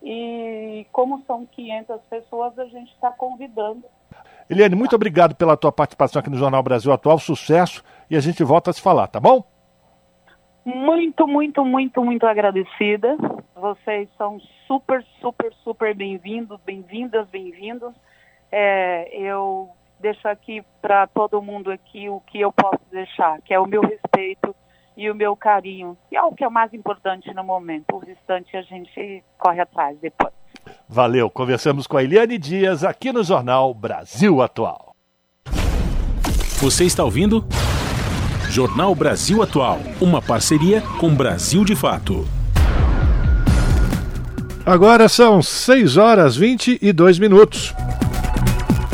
E 0.02 0.84
como 0.90 1.22
são 1.26 1.46
500 1.46 2.00
pessoas, 2.10 2.58
a 2.58 2.64
gente 2.64 2.92
está 2.92 3.12
convidando. 3.12 3.84
Eliane, 4.50 4.74
muito 4.74 4.96
obrigado 4.96 5.36
pela 5.36 5.56
tua 5.56 5.70
participação 5.70 6.18
aqui 6.18 6.28
no 6.28 6.36
Jornal 6.36 6.62
Brasil 6.62 6.92
Atual. 6.92 7.18
Sucesso 7.18 7.84
e 8.10 8.16
a 8.16 8.20
gente 8.20 8.42
volta 8.42 8.70
a 8.70 8.72
se 8.72 8.80
falar, 8.80 9.06
tá 9.06 9.20
bom? 9.20 9.44
Muito, 10.64 11.26
muito, 11.26 11.64
muito, 11.64 12.04
muito 12.04 12.26
agradecida. 12.26 13.16
Vocês 13.54 14.08
são 14.16 14.40
super, 14.66 15.04
super, 15.20 15.52
super 15.64 15.94
bem-vindos, 15.94 16.58
bem-vindas, 16.64 17.28
bem-vindos. 17.28 17.92
É, 18.50 19.08
eu 19.16 19.70
deixo 20.00 20.26
aqui 20.28 20.62
para 20.80 21.06
todo 21.08 21.42
mundo 21.42 21.70
aqui 21.70 22.08
o 22.08 22.20
que 22.20 22.40
eu 22.40 22.52
posso 22.52 22.80
deixar, 22.90 23.40
que 23.42 23.52
é 23.52 23.58
o 23.58 23.66
meu 23.66 23.82
respeito 23.82 24.54
e 24.96 25.10
o 25.10 25.14
meu 25.14 25.34
carinho, 25.34 25.96
que 26.08 26.16
é 26.16 26.22
o 26.22 26.32
que 26.32 26.44
é 26.44 26.48
o 26.48 26.52
mais 26.52 26.72
importante 26.72 27.32
no 27.34 27.42
momento. 27.42 27.94
O 27.94 27.98
restante 27.98 28.56
a 28.56 28.62
gente 28.62 29.24
corre 29.38 29.60
atrás 29.60 29.98
depois. 30.00 30.32
Valeu. 30.88 31.28
Conversamos 31.30 31.86
com 31.86 31.96
a 31.96 32.04
Eliane 32.04 32.38
Dias 32.38 32.84
aqui 32.84 33.12
no 33.12 33.24
Jornal 33.24 33.74
Brasil 33.74 34.40
Atual. 34.40 34.94
Você 36.60 36.84
está 36.84 37.02
ouvindo? 37.02 37.44
Jornal 38.52 38.94
Brasil 38.94 39.42
Atual, 39.42 39.80
uma 39.98 40.20
parceria 40.20 40.82
com 40.98 41.14
Brasil 41.14 41.64
de 41.64 41.74
Fato. 41.74 42.28
Agora 44.66 45.08
são 45.08 45.40
6 45.40 45.96
horas 45.96 46.36
22 46.36 47.18
minutos. 47.18 47.74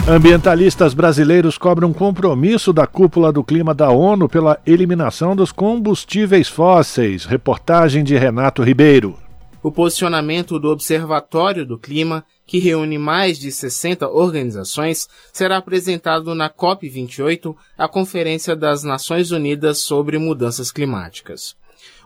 Ambientalistas 0.09 0.95
brasileiros 0.95 1.59
cobram 1.59 1.93
compromisso 1.93 2.73
da 2.73 2.87
cúpula 2.87 3.33
do 3.33 3.43
clima 3.43 3.75
da 3.75 3.91
ONU 3.91 4.29
pela 4.29 4.61
eliminação 4.65 5.35
dos 5.35 5.51
combustíveis 5.51 6.49
fósseis. 6.49 7.25
Reportagem 7.25 8.05
de 8.05 8.17
Renato 8.17 8.63
Ribeiro. 8.63 9.19
O 9.61 9.73
posicionamento 9.73 10.59
do 10.59 10.69
Observatório 10.69 11.67
do 11.67 11.77
Clima, 11.77 12.25
que 12.47 12.61
reúne 12.61 12.97
mais 12.97 13.39
de 13.39 13.51
60 13.51 14.09
organizações, 14.09 15.09
será 15.33 15.57
apresentado 15.57 16.33
na 16.33 16.49
COP28, 16.49 17.57
a 17.77 17.89
Conferência 17.89 18.55
das 18.55 18.85
Nações 18.85 19.33
Unidas 19.33 19.79
sobre 19.79 20.17
Mudanças 20.17 20.71
Climáticas. 20.71 21.57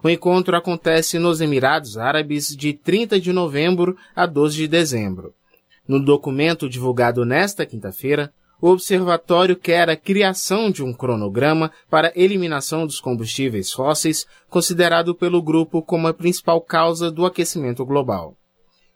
O 0.03 0.09
encontro 0.09 0.57
acontece 0.57 1.19
nos 1.19 1.43
Emirados 1.43 1.99
Árabes 1.99 2.57
de 2.57 2.73
30 2.73 3.21
de 3.21 3.33
novembro 3.33 3.97
a 4.17 4.25
12 4.25 4.57
de 4.57 4.69
dezembro. 4.69 5.35
No 5.87 6.03
documento 6.03 6.71
divulgado 6.71 7.25
nesta 7.25 7.67
quinta-feira, 7.67 8.33
o 8.63 8.69
observatório 8.69 9.57
quer 9.57 9.91
a 9.91 9.97
criação 9.97 10.71
de 10.71 10.85
um 10.85 10.93
cronograma 10.93 11.73
para 11.91 12.13
eliminação 12.15 12.87
dos 12.87 13.01
combustíveis 13.01 13.73
fósseis, 13.73 14.25
considerado 14.49 15.17
pelo 15.17 15.43
grupo 15.43 15.83
como 15.83 16.07
a 16.07 16.15
principal 16.15 16.61
causa 16.61 17.11
do 17.11 17.27
aquecimento 17.27 17.85
global. 17.85 18.37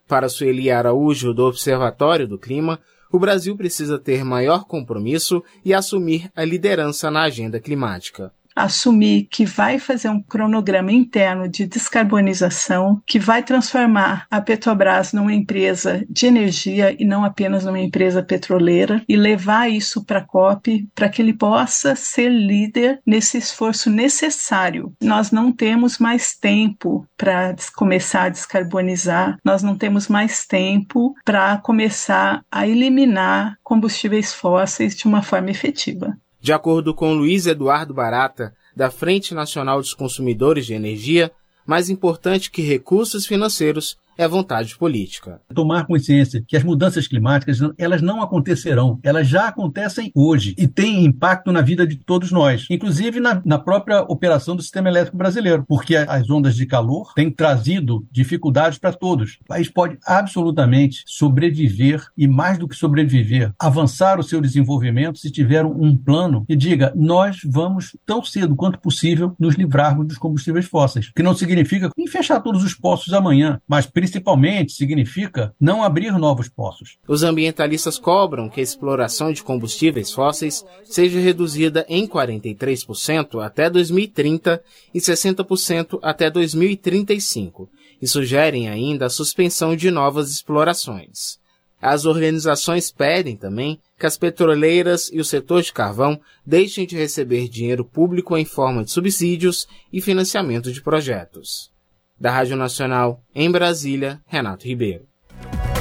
Para 0.07 0.29
Sueli 0.29 0.71
Araújo, 0.71 1.35
do 1.35 1.45
Observatório 1.45 2.29
do 2.29 2.39
Clima, 2.39 2.79
o 3.11 3.19
Brasil 3.19 3.57
precisa 3.57 3.99
ter 3.99 4.25
maior 4.25 4.67
compromisso 4.67 5.43
e 5.65 5.75
assumir 5.75 6.31
a 6.37 6.45
liderança 6.45 7.11
na 7.11 7.25
agenda 7.25 7.59
climática 7.59 8.33
assumir 8.57 9.29
que 9.31 9.45
vai 9.45 9.79
fazer 9.79 10.09
um 10.09 10.21
cronograma 10.21 10.91
interno 10.91 11.47
de 11.47 11.67
descarbonização, 11.67 13.03
que 13.07 13.19
vai 13.19 13.43
transformar 13.43 14.27
a 14.31 14.41
Petrobras 14.41 15.13
numa 15.13 15.35
empresa 15.35 16.05
de 16.09 16.27
energia 16.27 16.97
e 16.99 17.05
não 17.05 17.25
apenas 17.25 17.65
numa 17.65 17.79
empresa 17.79 18.23
petroleira, 18.23 19.05
e 19.07 19.17
levar 19.17 19.69
isso 19.69 20.05
para 20.05 20.21
a 20.21 20.25
COP 20.25 20.89
para 20.95 21.09
que 21.09 21.21
ele 21.21 21.35
possa 21.35 21.95
ser 21.95 22.31
líder 22.31 23.01
nesse 23.07 23.37
esforço 23.37 23.91
necessário. 23.91 24.93
Nós 25.03 25.31
não 25.31 25.53
temos 25.53 25.99
mais 25.99 26.35
tempo 26.35 27.07
para 27.17 27.55
começar 27.75 28.25
a 28.25 28.29
descarbonizar, 28.29 29.39
nós 29.45 29.63
não 29.63 29.77
temos 29.77 30.09
mais 30.09 30.47
tempo 30.47 31.15
para 31.25 31.59
começar 31.59 32.43
a 32.51 32.67
eliminar 32.67 33.59
combustíveis 33.63 34.33
fósseis 34.33 34.97
de 34.97 35.07
uma 35.07 35.23
forma 35.23 35.51
efetiva. 35.51 36.17
De 36.47 36.53
acordo 36.53 36.95
com 36.95 37.13
Luiz 37.13 37.45
Eduardo 37.49 37.93
Barata, 37.93 38.55
da 38.77 38.89
Frente 38.89 39.35
Nacional 39.35 39.81
dos 39.81 39.93
Consumidores 39.93 40.65
de 40.65 40.75
Energia, 40.75 41.33
mais 41.67 41.91
importante 41.91 42.53
que 42.53 42.63
recursos 42.63 43.27
financeiros 43.27 43.99
é 44.17 44.27
vontade 44.27 44.77
política. 44.77 45.41
Tomar 45.55 45.87
consciência 45.87 46.43
que 46.47 46.57
as 46.57 46.65
mudanças 46.65 47.07
climáticas 47.07 47.59
elas 47.79 48.03
não 48.03 48.23
acontecerão, 48.23 48.99
elas 49.03 49.29
já 49.29 49.49
acontecem 49.49 50.11
hoje 50.15 50.55
e 50.59 50.67
têm 50.67 51.05
impacto 51.05 51.53
na 51.53 51.61
vida 51.61 51.87
de 51.87 51.97
todos 51.97 52.31
nós, 52.31 52.67
inclusive 52.71 53.21
na, 53.21 53.43
na 53.45 53.59
própria 53.59 54.03
operação 54.03 54.57
do 54.57 54.63
sistema 54.63 54.89
elétrico 54.89 55.17
brasileiro, 55.17 55.65
porque 55.67 55.97
as 55.97 56.29
ondas 56.31 56.55
de 56.55 56.67
calor 56.67 57.13
têm 57.15 57.31
trazido 57.31 58.07
dificuldades 58.11 58.79
para 58.79 58.93
todos. 58.93 59.39
O 59.43 59.49
país 59.49 59.69
pode 59.69 59.99
absolutamente 60.07 61.03
sobreviver 61.07 62.07
e 62.17 62.27
mais 62.27 62.59
do 62.59 62.69
que 62.69 62.77
sobreviver, 62.77 63.53
avançar 63.59 64.19
o 64.19 64.23
seu 64.23 64.41
desenvolvimento 64.41 65.19
se 65.19 65.31
tiver 65.31 65.65
um 65.65 65.97
plano 65.97 66.45
que 66.47 66.57
diga 66.57 66.93
nós 66.95 67.39
vamos 67.45 67.97
tão 68.05 68.25
cedo 68.25 68.57
quanto 68.57 68.79
possível 68.79 69.35
nos 69.39 69.55
livrarmos 69.55 70.07
dos 70.07 70.19
combustíveis 70.19 70.67
fósseis, 70.67 71.11
que 71.15 71.23
não 71.23 71.35
significa 71.35 71.91
em 71.97 72.07
fechar 72.07 72.41
todos 72.41 72.65
os 72.65 72.75
poços 72.75 73.13
amanhã, 73.13 73.61
mas 73.69 73.87
principalmente 74.07 74.73
significa 74.73 75.53
não 75.61 75.83
abrir 75.83 76.13
novos 76.13 76.49
poços. 76.49 76.97
Os 77.09 77.25
ambientalistas 77.25 77.99
cobram 77.99 78.49
que 78.49 78.61
a 78.61 78.63
exploração 78.63 79.33
de 79.33 79.43
combustíveis 79.43 80.13
fósseis 80.13 80.65
seja 80.85 81.19
reduzida 81.19 81.85
em 81.89 82.07
43% 82.07 83.45
até 83.45 83.69
2030 83.69 84.63
e 84.95 85.01
60% 85.01 85.99
até 86.01 86.31
2035 86.31 87.69
e 88.01 88.07
sugerem 88.07 88.69
ainda 88.69 89.07
a 89.07 89.11
suspensão 89.11 89.75
de 89.75 89.91
novas 89.91 90.31
explorações. 90.31 91.41
As 91.83 92.05
organizações 92.05 92.93
pedem 92.93 93.37
também 93.37 93.81
que 93.99 94.07
as 94.07 94.17
petroleiras 94.17 95.11
e 95.13 95.19
o 95.19 95.25
setor 95.25 95.63
de 95.63 95.73
carvão 95.73 96.21
deixem 96.47 96.87
de 96.87 96.97
receber 96.97 97.49
dinheiro 97.49 97.85
público 97.85 98.37
em 98.37 98.45
forma 98.45 98.85
de 98.85 98.93
subsídios 98.93 99.67
e 99.93 100.01
financiamento 100.01 100.71
de 100.71 100.81
projetos. 100.81 101.75
Da 102.19 102.31
Rádio 102.31 102.57
Nacional, 102.57 103.21
em 103.35 103.51
Brasília, 103.51 104.21
Renato 104.27 104.67
Ribeiro. 104.67 105.05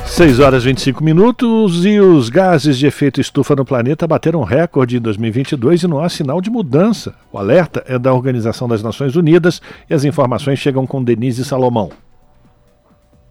6 0.06 0.40
horas 0.40 0.64
e 0.64 0.68
25 0.68 1.04
minutos 1.04 1.86
e 1.86 2.00
os 2.00 2.30
gases 2.30 2.78
de 2.78 2.86
efeito 2.86 3.20
estufa 3.20 3.56
no 3.56 3.66
planeta 3.66 4.08
bateram 4.08 4.44
recorde 4.44 4.98
em 4.98 5.02
2022 5.02 5.84
e 5.84 5.88
não 5.88 6.00
há 6.00 6.08
sinal 6.08 6.40
de 6.40 6.50
mudança. 6.50 7.16
O 7.34 7.38
alerta 7.38 7.84
é 7.88 7.98
da 7.98 8.14
Organização 8.14 8.68
das 8.68 8.84
Nações 8.84 9.16
Unidas 9.16 9.62
e 9.90 9.94
as 9.94 10.06
informações 10.06 10.60
chegam 10.60 10.86
com 10.86 11.04
Denise 11.04 11.44
Salomão. 11.44 11.90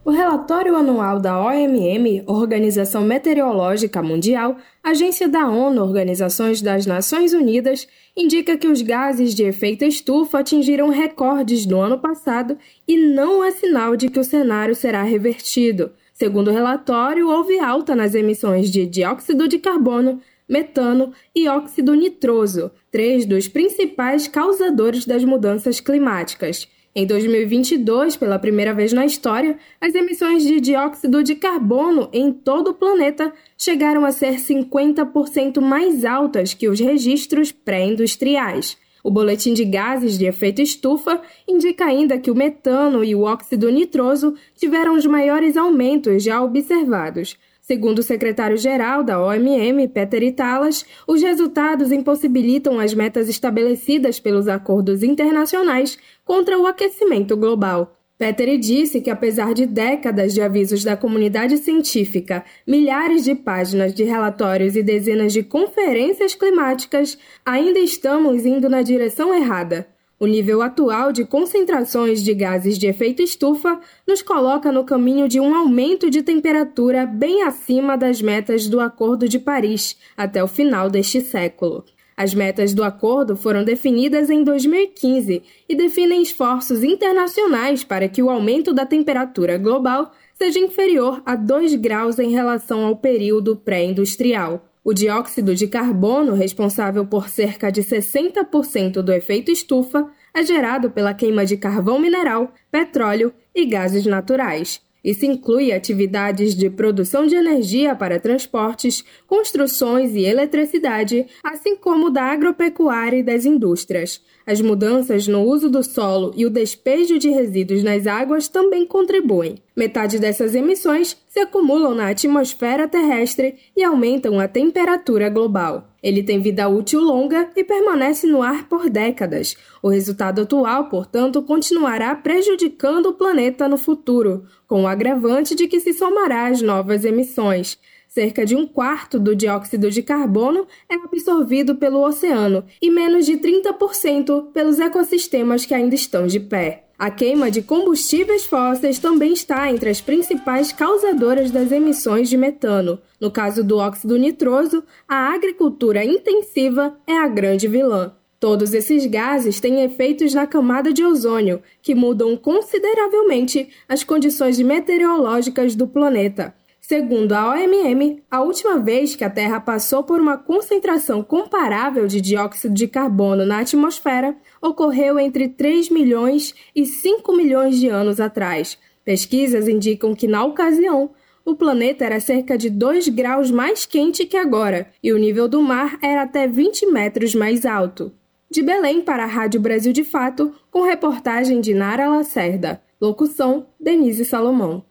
O 0.05 0.11
relatório 0.11 0.77
anual 0.77 1.19
da 1.19 1.43
OMM, 1.43 2.25
Organização 2.27 3.01
Meteorológica 3.01 4.03
Mundial, 4.03 4.59
agência 4.83 5.27
da 5.27 5.49
ONU, 5.49 5.81
Organizações 5.81 6.61
das 6.61 6.85
Nações 6.85 7.33
Unidas, 7.33 7.89
indica 8.15 8.59
que 8.59 8.69
os 8.69 8.83
gases 8.83 9.35
de 9.35 9.45
efeito 9.45 9.83
estufa 9.83 10.41
atingiram 10.41 10.91
recordes 10.91 11.65
no 11.65 11.81
ano 11.81 11.99
passado 11.99 12.59
e 12.87 12.99
não 12.99 13.43
é 13.43 13.51
sinal 13.51 13.97
de 13.97 14.11
que 14.11 14.21
o 14.21 14.25
cenário 14.25 14.75
será 14.75 15.03
revertido. 15.03 15.91
Segundo 16.13 16.49
o 16.49 16.53
relatório, 16.53 17.27
houve 17.31 17.59
alta 17.59 17.97
nas 17.97 18.15
emissões 18.15 18.71
de 18.71 18.85
dióxido 18.85 19.49
de 19.49 19.59
carbono, 19.59 20.21
metano 20.47 21.15
e 21.35 21.49
óxido 21.49 21.95
nitroso, 21.95 22.71
três 22.91 23.25
dos 23.25 23.49
principais 23.49 24.29
causadores 24.29 25.07
das 25.07 25.25
mudanças 25.25 25.81
climáticas. 25.81 26.69
Em 26.97 27.05
2022, 27.07 28.17
pela 28.17 28.39
primeira 28.39 28.73
vez 28.73 28.93
na 28.93 29.05
história, 29.05 29.59
as 29.81 29.97
emissões 29.97 30.45
de 30.45 30.61
dióxido 30.61 31.25
de 31.25 31.35
carbono 31.35 32.09
em 32.13 32.33
todo 32.33 32.71
o 32.71 32.75
planeta 32.75 33.33
chegaram 33.59 34.05
a 34.05 34.13
ser 34.13 34.37
50% 34.37 35.61
mais 35.61 36.05
altas 36.05 36.55
que 36.55 36.69
os 36.69 36.79
registros 36.79 37.51
pré-industriais. 37.51 38.77
O 39.03 39.11
boletim 39.11 39.55
de 39.55 39.65
gases 39.65 40.17
de 40.17 40.27
efeito 40.27 40.63
estufa 40.63 41.21
indica 41.49 41.85
ainda 41.85 42.17
que 42.17 42.31
o 42.31 42.35
metano 42.35 43.03
e 43.03 43.13
o 43.13 43.23
óxido 43.23 43.69
nitroso 43.71 44.37
tiveram 44.55 44.95
os 44.95 45.05
maiores 45.05 45.57
aumentos 45.57 46.23
já 46.23 46.41
observados. 46.41 47.37
Segundo 47.67 48.01
o 48.01 48.03
secretário-geral 48.03 49.03
da 49.03 49.19
OMM, 49.19 49.89
Peter 49.89 50.23
Italas, 50.23 50.85
os 51.09 51.23
resultados 51.23 51.91
impossibilitam 51.91 52.79
as 52.79 52.93
metas 52.93 53.27
estabelecidas 53.27 54.21
pelos 54.21 54.49
acordos 54.49 55.03
internacionais 55.03 55.99
contra 56.27 56.59
o 56.59 56.67
aquecimento 56.67 57.35
global. 57.35 57.97
Peter 58.19 58.59
disse 58.59 59.01
que, 59.01 59.09
apesar 59.09 59.55
de 59.55 59.65
décadas 59.65 60.35
de 60.35 60.43
avisos 60.43 60.85
da 60.85 60.95
comunidade 60.95 61.57
científica, 61.57 62.45
milhares 62.67 63.25
de 63.25 63.35
páginas 63.35 63.95
de 63.95 64.05
relatórios 64.05 64.77
e 64.77 64.83
dezenas 64.83 65.33
de 65.33 65.43
conferências 65.43 66.35
climáticas, 66.35 67.17
ainda 67.47 67.79
estamos 67.79 68.45
indo 68.45 68.69
na 68.69 68.83
direção 68.83 69.33
errada. 69.35 69.94
O 70.25 70.27
nível 70.27 70.63
atual 70.63 71.13
de 71.13 71.27
concentrações 71.27 72.25
de 72.25 72.33
gases 72.33 72.79
de 72.79 72.87
efeito 72.87 73.21
estufa 73.21 73.79
nos 74.09 74.23
coloca 74.23 74.73
no 74.73 74.83
caminho 74.83 75.29
de 75.29 75.39
um 75.39 75.55
aumento 75.55 76.09
de 76.09 76.23
temperatura 76.23 77.05
bem 77.05 77.43
acima 77.43 77.95
das 77.95 78.23
metas 78.23 78.67
do 78.67 78.81
Acordo 78.81 79.29
de 79.29 79.39
Paris 79.39 79.99
até 80.17 80.43
o 80.43 80.49
final 80.49 80.89
deste 80.89 81.21
século. 81.21 81.85
As 82.17 82.33
metas 82.33 82.73
do 82.73 82.83
acordo 82.83 83.37
foram 83.37 83.65
definidas 83.65 84.31
em 84.31 84.43
2015 84.43 85.43
e 85.69 85.75
definem 85.75 86.23
esforços 86.23 86.83
internacionais 86.83 87.85
para 87.85 88.09
que 88.09 88.23
o 88.23 88.31
aumento 88.31 88.73
da 88.73 88.87
temperatura 88.87 89.59
global 89.59 90.11
seja 90.33 90.59
inferior 90.59 91.21
a 91.27 91.37
2 91.37 91.75
graus 91.75 92.19
em 92.19 92.31
relação 92.31 92.87
ao 92.87 92.97
período 92.97 93.57
pré-industrial. 93.57 94.74
O 94.85 94.93
dióxido 94.93 95.55
de 95.55 95.67
carbono, 95.67 96.35
responsável 96.35 97.07
por 97.07 97.31
cerca 97.31 97.73
de 97.73 97.83
60% 97.83 99.01
do 99.01 99.15
efeito 99.15 99.51
estufa, 99.51 100.11
é 100.35 100.43
gerado 100.45 100.91
pela 100.91 101.15
queima 101.15 101.47
de 101.47 101.57
carvão 101.57 101.99
mineral, 101.99 102.53
petróleo 102.71 103.33
e 103.55 103.65
gases 103.65 104.05
naturais. 104.05 104.83
Isso 105.03 105.25
inclui 105.25 105.73
atividades 105.73 106.55
de 106.55 106.69
produção 106.69 107.27
de 107.27 107.35
energia 107.35 107.95
para 107.95 108.21
transportes, 108.21 109.03
construções 109.27 110.15
e 110.15 110.21
eletricidade, 110.21 111.29
assim 111.43 111.77
como 111.77 112.11
da 112.11 112.25
agropecuária 112.25 113.17
e 113.17 113.23
das 113.23 113.47
indústrias. 113.47 114.21
As 114.47 114.61
mudanças 114.61 115.27
no 115.27 115.43
uso 115.43 115.71
do 115.71 115.83
solo 115.83 116.33
e 116.37 116.45
o 116.45 116.51
despejo 116.51 117.19
de 117.19 117.31
resíduos 117.31 117.83
nas 117.83 118.07
águas 118.07 118.47
também 118.47 118.87
contribuem. 118.87 119.57
Metade 119.75 120.19
dessas 120.19 120.55
emissões 120.55 121.17
se 121.27 121.41
acumulam 121.41 121.95
na 121.95 122.11
atmosfera 122.11 122.87
terrestre 122.87 123.57
e 123.75 123.83
aumentam 123.83 124.39
a 124.39 124.47
temperatura 124.47 125.31
global. 125.31 125.89
Ele 126.03 126.23
tem 126.23 126.41
vida 126.41 126.69
útil 126.69 127.01
longa 127.01 127.51
e 127.57 127.65
permanece 127.65 128.27
no 128.27 128.43
ar 128.43 128.69
por 128.69 128.91
décadas. 128.91 129.57
O 129.83 129.89
resultado 129.89 130.43
atual, 130.43 130.91
portanto, 130.91 131.41
continuará 131.41 132.15
prejudicando 132.15 133.07
o 133.07 133.15
planeta 133.15 133.67
no 133.67 133.79
futuro, 133.79 134.45
com 134.67 134.83
o 134.83 134.87
agravante 134.87 135.55
de 135.55 135.67
que 135.67 135.81
se 135.81 135.95
somará 135.95 136.49
às 136.49 136.61
novas 136.61 137.07
emissões. 137.07 137.79
Cerca 138.15 138.47
de 138.47 138.55
um 138.55 138.65
quarto 138.65 139.19
do 139.19 139.35
dióxido 139.35 139.91
de 139.91 140.01
carbono 140.01 140.69
é 140.89 140.95
absorvido 140.95 141.75
pelo 141.75 142.01
oceano 142.01 142.65
e 142.81 142.89
menos 142.89 143.27
de 143.27 143.37
30% 143.37 144.53
pelos 144.53 144.79
ecossistemas 144.79 145.67
que 145.67 145.75
ainda 145.75 145.97
estão 145.97 146.25
de 146.25 146.39
pé. 146.39 146.85
A 146.97 147.11
queima 147.11 147.51
de 147.51 147.61
combustíveis 147.61 148.47
fósseis 148.47 149.01
também 149.01 149.33
está 149.33 149.69
entre 149.69 149.91
as 149.91 150.01
principais 150.01 150.71
causadoras 150.71 151.51
das 151.51 151.73
emissões 151.73 152.29
de 152.29 152.37
metano. 152.37 153.01
No 153.21 153.33
caso 153.33 153.65
do 153.65 153.79
óxido 153.79 154.17
nitroso, 154.17 154.85
a 155.09 155.35
agricultura 155.35 156.05
intensiva 156.05 156.97
é 157.09 157.17
a 157.17 157.27
grande 157.27 157.67
vilã. 157.67 158.15
Todos 158.39 158.75
esses 158.75 159.07
gases 159.07 159.59
têm 159.59 159.83
efeitos 159.83 160.33
na 160.35 160.47
camada 160.47 160.93
de 160.93 161.03
ozônio, 161.03 161.61
que 161.83 161.97
mudam 161.97 162.37
consideravelmente 162.37 163.71
as 163.89 164.05
condições 164.05 164.61
meteorológicas 164.61 165.75
do 165.75 165.89
planeta. 165.89 166.55
Segundo 166.87 167.33
a 167.33 167.49
OMM, 167.49 168.23
a 168.31 168.43
última 168.43 168.79
vez 168.79 169.17
que 169.17 169.25
a 169.25 169.31
Terra 169.31 169.59
passou 169.59 170.03
por 170.03 170.21
uma 170.21 170.37
concentração 170.37 171.23
comparável 171.23 172.07
de 172.07 172.21
dióxido 172.21 172.75
de 172.75 172.87
carbono 172.87 173.47
na 173.47 173.61
atmosfera 173.61 174.37
ocorreu 174.61 175.19
entre 175.19 175.49
3 175.49 175.89
milhões 175.89 176.55
e 176.77 176.85
5 176.85 177.35
milhões 177.35 177.81
de 177.81 177.89
anos 177.89 178.21
atrás. 178.21 178.77
Pesquisas 179.03 179.67
indicam 179.67 180.15
que, 180.15 180.29
na 180.29 180.45
ocasião, 180.45 181.13
o 181.43 181.55
planeta 181.55 182.05
era 182.05 182.21
cerca 182.21 182.59
de 182.59 182.69
2 182.69 183.09
graus 183.09 183.51
mais 183.51 183.87
quente 183.87 184.27
que 184.27 184.37
agora 184.37 184.89
e 185.03 185.11
o 185.11 185.17
nível 185.17 185.49
do 185.49 185.63
mar 185.63 185.97
era 186.03 186.25
até 186.25 186.47
20 186.47 186.85
metros 186.93 187.35
mais 187.35 187.65
alto. 187.65 188.13
De 188.51 188.63
Belém 188.63 189.01
para 189.01 189.23
a 189.25 189.27
Rádio 189.27 189.59
Brasil 189.59 189.95
de 189.95 190.05
Fato, 190.05 190.53
com 190.71 190.83
reportagem 190.83 191.63
de 191.63 191.73
Nara 191.73 192.11
Lacerda. 192.11 192.83
Locução: 193.01 193.69
Denise 193.81 194.27
Salomão. 194.27 194.85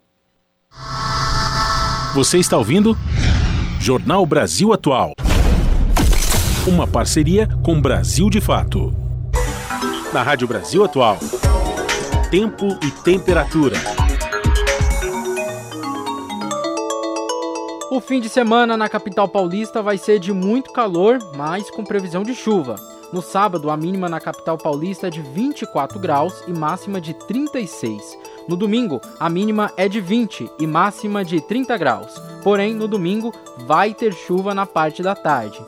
Você 2.14 2.38
está 2.38 2.56
ouvindo? 2.60 2.96
Jornal 3.80 4.24
Brasil 4.24 4.72
Atual. 4.72 5.14
Uma 6.68 6.86
parceria 6.86 7.50
com 7.64 7.82
Brasil 7.82 8.30
de 8.30 8.40
Fato. 8.40 8.94
Na 10.14 10.22
Rádio 10.22 10.48
Brasil 10.48 10.84
Atual. 10.84 11.18
Tempo 12.30 12.68
e 12.84 12.92
temperatura. 13.04 13.78
O 17.90 18.00
fim 18.00 18.22
de 18.22 18.30
semana 18.30 18.78
na 18.78 18.88
capital 18.88 19.28
paulista 19.28 19.82
vai 19.82 19.98
ser 19.98 20.20
de 20.20 20.32
muito 20.32 20.72
calor, 20.72 21.18
mas 21.36 21.72
com 21.72 21.84
previsão 21.84 22.22
de 22.22 22.36
chuva. 22.36 22.76
No 23.14 23.22
sábado, 23.22 23.70
a 23.70 23.78
mínima 23.78 24.10
na 24.10 24.20
capital 24.20 24.58
paulista 24.58 25.06
é 25.06 25.10
de 25.12 25.22
24 25.22 26.00
graus 26.00 26.44
e 26.48 26.52
máxima 26.52 27.00
de 27.00 27.14
36. 27.14 28.18
No 28.50 28.56
domingo, 28.56 29.00
a 29.20 29.30
mínima 29.30 29.72
é 29.78 29.88
de 29.88 30.02
20 30.02 30.50
e 30.58 30.66
máxima 30.66 31.24
de 31.24 31.40
30 31.40 31.78
graus. 31.78 32.20
Porém, 32.44 32.74
no 32.74 32.88
domingo, 32.88 33.32
vai 33.68 33.94
ter 33.94 34.16
chuva 34.16 34.56
na 34.56 34.66
parte 34.66 35.04
da 35.04 35.14
tarde. 35.14 35.64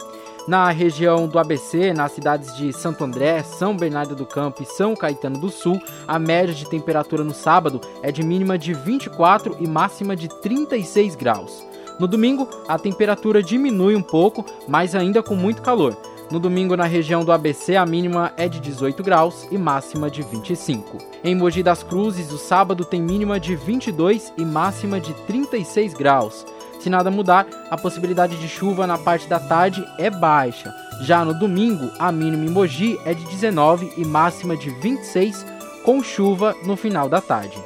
Na 0.47 0.71
região 0.71 1.27
do 1.27 1.37
ABC, 1.37 1.93
nas 1.93 2.13
cidades 2.13 2.57
de 2.57 2.73
Santo 2.73 3.03
André, 3.03 3.43
São 3.43 3.77
Bernardo 3.77 4.15
do 4.15 4.25
Campo 4.25 4.63
e 4.63 4.65
São 4.65 4.95
Caetano 4.95 5.37
do 5.37 5.51
Sul, 5.51 5.79
a 6.07 6.17
média 6.17 6.53
de 6.53 6.67
temperatura 6.67 7.23
no 7.23 7.33
sábado 7.33 7.79
é 8.01 8.11
de 8.11 8.23
mínima 8.23 8.57
de 8.57 8.73
24 8.73 9.57
e 9.59 9.67
máxima 9.67 10.15
de 10.15 10.27
36 10.41 11.13
graus. 11.13 11.63
No 11.99 12.07
domingo, 12.07 12.49
a 12.67 12.79
temperatura 12.79 13.43
diminui 13.43 13.95
um 13.95 14.01
pouco, 14.01 14.43
mas 14.67 14.95
ainda 14.95 15.21
com 15.21 15.35
muito 15.35 15.61
calor. 15.61 15.95
No 16.31 16.39
domingo, 16.39 16.75
na 16.75 16.85
região 16.85 17.23
do 17.23 17.31
ABC, 17.31 17.75
a 17.75 17.85
mínima 17.85 18.33
é 18.35 18.49
de 18.49 18.59
18 18.59 19.03
graus 19.03 19.47
e 19.51 19.57
máxima 19.57 20.09
de 20.09 20.23
25. 20.23 20.97
Em 21.23 21.35
Mogi 21.35 21.61
das 21.61 21.83
Cruzes, 21.83 22.31
o 22.31 22.37
sábado 22.37 22.83
tem 22.83 22.99
mínima 22.99 23.39
de 23.39 23.55
22 23.55 24.33
e 24.35 24.43
máxima 24.43 24.99
de 24.99 25.13
36 25.13 25.93
graus. 25.93 26.43
Se 26.79 26.89
nada 26.89 27.11
mudar, 27.11 27.45
a 27.69 27.77
possibilidade 27.77 28.37
de 28.37 28.47
chuva 28.47 28.87
na 28.87 28.97
parte 28.97 29.27
da 29.27 29.39
tarde 29.39 29.85
é 29.99 30.09
baixa. 30.09 30.73
Já 31.01 31.23
no 31.23 31.37
domingo, 31.37 31.91
a 31.99 32.11
mínima 32.11 32.45
em 32.45 32.49
Mogi 32.49 32.99
é 33.05 33.13
de 33.13 33.23
19 33.25 33.93
e 33.95 34.03
máxima 34.03 34.57
de 34.57 34.71
26, 34.71 35.45
com 35.83 36.01
chuva 36.01 36.55
no 36.65 36.75
final 36.75 37.07
da 37.07 37.21
tarde. 37.21 37.57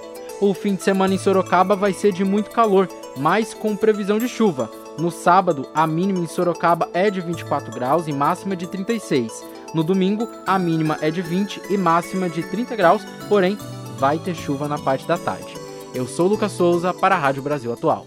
O 0.41 0.53
fim 0.53 0.76
de 0.76 0.84
semana 0.84 1.14
em 1.14 1.18
Sorocaba 1.18 1.76
vai 1.76 1.94
ser 1.94 2.11
de 2.11 2.26
muito 2.26 2.49
calor, 2.52 2.90
mas 3.15 3.53
com 3.53 3.76
previsão 3.76 4.19
de 4.19 4.27
chuva. 4.27 4.69
No 4.99 5.09
sábado, 5.09 5.65
a 5.73 5.88
mínima 5.88 6.19
em 6.19 6.27
Sorocaba 6.27 6.89
é 6.93 7.09
de 7.09 7.21
24 7.21 7.71
graus 7.73 8.07
e 8.07 8.11
máxima 8.11 8.53
de 8.53 8.67
36. 8.67 9.45
No 9.73 9.81
domingo, 9.81 10.27
a 10.45 10.59
mínima 10.59 10.97
é 11.01 11.09
de 11.09 11.21
20 11.21 11.61
e 11.69 11.77
máxima 11.77 12.27
de 12.27 12.43
30 12.43 12.76
graus, 12.76 13.01
porém, 13.30 13.57
vai 13.97 14.17
ter 14.17 14.35
chuva 14.35 14.67
na 14.67 14.77
parte 14.77 15.07
da 15.07 15.17
tarde. 15.17 15.55
Eu 15.95 16.05
sou 16.05 16.27
Lucas 16.27 16.51
Souza 16.51 16.93
para 16.93 17.15
a 17.15 17.17
Rádio 17.17 17.41
Brasil 17.41 17.71
Atual. 17.71 18.05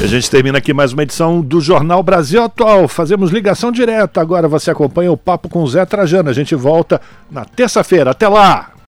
E 0.00 0.04
a 0.04 0.06
gente 0.06 0.30
termina 0.30 0.56
aqui 0.56 0.72
mais 0.72 0.94
uma 0.94 1.02
edição 1.02 1.42
do 1.42 1.60
Jornal 1.60 2.02
Brasil 2.02 2.42
Atual. 2.42 2.88
Fazemos 2.88 3.30
ligação 3.30 3.70
direta. 3.70 4.20
Agora 4.20 4.48
você 4.48 4.70
acompanha 4.70 5.12
o 5.12 5.16
Papo 5.18 5.50
com 5.50 5.66
Zé 5.66 5.84
Trajano. 5.84 6.30
A 6.30 6.32
gente 6.32 6.54
volta 6.54 7.00
na 7.30 7.44
terça-feira. 7.44 8.10
Até 8.10 8.26
lá! 8.26 8.71